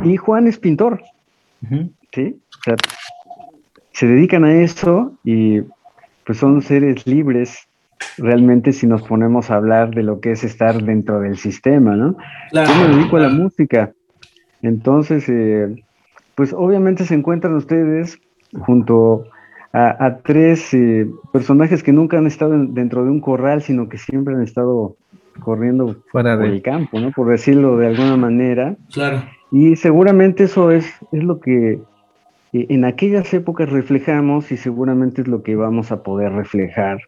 Y 0.04 0.16
Juan 0.16 0.46
es 0.46 0.58
pintor. 0.58 1.02
¿sí? 2.12 2.36
O 2.58 2.62
sea, 2.64 2.74
se 3.92 4.06
dedican 4.06 4.44
a 4.44 4.54
eso 4.62 5.16
y 5.24 5.60
pues 6.26 6.38
son 6.38 6.60
seres 6.62 7.06
libres 7.06 7.68
realmente 8.18 8.72
si 8.72 8.86
nos 8.86 9.02
ponemos 9.02 9.50
a 9.50 9.56
hablar 9.56 9.90
de 9.94 10.02
lo 10.02 10.20
que 10.20 10.32
es 10.32 10.42
estar 10.44 10.82
dentro 10.82 11.20
del 11.20 11.36
sistema, 11.36 11.94
¿no? 11.94 12.16
Claro, 12.50 12.72
Yo 12.72 12.88
me 12.88 12.96
dedico 12.96 13.16
a 13.16 13.20
la 13.20 13.28
música. 13.28 13.92
Entonces, 14.60 15.28
eh, 15.28 15.82
pues 16.34 16.52
obviamente 16.52 17.04
se 17.04 17.14
encuentran 17.14 17.54
ustedes 17.54 18.18
junto 18.66 19.24
a, 19.72 20.04
a 20.04 20.18
tres 20.18 20.74
eh, 20.74 21.06
personajes 21.32 21.82
que 21.82 21.92
nunca 21.92 22.18
han 22.18 22.26
estado 22.26 22.54
en- 22.54 22.74
dentro 22.74 23.04
de 23.04 23.10
un 23.10 23.20
corral, 23.20 23.62
sino 23.62 23.88
que 23.88 23.98
siempre 23.98 24.34
han 24.34 24.42
estado 24.42 24.96
corriendo 25.40 25.96
Fuera 26.10 26.36
por 26.36 26.46
de- 26.46 26.52
el 26.56 26.62
campo, 26.62 27.00
¿no? 27.00 27.10
Por 27.12 27.28
decirlo 27.30 27.76
de 27.78 27.88
alguna 27.88 28.16
manera. 28.16 28.76
Claro. 28.92 29.22
Y 29.50 29.76
seguramente 29.76 30.44
eso 30.44 30.70
es, 30.70 30.86
es 31.12 31.22
lo 31.24 31.40
que 31.40 31.80
eh, 32.52 32.66
en 32.68 32.84
aquellas 32.84 33.32
épocas 33.34 33.70
reflejamos 33.70 34.50
y 34.52 34.56
seguramente 34.56 35.22
es 35.22 35.28
lo 35.28 35.42
que 35.42 35.56
vamos 35.56 35.92
a 35.92 36.02
poder 36.02 36.32
reflejar 36.32 36.98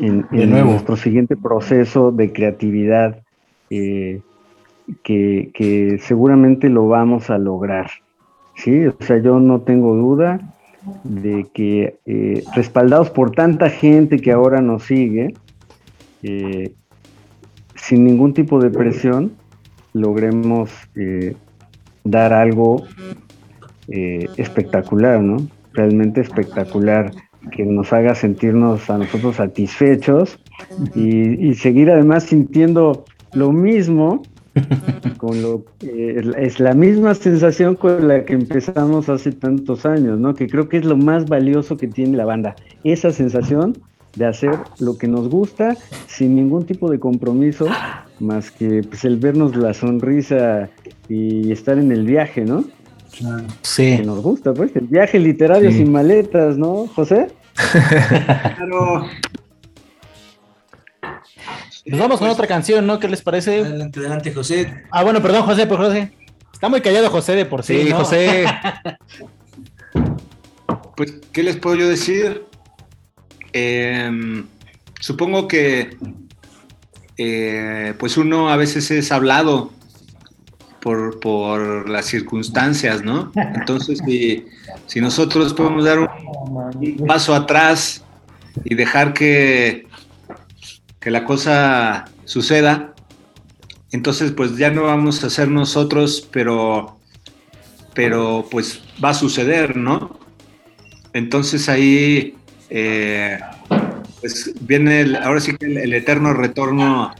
en, 0.00 0.24
De 0.30 0.42
en 0.44 0.50
nuevo. 0.50 0.70
nuestro 0.72 0.96
siguiente 0.96 1.36
proceso 1.36 2.10
de 2.12 2.32
creatividad 2.32 3.20
eh, 3.70 4.20
que, 5.02 5.50
que 5.54 5.98
seguramente 6.00 6.68
lo 6.68 6.88
vamos 6.88 7.30
a 7.30 7.38
lograr. 7.38 7.90
Sí, 8.56 8.86
o 8.86 8.94
sea, 9.00 9.18
yo 9.18 9.38
no 9.38 9.60
tengo 9.60 9.94
duda 9.94 10.40
de 11.04 11.46
que 11.52 11.96
eh, 12.06 12.42
respaldados 12.56 13.10
por 13.10 13.30
tanta 13.32 13.68
gente 13.70 14.18
que 14.20 14.32
ahora 14.32 14.60
nos 14.62 14.84
sigue, 14.84 15.34
eh, 16.22 16.72
sin 17.80 18.04
ningún 18.04 18.34
tipo 18.34 18.60
de 18.60 18.70
presión, 18.70 19.32
logremos 19.92 20.70
eh, 20.94 21.34
dar 22.04 22.32
algo 22.32 22.84
eh, 23.88 24.26
espectacular, 24.36 25.20
¿no? 25.20 25.48
Realmente 25.72 26.20
espectacular, 26.20 27.10
que 27.52 27.64
nos 27.64 27.92
haga 27.92 28.14
sentirnos 28.14 28.90
a 28.90 28.98
nosotros 28.98 29.36
satisfechos 29.36 30.38
y, 30.94 31.48
y 31.48 31.54
seguir 31.54 31.90
además 31.90 32.24
sintiendo 32.24 33.04
lo 33.32 33.52
mismo, 33.52 34.22
con 35.18 35.40
lo 35.40 35.64
eh, 35.80 36.22
es 36.36 36.60
la 36.60 36.74
misma 36.74 37.14
sensación 37.14 37.76
con 37.76 38.08
la 38.08 38.24
que 38.24 38.34
empezamos 38.34 39.08
hace 39.08 39.32
tantos 39.32 39.86
años, 39.86 40.18
¿no? 40.18 40.34
Que 40.34 40.48
creo 40.48 40.68
que 40.68 40.78
es 40.78 40.84
lo 40.84 40.96
más 40.96 41.26
valioso 41.26 41.76
que 41.76 41.86
tiene 41.86 42.16
la 42.16 42.24
banda, 42.24 42.56
esa 42.84 43.12
sensación 43.12 43.74
de 44.18 44.26
hacer 44.26 44.50
lo 44.80 44.98
que 44.98 45.06
nos 45.06 45.28
gusta 45.28 45.76
sin 46.06 46.34
ningún 46.34 46.66
tipo 46.66 46.90
de 46.90 46.98
compromiso, 46.98 47.66
más 48.18 48.50
que 48.50 48.82
pues, 48.82 49.04
el 49.04 49.16
vernos 49.16 49.56
la 49.56 49.72
sonrisa 49.72 50.68
y 51.08 51.50
estar 51.52 51.78
en 51.78 51.92
el 51.92 52.04
viaje, 52.04 52.44
¿no? 52.44 52.64
Sí. 53.62 53.96
Que 53.96 54.02
nos 54.04 54.20
gusta, 54.20 54.52
pues, 54.52 54.74
el 54.76 54.86
viaje 54.86 55.18
literario 55.18 55.70
Sí. 55.70 55.78
sin 55.78 55.92
maletas, 55.92 56.58
¿no, 56.58 56.86
José? 56.88 57.28
Claro. 58.56 59.06
Nos 61.86 62.00
vamos 62.00 62.18
con 62.18 62.28
otra 62.28 62.46
canción, 62.46 62.86
¿no? 62.86 62.98
¿Qué 62.98 63.08
les 63.08 63.22
parece? 63.22 63.60
Adelante, 63.60 64.00
adelante, 64.00 64.34
José. 64.34 64.84
Ah, 64.90 65.02
bueno, 65.04 65.22
perdón, 65.22 65.42
José, 65.44 65.66
por 65.66 65.78
José. 65.78 66.12
Está 66.52 66.68
muy 66.68 66.80
callado 66.80 67.08
José 67.08 67.34
de 67.36 67.44
por 67.46 67.62
sí. 67.62 67.82
Sí, 67.84 67.90
¿no? 67.90 67.96
José. 67.98 68.44
Pues, 70.96 71.12
¿qué 71.32 71.44
les 71.44 71.54
puedo 71.56 71.76
yo 71.76 71.88
decir? 71.88 72.42
Em, 73.52 74.46
supongo 75.00 75.48
que 75.48 75.96
eh, 77.16 77.94
pues 77.98 78.16
uno 78.16 78.48
a 78.48 78.56
veces 78.56 78.90
es 78.90 79.10
hablado 79.10 79.72
por, 80.80 81.18
por 81.20 81.88
las 81.88 82.06
circunstancias, 82.06 83.02
¿no? 83.02 83.32
Entonces, 83.34 84.00
si, 84.06 84.46
si 84.86 85.00
nosotros 85.00 85.52
podemos 85.52 85.84
dar 85.84 85.98
un, 85.98 87.06
paso 87.06 87.34
atrás 87.34 88.04
y 88.64 88.74
dejar 88.74 89.12
que, 89.12 89.86
que 91.00 91.10
la 91.10 91.24
cosa 91.24 92.04
suceda, 92.24 92.94
entonces 93.90 94.32
pues 94.32 94.56
ya 94.56 94.70
no 94.70 94.84
vamos 94.84 95.24
a 95.24 95.30
ser 95.30 95.48
nosotros, 95.48 96.28
pero, 96.30 96.98
pero 97.94 98.46
pues 98.50 98.82
va 99.02 99.10
a 99.10 99.14
suceder, 99.14 99.76
¿no? 99.76 100.18
Entonces 101.12 101.68
ahí 101.68 102.37
eh, 102.70 103.38
pues 104.20 104.52
viene 104.60 105.00
el- 105.02 105.16
ahora 105.16 105.40
sí 105.40 105.56
que 105.56 105.66
el, 105.66 105.92
eterno 105.92 106.34
retorno 106.34 107.12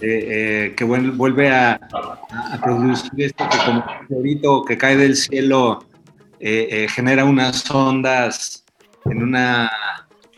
eh, 0.00 0.68
eh, 0.70 0.74
que 0.76 0.84
vuel- 0.86 1.16
vuelve 1.16 1.50
a, 1.50 1.80
producir 2.62 3.10
esto 3.16 3.48
que 3.50 3.58
como 3.58 3.78
un 3.78 4.02
meteorito 4.02 4.64
que 4.64 4.78
cae 4.78 4.96
del 4.96 5.16
cielo 5.16 5.84
genera 6.88 7.24
unas 7.24 7.70
ondas 7.70 8.64
en 9.06 9.22
una 9.22 9.70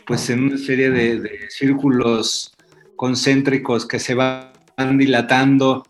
pues 0.06 0.30
en 0.30 0.44
una 0.44 0.56
serie 0.56 0.90
de, 0.90 1.48
círculos 1.50 2.54
concéntricos 2.94 3.86
que 3.86 3.98
se 3.98 4.14
van 4.14 4.52
dilatando. 4.96 5.84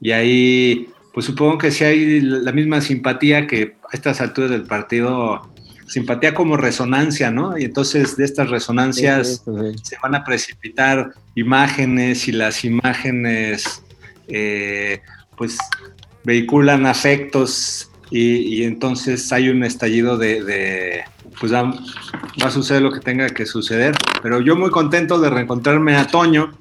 Y 0.00 0.12
ahí 0.12 0.88
pues 1.12 1.26
supongo 1.26 1.58
que 1.58 1.70
si 1.70 1.84
hay 1.84 2.20
la 2.20 2.52
misma 2.52 2.80
simpatía 2.80 3.46
que 3.46 3.76
a 3.90 3.96
estas 3.96 4.20
alturas 4.20 4.50
del 4.50 4.64
partido 4.64 5.50
simpatía 5.86 6.34
como 6.34 6.56
resonancia, 6.56 7.30
¿no? 7.30 7.56
Y 7.58 7.64
entonces 7.64 8.16
de 8.16 8.24
estas 8.24 8.50
resonancias 8.50 9.42
sí. 9.44 9.50
se 9.82 9.96
van 10.02 10.14
a 10.14 10.24
precipitar 10.24 11.12
imágenes 11.34 12.28
y 12.28 12.32
las 12.32 12.64
imágenes 12.64 13.82
eh, 14.28 15.00
pues 15.36 15.56
vehiculan 16.24 16.86
afectos 16.86 17.90
y, 18.10 18.36
y 18.56 18.64
entonces 18.64 19.32
hay 19.32 19.48
un 19.48 19.62
estallido 19.64 20.18
de, 20.18 20.42
de- 20.42 21.04
pues 21.38 21.52
va, 21.52 21.62
va 21.62 22.46
a 22.46 22.50
suceder 22.50 22.82
lo 22.82 22.90
que 22.92 23.00
tenga 23.00 23.28
que 23.30 23.46
suceder. 23.46 23.94
Pero 24.22 24.40
yo 24.40 24.56
muy 24.56 24.70
contento 24.70 25.20
de 25.20 25.28
reencontrarme 25.30 25.96
a 25.96 26.06
Toño 26.06 26.52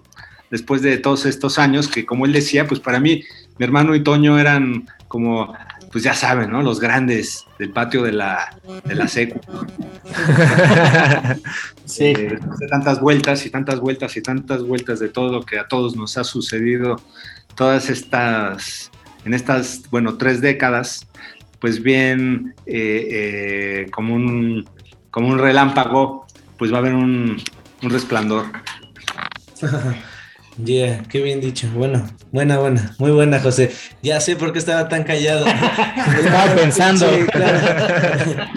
después 0.51 0.81
de 0.81 0.97
todos 0.97 1.25
estos 1.25 1.57
años 1.57 1.87
que 1.87 2.05
como 2.05 2.25
él 2.25 2.33
decía, 2.33 2.67
pues 2.67 2.79
para 2.79 2.99
mí 2.99 3.23
mi 3.57 3.65
hermano 3.65 3.95
y 3.95 4.03
Toño 4.03 4.37
eran 4.37 4.87
como, 5.07 5.55
pues 5.95 6.03
ya 6.03 6.13
saben, 6.13 6.51
¿no? 6.51 6.61
Los 6.61 6.81
grandes 6.81 7.45
del 7.57 7.69
patio 7.69 8.03
de 8.03 8.11
la, 8.11 8.53
de 8.83 8.95
la 8.95 9.07
secu. 9.07 9.39
Sí. 11.85 12.07
Eh, 12.07 12.37
de 12.59 12.67
tantas 12.67 12.99
vueltas 12.99 13.45
y 13.45 13.49
tantas 13.49 13.79
vueltas 13.79 14.17
y 14.17 14.21
tantas 14.21 14.61
vueltas 14.63 14.99
de 14.99 15.07
todo 15.07 15.31
lo 15.31 15.43
que 15.43 15.57
a 15.57 15.69
todos 15.69 15.95
nos 15.95 16.17
ha 16.17 16.25
sucedido, 16.25 17.01
todas 17.55 17.89
estas, 17.89 18.91
en 19.23 19.33
estas, 19.33 19.83
bueno, 19.89 20.17
tres 20.17 20.41
décadas, 20.41 21.07
pues 21.61 21.81
bien, 21.81 22.53
eh, 22.65 23.07
eh, 23.85 23.87
como, 23.89 24.15
un, 24.15 24.67
como 25.11 25.29
un 25.29 25.39
relámpago, 25.39 26.27
pues 26.57 26.73
va 26.73 26.75
a 26.75 26.79
haber 26.79 26.95
un, 26.95 27.41
un 27.83 27.89
resplandor. 27.89 28.47
Yeah, 30.63 31.03
qué 31.09 31.21
bien 31.21 31.41
dicho. 31.41 31.67
Bueno, 31.75 32.07
buena, 32.31 32.57
buena, 32.59 32.95
muy 32.97 33.11
buena, 33.11 33.41
José. 33.41 33.71
Ya 34.01 34.21
sé 34.21 34.37
por 34.37 34.53
qué 34.53 34.59
estaba 34.59 34.87
tan 34.87 35.03
callado. 35.03 35.45
Estaba 35.47 36.55
pensando. 36.55 37.09
Sí, 37.09 37.25
claro. 37.25 37.59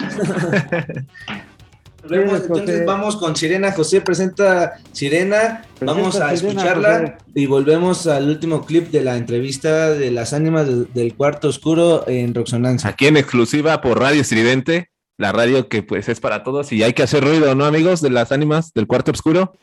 José. 2.09 2.45
entonces 2.47 2.85
vamos 2.85 3.17
con 3.17 3.35
Sirena. 3.35 3.71
José 3.71 4.01
presenta 4.01 4.73
Sirena. 4.93 5.65
Vamos 5.81 6.15
a 6.15 6.35
Sirena, 6.35 6.61
escucharla 6.61 6.99
José. 6.99 7.13
y 7.35 7.45
volvemos 7.45 8.07
al 8.07 8.29
último 8.29 8.65
clip 8.65 8.89
de 8.91 9.03
la 9.03 9.17
entrevista 9.17 9.91
de 9.91 10.09
las 10.09 10.33
ánimas 10.33 10.67
de- 10.67 10.85
del 10.93 11.13
cuarto 11.15 11.49
oscuro 11.49 12.05
en 12.07 12.33
Roxonancia. 12.33 12.89
Aquí 12.89 13.07
en 13.07 13.17
exclusiva 13.17 13.81
por 13.81 13.99
Radio 13.99 14.21
Estridente, 14.21 14.89
la 15.17 15.31
radio 15.33 15.67
que 15.67 15.83
pues 15.83 16.09
es 16.09 16.19
para 16.19 16.43
todos 16.43 16.71
y 16.71 16.81
hay 16.81 16.93
que 16.93 17.03
hacer 17.03 17.23
ruido, 17.23 17.53
¿no, 17.53 17.65
amigos? 17.65 18.01
De 18.01 18.09
las 18.09 18.31
ánimas 18.31 18.73
del 18.73 18.87
cuarto 18.87 19.11
oscuro. 19.11 19.53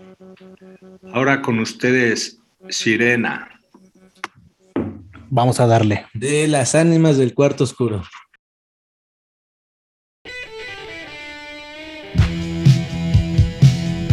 Ahora 1.12 1.42
con 1.42 1.58
ustedes, 1.58 2.38
Sirena. 2.68 3.48
Vamos 5.28 5.60
a 5.60 5.66
darle. 5.66 6.06
De 6.14 6.46
las 6.48 6.74
ánimas 6.74 7.16
del 7.16 7.34
cuarto 7.34 7.64
oscuro. 7.64 8.02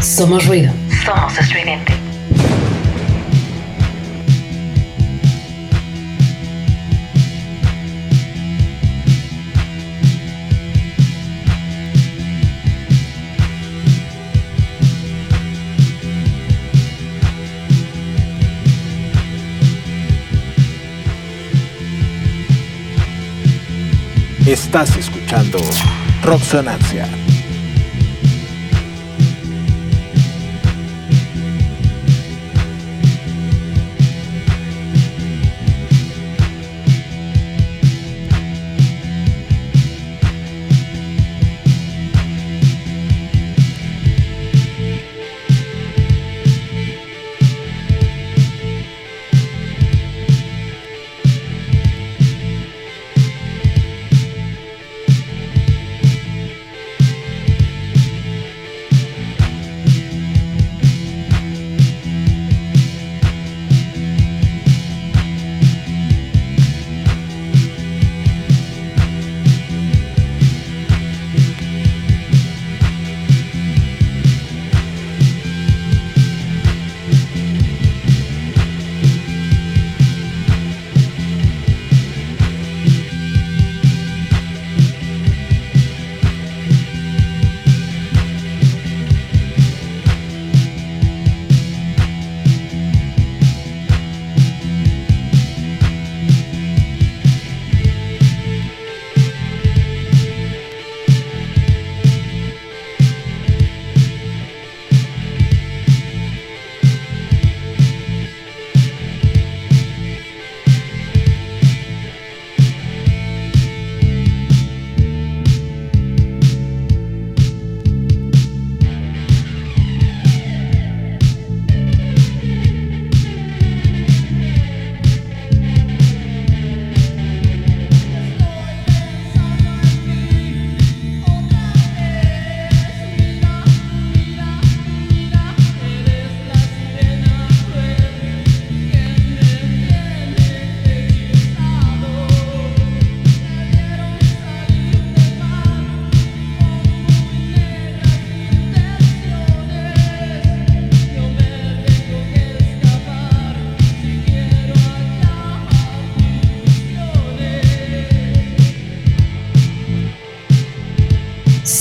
Somos 0.01 0.45
ruido. 0.47 0.71
Somos 1.05 1.37
estridente. 1.39 1.92
Estás 24.45 24.97
escuchando 24.97 25.57
Roxonancia. 26.21 27.07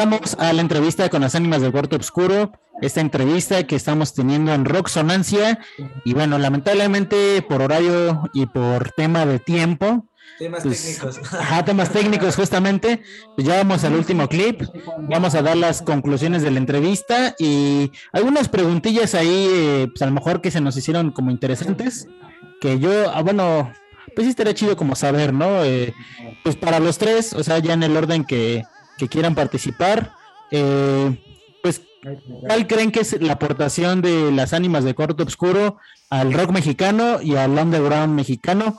Regresamos 0.00 0.36
a 0.38 0.54
la 0.54 0.62
entrevista 0.62 1.10
con 1.10 1.20
las 1.20 1.34
ánimas 1.34 1.60
del 1.60 1.72
cuarto 1.72 1.96
oscuro. 1.96 2.52
Esta 2.80 3.02
entrevista 3.02 3.66
que 3.66 3.76
estamos 3.76 4.14
teniendo 4.14 4.54
en 4.54 4.64
Roxonancia. 4.64 5.58
Y 6.06 6.14
bueno, 6.14 6.38
lamentablemente 6.38 7.42
por 7.46 7.60
horario 7.60 8.30
y 8.32 8.46
por 8.46 8.92
tema 8.92 9.26
de 9.26 9.40
tiempo. 9.40 10.06
Temas 10.38 10.62
pues, 10.62 10.82
técnicos. 10.82 11.34
Ajá, 11.38 11.66
temas 11.66 11.90
técnicos 11.90 12.34
justamente. 12.34 13.02
Pues 13.36 13.46
ya 13.46 13.56
vamos 13.56 13.84
al 13.84 13.94
último 13.94 14.26
clip. 14.26 14.62
Vamos 15.00 15.34
a 15.34 15.42
dar 15.42 15.58
las 15.58 15.82
conclusiones 15.82 16.40
de 16.40 16.50
la 16.50 16.60
entrevista 16.60 17.34
y 17.38 17.92
algunas 18.10 18.48
preguntillas 18.48 19.14
ahí, 19.14 19.48
eh, 19.52 19.88
pues 19.90 20.00
a 20.00 20.06
lo 20.06 20.12
mejor 20.12 20.40
que 20.40 20.50
se 20.50 20.62
nos 20.62 20.78
hicieron 20.78 21.10
como 21.10 21.30
interesantes. 21.30 22.08
Que 22.58 22.78
yo, 22.78 23.10
ah, 23.10 23.20
bueno, 23.20 23.70
pues 24.14 24.24
sí 24.24 24.30
estaría 24.30 24.54
chido 24.54 24.78
como 24.78 24.96
saber, 24.96 25.34
¿no? 25.34 25.62
Eh, 25.62 25.92
pues 26.42 26.56
para 26.56 26.80
los 26.80 26.96
tres, 26.96 27.34
o 27.34 27.44
sea, 27.44 27.58
ya 27.58 27.74
en 27.74 27.82
el 27.82 27.94
orden 27.94 28.24
que, 28.24 28.64
que 29.00 29.08
quieran 29.08 29.34
participar, 29.34 30.12
eh, 30.52 31.18
pues, 31.62 31.82
¿cuál 32.46 32.66
creen 32.68 32.92
que 32.92 33.00
es 33.00 33.20
la 33.20 33.32
aportación 33.32 34.02
de 34.02 34.30
las 34.30 34.52
ánimas 34.52 34.84
de 34.84 34.94
Corto 34.94 35.24
Obscuro 35.24 35.78
al 36.10 36.32
rock 36.32 36.52
mexicano 36.52 37.20
y 37.20 37.34
al 37.34 37.58
underground 37.58 38.14
mexicano? 38.14 38.76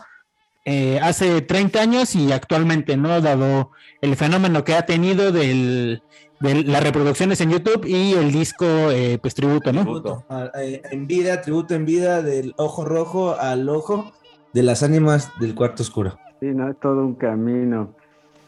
eh, 0.66 1.00
hace 1.02 1.42
30 1.42 1.82
años 1.82 2.16
y 2.16 2.32
actualmente, 2.32 2.98
¿no? 2.98 3.22
Dado 3.22 3.72
el 4.02 4.16
fenómeno 4.16 4.64
que 4.64 4.76
ha 4.76 4.86
tenido 4.86 5.32
del, 5.32 6.04
de 6.40 6.64
las 6.64 6.84
reproducciones 6.84 7.42
en 7.42 7.52
YouTube 7.52 7.86
y 7.86 8.14
el 8.14 8.32
disco, 8.32 8.66
eh, 8.92 9.18
pues 9.22 9.34
tributo, 9.34 9.74
¿no? 9.74 9.82
Tributo. 9.82 10.26
eh, 10.56 10.82
en 10.92 11.08
vida, 11.08 11.42
tributo 11.42 11.74
en 11.74 11.86
vida 11.86 12.22
del 12.22 12.54
ojo 12.58 12.86
rojo 12.86 13.36
al 13.40 13.68
ojo 13.70 14.12
de 14.54 14.64
las 14.64 14.84
ánimas 14.84 15.32
del 15.40 15.56
cuarto 15.56 15.84
oscuro. 15.84 16.18
Sí, 16.40 16.48
no, 16.48 16.70
es 16.70 16.80
todo 16.80 17.06
un 17.06 17.16
camino. 17.16 17.96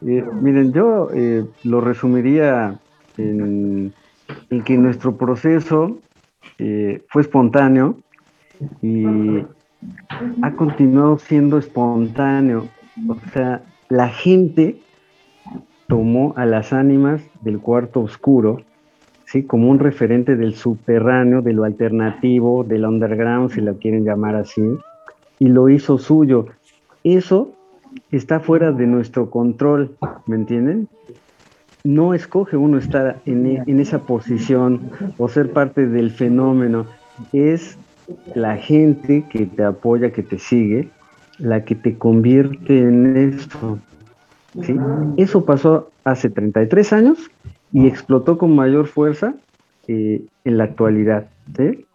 Eh, 0.05 0.23
miren, 0.41 0.73
yo 0.73 1.09
eh, 1.13 1.45
lo 1.63 1.79
resumiría 1.79 2.79
en, 3.17 3.93
que 4.65 4.77
nuestro 4.77 5.15
proceso 5.15 5.97
eh, 6.57 7.03
fue 7.09 7.21
espontáneo 7.21 7.97
y 8.81 9.05
ha 10.41 10.51
continuado 10.55 11.17
siendo 11.19 11.57
espontáneo. 11.57 12.67
O 13.07 13.15
sea, 13.31 13.63
la 13.89 14.09
gente 14.09 14.77
tomó 15.87 16.33
a 16.37 16.45
las 16.45 16.73
ánimas 16.73 17.21
del 17.41 17.59
cuarto 17.59 18.01
oscuro, 18.01 18.61
¿sí? 19.25 19.43
Como 19.43 19.69
un 19.69 19.79
referente 19.79 20.35
del 20.35 20.55
subterráneo, 20.55 21.41
de 21.41 21.53
lo 21.53 21.63
alternativo, 21.63 22.63
del 22.63 22.85
underground, 22.85 23.51
si 23.51 23.61
lo 23.61 23.77
quieren 23.77 24.03
llamar 24.03 24.35
así, 24.35 24.63
y 25.39 25.47
lo 25.47 25.69
hizo 25.69 25.97
suyo. 25.97 26.47
Eso 27.03 27.53
está 28.11 28.39
fuera 28.39 28.71
de 28.71 28.87
nuestro 28.87 29.29
control, 29.29 29.95
¿me 30.27 30.35
entienden? 30.35 30.87
No 31.83 32.13
escoge 32.13 32.55
uno 32.55 32.77
estar 32.77 33.21
en, 33.25 33.45
e- 33.45 33.63
en 33.67 33.79
esa 33.79 33.99
posición 33.99 34.89
o 35.17 35.27
ser 35.27 35.51
parte 35.51 35.87
del 35.87 36.11
fenómeno. 36.11 36.85
Es 37.33 37.77
la 38.35 38.57
gente 38.57 39.25
que 39.29 39.45
te 39.45 39.63
apoya, 39.63 40.11
que 40.11 40.23
te 40.23 40.39
sigue, 40.39 40.89
la 41.39 41.65
que 41.65 41.75
te 41.75 41.97
convierte 41.97 42.79
en 42.79 43.17
eso. 43.17 43.79
¿sí? 44.61 44.75
Eso 45.17 45.45
pasó 45.45 45.89
hace 46.03 46.29
33 46.29 46.93
años 46.93 47.29
y 47.71 47.87
explotó 47.87 48.37
con 48.37 48.55
mayor 48.55 48.87
fuerza 48.87 49.35
eh, 49.87 50.21
en 50.45 50.57
la 50.57 50.65
actualidad. 50.65 51.27
¿sí? 51.57 51.85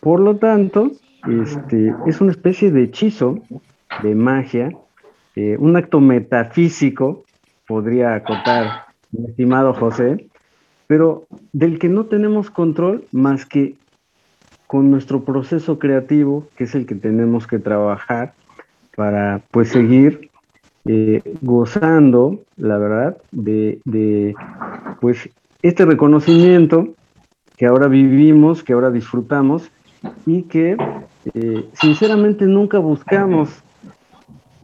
Por 0.00 0.20
lo 0.20 0.36
tanto, 0.36 0.90
este, 1.28 1.94
es 2.06 2.20
una 2.20 2.32
especie 2.32 2.70
de 2.70 2.84
hechizo, 2.84 3.38
de 4.02 4.14
magia, 4.14 4.70
un 5.36 5.76
acto 5.76 6.00
metafísico, 6.00 7.24
podría 7.66 8.14
acotar 8.14 8.86
mi 9.12 9.26
estimado 9.26 9.74
José, 9.74 10.28
pero 10.86 11.26
del 11.52 11.78
que 11.78 11.88
no 11.88 12.06
tenemos 12.06 12.50
control 12.50 13.04
más 13.12 13.44
que 13.44 13.74
con 14.66 14.90
nuestro 14.90 15.24
proceso 15.24 15.78
creativo, 15.78 16.48
que 16.56 16.64
es 16.64 16.74
el 16.74 16.86
que 16.86 16.94
tenemos 16.94 17.46
que 17.46 17.58
trabajar 17.58 18.34
para 18.96 19.42
pues 19.50 19.68
seguir 19.68 20.30
eh, 20.86 21.20
gozando, 21.42 22.40
la 22.56 22.78
verdad, 22.78 23.16
de, 23.30 23.80
de, 23.84 24.34
pues 25.00 25.28
este 25.62 25.84
reconocimiento 25.84 26.94
que 27.56 27.66
ahora 27.66 27.88
vivimos, 27.88 28.62
que 28.62 28.72
ahora 28.72 28.90
disfrutamos 28.90 29.70
y 30.26 30.42
que 30.42 30.76
eh, 31.34 31.68
sinceramente 31.72 32.44
nunca 32.46 32.78
buscamos. 32.78 33.62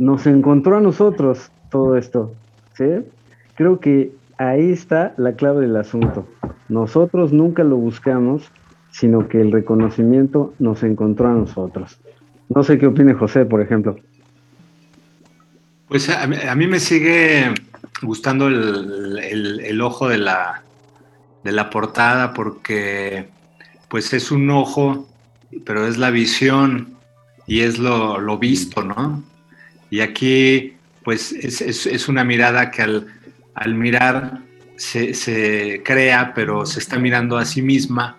Nos 0.02 0.26
encontró 0.26 0.78
a 0.78 0.80
nosotros 0.80 1.52
todo 1.70 1.96
esto, 1.96 2.34
¿sí? 2.74 2.86
Creo 3.54 3.78
que 3.78 4.10
ahí 4.36 4.72
está 4.72 5.14
la 5.16 5.34
clave 5.34 5.60
del 5.60 5.76
asunto. 5.76 6.26
Nosotros 6.68 7.32
nunca 7.32 7.62
lo 7.62 7.76
buscamos, 7.76 8.50
sino 8.90 9.28
que 9.28 9.40
el 9.40 9.52
reconocimiento 9.52 10.54
nos 10.58 10.82
encontró 10.82 11.28
a 11.28 11.34
nosotros. 11.34 12.00
No 12.48 12.64
sé 12.64 12.78
qué 12.78 12.88
opine 12.88 13.14
José, 13.14 13.44
por 13.44 13.60
ejemplo. 13.60 13.94
Pues 15.86 16.08
a, 16.08 16.26
mí- 16.56 16.66
me 16.66 16.80
sigue 16.80 17.54
gustando 18.02 18.48
el, 18.48 19.80
ojo 19.82 20.08
de 20.08 20.18
la, 20.18 20.64
portada 21.70 22.34
porque 22.34 23.28
pues 23.86 24.12
es 24.12 24.32
un 24.32 24.50
ojo, 24.50 25.06
pero 25.64 25.86
es 25.86 25.96
la 25.96 26.10
visión 26.10 26.88
y 27.46 27.60
es 27.60 27.78
lo 27.78 28.36
visto, 28.36 28.82
¿no? 28.82 29.22
Y 29.92 30.00
aquí, 30.00 30.72
pues 31.04 31.32
es, 31.32 31.60
es- 31.60 32.08
una 32.08 32.24
mirada 32.24 32.70
que 32.70 32.80
al, 32.80 33.06
al 33.54 33.74
mirar 33.74 34.38
se, 34.76 35.12
se 35.12 35.82
crea, 35.84 36.32
pero 36.34 36.64
se 36.64 36.78
está 36.80 36.98
mirando 36.98 37.36
a 37.36 37.44
sí 37.44 37.60
misma, 37.60 38.16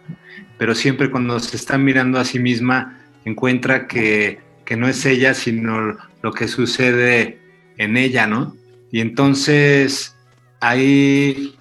pero 0.59 0.75
siempre 0.75 1.09
cuando 1.09 1.39
se 1.39 1.55
está 1.57 1.79
mirando 1.79 2.19
a 2.19 2.25
sí 2.25 2.37
misma 2.37 2.99
encuentra 3.25 3.87
que, 3.87 4.37
que 4.65 4.77
no 4.77 4.87
es 4.87 5.03
ella, 5.07 5.33
sino 5.33 5.97
lo 6.21 6.31
que 6.31 6.47
sucede 6.47 7.39
en 7.79 7.97
ella, 7.97 8.27
¿no? 8.27 8.55
Y 8.91 9.01
entonces 9.01 10.15
ahí, 10.59 11.55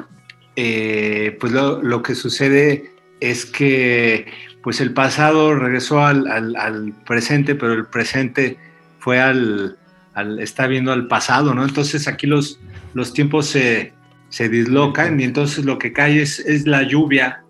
eh, 0.56 1.39
pues 1.40 1.55
lo, 1.55 1.82
lo 1.82 2.02
que 2.02 2.14
sucede 2.14 2.90
es 3.20 3.47
que 3.47 4.26
pues 4.62 4.82
el 4.82 4.93
pasado 4.93 5.55
regresó 5.55 6.05
al- 6.05 6.26
al 6.28 6.93
presente, 7.06 7.55
pero 7.55 7.72
el 7.72 7.86
presente 7.86 8.59
fue 8.98 9.18
al, 9.18 9.78
al- 10.14 10.39
está 10.40 10.66
viendo 10.66 10.93
al 10.93 11.06
pasado, 11.06 11.55
¿no? 11.55 11.64
Entonces 11.64 12.06
aquí 12.09 12.26
los, 12.26 12.59
los 12.94 13.12
tiempos 13.12 13.47
se, 13.47 13.93
se 14.28 14.48
dislocan 14.48 15.20
y 15.20 15.24
entonces 15.24 15.64
lo 15.64 15.78
que 15.78 15.93
cae 15.93 16.20
es, 16.22 16.39
es 16.40 16.66
la 16.66 16.82
lluvia, 16.82 17.43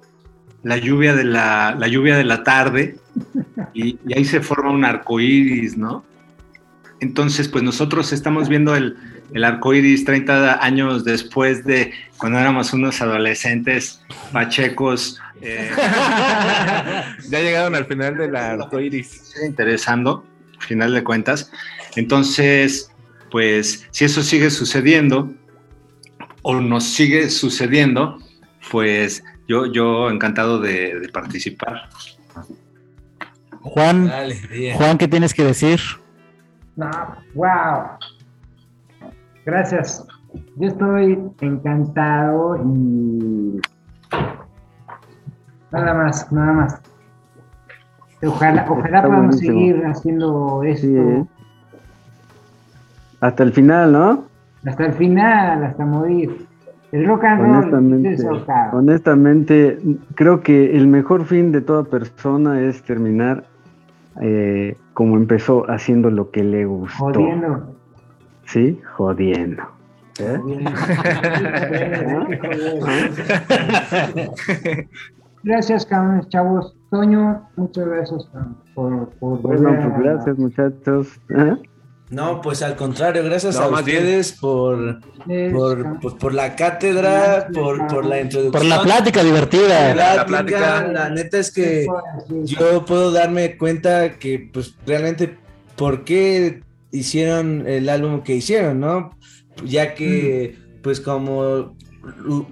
la 0.62 0.76
lluvia 0.76 1.14
de 1.14 1.24
la, 1.24 1.74
la 1.78 1.88
lluvia 1.88 2.16
de 2.16 2.24
la 2.24 2.42
tarde 2.44 2.96
y, 3.74 3.98
y 4.06 4.14
ahí 4.16 4.24
se 4.24 4.40
forma 4.40 4.70
un 4.70 4.84
arco 4.84 5.20
iris, 5.20 5.76
¿no? 5.76 6.04
Entonces, 7.00 7.48
pues 7.48 7.64
nosotros 7.64 8.12
estamos 8.12 8.48
viendo 8.48 8.76
el, 8.76 8.96
el 9.34 9.42
arco 9.42 9.74
iris 9.74 10.04
30 10.04 10.64
años 10.64 11.02
después 11.04 11.64
de 11.64 11.92
cuando 12.16 12.38
éramos 12.38 12.72
unos 12.72 13.00
adolescentes 13.02 14.00
pachecos. 14.30 15.18
eh, 15.40 15.68
ya 17.28 17.40
llegaron 17.40 17.74
al 17.74 17.86
final 17.86 18.16
del 18.16 18.36
arco 18.36 18.78
iris. 18.78 19.34
interesando, 19.44 20.24
al 20.60 20.66
final 20.66 20.94
de 20.94 21.02
cuentas. 21.02 21.50
Entonces, 21.96 22.90
pues 23.30 23.86
si 23.90 24.04
eso 24.04 24.22
sigue 24.22 24.50
sucediendo 24.50 25.32
o 26.42 26.54
nos 26.60 26.84
sigue 26.84 27.28
sucediendo, 27.30 28.18
pues 28.70 29.22
yo, 29.48 29.66
yo 29.66 30.10
encantado 30.10 30.58
de, 30.60 30.98
de 31.00 31.08
participar. 31.08 31.88
Juan, 33.60 34.06
Dale. 34.08 34.74
Juan, 34.74 34.98
¿qué 34.98 35.06
tienes 35.08 35.34
que 35.34 35.44
decir? 35.44 35.80
No, 36.76 36.90
wow. 37.34 37.84
Gracias. 39.44 40.06
Yo 40.56 40.68
estoy 40.68 41.18
encantado 41.40 42.56
y 42.64 43.60
nada 45.70 45.94
más, 45.94 46.32
nada 46.32 46.52
más. 46.52 46.80
Ojalá, 48.24 48.66
ojalá 48.68 48.98
Está 48.98 49.02
podamos 49.08 49.36
buenísimo. 49.36 49.58
seguir 49.58 49.84
haciendo 49.86 50.62
esto 50.62 50.86
Sí, 50.86 50.96
¿eh? 50.96 51.24
Hasta 53.22 53.44
el 53.44 53.52
final, 53.52 53.92
¿no? 53.92 54.24
hasta 54.66 54.86
el 54.86 54.92
final, 54.94 55.62
hasta 55.64 55.84
morir. 55.84 56.46
El 56.90 57.06
rock 57.06 57.24
and 57.24 57.40
roll 57.40 57.50
Honestamente, 57.50 58.14
es 58.14 58.22
cabrón. 58.22 58.70
honestamente, 58.72 59.78
creo 60.14 60.40
que 60.40 60.76
el 60.76 60.88
mejor 60.88 61.24
fin 61.24 61.52
de 61.52 61.60
toda 61.62 61.84
persona 61.84 62.60
es 62.60 62.82
terminar 62.82 63.44
eh, 64.20 64.76
como 64.92 65.16
empezó, 65.16 65.64
haciendo 65.70 66.10
lo 66.10 66.30
que 66.30 66.44
le 66.44 66.66
gustó. 66.66 66.98
Jodiendo. 66.98 67.74
¿Sí? 68.44 68.78
Jodiendo. 68.96 69.62
¿Eh? 70.18 70.38
Gracias, 75.44 75.88
chavos. 76.28 76.76
Toño, 76.90 77.42
muchas 77.56 77.88
gracias 77.88 78.28
por, 78.74 79.08
por 79.18 79.40
Bueno, 79.40 79.74
pues 79.80 79.98
gracias 79.98 80.38
muchachos. 80.38 81.18
¿Eh? 81.30 81.56
No, 82.12 82.42
pues 82.42 82.60
al 82.60 82.76
contrario, 82.76 83.24
gracias 83.24 83.54
No, 83.54 83.62
a 83.62 83.80
ustedes 83.80 84.32
por, 84.32 85.00
por, 85.50 85.98
por, 85.98 86.18
por 86.18 86.34
la 86.34 86.54
cátedra, 86.54 87.48
por, 87.54 87.86
por 87.86 88.04
la 88.04 88.20
introducción. 88.20 88.52
Por 88.52 88.66
la 88.66 88.82
plática 88.82 89.24
divertida. 89.24 89.94
La 89.94 90.16
La 90.16 90.26
plática, 90.26 90.86
la 90.88 91.08
neta 91.08 91.38
es 91.38 91.50
que 91.50 91.86
yo 92.44 92.84
puedo 92.84 93.12
darme 93.12 93.56
cuenta 93.56 94.18
que, 94.18 94.50
pues, 94.52 94.74
realmente, 94.86 95.38
¿por 95.74 96.04
qué 96.04 96.62
hicieron 96.90 97.66
el 97.66 97.88
álbum 97.88 98.22
que 98.22 98.34
hicieron, 98.34 98.80
no? 98.80 99.16
Ya 99.64 99.94
que, 99.94 100.58
pues, 100.82 101.00
como 101.00 101.74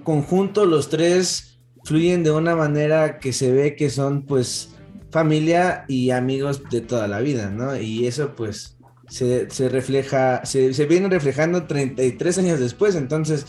conjunto, 0.03 0.65
los 0.65 0.89
tres 0.89 1.59
fluyen 1.83 2.23
de 2.23 2.31
una 2.31 2.55
manera 2.55 3.19
que 3.19 3.31
se 3.31 3.51
ve 3.51 3.75
que 3.75 3.91
son, 3.91 4.23
pues, 4.25 4.73
familia 5.11 5.85
y 5.87 6.09
amigos 6.09 6.63
de 6.71 6.81
toda 6.81 7.07
la 7.07 7.19
vida, 7.19 7.51
¿no? 7.51 7.77
Y 7.77 8.07
eso, 8.07 8.33
pues, 8.35 8.75
se, 9.11 9.49
se 9.49 9.67
refleja, 9.67 10.45
se, 10.45 10.73
se 10.73 10.85
viene 10.85 11.09
reflejando 11.09 11.63
33 11.63 12.37
años 12.37 12.59
después, 12.61 12.95
entonces, 12.95 13.45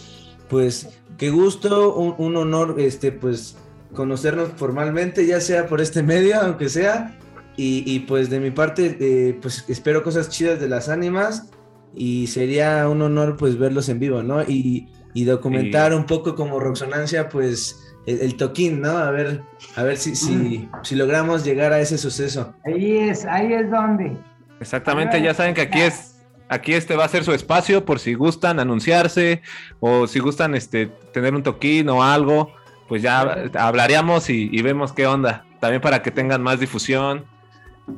pues, 0.51 0.89
qué 1.19 1.31
gusto, 1.31 1.95
un, 1.95 2.17
un 2.19 2.37
honor, 2.37 2.81
este, 2.81 3.13
pues, 3.13 3.57
conocernos 3.95 4.51
formalmente, 4.57 5.25
ya 5.25 5.41
sea 5.41 5.69
por 5.69 5.81
este 5.81 6.03
medio, 6.03 6.41
aunque 6.41 6.69
sea, 6.69 7.17
y, 7.57 7.85
y, 7.87 8.01
pues 8.01 8.29
de 8.29 8.41
mi 8.41 8.51
parte, 8.51 8.97
eh, 8.99 9.39
pues 9.41 9.65
espero 9.69 10.03
cosas 10.03 10.31
chidas 10.31 10.59
de 10.59 10.69
las 10.69 10.89
ánimas 10.89 11.51
y 11.95 12.27
sería 12.27 12.89
un 12.89 13.01
honor 13.03 13.37
pues 13.37 13.57
verlos 13.57 13.89
en 13.89 14.01
vivo, 14.01 14.23
¿no? 14.23 14.43
Y, 14.43 14.89
y 15.15 15.25
documentar 15.25 15.95
un 15.95 16.07
poco 16.07 16.35
como 16.35 16.59
Roxonancia, 16.59 17.29
pues 17.29 17.79
el, 18.07 18.21
el 18.21 18.37
toquín, 18.37 18.81
¿no? 18.81 18.97
A 18.97 19.11
ver, 19.13 19.43
a 19.77 19.83
ver 19.85 19.97
si, 19.97 20.17
si, 20.17 20.69
si 20.83 20.97
logramos 20.97 21.45
llegar 21.45 21.73
a 21.73 21.79
ese 21.79 21.99
suceso. 21.99 22.53
Ahí 22.65 22.97
es, 22.97 23.27
ahí 23.27 23.53
es 23.53 23.71
donde. 23.71 24.17
Exactamente, 24.63 25.21
ya 25.21 25.35
saben 25.35 25.55
que 25.55 25.63
aquí 25.63 25.81
es, 25.81 26.15
aquí 26.49 26.73
este 26.73 26.95
va 26.95 27.05
a 27.05 27.09
ser 27.09 27.25
su 27.25 27.33
espacio 27.33 27.85
por 27.85 27.99
si 27.99 28.15
gustan 28.15 28.61
anunciarse 28.61 29.43
o 29.81 30.07
si 30.07 30.21
gustan 30.21 30.55
este 30.55 30.87
tener 31.13 31.35
un 31.35 31.43
toquín 31.43 31.89
o 31.89 32.05
algo, 32.05 32.55
pues 32.87 33.03
ya 33.03 33.49
hablaríamos 33.55 34.31
y, 34.31 34.49
y 34.53 34.63
vemos 34.63 34.93
qué 34.93 35.09
onda. 35.09 35.45
También 35.61 35.83
para 35.83 36.01
que 36.01 36.13
tengan 36.13 36.45
más 36.45 36.61
difusión 36.61 37.25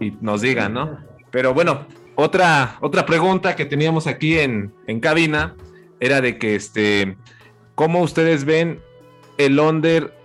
y 0.01 0.13
nos 0.23 0.41
digan, 0.41 0.73
¿no? 0.73 0.99
Pero 1.31 1.53
bueno, 1.53 1.87
otra, 2.15 2.79
otra 2.81 3.05
pregunta 3.05 3.57
que 3.57 3.67
teníamos 3.67 4.07
aquí 4.07 4.39
en, 4.39 4.73
en 4.87 5.01
cabina 5.01 5.55
era 6.01 6.23
de 6.23 6.39
que 6.39 6.55
este, 6.55 7.19
¿cómo 7.75 8.01
ustedes 8.01 8.47
ven 8.47 8.81
el 9.37 9.59
Onder 9.59 10.17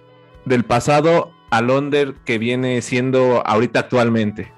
del 0.46 0.64
pasado 0.64 1.34
al 1.52 1.70
Onder 1.70 2.14
que 2.24 2.38
viene 2.38 2.82
siendo 2.82 3.46
ahorita 3.46 3.82
actualmente? 3.82 4.54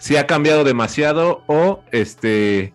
Si 0.00 0.16
ha 0.16 0.26
cambiado 0.26 0.64
demasiado 0.64 1.42
o 1.46 1.80
este 1.92 2.72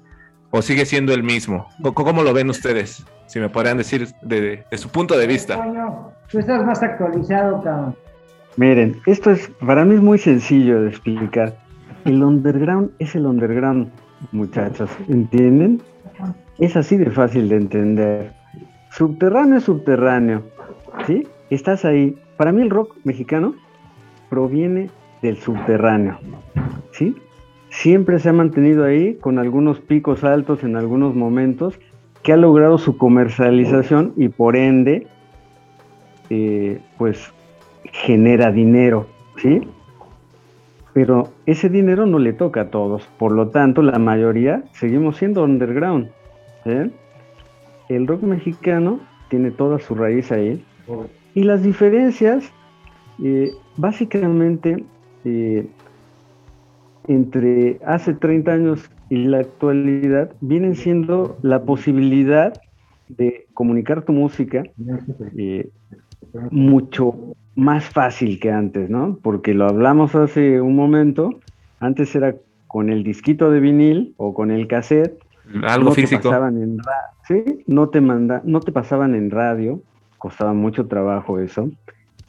o 0.52 0.62
sigue 0.62 0.86
siendo 0.86 1.14
el 1.14 1.24
mismo. 1.24 1.68
¿Cómo, 1.94 2.24
lo 2.24 2.34
ven 2.34 2.50
ustedes? 2.50 3.04
Si 3.26 3.40
me 3.40 3.50
podrían 3.50 3.78
decir 3.78 4.08
de, 4.22 4.64
de 4.70 4.78
su 4.78 4.90
punto 4.90 5.18
de 5.18 5.28
vista. 5.28 5.60
Tú 6.32 6.40
estás 6.40 6.64
más 6.64 6.82
actualizado, 6.82 7.62
cabrón. 7.62 7.96
Miren, 8.56 9.02
esto 9.06 9.32
es, 9.32 9.52
para 9.66 9.84
mí 9.84 9.96
es 9.96 10.02
muy 10.02 10.18
sencillo 10.18 10.84
de 10.84 10.90
explicar. 10.90 11.58
El 12.06 12.24
underground 12.24 12.92
es 13.00 13.16
el 13.16 13.26
underground, 13.26 13.92
muchachos, 14.32 14.90
¿entienden? 15.10 15.82
Es 16.60 16.78
así 16.78 16.96
de 16.96 17.10
fácil 17.10 17.50
de 17.50 17.58
entender. 17.58 18.34
Subterráneo 18.92 19.58
es 19.58 19.66
subterráneo, 19.66 20.44
¿sí? 21.06 21.28
Estás 21.50 21.84
ahí. 21.84 22.18
Para 22.38 22.54
mí 22.54 22.62
el 22.62 22.70
rock 22.70 22.96
mexicano 23.04 23.56
proviene 24.30 24.90
del 25.22 25.38
subterráneo, 25.38 26.18
¿sí? 26.92 27.16
Siempre 27.70 28.20
se 28.20 28.30
ha 28.30 28.34
mantenido 28.34 28.86
ahí 28.86 29.16
con 29.16 29.40
algunos 29.40 29.80
picos 29.80 30.24
altos 30.24 30.64
en 30.64 30.76
algunos 30.76 31.16
momentos 31.16 31.80
que 32.24 32.34
ha 32.34 32.38
logrado 32.38 32.78
su 32.78 32.98
comercialización 32.98 34.14
y 34.16 34.30
por 34.30 34.56
ende, 34.56 35.08
eh, 36.30 36.80
pues 36.98 37.32
genera 37.92 38.52
dinero, 38.52 39.08
¿sí? 39.38 39.62
Pero 40.94 41.30
ese 41.46 41.70
dinero 41.70 42.06
no 42.06 42.20
le 42.20 42.34
toca 42.34 42.62
a 42.62 42.70
todos, 42.70 43.08
por 43.20 43.32
lo 43.32 43.50
tanto 43.50 43.82
la 43.82 44.00
mayoría 44.00 44.64
seguimos 44.72 45.18
siendo 45.18 45.44
underground. 45.44 46.10
El 47.90 48.08
rock 48.08 48.24
mexicano 48.24 49.00
tiene 49.30 49.52
toda 49.52 49.78
su 49.80 49.94
raíz 49.94 50.32
ahí 50.32 50.64
y 51.36 51.44
las 51.44 51.62
diferencias, 51.64 52.52
eh, 53.24 53.52
básicamente, 53.78 54.84
eh, 55.26 55.68
entre 57.08 57.80
hace 57.86 58.14
30 58.14 58.52
años 58.52 58.90
y 59.10 59.26
la 59.26 59.40
actualidad, 59.40 60.32
vienen 60.42 60.76
siendo 60.76 61.38
la 61.42 61.64
posibilidad 61.64 62.54
de 63.08 63.46
comunicar 63.54 64.04
tu 64.04 64.14
música 64.14 64.64
eh, 65.38 65.70
mucho 66.50 67.16
más 67.56 67.86
fácil 67.86 68.40
que 68.40 68.52
antes, 68.52 68.90
¿no? 68.90 69.20
Porque 69.22 69.54
lo 69.54 69.68
hablamos 69.68 70.16
hace 70.16 70.60
un 70.60 70.76
momento, 70.76 71.30
antes 71.80 72.16
era 72.16 72.36
con 72.68 72.90
el 72.90 73.04
disquito 73.04 73.52
de 73.52 73.60
vinil 73.60 74.14
o 74.18 74.34
con 74.34 74.52
el 74.52 74.68
cassette. 74.68 75.18
Algo 75.64 75.90
no 75.90 75.96
te 75.96 76.02
físico. 76.02 76.24
pasaban 76.24 76.62
en 76.62 76.78
sí, 77.28 77.64
no 77.68 77.90
te 77.90 78.02
manda, 78.02 78.42
no 78.44 78.60
te 78.60 78.72
pasaban 78.72 79.16
en 79.16 79.30
radio, 79.30 79.82
costaba 80.18 80.54
mucho 80.54 80.88
trabajo 80.88 81.40
eso. 81.40 81.70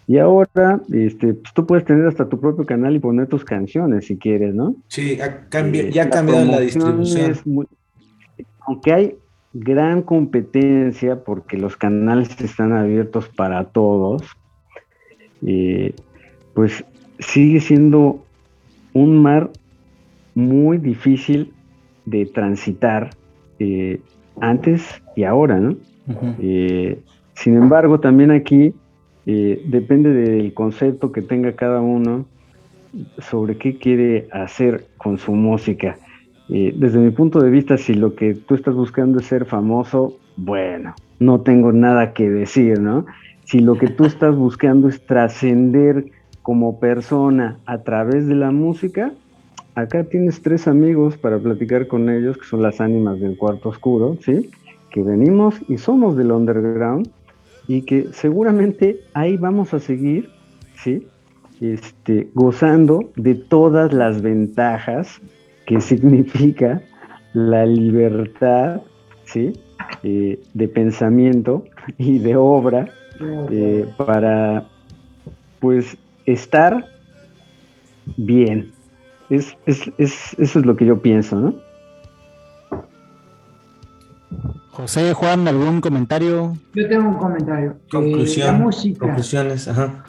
Y 0.08 0.18
ahora, 0.18 0.80
este, 0.92 1.34
pues, 1.34 1.52
tú 1.52 1.66
puedes 1.66 1.84
tener 1.84 2.06
hasta 2.06 2.28
tu 2.28 2.38
propio 2.40 2.64
canal 2.64 2.94
y 2.94 3.00
poner 3.00 3.26
tus 3.26 3.44
canciones 3.44 4.06
si 4.06 4.16
quieres, 4.16 4.54
¿no? 4.54 4.76
Sí, 4.88 5.18
ha 5.20 5.48
cambi- 5.50 5.86
Eh, 5.86 5.90
ya 5.92 6.04
ha 6.04 6.10
cambiado 6.10 6.44
la 6.44 6.60
distribución. 6.60 7.34
muy- 7.44 7.66
aunque 8.66 8.92
hay 8.92 9.14
gran 9.52 10.02
competencia 10.02 11.24
porque 11.24 11.56
los 11.56 11.76
canales 11.76 12.40
están 12.40 12.72
abiertos 12.72 13.28
para 13.30 13.64
todos, 13.64 14.22
eh, 15.44 15.94
pues 16.54 16.84
sigue 17.18 17.60
siendo 17.60 18.24
un 18.92 19.20
mar 19.22 19.50
muy 20.34 20.78
difícil 20.78 21.52
de 22.04 22.26
transitar 22.26 23.10
eh, 23.58 24.00
antes 24.40 24.84
y 25.16 25.24
ahora, 25.24 25.58
¿no? 25.58 25.76
Eh, 26.40 27.00
sin 27.34 27.56
embargo, 27.56 27.98
también 28.00 28.30
aquí 28.30 28.74
eh, 29.26 29.60
depende 29.66 30.12
del 30.12 30.54
concepto 30.54 31.10
que 31.10 31.20
tenga 31.20 31.52
cada 31.56 31.80
uno 31.80 32.26
sobre 33.18 33.58
qué 33.58 33.76
quiere 33.76 34.28
hacer 34.32 34.86
con 34.96 35.18
su 35.18 35.32
música. 35.32 35.98
Eh, 36.48 36.72
desde 36.76 36.98
mi 36.98 37.10
punto 37.10 37.40
de 37.40 37.50
vista, 37.50 37.76
si 37.76 37.94
lo 37.94 38.14
que 38.14 38.34
tú 38.34 38.54
estás 38.54 38.74
buscando 38.74 39.18
es 39.18 39.26
ser 39.26 39.44
famoso, 39.44 40.16
bueno, 40.36 40.94
no 41.18 41.40
tengo 41.40 41.72
nada 41.72 42.12
que 42.12 42.30
decir, 42.30 42.78
¿no? 42.80 43.04
Si 43.44 43.58
lo 43.58 43.76
que 43.76 43.88
tú 43.88 44.04
estás 44.06 44.36
buscando 44.36 44.88
es 44.88 45.04
trascender 45.04 46.06
como 46.42 46.78
persona 46.78 47.58
a 47.66 47.78
través 47.78 48.28
de 48.28 48.36
la 48.36 48.52
música, 48.52 49.12
acá 49.74 50.04
tienes 50.04 50.40
tres 50.40 50.68
amigos 50.68 51.16
para 51.16 51.40
platicar 51.40 51.88
con 51.88 52.08
ellos, 52.08 52.38
que 52.38 52.44
son 52.44 52.62
las 52.62 52.80
ánimas 52.80 53.18
del 53.18 53.36
cuarto 53.36 53.70
oscuro, 53.70 54.16
¿sí? 54.20 54.50
Que 54.90 55.02
venimos 55.02 55.60
y 55.68 55.78
somos 55.78 56.16
del 56.16 56.30
underground 56.30 57.10
y 57.68 57.82
que 57.82 58.08
seguramente 58.12 59.00
ahí 59.14 59.36
vamos 59.36 59.74
a 59.74 59.80
seguir, 59.80 60.30
¿sí? 60.82 61.06
Este, 61.60 62.28
gozando 62.34 63.10
de 63.16 63.34
todas 63.34 63.92
las 63.92 64.20
ventajas 64.22 65.20
que 65.66 65.80
significa 65.90 66.80
la 67.34 67.66
libertad, 67.66 68.80
¿sí? 69.24 69.52
Eh, 70.02 70.38
de 70.54 70.68
pensamiento 70.68 71.64
y 71.98 72.18
de 72.18 72.36
obra 72.36 72.88
eh, 73.50 73.86
para, 73.96 74.64
pues, 75.60 75.96
estar 76.26 76.86
bien. 78.16 78.72
Es, 79.30 79.56
es- 79.66 79.90
es- 79.98 80.34
eso 80.38 80.58
es 80.60 80.66
lo 80.66 80.76
que 80.76 80.86
yo 80.86 81.00
pienso, 81.00 81.36
¿no? 81.40 81.54
José, 84.76 85.14
Juan, 85.14 85.48
¿algún 85.48 85.80
comentario? 85.80 86.52
Yo 86.74 86.88
tengo 86.88 87.08
un 87.08 87.14
comentario. 87.16 87.70
Eh, 87.72 87.88
Conclusión. 87.90 88.46
la 88.46 88.52
música, 88.52 88.98
Conclusiones, 89.06 89.68
ajá. 89.68 90.04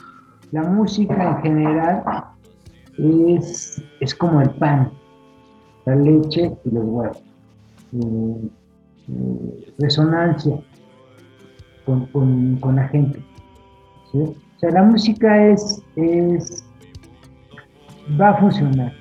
la 0.52 0.64
música 0.64 1.30
en 1.30 1.42
general 1.44 2.04
es, 2.98 3.82
es 4.02 4.14
como 4.16 4.42
el 4.42 4.50
pan, 4.52 4.92
la 5.86 5.96
leche 5.96 6.52
y 6.66 6.70
los 6.72 6.84
huevos. 6.86 7.18
Eh, 7.94 8.50
eh, 9.10 9.74
resonancia 9.80 10.60
con, 11.86 12.06
con- 12.08 12.58
con 12.58 12.76
la 12.76 12.88
gente. 12.90 13.24
¿sí? 14.12 14.20
O 14.20 14.60
sea, 14.60 14.72
la 14.72 14.84
música 14.84 15.48
es, 15.48 15.82
es 15.96 16.66
va 18.20 18.30
a 18.32 18.38
funcionar 18.38 18.92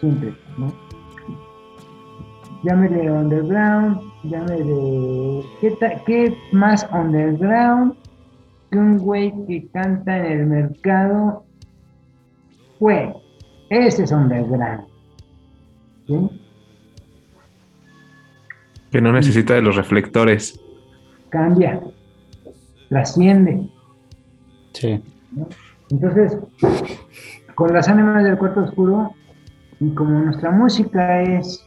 siempre, 0.00 0.34
¿no? 0.58 0.72
Llámele 2.64 3.12
underground, 3.12 4.00
llámele... 4.24 5.44
¿Qué, 5.60 5.70
ta- 5.80 6.02
qué 6.04 6.36
más 6.52 6.88
underground 6.92 7.94
que 8.70 8.78
un 8.78 8.98
güey 8.98 9.32
que 9.46 9.68
canta 9.72 10.16
en 10.16 10.40
el 10.40 10.46
mercado? 10.46 11.44
Güey, 12.80 13.12
ese 13.70 14.04
es 14.04 14.12
underground. 14.12 14.84
¿sí? 16.06 16.40
Que 18.90 19.00
no 19.00 19.12
necesita 19.12 19.54
de 19.54 19.62
los 19.62 19.76
reflectores. 19.76 20.60
Cambia, 21.30 21.80
trasciende. 22.88 23.68
Sí. 24.72 25.02
¿no? 25.32 25.48
Entonces, 25.90 26.38
con 27.54 27.72
las 27.72 27.88
ánimas 27.88 28.22
del 28.24 28.38
cuarto 28.38 28.60
oscuro, 28.60 29.12
y 29.80 29.90
como 29.90 30.18
nuestra 30.20 30.50
música 30.50 31.22
es 31.22 31.65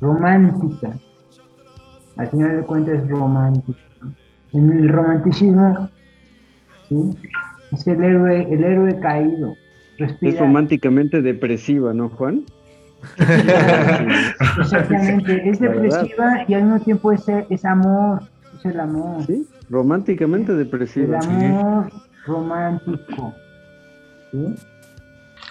romántica, 0.00 0.92
al 2.16 2.28
final 2.28 2.56
de 2.56 2.62
cuentas 2.62 3.02
es 3.02 3.08
romántica. 3.08 3.78
En 4.52 4.70
el 4.70 4.88
romanticismo, 4.88 5.88
¿sí? 6.88 7.16
es 7.72 7.86
el 7.86 8.02
héroe, 8.02 8.48
el 8.50 8.64
héroe 8.64 8.98
caído. 9.00 9.54
Es 9.98 10.38
románticamente 10.38 11.20
depresiva, 11.22 11.92
¿no, 11.92 12.08
Juan? 12.08 12.44
Exactamente, 14.58 15.48
es 15.48 15.60
depresiva 15.60 16.44
y 16.48 16.54
al 16.54 16.64
mismo 16.64 16.80
tiempo 16.80 17.12
es, 17.12 17.24
es 17.48 17.64
amor, 17.64 18.22
es 18.58 18.64
el 18.64 18.80
amor. 18.80 19.24
Sí, 19.26 19.46
románticamente 19.68 20.52
El 20.52 20.58
depresiva. 20.58 21.18
amor 21.18 21.90
romántico. 22.26 23.34
¿sí? 24.30 24.54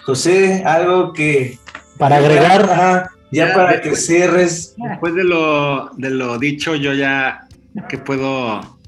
José, 0.04 0.62
algo 0.64 1.12
que. 1.12 1.58
Para 1.98 2.16
agregar. 2.16 2.62
Ajá, 2.62 3.10
ya 3.32 3.48
Ya, 3.48 3.54
para 3.54 3.72
después- 3.72 3.90
que 3.90 3.96
cierres. 4.00 4.74
Después 4.76 5.14
de 5.14 5.24
lo, 5.24 5.90
de 5.96 6.10
lo 6.10 6.38
dicho, 6.38 6.74
yo 6.74 6.92
ya, 6.94 7.46
¿qué 7.88 7.98
puedo, 7.98 8.78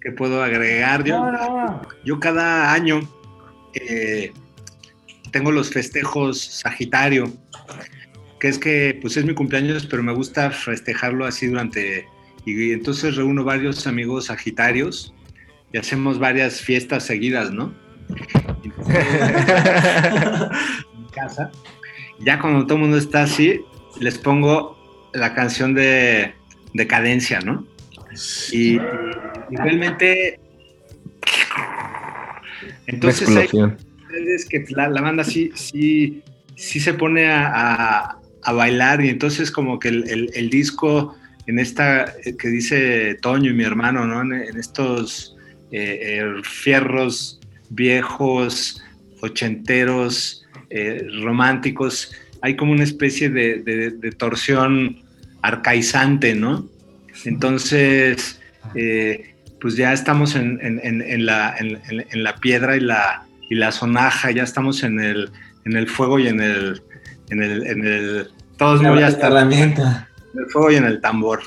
qué 0.00 0.12
puedo 0.12 0.42
agregar? 0.42 1.04
Yo, 1.04 1.16
No, 1.18 1.32
no, 1.32 1.82
yo 2.04 2.18
cada 2.20 2.72
año 2.72 3.00
eh, 3.74 4.32
tengo 5.32 5.50
los 5.52 5.70
festejos 5.70 6.40
Sagitario, 6.40 7.32
que 8.38 8.48
es 8.48 8.58
que 8.58 8.98
pues 9.00 9.16
es 9.16 9.24
mi 9.24 9.34
cumpleaños, 9.34 9.86
pero 9.86 10.02
me 10.02 10.12
gusta 10.12 10.50
festejarlo 10.50 11.24
así 11.26 11.46
durante... 11.46 12.06
Y 12.46 12.72
entonces 12.72 13.16
reúno 13.16 13.44
varios 13.44 13.86
amigos 13.86 14.24
Sagitarios 14.26 15.12
y 15.72 15.78
hacemos 15.78 16.18
varias 16.18 16.60
fiestas 16.60 17.04
seguidas, 17.04 17.50
¿no? 17.52 17.72
en 20.96 21.04
casa. 21.14 21.50
Ya 22.20 22.38
cuando 22.40 22.64
todo 22.66 22.74
el 22.76 22.80
mundo 22.82 22.96
está 22.96 23.22
así, 23.22 23.60
les 23.98 24.18
pongo 24.18 24.76
la 25.12 25.34
canción 25.34 25.74
de 25.74 26.34
Decadencia, 26.74 27.40
¿no? 27.40 27.66
Y, 28.52 28.74
y- 28.76 28.80
y 29.50 29.56
realmente... 29.56 30.38
Entonces 32.86 33.28
hay 33.36 33.48
es 34.34 34.46
que 34.48 34.64
la, 34.70 34.88
la 34.88 35.00
banda 35.00 35.22
sí, 35.24 35.50
sí, 35.54 36.22
sí 36.56 36.80
se 36.80 36.94
pone 36.94 37.28
a, 37.30 37.46
a- 37.52 38.16
a 38.42 38.52
bailar 38.52 39.04
y 39.04 39.08
entonces 39.10 39.50
como 39.50 39.78
que 39.78 39.88
el, 39.88 40.08
el- 40.10 40.30
el 40.34 40.50
disco 40.50 41.14
en 41.46 41.58
esta 41.58 42.04
eh, 42.24 42.36
que 42.36 42.48
dice 42.48 43.16
Toño 43.20 43.50
y 43.50 43.54
mi 43.54 43.64
hermano, 43.64 44.06
¿no? 44.06 44.22
En, 44.22 44.32
en 44.42 44.56
estos 44.58 45.36
eh, 45.72 45.98
eh, 46.20 46.42
fierros 46.42 47.40
viejos, 47.70 48.82
ochenteros, 49.20 50.44
eh, 50.70 51.06
románticos, 51.22 52.12
hay 52.42 52.56
como 52.56 52.72
una 52.72 52.84
especie 52.84 53.28
de, 53.30 53.62
de- 53.62 53.90
de 53.90 54.12
torsión 54.12 54.98
arcaizante, 55.42 56.34
¿no? 56.34 56.66
Entonces, 57.24 58.40
eh, 58.74 59.34
pues 59.60 59.76
ya 59.76 59.92
estamos 59.92 60.34
en, 60.36 60.58
en- 60.62 60.80
en- 60.82 61.02
en 61.02 61.26
la, 61.26 61.54
en- 61.58 61.80
en- 61.90 62.06
en 62.10 62.22
la 62.22 62.36
piedra 62.36 62.76
y 62.76 62.80
la, 62.80 63.24
y 63.50 63.54
la 63.56 63.72
sonaja, 63.72 64.30
ya 64.30 64.42
estamos 64.42 64.82
en 64.82 65.00
el, 65.00 65.30
en 65.64 65.76
el 65.76 65.86
fuego 65.88 66.18
y 66.18 66.28
en 66.28 66.40
el, 66.40 66.82
en 67.30 67.42
el, 67.42 67.66
en 67.66 67.84
el 67.86 68.28
todos 68.58 68.82
La- 68.82 68.90
muy 68.90 69.00
la 69.00 69.08
hasta 69.08 69.26
herramienta. 69.26 70.08
en 70.34 70.40
el 70.40 70.46
fuego 70.50 70.70
y 70.70 70.76
en 70.76 70.84
el 70.84 71.00
tambor. 71.00 71.40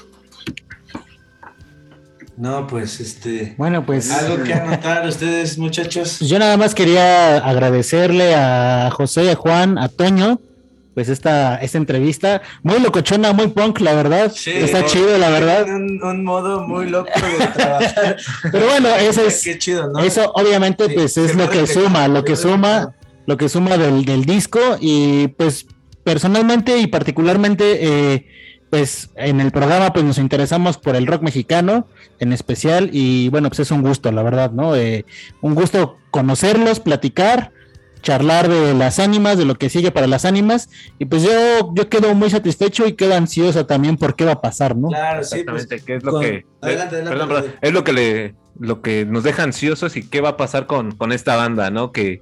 No, 2.35 2.65
pues 2.65 2.99
este. 2.99 3.53
Bueno, 3.57 3.85
pues. 3.85 4.09
Algo 4.11 4.43
que 4.43 4.53
anotar 4.53 5.07
ustedes, 5.07 5.57
muchachos. 5.59 6.19
Yo 6.19 6.39
nada 6.39 6.57
más 6.57 6.73
quería 6.73 7.37
agradecerle 7.37 8.33
a 8.35 8.89
José, 8.91 9.31
a 9.31 9.35
Juan, 9.35 9.77
a 9.77 9.87
Toño, 9.87 10.39
pues 10.93 11.09
esta, 11.09 11.55
esta 11.57 11.77
entrevista. 11.77 12.41
Muy 12.61 12.79
locochona, 12.79 13.33
muy 13.33 13.47
punk, 13.47 13.79
la 13.81 13.93
verdad. 13.95 14.31
Está 14.45 14.81
por- 14.81 14.89
chido, 14.89 15.17
la 15.17 15.29
verdad. 15.29 15.65
Un, 15.67 16.03
un 16.03 16.23
modo 16.23 16.67
muy 16.67 16.89
loco 16.89 17.09
de 17.39 17.47
trabajar. 17.47 18.17
Pero 18.51 18.65
bueno, 18.67 18.89
eso 18.95 19.21
es. 19.25 19.41
Qué 19.43 19.57
chido, 19.57 19.89
¿no? 19.91 19.99
Eso 19.99 20.31
obviamente 20.35 20.87
Sí, 20.87 20.93
pues 20.93 21.17
es 21.17 21.35
lo 21.35 21.49
que 21.49 21.65
suma, 21.67 22.07
lo 22.07 22.23
que 22.23 22.35
suma, 22.35 22.93
lo 23.25 23.37
que 23.37 23.49
suma 23.49 23.77
del, 23.77 24.05
del 24.05 24.25
disco 24.25 24.59
y 24.79 25.27
pues 25.29 25.65
personalmente 26.03 26.77
y 26.79 26.87
particularmente 26.87 27.79
eh, 28.13 28.27
pues 28.69 29.09
en 29.15 29.39
el 29.39 29.51
programa 29.51 29.93
pues 29.93 30.03
nos 30.03 30.17
interesamos 30.17 30.77
por 30.77 30.95
el 30.97 31.07
rock 31.07 31.21
mexicano 31.21 31.87
en 32.19 32.33
especial 32.33 32.89
y 32.91 33.29
bueno 33.29 33.47
pues 33.49 33.61
es 33.61 33.71
un 33.71 33.81
gusto 33.81 34.11
la 34.11 34.21
verdad, 34.23 34.51
¿no? 34.51 34.75
Eh, 34.75 35.05
un 35.41 35.55
gusto 35.55 35.97
conocerlos, 36.11 36.79
platicar 36.81 37.51
charlar 38.03 38.47
de 38.49 38.75
las 38.75 38.99
ánimas, 38.99 39.37
de 39.39 39.45
lo 39.45 39.55
que 39.55 39.69
sigue 39.69 39.89
para 39.91 40.05
las 40.05 40.25
ánimas. 40.25 40.69
Y 40.99 41.05
pues 41.05 41.23
yo, 41.23 41.73
yo 41.73 41.89
quedo 41.89 42.13
muy 42.13 42.29
satisfecho 42.29 42.85
y 42.85 42.93
quedo 42.93 43.15
ansiosa 43.15 43.65
también 43.65 43.97
por 43.97 44.15
qué 44.15 44.25
va 44.25 44.33
a 44.33 44.41
pasar, 44.41 44.75
¿no? 44.75 44.89
Claro, 44.89 45.23
sí, 45.23 45.43
pues, 45.43 45.63
Exactamente, 45.63 45.79
que 45.85 45.95
es 45.95 46.03
lo 46.03 46.11
con- 46.11 46.21
que 46.21 46.45
Adelante, 46.61 46.95
adelante, 46.97 47.09
perdón, 47.09 47.27
perdón, 47.29 47.43
Rodri. 47.45 47.57
es 47.61 47.73
lo 47.73 47.83
que 47.83 47.93
le 47.93 48.35
lo 48.59 48.81
que 48.83 49.03
nos 49.05 49.23
deja 49.23 49.41
ansiosos 49.41 49.95
y 49.95 50.07
qué 50.07 50.21
va 50.21 50.29
a 50.29 50.37
pasar 50.37 50.67
con, 50.67 50.91
con 50.91 51.11
esta 51.11 51.35
banda, 51.35 51.71
¿no? 51.71 51.91
Que, 51.91 52.19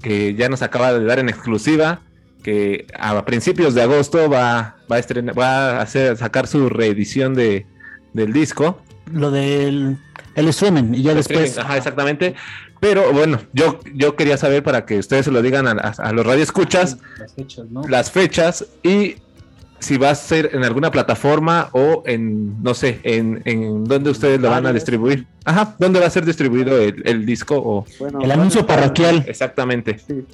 que 0.00 0.34
ya 0.36 0.48
nos 0.48 0.62
acaba 0.62 0.92
de 0.92 1.04
dar 1.04 1.18
en 1.18 1.28
exclusiva 1.28 2.02
que 2.44 2.86
a 2.96 3.24
principios 3.24 3.74
de 3.74 3.82
agosto 3.82 4.30
va, 4.30 4.76
va 4.90 4.96
a 4.96 4.98
estrenar, 5.00 5.36
va 5.38 5.78
a 5.78 5.82
hacer 5.82 6.16
sacar 6.16 6.46
su 6.46 6.68
reedición 6.68 7.34
de, 7.34 7.66
del 8.12 8.32
disco. 8.32 8.80
Lo 9.12 9.30
del 9.32 9.96
el 10.36 10.48
streaming 10.48 10.94
y 10.94 11.02
ya 11.02 11.14
después. 11.14 11.58
Ajá, 11.58 11.76
exactamente. 11.76 12.34
Pero 12.82 13.12
bueno, 13.12 13.38
yo, 13.52 13.78
yo 13.94 14.16
quería 14.16 14.36
saber 14.36 14.64
para 14.64 14.84
que 14.84 14.98
ustedes 14.98 15.24
se 15.26 15.30
lo 15.30 15.40
digan 15.40 15.68
a, 15.68 15.70
a- 15.70 16.08
a 16.08 16.12
los 16.12 16.26
radioescuchas 16.26 16.98
Las 17.16 17.32
fechas, 17.32 17.70
¿no? 17.70 17.82
las 17.86 18.10
fechas 18.10 18.66
y 18.82 19.14
si 19.78 19.98
va 19.98 20.10
a 20.10 20.14
ser 20.16 20.50
en 20.52 20.64
alguna 20.64 20.90
plataforma 20.90 21.68
o 21.72 22.02
en, 22.06 22.60
no 22.60 22.74
sé, 22.74 22.98
en, 23.04 23.40
en 23.44 23.84
dónde 23.84 24.10
ustedes 24.10 24.40
lo 24.40 24.50
van 24.50 24.66
a 24.66 24.72
distribuir. 24.72 25.28
Ajá, 25.44 25.76
¿dónde 25.78 26.00
va 26.00 26.06
a 26.06 26.10
ser 26.10 26.24
distribuido 26.24 26.76
el, 26.76 27.02
el 27.06 27.24
disco? 27.24 27.54
O... 27.56 27.86
Bueno, 28.00 28.20
El 28.20 28.32
anuncio 28.32 28.66
parroquial. 28.66 29.24
Exactamente. 29.28 30.00
Sí, 30.00 30.24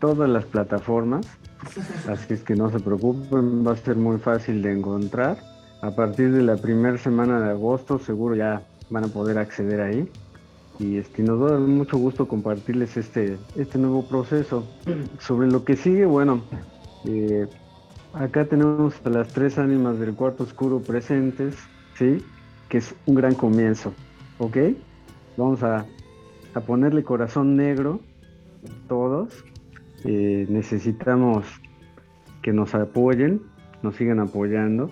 todas 0.00 0.28
las 0.28 0.44
plataformas, 0.46 1.26
así 2.08 2.34
es 2.34 2.42
que 2.42 2.56
no 2.56 2.72
se 2.72 2.80
preocupen, 2.80 3.64
va 3.64 3.72
a 3.72 3.76
ser 3.76 3.94
muy 3.94 4.18
fácil 4.18 4.62
de 4.62 4.72
encontrar. 4.72 5.38
A 5.80 5.92
partir 5.94 6.32
de 6.32 6.42
la 6.42 6.56
primera 6.56 6.98
semana 6.98 7.38
de 7.40 7.50
agosto 7.50 8.00
seguro 8.00 8.34
ya 8.34 8.62
van 8.90 9.04
a 9.04 9.08
poder 9.08 9.38
acceder 9.38 9.80
ahí. 9.80 10.08
Y 10.78 10.96
este, 10.96 11.22
nos 11.22 11.40
va 11.40 11.58
mucho 11.58 11.98
gusto 11.98 12.26
compartirles 12.26 12.96
este, 12.96 13.38
este 13.56 13.78
nuevo 13.78 14.06
proceso. 14.06 14.66
Sobre 15.18 15.48
lo 15.48 15.64
que 15.64 15.76
sigue, 15.76 16.04
bueno, 16.04 16.42
eh, 17.06 17.46
acá 18.12 18.44
tenemos 18.44 18.94
a 19.04 19.10
las 19.10 19.28
tres 19.28 19.58
ánimas 19.58 19.98
del 19.98 20.14
cuarto 20.14 20.44
oscuro 20.44 20.80
presentes, 20.80 21.56
¿sí? 21.94 22.24
Que 22.68 22.78
es 22.78 22.94
un 23.06 23.14
gran 23.14 23.34
comienzo, 23.34 23.92
¿ok? 24.38 24.56
Vamos 25.36 25.62
a, 25.62 25.86
a 26.54 26.60
ponerle 26.60 27.04
corazón 27.04 27.56
negro 27.56 28.00
todos. 28.88 29.44
Eh, 30.04 30.46
necesitamos 30.48 31.46
que 32.42 32.52
nos 32.52 32.74
apoyen, 32.74 33.42
nos 33.82 33.96
sigan 33.96 34.20
apoyando. 34.20 34.88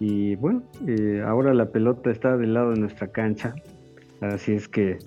Y 0.00 0.36
bueno, 0.36 0.62
eh, 0.86 1.22
ahora 1.24 1.54
la 1.54 1.66
pelota 1.66 2.10
está 2.10 2.36
del 2.36 2.54
lado 2.54 2.70
de 2.70 2.80
nuestra 2.80 3.08
cancha, 3.08 3.54
así 4.22 4.52
es 4.52 4.68
que 4.68 4.98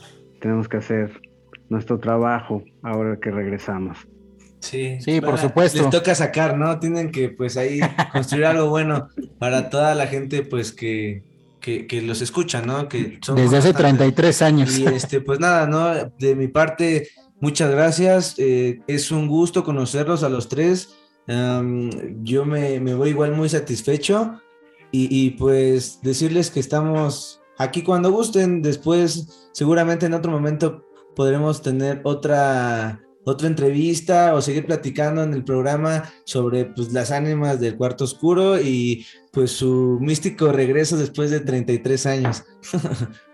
tenemos 0.42 0.68
que 0.68 0.78
hacer 0.78 1.22
nuestro 1.70 2.00
trabajo 2.00 2.64
ahora 2.84 3.18
que 3.20 3.32
regresamos. 3.32 3.98
Sí, 4.60 4.98
Sí, 5.00 5.22
por 5.22 5.38
supuesto. 5.38 5.82
Les 5.82 5.90
toca 5.90 6.16
sacar, 6.16 6.58
¿no? 6.58 6.80
Tienen 6.80 7.12
que 7.12 7.30
pues 7.30 7.58
ahí 7.58 7.80
construir 8.12 8.46
algo 8.46 8.70
bueno 8.70 9.10
para 9.40 9.70
toda 9.70 9.94
la 9.96 10.08
gente 10.08 10.42
pues 10.42 10.72
que, 10.72 11.24
que, 11.60 11.86
que 11.88 12.02
los 12.02 12.22
escucha, 12.22 12.62
¿no? 12.62 12.88
Que 12.90 13.20
son 13.22 13.36
Desde 13.36 13.58
hace 13.58 13.74
bastantes. 13.74 14.16
33 14.16 14.42
años. 14.42 14.78
Y 14.78 14.86
este, 14.86 15.22
pues 15.22 15.40
nada, 15.40 15.68
¿no? 15.68 16.12
De 16.18 16.36
mi 16.36 16.48
parte, 16.48 17.10
muchas 17.40 17.70
gracias. 17.72 18.36
eh, 18.38 18.82
es 18.88 19.12
un 19.12 19.28
gusto 19.28 19.64
conocerlos 19.64 20.24
a 20.24 20.30
los 20.30 20.50
tres. 20.50 20.96
Yo 21.28 22.46
me, 22.46 22.80
me 22.80 22.94
voy 22.94 23.10
igual 23.10 23.34
muy 23.34 23.50
satisfecho. 23.50 24.42
Y, 24.92 25.08
y, 25.12 25.32
pues 25.32 26.00
decirles 26.04 26.50
que 26.52 26.60
estamos 26.60 27.42
aquí 27.57 27.84
cuando 27.84 28.11
gusten. 28.11 28.61
Después, 28.61 29.49
seguramente 29.52 30.06
en 30.06 30.14
otro 30.14 30.32
momento 30.32 30.86
podremos 31.15 31.61
tener 31.61 32.02
otra, 32.03 33.02
otra 33.23 33.48
entrevista 33.48 34.34
o 34.34 34.41
seguir 34.41 34.65
platicando 34.65 35.23
en 35.23 35.34
el 35.34 35.44
programa 35.44 36.03
sobre 36.26 36.65
pues, 36.65 36.94
las 36.94 37.11
ánimas 37.11 37.60
del 37.60 37.77
cuarto 37.77 38.03
oscuro 38.03 38.60
y 38.60 39.06
pues 39.32 39.52
su 39.52 39.98
místico 40.02 40.52
regreso 40.52 40.98
después 40.98 41.32
de 41.32 41.40
33 41.40 42.06
años. 42.06 42.44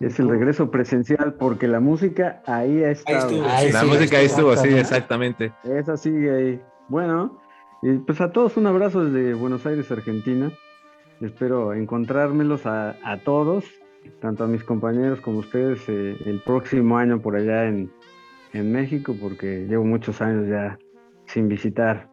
Es 0.00 0.18
el 0.18 0.28
regreso 0.28 0.70
presencial 0.70 1.34
porque 1.34 1.68
la 1.68 1.80
música 1.80 2.42
ahí 2.46 2.82
ha 2.82 2.90
estado. 2.90 3.28
estuvo, 3.30 3.72
la 3.72 3.84
música 3.84 4.18
ahí 4.18 4.26
estuvo, 4.26 4.56
sí, 4.56 4.68
exactamente. 4.68 5.52
Esa 5.62 5.96
sigue 5.96 6.34
ahí. 6.34 6.60
Bueno, 6.88 7.40
y 7.80 7.92
pues 7.98 8.20
a 8.20 8.32
todos 8.32 8.56
un 8.56 8.66
abrazo 8.66 9.04
desde 9.04 9.34
Buenos 9.34 9.64
Aires, 9.66 9.90
Argentina. 9.90 10.52
Espero 11.20 11.72
encontrármelos 11.74 12.66
a, 12.66 12.96
a 13.04 13.18
todos, 13.18 13.64
tanto 14.20 14.44
a 14.44 14.46
mis 14.46 14.64
compañeros 14.64 15.20
como 15.20 15.38
a 15.38 15.40
ustedes, 15.40 15.80
eh, 15.88 16.16
el 16.26 16.40
próximo 16.40 16.98
año 16.98 17.20
por 17.20 17.36
allá 17.36 17.66
en, 17.66 17.90
en 18.52 18.72
México, 18.72 19.14
porque 19.20 19.66
llevo 19.68 19.84
muchos 19.84 20.20
años 20.20 20.48
ya 20.48 20.78
sin 21.26 21.48
visitar. 21.48 22.08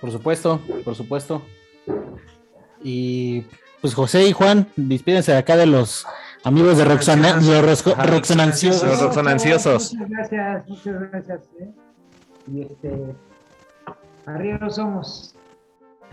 Por 0.00 0.10
supuesto, 0.10 0.60
por 0.84 0.94
supuesto. 0.94 1.42
Y 2.82 3.44
pues 3.80 3.94
José 3.94 4.28
y 4.28 4.32
Juan, 4.32 4.68
despídense 4.76 5.32
de 5.32 5.38
acá 5.38 5.56
de 5.56 5.66
los 5.66 6.06
amigos 6.44 6.76
de 6.76 6.84
Roxana, 6.84 7.38
Roxananciosos. 8.04 8.86
Los 8.86 9.02
roxananciosos. 9.02 9.94
Muchas 9.94 10.10
gracias, 10.10 10.68
muchas 10.68 11.10
gracias. 11.10 11.40
¿eh? 11.60 11.70
Y 12.52 12.62
este, 12.62 13.14
arriba 14.26 14.68
somos. 14.70 15.33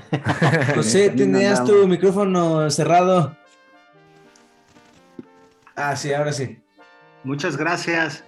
José, 0.75 1.09
tenías 1.09 1.63
tu 1.63 1.87
micrófono 1.87 2.69
cerrado. 2.69 3.35
Ah, 5.75 5.95
sí, 5.95 6.13
ahora 6.13 6.33
sí. 6.33 6.59
Muchas 7.23 7.57
gracias. 7.57 8.23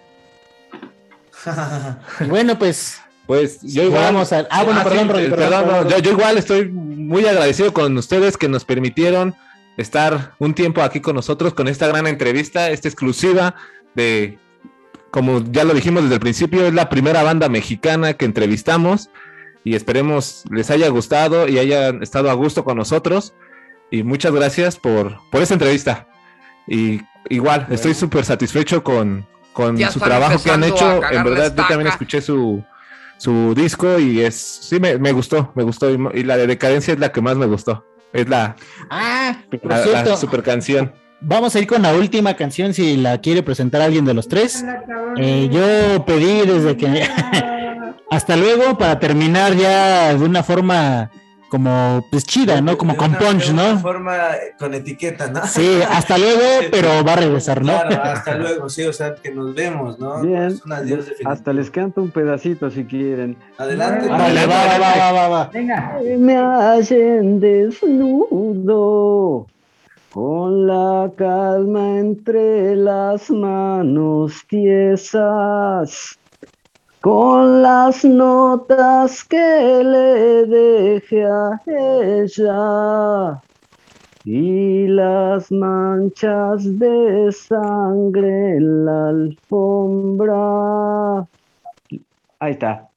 Bueno, 2.27 2.57
pues. 2.57 2.99
Pues 3.25 3.61
yo 3.61 3.83
igual. 3.83 4.03
Vamos 4.03 4.31
a- 4.33 4.47
ah, 4.49 4.63
bueno, 4.63 4.81
sí, 4.81 4.89
perdón, 4.89 5.05
eh, 5.05 5.29
perdón, 5.29 5.29
perdón, 5.29 5.65
perdón, 5.85 6.01
yo 6.01 6.11
igual 6.11 6.37
estoy 6.37 6.69
muy 6.69 7.25
agradecido 7.25 7.73
con 7.73 7.97
ustedes 7.97 8.37
que 8.37 8.49
nos 8.49 8.65
permitieron 8.65 9.35
estar 9.77 10.33
un 10.39 10.53
tiempo 10.53 10.81
aquí 10.81 10.99
con 10.99 11.15
nosotros 11.15 11.53
con 11.53 11.67
esta 11.67 11.87
gran 11.87 12.05
entrevista, 12.07 12.69
esta 12.69 12.87
exclusiva 12.89 13.55
de, 13.95 14.37
como 15.09 15.41
ya 15.51 15.63
lo 15.63 15.73
dijimos 15.73 16.03
desde 16.03 16.15
el 16.15 16.21
principio, 16.21 16.65
es 16.67 16.73
la 16.73 16.89
primera 16.89 17.23
banda 17.23 17.47
mexicana 17.49 18.13
que 18.13 18.25
entrevistamos 18.25 19.09
y 19.63 19.75
esperemos 19.75 20.43
les 20.51 20.69
haya 20.71 20.87
gustado 20.89 21.47
y 21.47 21.57
hayan 21.59 22.03
estado 22.03 22.29
a 22.29 22.33
gusto 22.33 22.63
con 22.63 22.77
nosotros 22.77 23.33
y 23.91 24.03
muchas 24.03 24.31
gracias 24.33 24.77
por, 24.77 25.17
por 25.31 25.41
esta 25.41 25.53
entrevista. 25.53 26.07
Y 26.67 27.01
igual, 27.29 27.67
estoy 27.69 27.93
súper 27.93 28.25
satisfecho 28.25 28.83
con, 28.83 29.25
con 29.53 29.77
Ya 29.77 29.91
su 29.91 29.99
trabajo 29.99 30.41
que 30.43 30.49
han 30.51 30.63
hecho. 30.63 31.01
En 31.11 31.23
verdad, 31.23 31.53
yo 31.55 31.63
también 31.67 31.87
escuché 31.87 32.21
su, 32.21 32.63
su 33.17 33.53
disco 33.53 33.99
y 33.99 34.21
es 34.21 34.35
sí 34.35 34.79
me, 34.79 34.97
me 34.97 35.11
gustó, 35.11 35.51
me 35.55 35.63
gustó. 35.63 35.89
Y, 35.91 36.23
la 36.23 36.37
de 36.37 36.47
Decadencia 36.47 36.93
es 36.93 36.99
la 36.99 37.11
que 37.11 37.21
más 37.21 37.37
me 37.37 37.45
gustó. 37.45 37.85
Es 38.13 38.27
la, 38.27 38.55
Ah, 38.89 39.37
por 39.49 39.69
la, 39.69 39.83
cierto, 39.83 40.09
la 40.11 40.17
super 40.17 40.43
canción. 40.43 40.91
vamos 41.21 41.55
a 41.55 41.59
ir 41.59 41.67
con 41.67 41.81
la 41.81 41.93
última 41.93 42.35
canción 42.35 42.73
si 42.73 42.97
la 42.97 43.19
quiere 43.21 43.43
presentar 43.43 43.81
alguien 43.81 44.05
de 44.05 44.13
los 44.13 44.27
tres. 44.27 44.65
Eh, 45.17 45.49
yo 45.51 46.03
pedí 46.05 46.47
desde 46.47 46.77
que 46.77 46.87
hasta 48.13 48.35
luego 48.35 48.77
para 48.77 48.99
terminar 48.99 49.55
ya 49.55 50.13
de 50.13 50.23
una 50.23 50.43
forma 50.43 51.09
como 51.49 52.03
pues 52.09 52.23
chida, 52.25 52.61
¿no? 52.61 52.77
Como 52.79 52.97
con 52.97 53.13
punch, 53.13 53.45
De 53.45 53.53
una 53.53 53.73
¿no? 53.73 53.79
forma 53.79 54.15
eh, 54.31 54.55
con 54.57 54.73
etiqueta, 54.73 55.27
¿no? 55.27 55.45
Sí, 55.45 55.81
hasta 55.87 56.17
luego, 56.17 56.41
pero 56.71 57.03
va 57.03 57.13
a 57.13 57.17
regresar, 57.17 57.61
¿no? 57.61 57.79
Claro, 57.79 58.01
hasta 58.03 58.35
luego, 58.35 58.69
sí, 58.69 58.83
o 58.85 58.93
sea, 58.93 59.13
que 59.13 59.29
nos 59.31 59.53
vemos, 59.53 59.99
¿no? 59.99 60.19
Bien, 60.21 60.59
hasta 61.25 61.53
les 61.53 61.69
canto 61.69 62.01
un 62.01 62.09
pedacito 62.09 62.71
si 62.71 62.85
quieren. 62.85 63.37
Adelante. 63.59 64.09
Órale, 64.09 64.47
va, 64.47 64.65
va, 64.65 64.79
va, 64.79 64.95
va, 64.95 65.11
va, 65.11 65.27
va. 65.27 65.49
Venga. 65.53 65.99
me 66.17 66.37
hallen 66.37 67.39
desnudo, 67.39 67.85
con 70.11 70.65
la 70.65 71.11
calma 71.15 71.99
entre 71.99 72.75
las 72.75 73.29
manos 73.29 74.43
tiesas, 74.47 76.17
con 77.03 77.61
las 77.61 78.05
notas 78.05 79.25
que 79.25 79.35
le 79.83 80.45
dejé 80.45 81.25
a 81.25 81.59
ella 81.67 83.41
y 84.23 84.87
las 84.87 85.51
manchas 85.51 86.79
de 86.79 87.29
sangre 87.33 88.55
en 88.55 88.85
la 88.85 89.09
alfombra. 89.09 90.29
Ahí 92.39 92.51
está. 92.53 92.87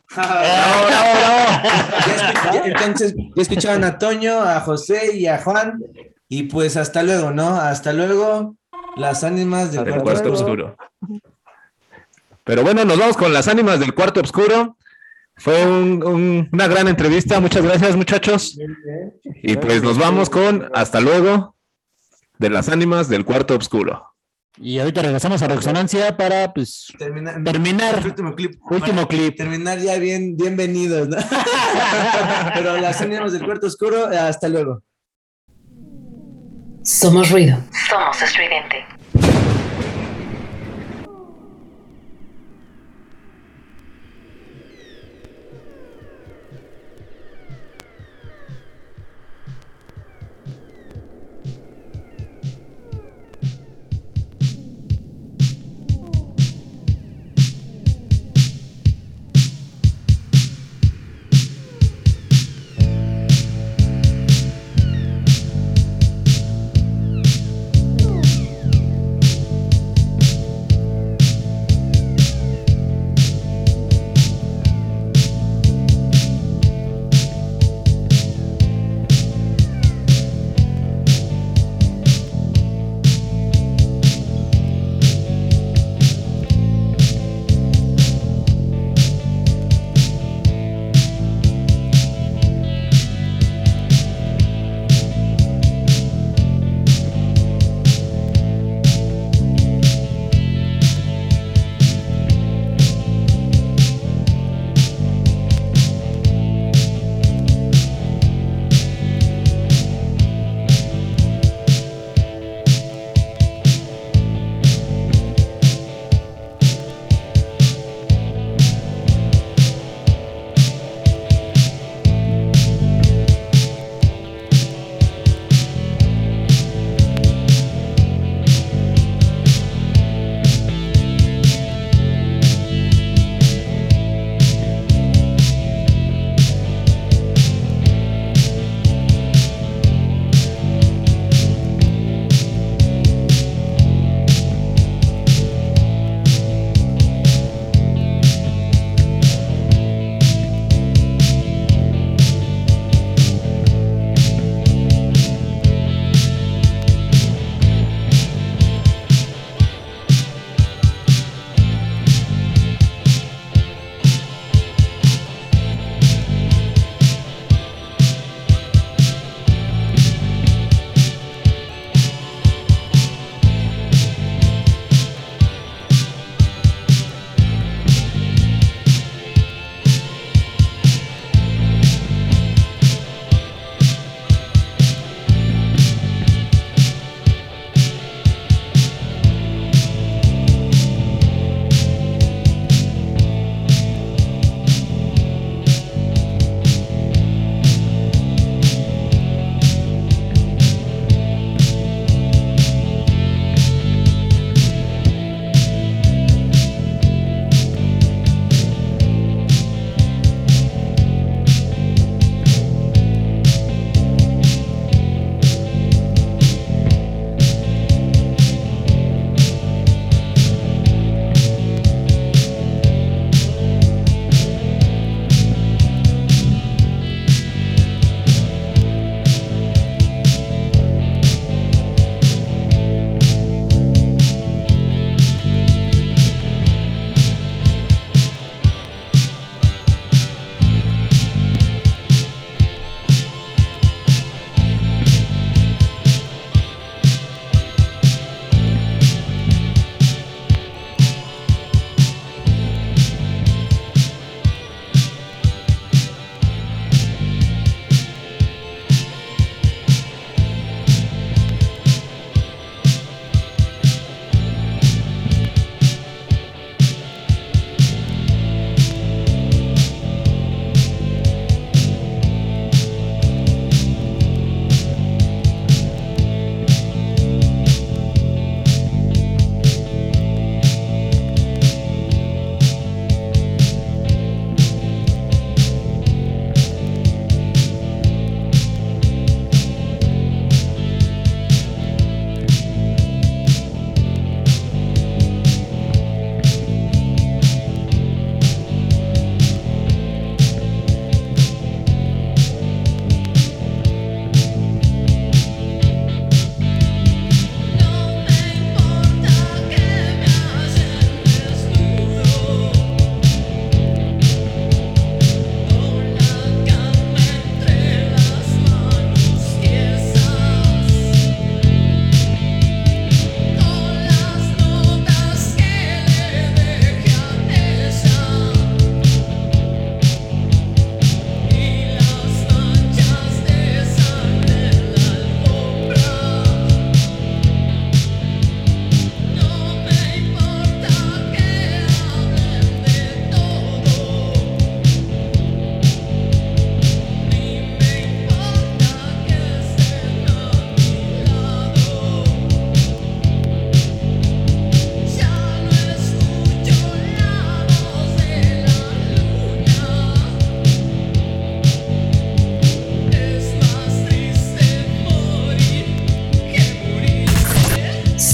Entonces, 2.64 3.12
ya 3.16 3.42
escucharon 3.42 3.82
a 3.82 3.98
Toño, 3.98 4.40
a 4.40 4.60
José 4.60 5.16
y 5.16 5.26
a 5.26 5.42
Juan. 5.42 5.82
Y 6.28 6.44
pues 6.44 6.76
hasta 6.76 7.02
luego, 7.02 7.32
¿no? 7.32 7.56
Hasta 7.56 7.92
luego. 7.92 8.54
Las 8.94 9.24
ánimas 9.24 9.72
del 9.72 9.82
cuarto 9.82 10.04
cuarto 10.04 10.32
oscuro. 10.32 10.76
Pero 12.47 12.62
bueno, 12.62 12.85
nos 12.85 12.97
vamos 12.97 13.16
con 13.16 13.32
las 13.32 13.48
ánimas 13.48 13.81
del 13.81 13.93
cuarto 13.93 14.20
oscuro. 14.20 14.77
Fue 15.35 15.66
una 15.66 16.68
gran 16.68 16.86
entrevista. 16.86 17.40
Muchas 17.40 17.64
gracias, 17.64 17.97
muchachos. 17.97 18.56
Y 19.43 19.56
pues 19.56 19.82
nos 19.82 19.98
vamos 19.98 20.31
con 20.31 20.70
hasta 20.73 21.01
luego 21.01 21.56
de 22.39 22.48
las 22.48 22.68
ánimas 22.68 23.09
del 23.09 23.24
cuarto 23.24 23.56
oscuro. 23.56 24.14
Y 24.59 24.78
ahorita 24.78 25.02
regresamos 25.02 25.43
a 25.43 25.48
Resonancia 25.48 26.16
para 26.16 26.55
pues 26.55 26.86
terminar, 27.44 28.06
último 28.06 28.36
clip. 28.36 28.60
Último 28.70 29.09
clip. 29.09 29.36
Terminar 29.36 29.81
ya 29.81 29.98
bien, 29.98 30.36
bienvenidos. 30.36 31.09
¿no? 31.09 31.16
Pero 32.55 32.77
las 32.77 33.01
ánimas 33.01 33.32
del 33.32 33.44
cuarto 33.44 33.66
oscuro, 33.66 34.06
hasta 34.06 34.48
luego. 34.48 34.85
Somos 36.85 37.28
ruido. 37.28 37.59
Somos 37.90 38.23
estridente. 38.23 38.85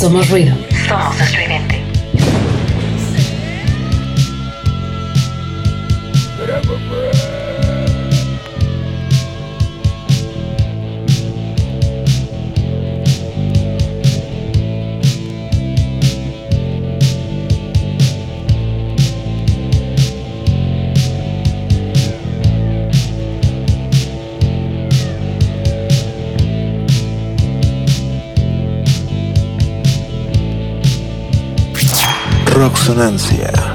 Somos 0.03 0.27
resonancia. 32.93 33.72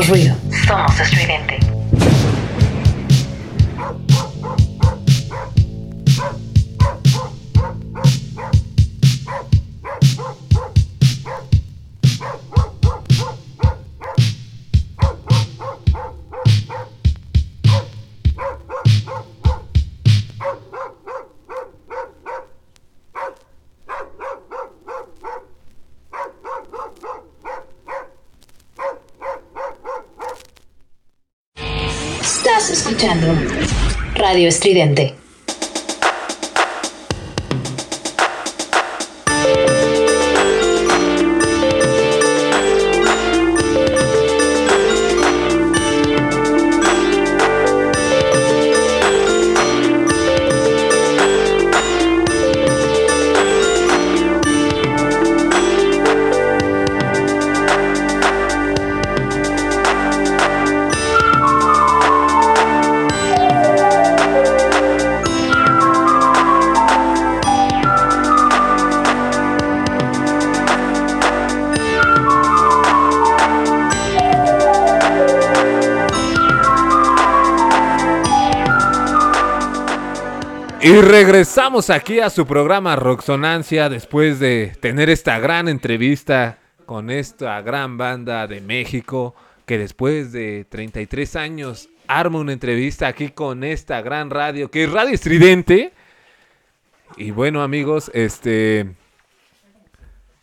Ruido. 0.00 0.34
Somos 0.66 0.98
estridente. 0.98 1.51
Radio 34.32 34.48
Estridente. 34.48 35.21
Y 80.92 81.00
regresamos 81.00 81.88
aquí 81.88 82.20
a 82.20 82.28
su 82.28 82.46
programa 82.46 82.96
Roxonancia 82.96 83.88
después 83.88 84.38
de 84.38 84.76
tener 84.78 85.08
esta 85.08 85.38
gran 85.38 85.66
entrevista 85.68 86.58
con 86.84 87.08
esta 87.08 87.62
gran 87.62 87.96
banda 87.96 88.46
de 88.46 88.60
México 88.60 89.34
que 89.64 89.78
después 89.78 90.32
de 90.32 90.66
33 90.68 91.36
años 91.36 91.88
arma 92.06 92.40
una 92.40 92.52
entrevista 92.52 93.06
aquí 93.06 93.30
con 93.30 93.64
esta 93.64 94.02
gran 94.02 94.28
radio 94.28 94.70
que 94.70 94.84
es 94.84 94.92
Radio 94.92 95.14
Estridente. 95.14 95.94
Y 97.16 97.30
bueno 97.30 97.62
amigos, 97.62 98.10
este... 98.12 99.01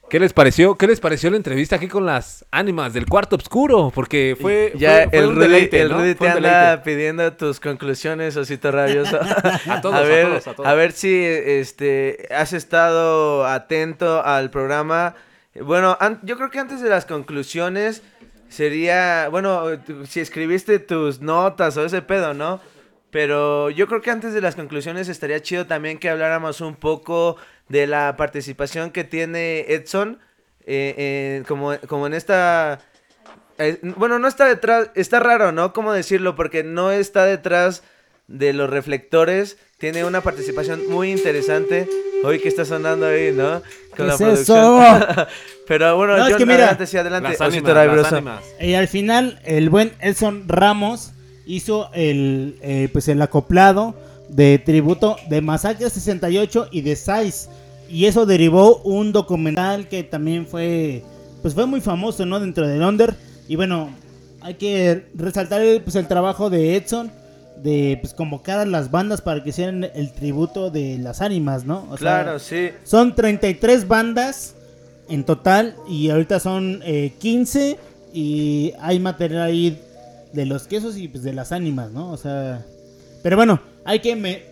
¿Qué 0.10 0.20
les 0.20 0.34
pareció? 0.34 0.76
¿Qué 0.76 0.88
les 0.88 1.00
pareció 1.00 1.30
la 1.30 1.38
entrevista 1.38 1.76
aquí 1.76 1.88
con 1.88 2.06
las 2.06 2.44
ánimas 2.52 2.94
del 2.94 3.06
cuarto 3.06 3.36
oscuro? 3.36 3.92
Porque 3.94 4.36
fue, 4.40 4.74
Ya 4.76 5.02
fue- 5.04 5.10
fue 5.10 5.20
el 5.20 5.26
un 5.28 5.40
deleite, 5.40 5.82
el 5.82 5.90
¿no? 5.90 5.98
Rudy 6.00 6.16
Fue 6.16 6.28
te 6.32 6.38
anda 6.38 6.82
pidiendo 6.84 7.32
tus 7.34 7.60
conclusiones, 7.60 8.36
osito 8.36 8.72
rabioso. 8.72 9.20
A 9.68 9.82
todos, 9.82 9.96
a 9.96 10.02
ver, 10.02 10.28
todos, 10.28 10.48
a 10.48 10.54
todos. 10.54 10.68
a 10.70 10.74
ver 10.74 10.92
si 10.94 11.24
este 11.24 12.28
has 12.36 12.54
estado 12.54 13.46
atento 13.46 14.24
al 14.26 14.50
programa. 14.50 15.16
Bueno, 15.62 15.98
yo 16.24 16.38
creo 16.38 16.50
que 16.50 16.60
antes 16.60 16.82
de 16.82 16.90
las 16.90 17.06
conclusiones 17.06 18.02
sería, 18.50 19.28
bueno, 19.30 19.64
si 20.08 20.20
escribiste 20.22 20.80
tus 20.80 21.22
notas 21.22 21.78
o 21.78 21.86
ese 21.86 22.02
pedo, 22.02 22.34
¿no? 22.34 22.60
Pero 23.12 23.70
yo 23.72 23.88
creo 23.88 24.02
que 24.02 24.12
antes 24.12 24.34
de 24.34 24.42
las 24.42 24.56
conclusiones 24.56 25.08
estaría 25.10 25.42
chido 25.42 25.66
también 25.66 25.98
que 25.98 26.10
habláramos 26.10 26.62
un 26.62 26.76
poco 26.76 27.38
de 27.70 27.88
la 27.88 28.16
participación 28.18 28.92
que 28.92 29.04
tiene 29.04 29.62
Edson, 29.70 30.20
eh, 30.66 30.94
eh, 30.98 31.44
como, 31.48 31.78
como 31.88 32.08
en 32.08 32.14
esta... 32.14 32.80
eh, 33.58 33.80
bueno, 33.96 34.20
no 34.20 34.28
está 34.28 34.46
detrás, 34.46 34.90
está 34.96 35.20
raro, 35.20 35.52
¿no? 35.52 35.72
¿Cómo 35.74 35.94
decirlo? 35.94 36.36
Porque 36.36 36.64
no 36.64 36.92
está 36.92 37.26
detrás 37.26 37.84
de 38.28 38.54
los 38.54 38.70
reflectores, 38.70 39.58
tiene 39.80 40.04
una 40.06 40.22
participación 40.22 40.88
muy 40.90 41.12
interesante. 41.12 41.88
Hoy 42.24 42.40
que 42.40 42.50
está 42.50 42.66
sonando 42.66 43.08
ahí, 43.08 43.32
¿no? 43.32 43.62
¿Qué 43.96 44.04
la 44.04 44.14
es 44.14 44.20
producción. 44.20 44.84
eso? 44.84 45.28
Pero 45.68 45.96
bueno, 45.96 46.18
No, 46.18 46.26
es 46.26 46.32
yo 46.32 46.38
que 46.38 46.46
mira, 46.46 46.58
adelante, 46.66 46.86
sí, 46.86 46.98
adelante. 46.98 47.30
Las 47.30 47.42
Osito 47.42 47.72
ánimas, 47.72 47.76
las 47.76 47.88
Rabioso. 47.88 48.16
ánimas. 48.18 48.44
Y 48.60 48.74
al 48.74 48.88
final, 48.90 49.40
el 49.46 49.70
buen 49.70 49.94
Edson 50.02 50.44
Ramos 50.50 51.14
hizo 51.46 51.90
el, 51.94 52.58
eh, 52.62 52.90
pues 52.92 53.08
el 53.08 53.22
acoplado 53.22 53.96
de 54.30 54.60
tributo 54.60 55.16
de 55.30 55.42
Masacre 55.42 55.90
68 55.90 56.68
y 56.72 56.82
de 56.82 56.96
Size. 56.96 57.50
Y 57.90 58.06
eso 58.06 58.26
derivó 58.26 58.78
un 58.84 59.12
documental 59.12 59.88
que 59.88 60.04
también 60.04 60.46
fue, 60.46 61.04
pues 61.42 61.54
fue 61.54 61.66
muy 61.66 61.82
famoso, 61.82 62.26
¿no? 62.26 62.40
Dentro 62.40 62.68
del 62.68 62.82
Under. 62.84 63.16
Y 63.48 63.56
bueno, 63.56 63.90
hay 64.42 64.54
que 64.56 65.08
resaltar 65.16 65.62
el, 65.62 65.82
pues, 65.82 65.96
el 65.96 66.08
trabajo 66.08 66.50
de 66.50 66.76
Edson 66.76 67.12
de 67.64 67.98
pues 68.02 68.14
convocar 68.14 68.60
a 68.60 68.66
las 68.66 68.90
bandas 68.90 69.22
para 69.22 69.44
que 69.44 69.50
hicieran 69.50 69.84
el 69.84 70.14
tributo 70.14 70.70
de 70.72 70.98
las 70.98 71.20
ánimas, 71.22 71.66
¿no? 71.66 71.80
O 71.90 71.98
sea, 71.98 72.24
Claro, 72.24 72.40
sí. 72.40 72.70
son 72.86 73.16
33 73.16 73.86
bandas 73.88 74.56
en 75.10 75.26
total 75.26 75.76
y 75.90 76.10
ahorita 76.10 76.40
son 76.40 76.82
eh, 76.86 77.12
15 77.20 77.78
y 78.14 78.72
hay 78.80 79.00
material 79.00 79.42
ahí 79.42 79.78
de 80.32 80.46
los 80.46 80.68
quesos 80.68 80.96
y 80.96 81.08
pues 81.10 81.24
de 81.24 81.34
las 81.34 81.52
ánimas, 81.52 81.92
¿no? 81.92 82.12
O 82.12 82.18
sea, 82.18 82.66
pero 83.24 83.36
bueno, 83.36 83.60
hay 83.86 84.00
que 84.00 84.16
me 84.16 84.44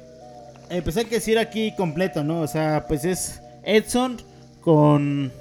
empecé 0.70 1.02
a 1.02 1.04
decir 1.04 1.38
aquí 1.40 1.74
completo, 1.76 2.24
¿no? 2.24 2.42
O 2.42 2.48
sea, 2.48 2.86
pues 2.88 3.06
es 3.06 3.42
Edson 3.64 4.18
con 4.62 5.32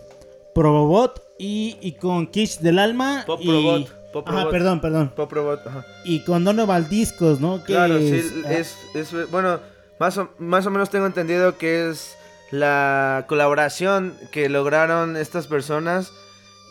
Probobot 0.55 1.23
y, 1.39 1.77
y 1.81 1.93
con 1.93 2.27
Kish 2.29 2.59
del 2.61 2.79
Alma 2.79 3.25
Pop 3.27 3.41
y 3.43 3.51
Robot, 3.51 4.13
Pop 4.13 4.29
Ajá, 4.29 4.49
perdón, 4.51 4.81
perdón. 4.81 5.13
Pop 5.15 5.31
Robot, 5.33 5.67
ajá. 5.67 5.85
Y 6.05 6.21
con 6.21 6.45
Donovan 6.45 6.89
Discos, 6.89 7.41
¿no? 7.41 7.63
Claro, 7.65 7.99
sí, 7.99 8.15
es- 8.15 8.33
ah, 8.45 8.53
es, 8.53 8.77
es- 8.95 9.31
bueno, 9.31 9.61
más 9.99 10.17
o, 10.19 10.31
más 10.39 10.65
o 10.67 10.71
menos 10.71 10.91
tengo 10.91 11.07
entendido 11.07 11.59
que 11.59 11.91
es 11.91 12.17
la 12.51 13.25
colaboración 13.29 14.15
que 14.31 14.49
lograron 14.49 15.17
estas 15.17 15.47
personas 15.47 16.13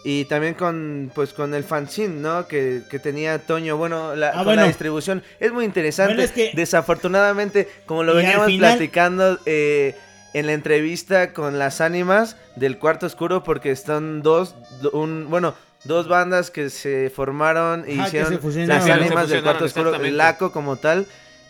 Y 0.07 0.25
también 0.25 0.53
con 0.53 1.11
pues 1.15 1.33
con 1.33 1.55
el 1.55 1.63
fanzine, 1.63 2.21
¿no? 2.21 2.47
Que, 2.47 2.83
que 2.91 2.99
tenía 2.99 3.39
Toño, 3.39 3.75
bueno, 3.75 4.15
la, 4.15 4.29
Ah, 4.29 4.33
con 4.35 4.43
bueno. 4.45 4.61
la 4.61 4.67
distribución. 4.67 5.23
Es 5.39 5.51
muy 5.51 5.65
interesante. 5.65 6.13
Bueno, 6.13 6.23
es 6.23 6.31
que- 6.31 6.51
Desafortunadamente, 6.55 7.67
como 7.87 8.03
lo 8.03 8.13
Y 8.13 8.17
veníamos 8.17 8.45
final- 8.45 8.73
platicando 8.77 9.39
eh, 9.47 9.95
en 10.35 10.45
la 10.45 10.53
entrevista 10.53 11.33
con 11.33 11.57
las 11.57 11.81
ánimas 11.81 12.37
del 12.55 12.77
Cuarto 12.77 13.07
Oscuro, 13.07 13.43
porque 13.43 13.71
están 13.71 14.21
dos, 14.21 14.55
do- 14.81 14.91
un, 14.91 15.27
bueno, 15.29 15.55
dos 15.85 16.07
bandas 16.07 16.51
que 16.51 16.69
se 16.69 17.09
formaron 17.09 17.81
y 17.87 17.95
que 17.97 18.01
hicieron 18.03 18.39
las 18.67 18.83
Se 18.83 18.91
ánimas 18.91 19.27
del 19.29 19.41
Cuarto 19.41 19.65
Oscuro, 19.65 19.95
el. 19.95 20.17
Laco 20.17 20.51
como 20.51 20.75
tal, 20.75 21.07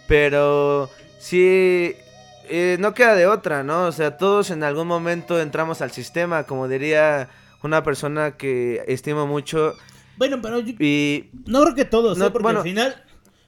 pero 0.08 0.90
sí... 1.20 1.96
eh, 2.48 2.78
no 2.80 2.94
queda 2.94 3.16
de 3.16 3.28
otra, 3.28 3.64
¿no? 3.64 3.86
O 3.88 3.92
sea, 3.92 4.18
todos 4.18 4.50
en 4.52 4.64
algún 4.64 4.88
momento 4.88 5.42
entramos 5.42 5.82
al 5.82 5.92
sistema, 5.92 6.44
como 6.44 6.68
diría 6.68 7.28
una 7.64 7.84
persona 7.84 8.38
que 8.38 8.84
estimo 8.88 9.26
mucho. 9.28 9.74
Bueno, 10.18 10.40
pero 10.42 10.60
yo- 10.60 10.74
Y 10.80 11.30
no 11.46 11.62
creo 11.64 11.76
que 11.76 11.86
todos, 11.86 12.18
No, 12.18 12.28
¿eh? 12.28 12.32
porque 12.32 12.44
bueno, 12.44 12.60
al 12.60 12.64
final... 12.66 13.04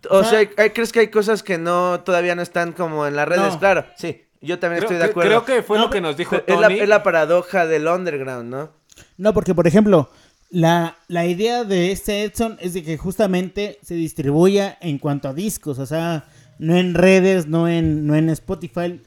o 0.10 0.18
o 0.18 0.22
sea, 0.22 0.30
sea- 0.32 0.40
hay- 0.40 0.50
hay- 0.58 0.70
¿crees 0.72 0.92
que 0.92 1.00
hay 1.02 1.08
cosas 1.10 1.44
que 1.44 1.58
no 1.58 2.02
todavía 2.02 2.36
no 2.36 2.42
están 2.42 2.74
como 2.74 3.06
en 3.08 3.16
las 3.16 3.28
redes? 3.28 3.54
No. 3.54 3.60
Claro, 3.60 3.86
sí. 3.98 4.22
Yo 4.42 4.60
también 4.60 4.82
Creo 4.82 4.92
estoy 4.92 4.98
de 5.06 5.12
acuerdo. 5.12 5.30
creo 5.44 5.46
que 5.58 5.64
fue 5.64 5.78
No, 5.80 5.86
lo 5.86 5.90
que 5.90 6.00
nos 6.02 6.16
dijo 6.16 6.36
es 6.36 6.44
la, 6.60 6.68
Tony. 6.68 6.80
es 6.80 6.88
la 6.88 7.02
paradoja 7.04 7.66
del 7.66 7.88
underground, 7.88 8.50
¿no? 8.52 8.72
No, 9.18 9.34
porque 9.34 9.56
por 9.56 9.66
ejemplo, 9.66 10.12
la, 10.52 10.96
la 11.08 11.26
idea 11.26 11.64
de 11.64 11.92
este 11.92 12.24
Edson 12.24 12.56
es 12.62 12.74
de 12.76 12.84
que 12.84 12.98
justamente 12.98 13.80
se 13.82 13.96
distribuya 13.96 14.78
en 14.80 15.00
cuanto 15.00 15.28
a 15.28 15.34
discos, 15.34 15.80
o 15.80 15.86
sea, 15.88 16.26
no 16.60 16.78
en 16.78 16.94
redes, 16.94 17.48
no 17.48 17.68
en, 17.68 18.06
no 18.06 18.16
en 18.16 18.30
Spotify, 18.30 19.02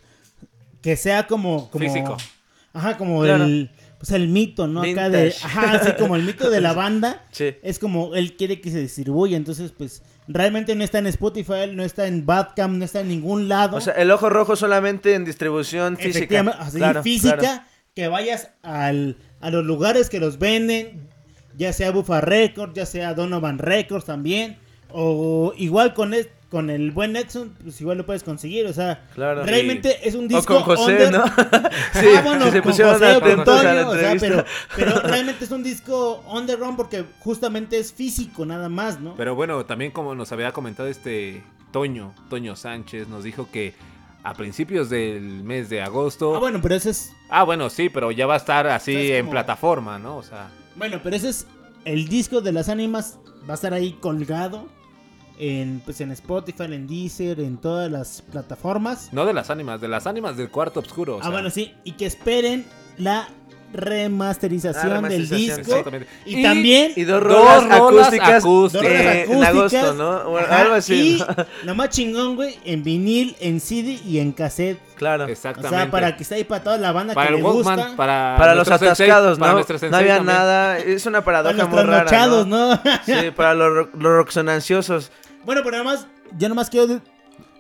que 0.83 0.97
sea 0.97 1.27
como... 1.29 1.71
como 1.71 1.85
Físico. 1.85 2.17
Ajá, 2.73 2.97
como 2.97 3.23
Claro. 3.23 3.45
el, 3.45 3.71
pues 4.01 4.11
el 4.13 4.29
mito, 4.29 4.67
¿no? 4.67 4.81
Acá 4.83 5.09
de, 5.11 5.29
ajá, 5.45 5.73
así 5.73 5.93
como 5.99 6.17
el 6.17 6.23
mito 6.23 6.49
de 6.51 6.61
la 6.63 6.73
banda, 6.83 7.23
Sí. 7.33 7.55
es 7.63 7.79
como 7.79 8.15
él 8.15 8.35
quiere 8.35 8.61
que 8.61 8.71
se 8.71 8.81
distribuya, 8.81 9.37
entonces 9.37 9.73
pues 9.77 10.03
realmente 10.27 10.75
no 10.75 10.83
está 10.83 10.99
en 11.01 11.07
Spotify, 11.09 11.71
no 11.73 11.83
está 11.85 12.07
en 12.07 12.25
Badcamp, 12.25 12.79
no 12.79 12.85
está 12.85 13.01
en 13.01 13.09
ningún 13.09 13.49
lado. 13.49 13.77
O 13.77 13.81
sea, 13.83 13.93
el 13.95 14.11
ojo 14.11 14.31
rojo 14.31 14.57
solamente 14.57 15.15
en 15.15 15.25
distribución 15.27 15.97
física. 15.99 16.41
Así, 16.59 16.79
Claro, 16.79 17.03
física, 17.03 17.37
claro. 17.37 17.63
que 17.95 18.09
vayas 18.09 18.49
al, 18.63 19.19
a 19.41 19.51
los 19.51 19.65
lugares 19.67 20.09
que 20.09 20.19
los 20.19 20.39
venden, 20.39 21.09
ya 21.59 21.73
sea 21.75 21.91
Bufa 21.91 22.23
Records, 22.23 22.73
ya 22.75 22.87
sea 22.87 23.13
Donovan 23.13 23.59
Records 23.59 24.07
también, 24.07 24.57
o 24.91 25.53
igual 25.59 25.93
con 25.95 26.15
el, 26.15 26.29
con 26.51 26.69
el 26.69 26.91
buen 26.91 27.13
Nexon, 27.13 27.51
pues 27.63 27.81
igual 27.81 27.99
lo 27.99 28.05
puedes 28.07 28.25
conseguir, 28.25 28.67
o 28.67 28.73
sea, 28.73 29.07
Claro. 29.15 29.45
realmente 29.45 30.07
es 30.09 30.17
un 30.17 30.25
O 30.25 30.29
disco 30.29 30.55
con 30.65 30.77
José, 30.77 31.07
under- 31.07 31.13
¿no? 31.13 31.25
Sí, 31.27 31.33
Sí, 32.01 32.07
bueno, 32.25 32.45
si 32.47 32.51
se 32.51 32.63
con 32.63 32.73
José 32.73 32.85
o 33.17 33.21
con 33.21 33.41
o 33.41 33.95
sea, 33.95 34.17
pero, 34.77 35.01
realmente 35.01 35.45
es 35.45 35.51
un 35.53 35.63
disco 35.63 36.25
underground 36.29 36.77
porque 36.77 37.05
justamente 37.21 37.79
es 37.79 37.93
físico 37.93 38.45
nada 38.45 38.69
más, 38.69 39.01
¿no? 39.01 39.15
Pero 39.15 39.35
bueno, 39.37 39.65
también 39.65 39.93
como 39.93 40.15
nos 40.17 40.33
había 40.33 40.51
comentado 40.53 40.89
este 40.89 41.43
Toño, 41.71 42.13
Toño 42.29 42.57
Sánchez, 42.57 43.07
nos 43.07 43.23
dijo 43.23 43.49
que 43.53 43.75
a 44.25 44.35
principios 44.35 44.91
del 44.91 45.45
mes 45.45 45.71
de 45.71 45.81
agosto... 45.83 46.35
Ah, 46.35 46.41
bueno, 46.41 46.59
pero 46.61 46.75
ese 46.75 46.91
es 46.91 47.13
Ah, 47.29 47.45
bueno, 47.45 47.71
sí, 47.71 47.89
pero 47.91 48.11
ya 48.11 48.27
va 48.27 48.35
a 48.35 48.39
estar 48.39 48.67
así 48.67 48.95
O 48.97 49.15
en 49.15 49.21
como- 49.21 49.31
plataforma, 49.31 49.99
¿no? 50.01 50.17
O 50.17 50.23
sea, 50.25 50.49
Bueno, 50.75 50.99
pero 51.03 51.15
ese 51.15 51.29
es 51.29 51.47
el 51.85 52.09
disco 52.09 52.41
de 52.41 52.51
las 52.53 52.69
ánimas. 52.69 53.19
Va 53.49 53.53
a 53.53 53.55
estar 53.55 53.73
ahí 53.73 53.93
colgado 54.01 54.67
en, 55.41 55.81
pues, 55.85 56.01
en 56.03 56.13
Spotify, 56.13 56.65
en 56.65 56.87
Deezer, 56.87 57.41
en 57.41 57.57
todas 57.57 57.91
las 57.91 58.23
plataformas. 58.31 59.09
no 59.13 59.25
de 59.25 59.33
las 59.33 59.49
ánimas, 59.51 59.81
de 59.81 59.89
las 59.89 60.07
ánimas 60.07 60.37
del 60.37 60.51
cuarto 60.51 60.81
oscuro. 60.81 61.17
o 61.17 61.21
ah, 61.23 61.31
bueno, 61.31 61.49
sí. 61.51 61.75
Y 61.85 61.93
que 61.93 62.07
esperen 62.07 62.67
la 62.99 63.27
remasterización, 63.73 64.85
Ah, 64.93 64.95
remasterización, 64.97 65.39
del 65.47 65.57
disco. 65.59 65.71
exactamente. 65.71 66.09
Y, 66.27 66.41
Y- 66.41 66.43
también 66.43 66.93
Y 66.97 67.05
dos 67.05 67.23
Dos 67.23 67.33
rolas 67.33 67.79
rolas 67.79 68.07
acústicas, 68.09 68.45
acústicas. 68.45 68.83
Dos 68.83 68.93
rolas 68.93 69.15
eh, 69.15 69.27
en 69.31 69.45
agosto. 69.45 69.95
¿no? 69.95 70.31
Bueno, 70.31 70.47
Ajá, 70.49 70.61
algo 70.63 70.75
así. 70.75 70.95
Y 71.19 71.25
lo 71.67 71.75
más 71.77 71.89
chingón, 71.91 72.35
güey, 72.37 72.59
en 72.65 72.83
vinil, 72.83 73.37
en 73.41 73.61
CD 73.61 73.99
y 74.05 74.19
en 74.19 74.33
cassette. 74.33 74.79
Claro. 74.97 75.25
O 75.25 75.29
Exactamente. 75.29 75.77
sea, 75.77 75.91
para 75.91 76.17
que 76.17 76.23
esté 76.25 76.35
ahí 76.35 76.45
para 76.45 76.63
toda 76.65 76.79
la 76.79 76.91
banda 76.93 77.15
Para 77.15 77.29
que 77.31 77.37
le 77.37 77.43
gusta. 77.43 77.95
para, 77.97 78.35
Para 78.37 78.55
los 78.57 78.67
sensei, 78.67 78.89
atascados, 78.89 79.39
para 79.39 79.53
¿no? 79.53 79.59
No 79.61 79.97
había 79.97 80.17
también. 80.17 80.27
nada. 80.27 80.79
Es 80.79 81.07
una 81.07 81.25
Para 81.25 81.43
paradoja 81.45 81.63
los 81.65 81.71
muy 81.73 81.83
rara. 81.83 82.27
¿no? 82.27 82.45
¿no? 82.45 82.81
Sí, 83.07 83.31
para 83.35 83.55
los, 83.55 83.87
los 83.95 84.13
roxonanciosos. 84.13 85.13
Bueno, 85.45 85.63
pero 85.65 85.77
además, 85.77 86.07
yo 86.37 86.49
nomás 86.49 86.69
quiero 86.71 86.87
de- 86.87 87.01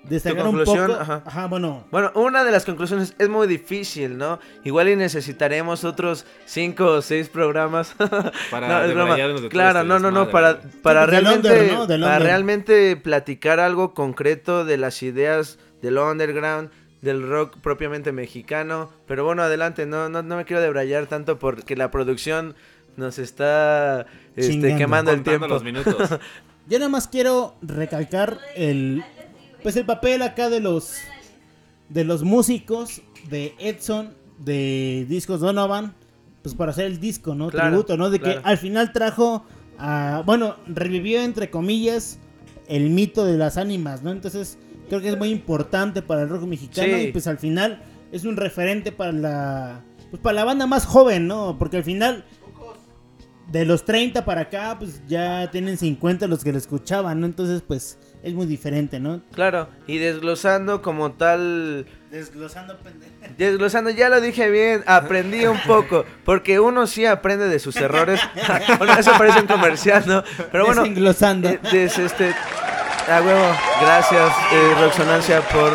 destacar 0.04 0.46
un 0.46 0.64
poco. 0.64 0.78
Ajá. 0.92 1.22
Ajá, 1.24 1.46
bueno. 1.46 1.84
Bueno, 1.90 2.10
una 2.14 2.42
de 2.44 2.50
las 2.52 2.64
conclusiones 2.64 3.14
es 3.18 3.28
muy 3.28 3.46
difícil, 3.46 4.16
¿no? 4.18 4.38
Igual 4.64 4.88
y 4.88 4.96
necesitaremos 4.96 5.84
otros 5.84 6.24
cinco 6.46 6.86
o 6.86 7.02
seis 7.02 7.28
programas. 7.28 7.94
Para 8.50 8.68
No, 8.68 8.82
es 8.82 8.88
broma. 8.94 9.04
debrayarnos 9.10 9.42
de 9.42 9.48
Claro, 9.48 9.78
este 9.80 9.88
no, 9.88 9.98
no, 9.98 10.10
no, 10.10 10.30
para, 10.30 10.60
para 10.82 11.06
realmente, 11.06 11.74
under, 11.78 11.98
¿no? 11.98 12.06
Para 12.06 12.18
realmente 12.18 12.96
platicar 12.96 13.60
algo 13.60 13.94
concreto 13.94 14.64
de 14.64 14.76
las 14.78 15.02
ideas 15.02 15.58
del 15.82 15.98
underground, 15.98 16.70
del 17.02 17.26
rock 17.26 17.56
propiamente 17.62 18.12
mexicano. 18.12 18.90
Pero 19.06 19.24
bueno, 19.24 19.42
adelante, 19.42 19.86
no, 19.86 20.08
no, 20.08 20.22
no 20.22 20.36
me 20.36 20.44
quiero 20.44 20.60
debrayar 20.62 21.06
tanto 21.06 21.38
porque 21.38 21.76
la 21.76 21.90
producción 21.90 22.54
nos 22.96 23.18
está 23.18 24.04
este, 24.36 24.76
quemando 24.76 25.10
el 25.12 25.22
tiempo. 25.22 25.46
los 25.46 25.62
minutos. 25.64 25.96
Yo 26.70 26.78
nada 26.78 26.88
más 26.88 27.08
quiero 27.08 27.56
recalcar 27.62 28.38
el 28.54 29.02
pues 29.62 29.76
el 29.76 29.84
papel 29.84 30.22
acá 30.22 30.48
de 30.48 30.60
los 30.60 30.94
de 31.88 32.04
los 32.04 32.22
músicos 32.22 33.02
de 33.28 33.54
Edson 33.58 34.14
de 34.38 35.04
Discos 35.08 35.40
Donovan 35.40 35.94
pues 36.42 36.54
para 36.54 36.70
hacer 36.70 36.86
el 36.86 37.00
disco, 37.00 37.34
¿no? 37.34 37.50
Claro, 37.50 37.70
Tributo, 37.70 37.96
¿no? 37.96 38.08
De 38.08 38.20
claro. 38.20 38.40
que 38.40 38.48
al 38.48 38.56
final 38.56 38.92
trajo 38.92 39.44
a 39.78 40.22
bueno, 40.24 40.56
revivió 40.66 41.20
entre 41.22 41.50
comillas 41.50 42.18
el 42.68 42.90
mito 42.90 43.24
de 43.26 43.36
las 43.36 43.56
ánimas, 43.56 44.02
¿no? 44.02 44.12
Entonces, 44.12 44.56
creo 44.88 45.00
que 45.00 45.08
es 45.08 45.18
muy 45.18 45.30
importante 45.30 46.02
para 46.02 46.22
el 46.22 46.28
rock 46.28 46.44
mexicano 46.44 46.96
Sí. 46.96 47.08
y 47.08 47.12
pues 47.12 47.26
al 47.26 47.38
final 47.38 47.82
es 48.12 48.24
un 48.24 48.36
referente 48.36 48.92
para 48.92 49.12
la 49.12 49.80
pues 50.10 50.22
para 50.22 50.34
la 50.34 50.44
banda 50.44 50.66
más 50.66 50.86
joven, 50.86 51.26
¿no? 51.26 51.56
Porque 51.58 51.78
al 51.78 51.84
final 51.84 52.24
de 53.50 53.64
los 53.64 53.84
30 53.84 54.24
para 54.24 54.42
acá, 54.42 54.76
pues 54.78 55.02
ya 55.08 55.50
tienen 55.50 55.76
50 55.76 56.26
los 56.28 56.44
que 56.44 56.52
lo 56.52 56.58
escuchaban, 56.58 57.20
¿no? 57.20 57.26
Entonces, 57.26 57.62
pues 57.66 57.98
es 58.22 58.32
muy 58.34 58.46
diferente, 58.46 59.00
¿no? 59.00 59.20
Claro, 59.32 59.68
y 59.86 59.98
desglosando 59.98 60.82
como 60.82 61.12
tal 61.12 61.86
Desglosando 62.10 62.76
pendejo. 62.78 63.12
Desglosando, 63.38 63.90
ya 63.90 64.08
lo 64.08 64.20
dije 64.20 64.50
bien, 64.50 64.82
aprendí 64.86 65.46
un 65.46 65.58
poco, 65.66 66.04
porque 66.24 66.58
uno 66.60 66.86
sí 66.86 67.06
aprende 67.06 67.48
de 67.48 67.58
sus 67.58 67.76
errores. 67.76 68.20
bueno, 68.78 68.94
eso 68.98 69.12
parece 69.18 69.40
un 69.40 69.46
comercial, 69.46 70.04
¿no? 70.06 70.22
Pero 70.52 70.66
bueno, 70.66 70.82
Desenglosando. 70.82 71.48
eh, 71.48 71.60
des- 71.72 71.98
este, 71.98 72.34
a 73.08 73.20
huevo, 73.22 73.52
gracias, 73.80 74.32
eh, 74.52 74.74
Roxonancia, 74.80 75.40
por 75.48 75.72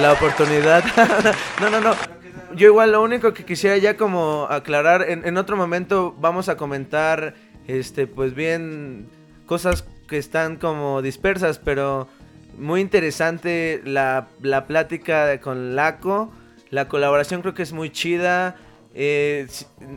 la 0.00 0.12
oportunidad. 0.12 0.84
no, 1.60 1.70
no, 1.70 1.80
no. 1.80 2.15
Yo 2.56 2.68
igual 2.68 2.92
lo 2.92 3.02
único 3.02 3.34
que 3.34 3.44
quisiera 3.44 3.76
ya 3.76 3.98
como 3.98 4.46
aclarar, 4.48 5.04
en, 5.10 5.36
otro 5.36 5.58
momento 5.58 6.16
vamos 6.18 6.48
a 6.48 6.56
comentar, 6.56 7.34
este, 7.66 8.06
pues 8.06 8.34
bien, 8.34 9.10
cosas 9.44 9.84
que 10.08 10.16
están 10.16 10.56
como 10.56 11.02
dispersas, 11.02 11.58
pero 11.58 12.08
muy 12.56 12.80
interesante 12.80 13.82
la, 13.84 14.28
la 14.40 14.66
plática 14.66 15.38
con 15.42 15.76
Laco. 15.76 16.32
La 16.70 16.88
colaboración 16.88 17.42
creo 17.42 17.52
que 17.52 17.62
es 17.62 17.74
muy 17.74 17.90
chida. 17.90 18.56
Eh, 18.94 19.48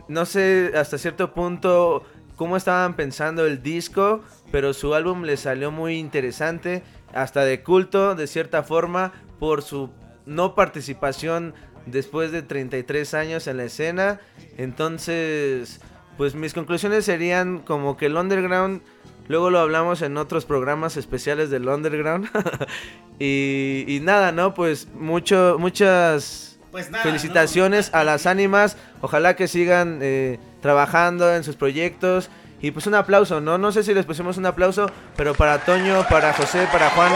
no 0.08 0.26
sé 0.26 0.72
hasta 0.76 0.98
cierto 0.98 1.32
punto 1.32 2.04
cómo 2.36 2.58
estaban 2.58 2.92
pensando 2.92 3.46
el 3.46 3.62
disco, 3.62 4.22
pero 4.52 4.74
su 4.74 4.92
álbum 4.92 5.22
le 5.22 5.38
salió 5.38 5.70
muy 5.70 5.96
interesante, 5.96 6.82
hasta 7.14 7.42
de 7.42 7.62
culto 7.62 8.14
de 8.14 8.26
cierta 8.26 8.62
forma, 8.62 9.14
por 9.38 9.62
su 9.62 9.88
no 10.26 10.54
participación 10.54 11.54
después 11.90 12.32
de 12.32 12.42
33 12.42 13.14
años 13.14 13.46
en 13.46 13.56
la 13.56 13.64
escena. 13.64 14.20
Entonces, 14.56 15.80
pues 16.16 16.34
mis 16.34 16.52
conclusiones 16.52 17.04
serían 17.04 17.60
como 17.60 17.96
que 17.96 18.06
el 18.06 18.16
underground, 18.16 18.82
luego 19.28 19.50
lo 19.50 19.58
hablamos 19.58 20.02
en 20.02 20.16
otros 20.16 20.44
programas 20.44 20.96
especiales 20.96 21.50
del 21.50 21.68
underground. 21.68 22.28
y, 23.18 23.84
y 23.88 24.00
nada, 24.00 24.32
¿no? 24.32 24.54
Pues 24.54 24.88
mucho, 24.94 25.56
muchas 25.58 26.58
Pues 26.70 26.90
nada, 26.90 27.04
felicitaciones 27.04 27.92
a 27.94 28.04
las 28.04 28.26
ánimas. 28.26 28.76
Ojalá 29.00 29.36
que 29.36 29.48
sigan 29.48 30.00
eh, 30.02 30.38
trabajando 30.60 31.34
en 31.34 31.44
sus 31.44 31.56
proyectos. 31.56 32.30
Y 32.62 32.72
pues 32.72 32.86
un 32.86 32.94
aplauso, 32.94 33.40
¿no? 33.40 33.56
No 33.56 33.72
sé 33.72 33.82
si 33.82 33.94
les 33.94 34.04
pusimos 34.04 34.36
un 34.36 34.44
aplauso, 34.44 34.90
pero 35.16 35.34
para 35.34 35.64
Toño, 35.64 36.04
para 36.10 36.34
José, 36.34 36.68
para 36.70 36.90
Juan, 36.90 37.10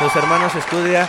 los 0.00 0.16
hermanos 0.16 0.54
Estudia, 0.54 1.06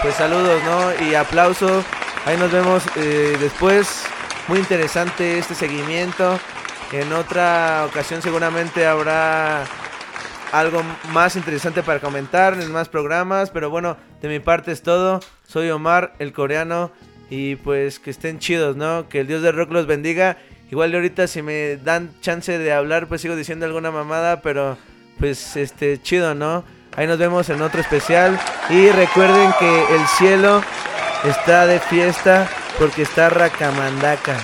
pues 0.00 0.14
saludos, 0.14 0.62
¿no? 0.64 1.06
Y 1.06 1.14
aplauso. 1.14 1.84
Ahí 2.28 2.36
nos 2.36 2.52
vemos 2.52 2.82
eh, 2.94 3.38
después. 3.40 4.04
Muy 4.48 4.58
interesante 4.58 5.38
este 5.38 5.54
seguimiento. 5.54 6.38
En 6.92 7.10
otra 7.14 7.86
ocasión 7.86 8.20
seguramente 8.20 8.86
habrá 8.86 9.64
algo 10.52 10.82
más 11.10 11.36
interesante 11.36 11.82
para 11.82 12.00
comentar 12.00 12.52
en 12.60 12.70
más 12.70 12.90
programas. 12.90 13.48
Pero 13.48 13.70
bueno, 13.70 13.96
de 14.20 14.28
mi 14.28 14.40
parte 14.40 14.72
es 14.72 14.82
todo. 14.82 15.20
Soy 15.46 15.70
Omar, 15.70 16.12
el 16.18 16.34
coreano. 16.34 16.90
Y 17.30 17.56
pues 17.56 17.98
que 17.98 18.10
estén 18.10 18.38
chidos, 18.38 18.76
¿no? 18.76 19.08
Que 19.08 19.20
el 19.20 19.26
Dios 19.26 19.40
del 19.40 19.56
rock 19.56 19.72
los 19.72 19.86
bendiga. 19.86 20.36
Igual 20.70 20.94
ahorita 20.94 21.28
si 21.28 21.40
me 21.40 21.78
dan 21.78 22.12
chance 22.20 22.58
de 22.58 22.72
hablar, 22.74 23.08
pues 23.08 23.22
sigo 23.22 23.36
diciendo 23.36 23.64
alguna 23.64 23.90
mamada, 23.90 24.42
pero 24.42 24.76
pues 25.18 25.56
este 25.56 25.98
chido, 26.02 26.34
¿no? 26.34 26.62
Ahí 26.94 27.06
nos 27.06 27.16
vemos 27.16 27.48
en 27.48 27.62
otro 27.62 27.80
especial 27.80 28.38
y 28.68 28.90
recuerden 28.90 29.50
que 29.58 29.94
el 29.94 30.06
cielo 30.18 30.62
está 31.24 31.66
de 31.66 31.80
fiesta 31.80 32.48
porque 32.78 33.02
está 33.02 33.28
Racamandaca 33.30 34.36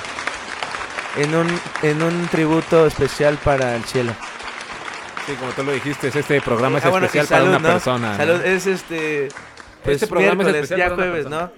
en 1.16 1.34
un 1.34 1.60
en 1.82 2.02
un 2.02 2.26
tributo 2.28 2.86
especial 2.86 3.38
para 3.42 3.76
el 3.76 3.84
cielo. 3.84 4.12
Sí, 5.26 5.34
como 5.34 5.52
tú 5.52 5.62
lo 5.62 5.72
dijiste, 5.72 6.08
este 6.08 6.40
programa 6.42 6.78
es 6.78 6.84
Ah, 6.84 6.90
bueno, 6.90 7.06
especial 7.06 7.26
para 7.28 7.44
una 7.44 7.58
¿no? 7.58 7.68
persona. 7.68 8.16
Salud, 8.16 8.38
¿no? 8.38 8.44
es 8.44 8.66
este. 8.66 9.28
Pues 9.82 9.96
Este 9.96 10.06
programa 10.06 10.42
es 10.42 10.48
miércoles, 10.48 10.62
especial 10.64 10.90
ya 10.90 10.94
jueves. 10.96 11.26
¿no? 11.26 11.50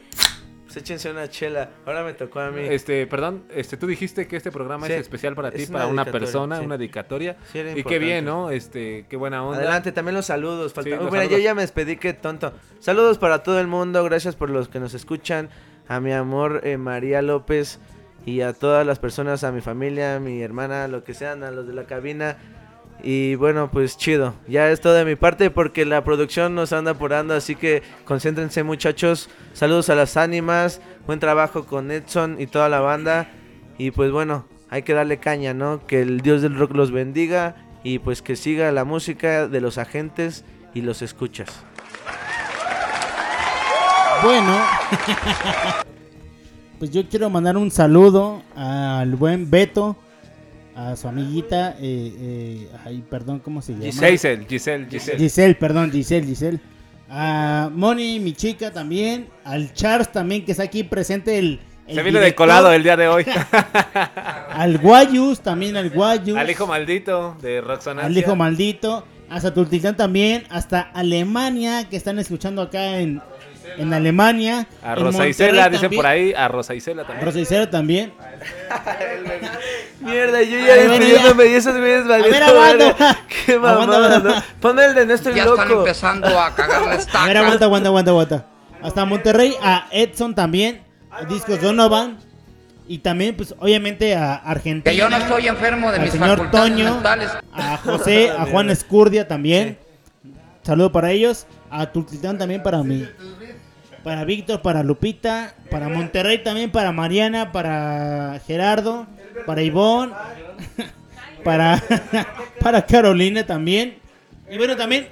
Échense 0.77 1.11
una 1.11 1.29
chela. 1.29 1.71
Ahora 1.87 2.05
me 2.05 2.13
tocó 2.13 2.41
a 2.41 2.51
mí. 2.51 2.63
Este, 2.63 3.07
perdón, 3.07 3.45
este, 3.55 3.77
tú 3.77 3.87
dijiste 3.87 4.27
que 4.27 4.37
este 4.37 4.53
programa 4.53 4.87
Sí, 4.87 4.93
es 4.93 5.01
especial 5.01 5.35
para 5.35 5.51
ti, 5.51 5.65
una 5.69 5.73
para 5.73 5.87
una 5.87 6.05
persona, 6.05 6.59
sí. 6.59 6.65
una 6.65 6.77
dedicatoria. 6.77 7.37
Sí, 7.53 7.61
y 7.75 7.83
qué 7.83 7.99
bien, 7.99 8.25
¿no? 8.25 8.51
Este, 8.51 9.07
qué 9.09 9.17
buena 9.17 9.45
onda. 9.45 9.59
Adelante, 9.59 9.93
también 9.93 10.15
los 10.15 10.27
saludos. 10.27 10.73
Falta... 10.75 10.91
Los 10.91 11.11
Mira, 11.11 11.25
yo 11.25 11.31
saludos. 11.31 11.43
ya 11.45 11.55
me 11.55 11.63
despedí, 11.63 11.97
qué 11.97 12.13
tonto. 12.13 12.53
Saludos 12.79 13.19
para 13.19 13.43
todo 13.43 13.59
el 13.61 13.67
mundo, 13.67 14.05
gracias 14.05 14.37
por 14.37 14.51
los 14.51 14.69
que 14.69 14.81
nos 14.81 14.95
escuchan. 14.95 15.49
A 15.89 16.01
mi 16.01 16.13
amor 16.13 16.61
eh, 16.65 16.77
María 16.79 17.23
López 17.23 17.79
y 18.25 18.41
a 18.41 18.53
todas 18.53 18.85
las 18.87 18.99
personas, 18.99 19.45
a 19.45 19.53
mi 19.53 19.61
familia, 19.61 20.17
a 20.17 20.21
mi 20.21 20.43
hermana, 20.43 20.89
lo 20.89 21.05
que 21.05 21.15
sean, 21.15 21.45
a 21.45 21.51
los 21.51 21.67
de 21.67 21.75
la 21.75 21.85
cabina. 21.85 22.37
Y 23.03 23.35
bueno, 23.37 23.71
pues 23.71 23.97
chido. 23.97 24.35
Ya 24.49 24.71
es 24.71 24.81
todo 24.81 24.95
de 24.95 25.05
mi 25.05 25.17
parte 25.17 25.51
porque 25.51 25.85
la 25.85 26.03
producción 26.03 26.55
nos 26.55 26.73
anda 26.73 26.93
apurando, 26.93 27.35
así 27.35 27.55
que 27.55 27.83
concéntrense 28.05 28.63
muchachos. 28.63 29.29
Saludos 29.53 29.91
a 29.91 29.95
las 29.95 30.17
ánimas, 30.17 30.81
buen 31.07 31.21
trabajo 31.21 31.67
con 31.67 31.91
Edson 31.91 32.41
y 32.41 32.47
toda 32.47 32.69
la 32.69 32.81
banda. 32.81 33.29
Y 33.79 33.91
pues 33.91 34.11
bueno, 34.11 34.47
hay 34.71 34.83
que 34.83 34.95
darle 34.95 35.19
caña, 35.19 35.55
¿no? 35.55 35.87
Que 35.87 36.03
el 36.03 36.21
Dios 36.21 36.43
del 36.43 36.57
rock 36.57 36.75
los 36.75 36.91
bendiga 36.91 37.57
y 37.85 38.01
pues 38.01 38.23
que 38.23 38.37
siga 38.37 38.73
la 38.73 38.85
música 38.85 39.47
de 39.47 39.61
los 39.61 39.79
agentes 39.79 40.45
y 40.75 40.81
los 40.81 41.03
escuchas. 41.03 41.49
Bueno, 44.23 44.53
pues 46.79 46.91
yo 46.91 47.09
quiero 47.09 47.31
mandar 47.31 47.57
un 47.57 47.71
saludo 47.71 48.43
al 48.57 49.15
buen 49.15 49.51
Beto, 49.51 49.97
a 50.77 50.95
su 50.95 51.09
amiguita, 51.09 51.71
eh, 51.81 52.13
eh, 52.19 52.69
ay, 52.85 53.03
perdón, 53.09 53.39
¿cómo 53.39 53.63
se 53.63 53.73
llama? 53.73 53.85
Giselle, 53.87 54.45
Giselle, 54.47 54.87
Giselle. 54.91 55.19
Giselle, 55.19 55.55
perdón, 55.55 55.91
Giselle, 55.91 56.27
Giselle. 56.27 56.61
A 57.09 57.71
Moni, 57.73 58.21
mi 58.21 58.35
chica 58.35 58.71
también, 58.71 59.29
al 59.43 59.73
Charles 59.73 60.13
también 60.13 60.45
que 60.45 60.53
está 60.53 60.65
aquí 60.65 60.85
presente 60.85 61.39
el... 61.39 61.61
el 61.87 61.95
Se 61.95 62.03
viene 62.03 62.21
de 62.21 62.35
colado 62.35 62.71
el 62.73 62.83
día 62.83 62.95
de 62.97 63.09
hoy. 63.09 63.25
Al 64.51 64.79
Guayus, 64.79 65.41
también 65.41 65.77
al 65.77 65.91
Guayus. 65.91 66.37
Al 66.37 66.51
hijo 66.51 66.67
maldito 66.67 67.37
de 67.43 67.61
Roxana. 67.61 68.03
Al 68.03 68.17
hijo 68.17 68.35
maldito. 68.35 69.05
Hasta 69.29 69.53
Tultitlán 69.53 69.97
también. 69.97 70.45
Hasta 70.49 70.81
Alemania, 70.81 71.89
que 71.89 71.97
están 71.97 72.19
escuchando 72.19 72.63
acá 72.63 72.99
en, 73.01 73.21
en 73.79 73.93
Alemania. 73.93 74.67
A 74.83 74.95
Rosa 74.95 75.27
Isela, 75.27 75.69
dicen 75.69 75.83
también. 75.83 75.99
por 75.99 76.07
ahí. 76.07 76.33
A 76.35 76.49
Rosa 76.49 76.75
Isela 76.75 77.05
también. 77.05 77.25
Rosa 77.27 77.39
Isela 77.41 77.71
también. 77.71 78.13
Mierda, 80.01 80.43
yo 80.43 80.59
ya 80.59 80.75
despidiéndome 80.77 81.47
y 81.47 81.53
esos 81.55 81.77
güeyes 81.77 82.07
valiendo 82.07 82.31
ver, 82.39 82.43
aguanta. 82.43 83.19
Qué 83.47 83.59
mamada. 83.59 84.19
¿no? 84.19 84.35
Ponme 84.61 84.85
el 84.85 84.95
de 84.95 85.07
no 85.07 85.15
estoy 85.15 85.35
Ya 85.35 85.45
loco. 85.45 85.63
están 85.63 85.79
empezando 85.79 86.41
a 86.41 86.55
cagar 86.55 86.83
la 86.83 86.91
A 86.93 86.95
estaca. 86.97 87.27
ver, 87.27 87.37
aguanta, 87.39 87.65
aguanta, 87.65 87.89
aguanta, 87.89 88.11
aguanta. 88.11 88.47
Hasta 88.83 89.05
Monterrey, 89.05 89.55
a 89.63 89.89
Edson 89.91 90.35
también. 90.35 90.83
A 91.11 91.25
Discos 91.25 91.61
Donovan. 91.61 92.19
Y 92.89 92.99
también, 92.99 93.35
pues, 93.37 93.53
obviamente 93.59 94.15
a 94.15 94.35
Argentina. 94.37 94.93
Que 94.93 94.97
yo 94.97 95.09
no 95.11 95.17
estoy 95.17 95.49
enfermo 95.49 95.91
de 95.91 95.97
al 95.97 96.03
mis 96.03 96.13
señor 96.13 96.37
facultades 96.39 96.71
Toño. 96.73 96.95
mentales. 96.95 97.31
A 97.53 97.77
José, 97.79 98.31
a 98.31 98.47
Juan 98.47 98.71
Escurdia 98.71 99.27
también. 99.27 99.77
Saludo 100.63 100.93
para 100.93 101.11
ellos. 101.11 101.47
A 101.69 101.87
Tultitlán 101.87 102.39
también 102.39 102.63
para 102.63 102.83
mí. 102.85 103.09
Para 104.07 104.25
Víctor, 104.25 104.63
para 104.63 104.85
Lupita. 104.85 105.57
Para 105.69 105.89
Monterrey 105.89 106.39
también, 106.39 106.71
para 106.71 106.93
Mariana, 106.93 107.51
para 107.51 108.41
Gerardo. 108.47 109.05
Para 109.47 109.63
Ivonne. 109.63 110.13
para, 111.45 111.83
para 112.61 112.87
Carolina 112.87 113.45
también. 113.45 113.99
Y 114.49 114.59
bueno, 114.59 114.77
también 114.77 115.09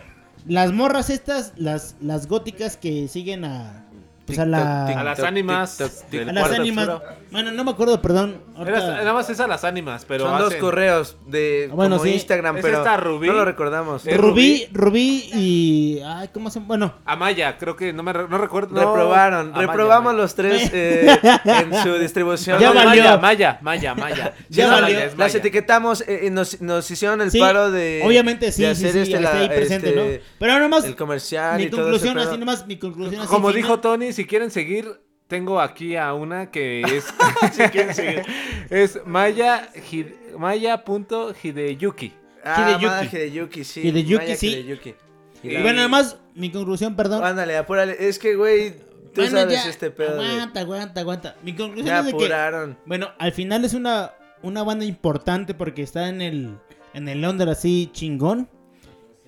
las 0.46 0.70
morras 0.70 1.10
estas, 1.10 1.54
las, 1.56 1.96
las 2.00 2.28
góticas 2.28 2.76
que 2.76 3.08
siguen 3.08 3.44
a... 3.44 3.83
Pues 4.26 4.38
a 4.38 4.46
la... 4.46 4.86
A 4.86 5.04
las 5.04 5.20
ánimas. 5.20 5.80
a 5.80 5.84
las 6.32 6.50
ánimas. 6.52 6.88
Bueno, 7.30 7.50
no 7.52 7.62
me 7.64 7.72
acuerdo, 7.72 8.00
perdón. 8.00 8.40
Era- 8.58 8.80
nada 8.80 9.12
más 9.12 9.28
es 9.28 9.38
a 9.40 9.46
las 9.46 9.64
ánimas, 9.64 10.04
pero 10.06 10.24
Son 10.24 10.38
dos 10.38 10.48
hacen- 10.52 10.60
correos 10.60 11.16
de 11.26 11.68
Bueno, 11.72 11.96
como 11.98 12.08
sí. 12.08 12.14
Instagram, 12.14 12.56
Es 12.56 12.62
pero 12.62 12.78
esta 12.78 12.96
Rubí. 12.96 13.26
no 13.26 13.34
lo 13.34 13.44
recordamos. 13.44 14.06
Es 14.06 14.16
Rubí, 14.16 14.66
Rubí 14.72 15.28
y... 15.34 16.00
Ay, 16.06 16.28
¿cómo 16.32 16.48
se 16.50 16.60
Bueno, 16.60 16.94
Amaya, 17.04 17.58
creo 17.58 17.76
que 17.76 17.92
no 17.92 18.02
me 18.02 18.12
re- 18.14 18.28
no 18.28 18.38
recuerdo. 18.38 18.74
no, 18.74 18.80
Reprobaron, 18.94 19.48
Amaya, 19.48 19.66
reprobamos 19.66 20.10
Amaya. 20.12 20.22
los 20.22 20.34
tres 20.34 20.70
eh, 20.72 21.18
en 21.44 21.74
su 21.82 21.92
distribución. 21.98 22.58
Ya 22.60 22.68
No, 22.68 22.74
valió. 22.74 23.18
Maya, 23.18 23.18
Maya, 23.18 23.58
Maya, 23.60 23.94
Maya. 23.96 24.34
Ya 24.48 24.64
Sí, 24.64 24.70
valió. 24.70 24.96
Maya, 24.98 25.12
Las 25.18 25.34
etiquetamos 25.34 26.00
eh, 26.06 26.22
y 26.26 26.30
nos, 26.30 26.60
nos 26.62 26.90
hicieron 26.90 27.20
el 27.20 27.30
Sí, 27.30 27.40
paro 27.40 27.70
de. 27.70 28.02
obviamente 28.06 28.52
sí, 28.52 28.62
de 28.62 28.74
sí, 28.74 28.86
hacer 28.86 28.92
sí, 28.92 29.12
este, 29.12 29.16
está 29.22 29.34
la- 29.34 29.40
ahí 29.40 29.48
presente, 29.48 29.88
este, 29.90 30.18
¿no? 30.18 30.24
Pero 30.38 30.52
nada 30.54 30.68
más, 30.68 30.84
El 30.84 30.96
comercial 30.96 31.58
mi 31.58 31.64
y 31.64 31.70
conclusión, 31.70 32.18
así 32.18 32.38
nomás, 32.38 32.66
mi 32.66 32.78
conclusión 32.78 33.20
así 33.20 33.28
Como 33.28 33.52
dijo 33.52 33.80
Tony, 33.80 34.12
si 34.14 34.24
quieren 34.26 34.50
seguir, 34.50 35.00
tengo 35.28 35.60
aquí 35.60 35.96
a 35.96 36.14
una 36.14 36.50
que 36.50 36.80
es. 36.82 37.04
si 37.52 37.62
quieren 37.68 37.94
seguir. 37.94 38.22
Es 38.70 38.98
Maya. 39.06 39.68
Hide- 39.90 40.16
Maya.hideyuki. 40.38 42.12
Ah, 42.44 42.60
Hideyuki. 42.60 42.86
Maya 42.86 43.04
Hideyuki, 43.10 43.64
sí. 43.64 43.80
Hideyuki, 43.88 44.24
Maya 44.24 44.36
sí. 44.36 44.48
Hideyuki. 44.48 44.94
Y 45.42 45.48
bueno, 45.56 45.74
nada 45.74 45.88
más, 45.88 46.16
mi 46.34 46.50
conclusión, 46.50 46.96
perdón. 46.96 47.22
Ándale, 47.24 47.56
apúrale. 47.56 47.96
Es 47.98 48.18
que, 48.18 48.34
güey, 48.34 48.72
tú 49.14 49.20
Bueno, 49.22 49.40
sabes 49.40 49.62
ya, 49.64 49.68
este 49.70 49.90
pedo. 49.90 50.20
Aguanta, 50.20 50.60
aguanta, 50.60 51.00
aguanta. 51.00 51.36
Mi 51.42 51.54
conclusión 51.54 51.86
Ya 51.86 51.98
es 52.00 52.06
de 52.06 52.10
que, 52.12 52.16
apuraron. 52.16 52.78
bueno, 52.86 53.10
al 53.18 53.32
final 53.32 53.64
es 53.64 53.74
una, 53.74 54.12
una 54.42 54.62
banda 54.62 54.84
importante 54.86 55.52
porque 55.54 55.82
está 55.82 56.08
en 56.08 56.22
el, 56.22 56.58
en 56.94 57.08
el 57.08 57.24
under 57.24 57.48
así 57.50 57.90
chingón. 57.92 58.48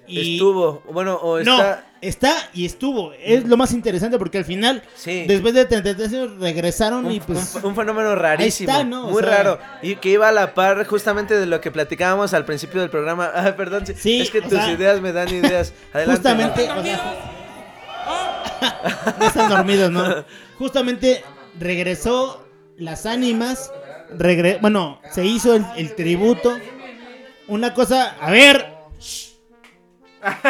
Y 0.06 0.34
Estuvo. 0.34 0.82
Bueno, 0.92 1.16
o 1.16 1.40
No, 1.42 1.52
está. 1.58 1.85
Está 2.00 2.34
y 2.54 2.66
estuvo. 2.66 3.12
Es 3.14 3.46
lo 3.46 3.56
más 3.56 3.72
interesante 3.72 4.18
porque 4.18 4.38
al 4.38 4.44
final, 4.44 4.82
Sí. 4.94 5.24
después 5.26 5.54
de 5.54 5.64
33 5.64 6.12
años, 6.12 6.30
regresaron 6.38 7.10
y 7.10 7.18
Un, 7.18 7.24
pues... 7.24 7.54
un- 7.56 7.66
un 7.66 7.76
fenómeno 7.76 8.14
rarísimo, 8.14 8.70
Ahí 8.70 8.76
está, 8.80 8.84
¿no? 8.88 9.06
O 9.08 9.10
muy 9.10 9.22
sea- 9.22 9.30
raro 9.36 9.58
y 9.82 9.96
que 9.96 10.10
iba 10.10 10.28
a 10.28 10.32
la 10.32 10.54
par 10.54 10.84
justamente 10.86 11.34
de 11.38 11.46
lo 11.46 11.60
que 11.60 11.70
platicábamos 11.70 12.34
al 12.34 12.44
principio 12.44 12.80
del 12.80 12.90
programa. 12.90 13.30
Ah, 13.34 13.54
perdón, 13.56 13.86
sí, 13.86 13.94
Sí, 13.96 14.20
es 14.20 14.30
que 14.30 14.40
tus 14.42 14.50
sea, 14.52 14.70
ideas 14.72 15.00
me 15.00 15.12
dan 15.12 15.28
ideas. 15.28 15.72
Adelante. 15.92 16.16
Justamente, 16.28 16.70
o 16.70 16.82
sea, 16.82 17.32
no 19.18 19.26
están 19.26 19.48
dormidos, 19.50 19.90
¿no? 19.90 20.24
Justamente 20.58 21.22
regresó 21.58 22.46
las 22.78 23.06
ánimas, 23.06 23.72
regre- 24.16 24.58
bueno, 24.60 25.00
se 25.12 25.24
hizo 25.24 25.54
el, 25.54 25.64
el 25.76 25.94
tributo. 25.94 26.56
Una 27.48 27.74
cosa, 27.74 28.16
a 28.20 28.30
ver. 28.30 28.75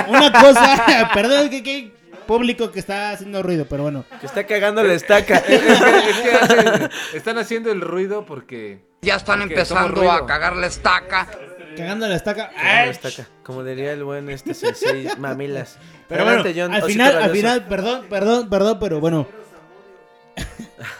Una 0.08 0.32
cosa, 0.32 1.10
perdón 1.14 1.50
que 1.50 1.62
que 1.62 1.92
público 2.26 2.72
que 2.72 2.80
está 2.80 3.10
haciendo 3.12 3.42
ruido, 3.42 3.66
pero 3.68 3.84
bueno. 3.84 4.04
Que 4.20 4.26
está 4.26 4.46
cagando 4.46 4.82
la 4.82 4.94
estaca. 4.94 5.36
Es 5.48 5.60
que, 5.60 6.10
es 6.10 6.16
que 6.18 6.32
hacen- 6.40 6.90
están 7.14 7.38
haciendo 7.38 7.70
el 7.70 7.80
ruido 7.80 8.26
porque. 8.26 8.84
Ya 9.02 9.16
están 9.16 9.40
porque 9.40 9.54
empezando 9.54 10.10
a 10.10 10.26
cagar 10.26 10.56
la 10.56 10.66
estaca. 10.66 11.28
Cagando 11.76 12.08
la 12.08 12.16
estaca. 12.16 12.50
Cagando 12.50 12.86
la 12.86 12.90
estaca, 12.90 13.28
Como 13.42 13.62
diría 13.62 13.92
el 13.92 14.02
buen 14.02 14.28
este 14.30 14.54
sensei 14.54 15.08
Mamilas. 15.18 15.78
Pero 16.08 16.24
bueno, 16.24 16.40
Adelante, 16.40 16.60
John, 16.60 16.74
al 16.74 16.82
final, 16.82 17.22
al 17.22 17.30
final, 17.30 17.66
perdón, 17.66 18.06
perdón, 18.08 18.48
perdón, 18.48 18.78
pero 18.80 19.00
bueno. 19.00 19.28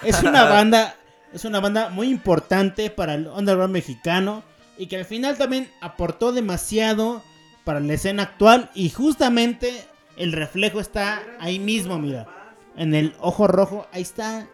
es 0.03 0.23
una 0.23 0.45
banda, 0.45 0.97
es 1.33 1.45
una 1.45 1.61
banda 1.61 1.89
muy 1.91 2.09
importante 2.09 2.91
para 2.91 3.15
el 3.15 3.27
underground 3.29 3.73
mexicano 3.73 4.43
y 4.77 4.87
que 4.87 4.97
al 4.99 5.05
final 5.05 5.39
también 5.39 5.71
aportó 5.81 6.33
demasiado 6.33 7.23
para 7.67 7.81
la 7.81 7.95
escena 7.95 8.23
actual 8.23 8.71
y 8.75 8.91
justamente 8.91 9.85
el 10.17 10.31
reflejo 10.33 10.79
está 10.79 11.21
ahí 11.41 11.59
mismo, 11.59 11.99
mira. 11.99 12.55
En 12.77 12.95
el 12.95 13.13
ojo 13.19 13.49
rojo, 13.49 13.89
ahí 13.93 14.03
está 14.03 14.47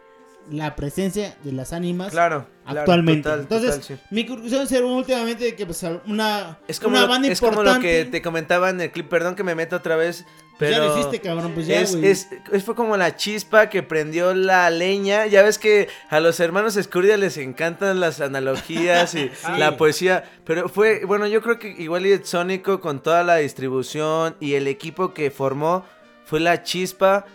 la 0.50 0.74
presencia 0.74 1.36
de 1.44 1.52
las 1.52 1.74
ánimas 1.74 2.10
Claro, 2.10 2.46
claro, 2.64 2.80
actualmente. 2.80 3.24
total, 3.24 3.40
Entonces, 3.40 3.80
total, 3.80 3.98
sí. 3.98 4.02
mi 4.10 4.24
conclusión 4.26 4.66
será 4.66 4.86
últimamente 4.86 5.54
que 5.54 5.66
pues 5.66 5.84
una, 6.06 6.58
Es 6.66 6.80
como, 6.80 6.94
una 6.96 7.02
lo, 7.02 7.08
banda 7.08 7.28
es 7.28 7.38
como 7.40 7.62
lo 7.62 7.78
que 7.80 8.06
te 8.06 8.22
comentaba 8.22 8.70
en 8.70 8.80
el 8.80 8.90
clip, 8.90 9.08
perdón 9.10 9.34
que 9.36 9.44
me 9.44 9.54
meto 9.54 9.76
otra 9.76 9.94
vez, 9.96 10.24
pero 10.70 10.72
ya 10.72 10.78
lo 10.78 10.98
hiciste, 10.98 11.20
cabrón, 11.20 11.52
pues 11.54 11.66
ya, 11.66 11.80
es, 11.80 11.96
güey. 11.96 12.08
es, 12.10 12.28
es- 12.52 12.64
fue 12.64 12.74
como 12.74 12.96
la 12.96 13.16
chispa 13.16 13.68
que 13.68 13.82
prendió 13.82 14.34
la 14.34 14.68
leña, 14.70 15.26
ya 15.26 15.42
ves 15.42 15.58
que 15.58 15.88
a 16.10 16.20
los 16.20 16.40
hermanos 16.40 16.76
Escurdia 16.76 17.16
les 17.16 17.36
encantan 17.36 18.00
las 18.00 18.20
analogías 18.20 19.14
y 19.14 19.28
Sí. 19.34 19.58
la 19.58 19.76
poesía, 19.76 20.24
pero 20.44 20.68
fue, 20.68 21.04
bueno, 21.04 21.26
yo 21.26 21.42
creo 21.42 21.58
que 21.58 21.68
igual 21.68 22.06
y 22.06 22.18
Sónico 22.24 22.80
con 22.80 23.02
toda 23.02 23.22
la 23.22 23.36
distribución 23.36 24.36
y 24.40 24.54
el 24.54 24.66
equipo 24.68 25.12
que 25.14 25.30
formó 25.30 25.84
fue 26.24 26.40
la 26.40 26.62
chispa 26.62 27.26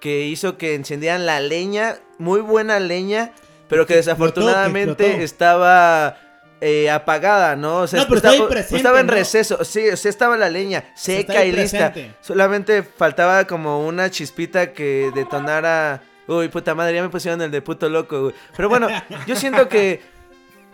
que 0.00 0.26
hizo 0.26 0.58
que 0.58 0.74
encendieran 0.74 1.24
la 1.26 1.40
leña, 1.40 1.96
muy 2.18 2.40
buena 2.40 2.78
leña, 2.78 3.32
pero 3.68 3.86
que 3.86 3.94
explotó, 3.96 4.40
desafortunadamente 4.40 5.04
explotó. 5.06 5.24
estaba 5.24 6.18
eh, 6.60 6.90
apagada, 6.90 7.56
¿no? 7.56 7.78
O 7.80 7.86
sea, 7.86 8.00
No, 8.00 8.06
pero 8.06 8.16
estaba, 8.16 8.34
está 8.34 8.44
ahí 8.44 8.50
presente, 8.50 8.76
estaba 8.76 9.00
en 9.00 9.06
¿no? 9.06 9.12
receso, 9.12 9.64
sí, 9.64 9.88
o 9.88 9.96
sea, 9.96 10.08
estaba 10.10 10.36
la 10.36 10.48
leña 10.48 10.84
seca 10.94 11.44
y 11.44 11.52
lista. 11.52 11.92
presente. 11.92 12.16
Solamente 12.20 12.82
faltaba 12.82 13.46
como 13.46 13.86
una 13.86 14.10
chispita 14.10 14.72
que 14.72 15.10
detonara. 15.14 16.02
Uy, 16.26 16.48
puta 16.48 16.74
madre, 16.74 16.94
ya 16.94 17.02
me 17.02 17.10
pusieron 17.10 17.42
el 17.42 17.50
de 17.50 17.60
puto 17.60 17.88
loco, 17.88 18.22
güey. 18.22 18.34
Pero 18.56 18.68
bueno, 18.70 18.88
yo 19.26 19.36
siento 19.36 19.68
que 19.68 20.00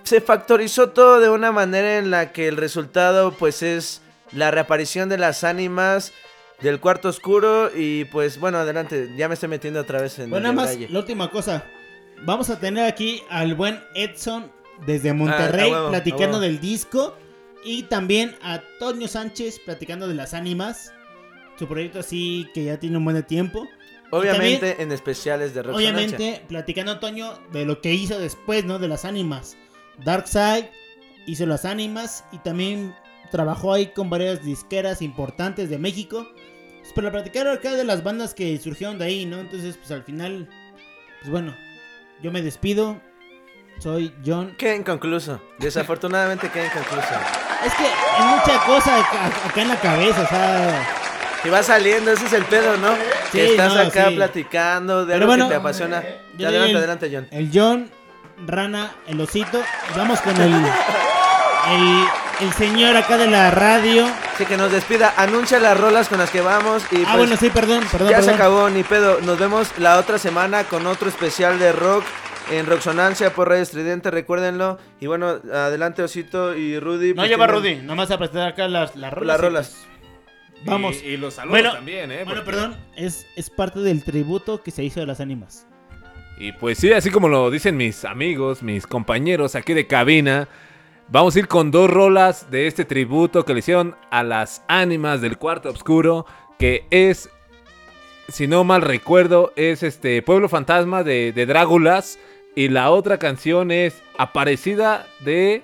se 0.05 0.21
factorizó 0.21 0.91
todo 0.91 1.19
de 1.21 1.29
una 1.29 1.51
manera 1.51 1.99
en 1.99 2.11
la 2.11 2.31
que 2.33 2.47
el 2.47 2.57
resultado, 2.57 3.33
pues, 3.33 3.63
es 3.63 4.01
la 4.33 4.51
reaparición 4.53 5.09
de 5.09 5.19
las 5.19 5.43
ánimas 5.43 6.13
del 6.61 6.79
cuarto 6.79 7.09
oscuro. 7.09 7.71
Y 7.75 8.05
pues, 8.07 8.39
bueno, 8.39 8.59
adelante, 8.59 9.11
ya 9.17 9.27
me 9.27 9.35
estoy 9.35 9.49
metiendo 9.49 9.81
otra 9.81 10.01
vez 10.01 10.19
en 10.21 10.31
Bueno, 10.31 10.49
el 10.51 10.55
nada 10.55 10.67
más, 10.67 10.71
detalle. 10.79 10.93
la 10.93 10.99
última 11.01 11.31
cosa. 11.31 11.65
Vamos 12.23 12.49
a 12.51 12.61
tener 12.61 12.85
aquí 12.85 13.23
al 13.29 13.55
buen 13.57 13.83
Edson 13.95 14.53
desde 14.87 15.13
Monterrey 15.13 15.71
Ah, 15.73 15.77
a 15.77 15.87
a 15.87 15.91
platicando 15.91 16.41
del 16.41 16.61
disco. 16.61 17.17
Y 17.65 17.85
también 17.85 18.37
a 18.43 18.63
Toño 18.79 19.07
Sánchez 19.07 19.61
platicando 19.65 20.09
de 20.09 20.15
las 20.15 20.33
ánimas. 20.35 20.93
Su 21.59 21.69
proyecto 21.69 22.01
así 22.01 22.49
que 22.55 22.65
ya 22.65 22.79
tiene 22.79 22.97
un 22.97 23.05
buen 23.05 23.23
tiempo. 23.25 23.67
Obviamente 24.11 24.71
también, 24.71 24.89
en 24.89 24.93
especiales 24.93 25.55
de 25.55 25.63
rock. 25.63 25.77
obviamente, 25.77 26.43
platicando 26.49 26.99
Toño 26.99 27.39
de 27.53 27.65
lo 27.65 27.81
que 27.81 27.93
hizo 27.93 28.19
después, 28.19 28.65
¿no? 28.65 28.79
De 28.79 28.89
las 28.89 29.05
ánimas. 29.05 29.57
Darkseid 30.05 30.65
hizo 31.27 31.47
las 31.47 31.65
ánimas 31.65 32.25
y 32.33 32.39
también 32.39 32.95
trabajó 33.31 33.73
ahí 33.73 33.89
con 33.89 34.11
varias 34.11 34.43
disqueras 34.43 35.03
importantes 35.03 35.71
de 35.71 35.79
México. 35.79 36.27
Pues 36.81 36.93
para 36.95 37.13
platicar 37.13 37.47
acá 37.47 37.75
de 37.75 37.85
las 37.85 38.03
bandas 38.03 38.35
que 38.35 38.59
surgieron 38.59 38.99
de 38.99 39.05
ahí, 39.05 39.27
¿no? 39.27 39.39
Entonces, 39.39 39.77
pues 39.77 39.91
al 39.91 40.03
final, 40.03 40.49
pues 41.21 41.31
bueno, 41.31 41.55
yo 42.23 42.33
me 42.33 42.43
despido. 42.43 43.01
Soy 43.81 44.15
John. 44.25 44.55
Queda 44.59 44.75
inconcluso. 44.75 45.41
Desafortunadamente 45.59 46.49
queda 46.51 46.67
inconcluso. 46.67 47.09
Es 47.65 47.73
que 47.75 47.85
hay 47.85 48.25
mucha 48.27 48.59
cosa 48.67 48.97
acá, 48.99 49.27
acá 49.49 49.63
en 49.63 49.69
la 49.69 49.77
cabeza, 49.77 50.23
o 50.23 50.27
sea. 50.29 50.89
Y 51.45 51.49
va 51.49 51.63
saliendo, 51.63 52.13
ese 52.13 52.27
es 52.27 52.33
el 52.35 52.45
pedo, 52.45 52.77
¿no? 52.77 52.93
Sí, 53.33 53.39
que 53.39 53.51
estás 53.53 53.75
no, 53.75 53.81
acá 53.81 54.09
sí. 54.11 54.15
platicando 54.17 55.07
de 55.07 55.15
Pero 55.15 55.17
algo 55.17 55.27
bueno, 55.29 55.45
que 55.47 55.51
te 55.55 55.57
apasiona. 55.57 56.03
yo 56.37 56.49
adelante, 56.49 56.59
soy 56.67 56.71
el- 56.71 56.77
adelante, 56.77 57.11
John. 57.13 57.29
El 57.31 57.51
John, 57.53 57.91
Rana, 58.47 58.93
el 59.07 59.19
osito. 59.21 59.63
Vamos 59.97 60.21
con 60.21 60.37
el, 60.41 60.53
el. 60.55 62.05
El 62.41 62.55
señor 62.55 62.97
acá 62.97 63.19
de 63.19 63.27
la 63.27 63.51
radio. 63.51 64.07
Sí, 64.39 64.47
que 64.47 64.57
nos 64.57 64.73
despida. 64.73 65.13
Anuncia 65.19 65.59
las 65.61 65.79
rolas 65.79 66.09
con 66.09 66.19
las 66.19 66.31
que 66.31 66.41
vamos. 66.41 66.83
Y 66.91 66.97
Ah, 67.03 67.09
pues, 67.13 67.17
bueno, 67.19 67.37
sí, 67.39 67.51
perdón, 67.51 67.85
perdón. 67.93 68.09
Ya 68.11 68.23
se 68.23 68.31
acabó, 68.31 68.71
ni 68.71 68.83
pedo. 68.83 69.21
Nos 69.21 69.39
vemos 69.39 69.69
la 69.79 69.99
otra 69.99 70.19
semana 70.19 70.65
con 70.65 70.87
otro 70.87 71.09
especial 71.11 71.59
de 71.59 71.73
rock 71.73 72.03
en 72.51 72.67
Roxonancia 72.67 73.33
por 73.33 73.49
Radio 73.49 73.63
Estridente, 73.63 74.11
recuérdenlo. 74.11 74.79
Y 75.01 75.07
bueno, 75.07 75.39
adelante 75.53 76.03
Osito 76.03 76.57
y 76.57 76.79
Rudy. 76.79 77.11
No 77.11 77.17
pues, 77.17 77.29
lleva 77.29 77.47
tienen- 77.47 77.63
Rudy, 77.63 77.87
nomás 77.87 78.11
a 78.11 78.19
presentar 78.19 78.49
acá 78.49 78.69
las, 78.69 78.97
las 78.97 79.13
rolas. 79.13 79.27
Las 79.29 79.39
y, 79.39 79.43
rolas. 79.43 79.87
pues, 80.53 80.67
Vamos. 80.67 81.03
Y, 81.03 81.07
y 81.07 81.17
los 81.17 81.35
saludos 81.35 81.53
Bueno, 81.61 81.73
también, 81.73 82.11
¿eh? 82.13 82.25
Bueno, 82.25 82.43
Porque- 82.45 82.51
perdón, 82.59 82.77
es, 82.97 83.27
es 83.37 83.51
parte 83.51 83.81
del 83.81 84.05
tributo 84.05 84.63
que 84.63 84.71
se 84.71 84.83
hizo 84.85 85.01
de 85.01 85.07
las 85.07 85.21
ánimas. 85.21 85.67
Y 86.39 86.53
pues 86.53 86.79
sí, 86.79 86.91
así 86.93 87.11
como 87.11 87.29
lo 87.29 87.51
dicen 87.51 87.77
mis 87.77 88.05
amigos, 88.05 88.63
mis 88.63 88.87
compañeros 88.87 89.55
aquí 89.55 89.75
de 89.75 89.87
cabina, 89.87 90.49
vamos 91.09 91.37
a 91.37 91.39
ir 91.41 91.49
con 91.49 91.71
dos 91.71 91.91
rolas 91.91 92.51
de 92.51 92.67
este 92.67 92.85
tributo 92.87 93.45
que 93.45 93.53
le 93.53 93.59
hicieron 93.59 93.95
a 94.11 94.23
las 94.23 94.63
ánimas 94.67 95.21
del 95.21 95.37
cuarto 95.37 95.69
oscuro, 95.69 96.25
que 96.59 96.87
es, 96.91 97.29
si 98.29 98.47
no 98.47 98.65
mal 98.65 98.81
recuerdo, 98.81 99.53
es 99.55 99.83
este 99.83 100.23
Pueblo 100.23 100.49
Fantasma 100.49 101.03
de, 101.05 101.33
de 101.33 101.45
Drágulas. 101.45 102.19
Y 102.55 102.69
la 102.69 102.91
otra 102.91 103.19
canción 103.19 103.71
es 103.71 104.03
Aparecida 104.19 105.07
de 105.21 105.63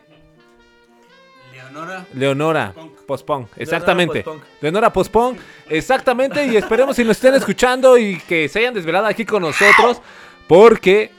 Leonora. 1.52 2.06
Leonora 2.14 2.74
Pospón, 3.06 3.48
exactamente. 3.56 4.24
Leonora 4.60 4.92
Pospón, 4.92 5.36
exactamente. 5.68 6.46
Y 6.46 6.56
esperemos 6.56 6.96
si 6.96 7.04
nos 7.04 7.16
estén 7.16 7.34
escuchando 7.34 7.98
y 7.98 8.18
que 8.20 8.48
se 8.48 8.60
hayan 8.60 8.74
desvelado 8.74 9.06
aquí 9.06 9.24
con 9.24 9.42
nosotros, 9.42 10.00
porque 10.46 11.10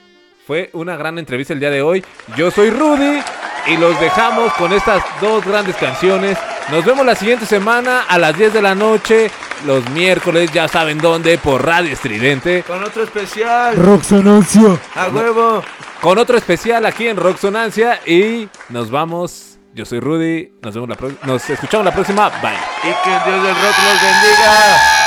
fue 0.45 0.69
una 0.73 0.95
gran 0.95 1.19
entrevista 1.19 1.53
el 1.53 1.59
día 1.59 1.69
de 1.69 1.81
hoy. 1.81 2.03
Yo 2.35 2.49
soy 2.49 2.69
Rudy 2.69 3.19
y 3.67 3.77
los 3.77 3.99
dejamos 3.99 4.53
con 4.53 4.71
estas 4.73 5.03
dos 5.19 5.45
grandes 5.45 5.75
canciones. 5.75 6.37
Nos 6.69 6.83
vemos 6.83 7.05
la 7.05 7.15
siguiente 7.15 7.45
semana 7.45 8.01
a 8.09 8.17
las 8.17 8.37
10 8.37 8.53
de 8.53 8.61
la 8.61 8.75
noche, 8.75 9.31
los 9.65 9.89
miércoles, 9.91 10.51
ya 10.51 10.67
saben 10.67 10.97
dónde, 10.97 11.37
por 11.37 11.65
Radio 11.65 11.93
Estridente. 11.93 12.63
Con 12.63 12.83
otro 12.83 13.03
especial. 13.03 13.77
Roxonancia. 13.77 14.77
A 14.93 15.07
huevo. 15.07 15.63
Con 16.01 16.17
otro 16.17 16.37
especial 16.37 16.85
aquí 16.85 17.07
en 17.07 17.15
Roxonancia 17.15 18.01
y 18.05 18.49
nos 18.67 18.91
vamos. 18.91 19.57
Yo 19.73 19.85
soy 19.85 20.01
Rudy, 20.01 20.51
nos 20.61 20.73
vemos 20.73 20.89
la 20.89 20.97
nos 21.23 21.49
escuchamos 21.49 21.85
la 21.85 21.93
próxima. 21.93 22.29
Bye. 22.41 22.51
Y 22.83 22.93
que 23.03 23.09
Dios 23.09 23.43
del 23.43 23.55
rock 23.55 23.75
los 23.85 24.01
bendiga. 24.01 25.06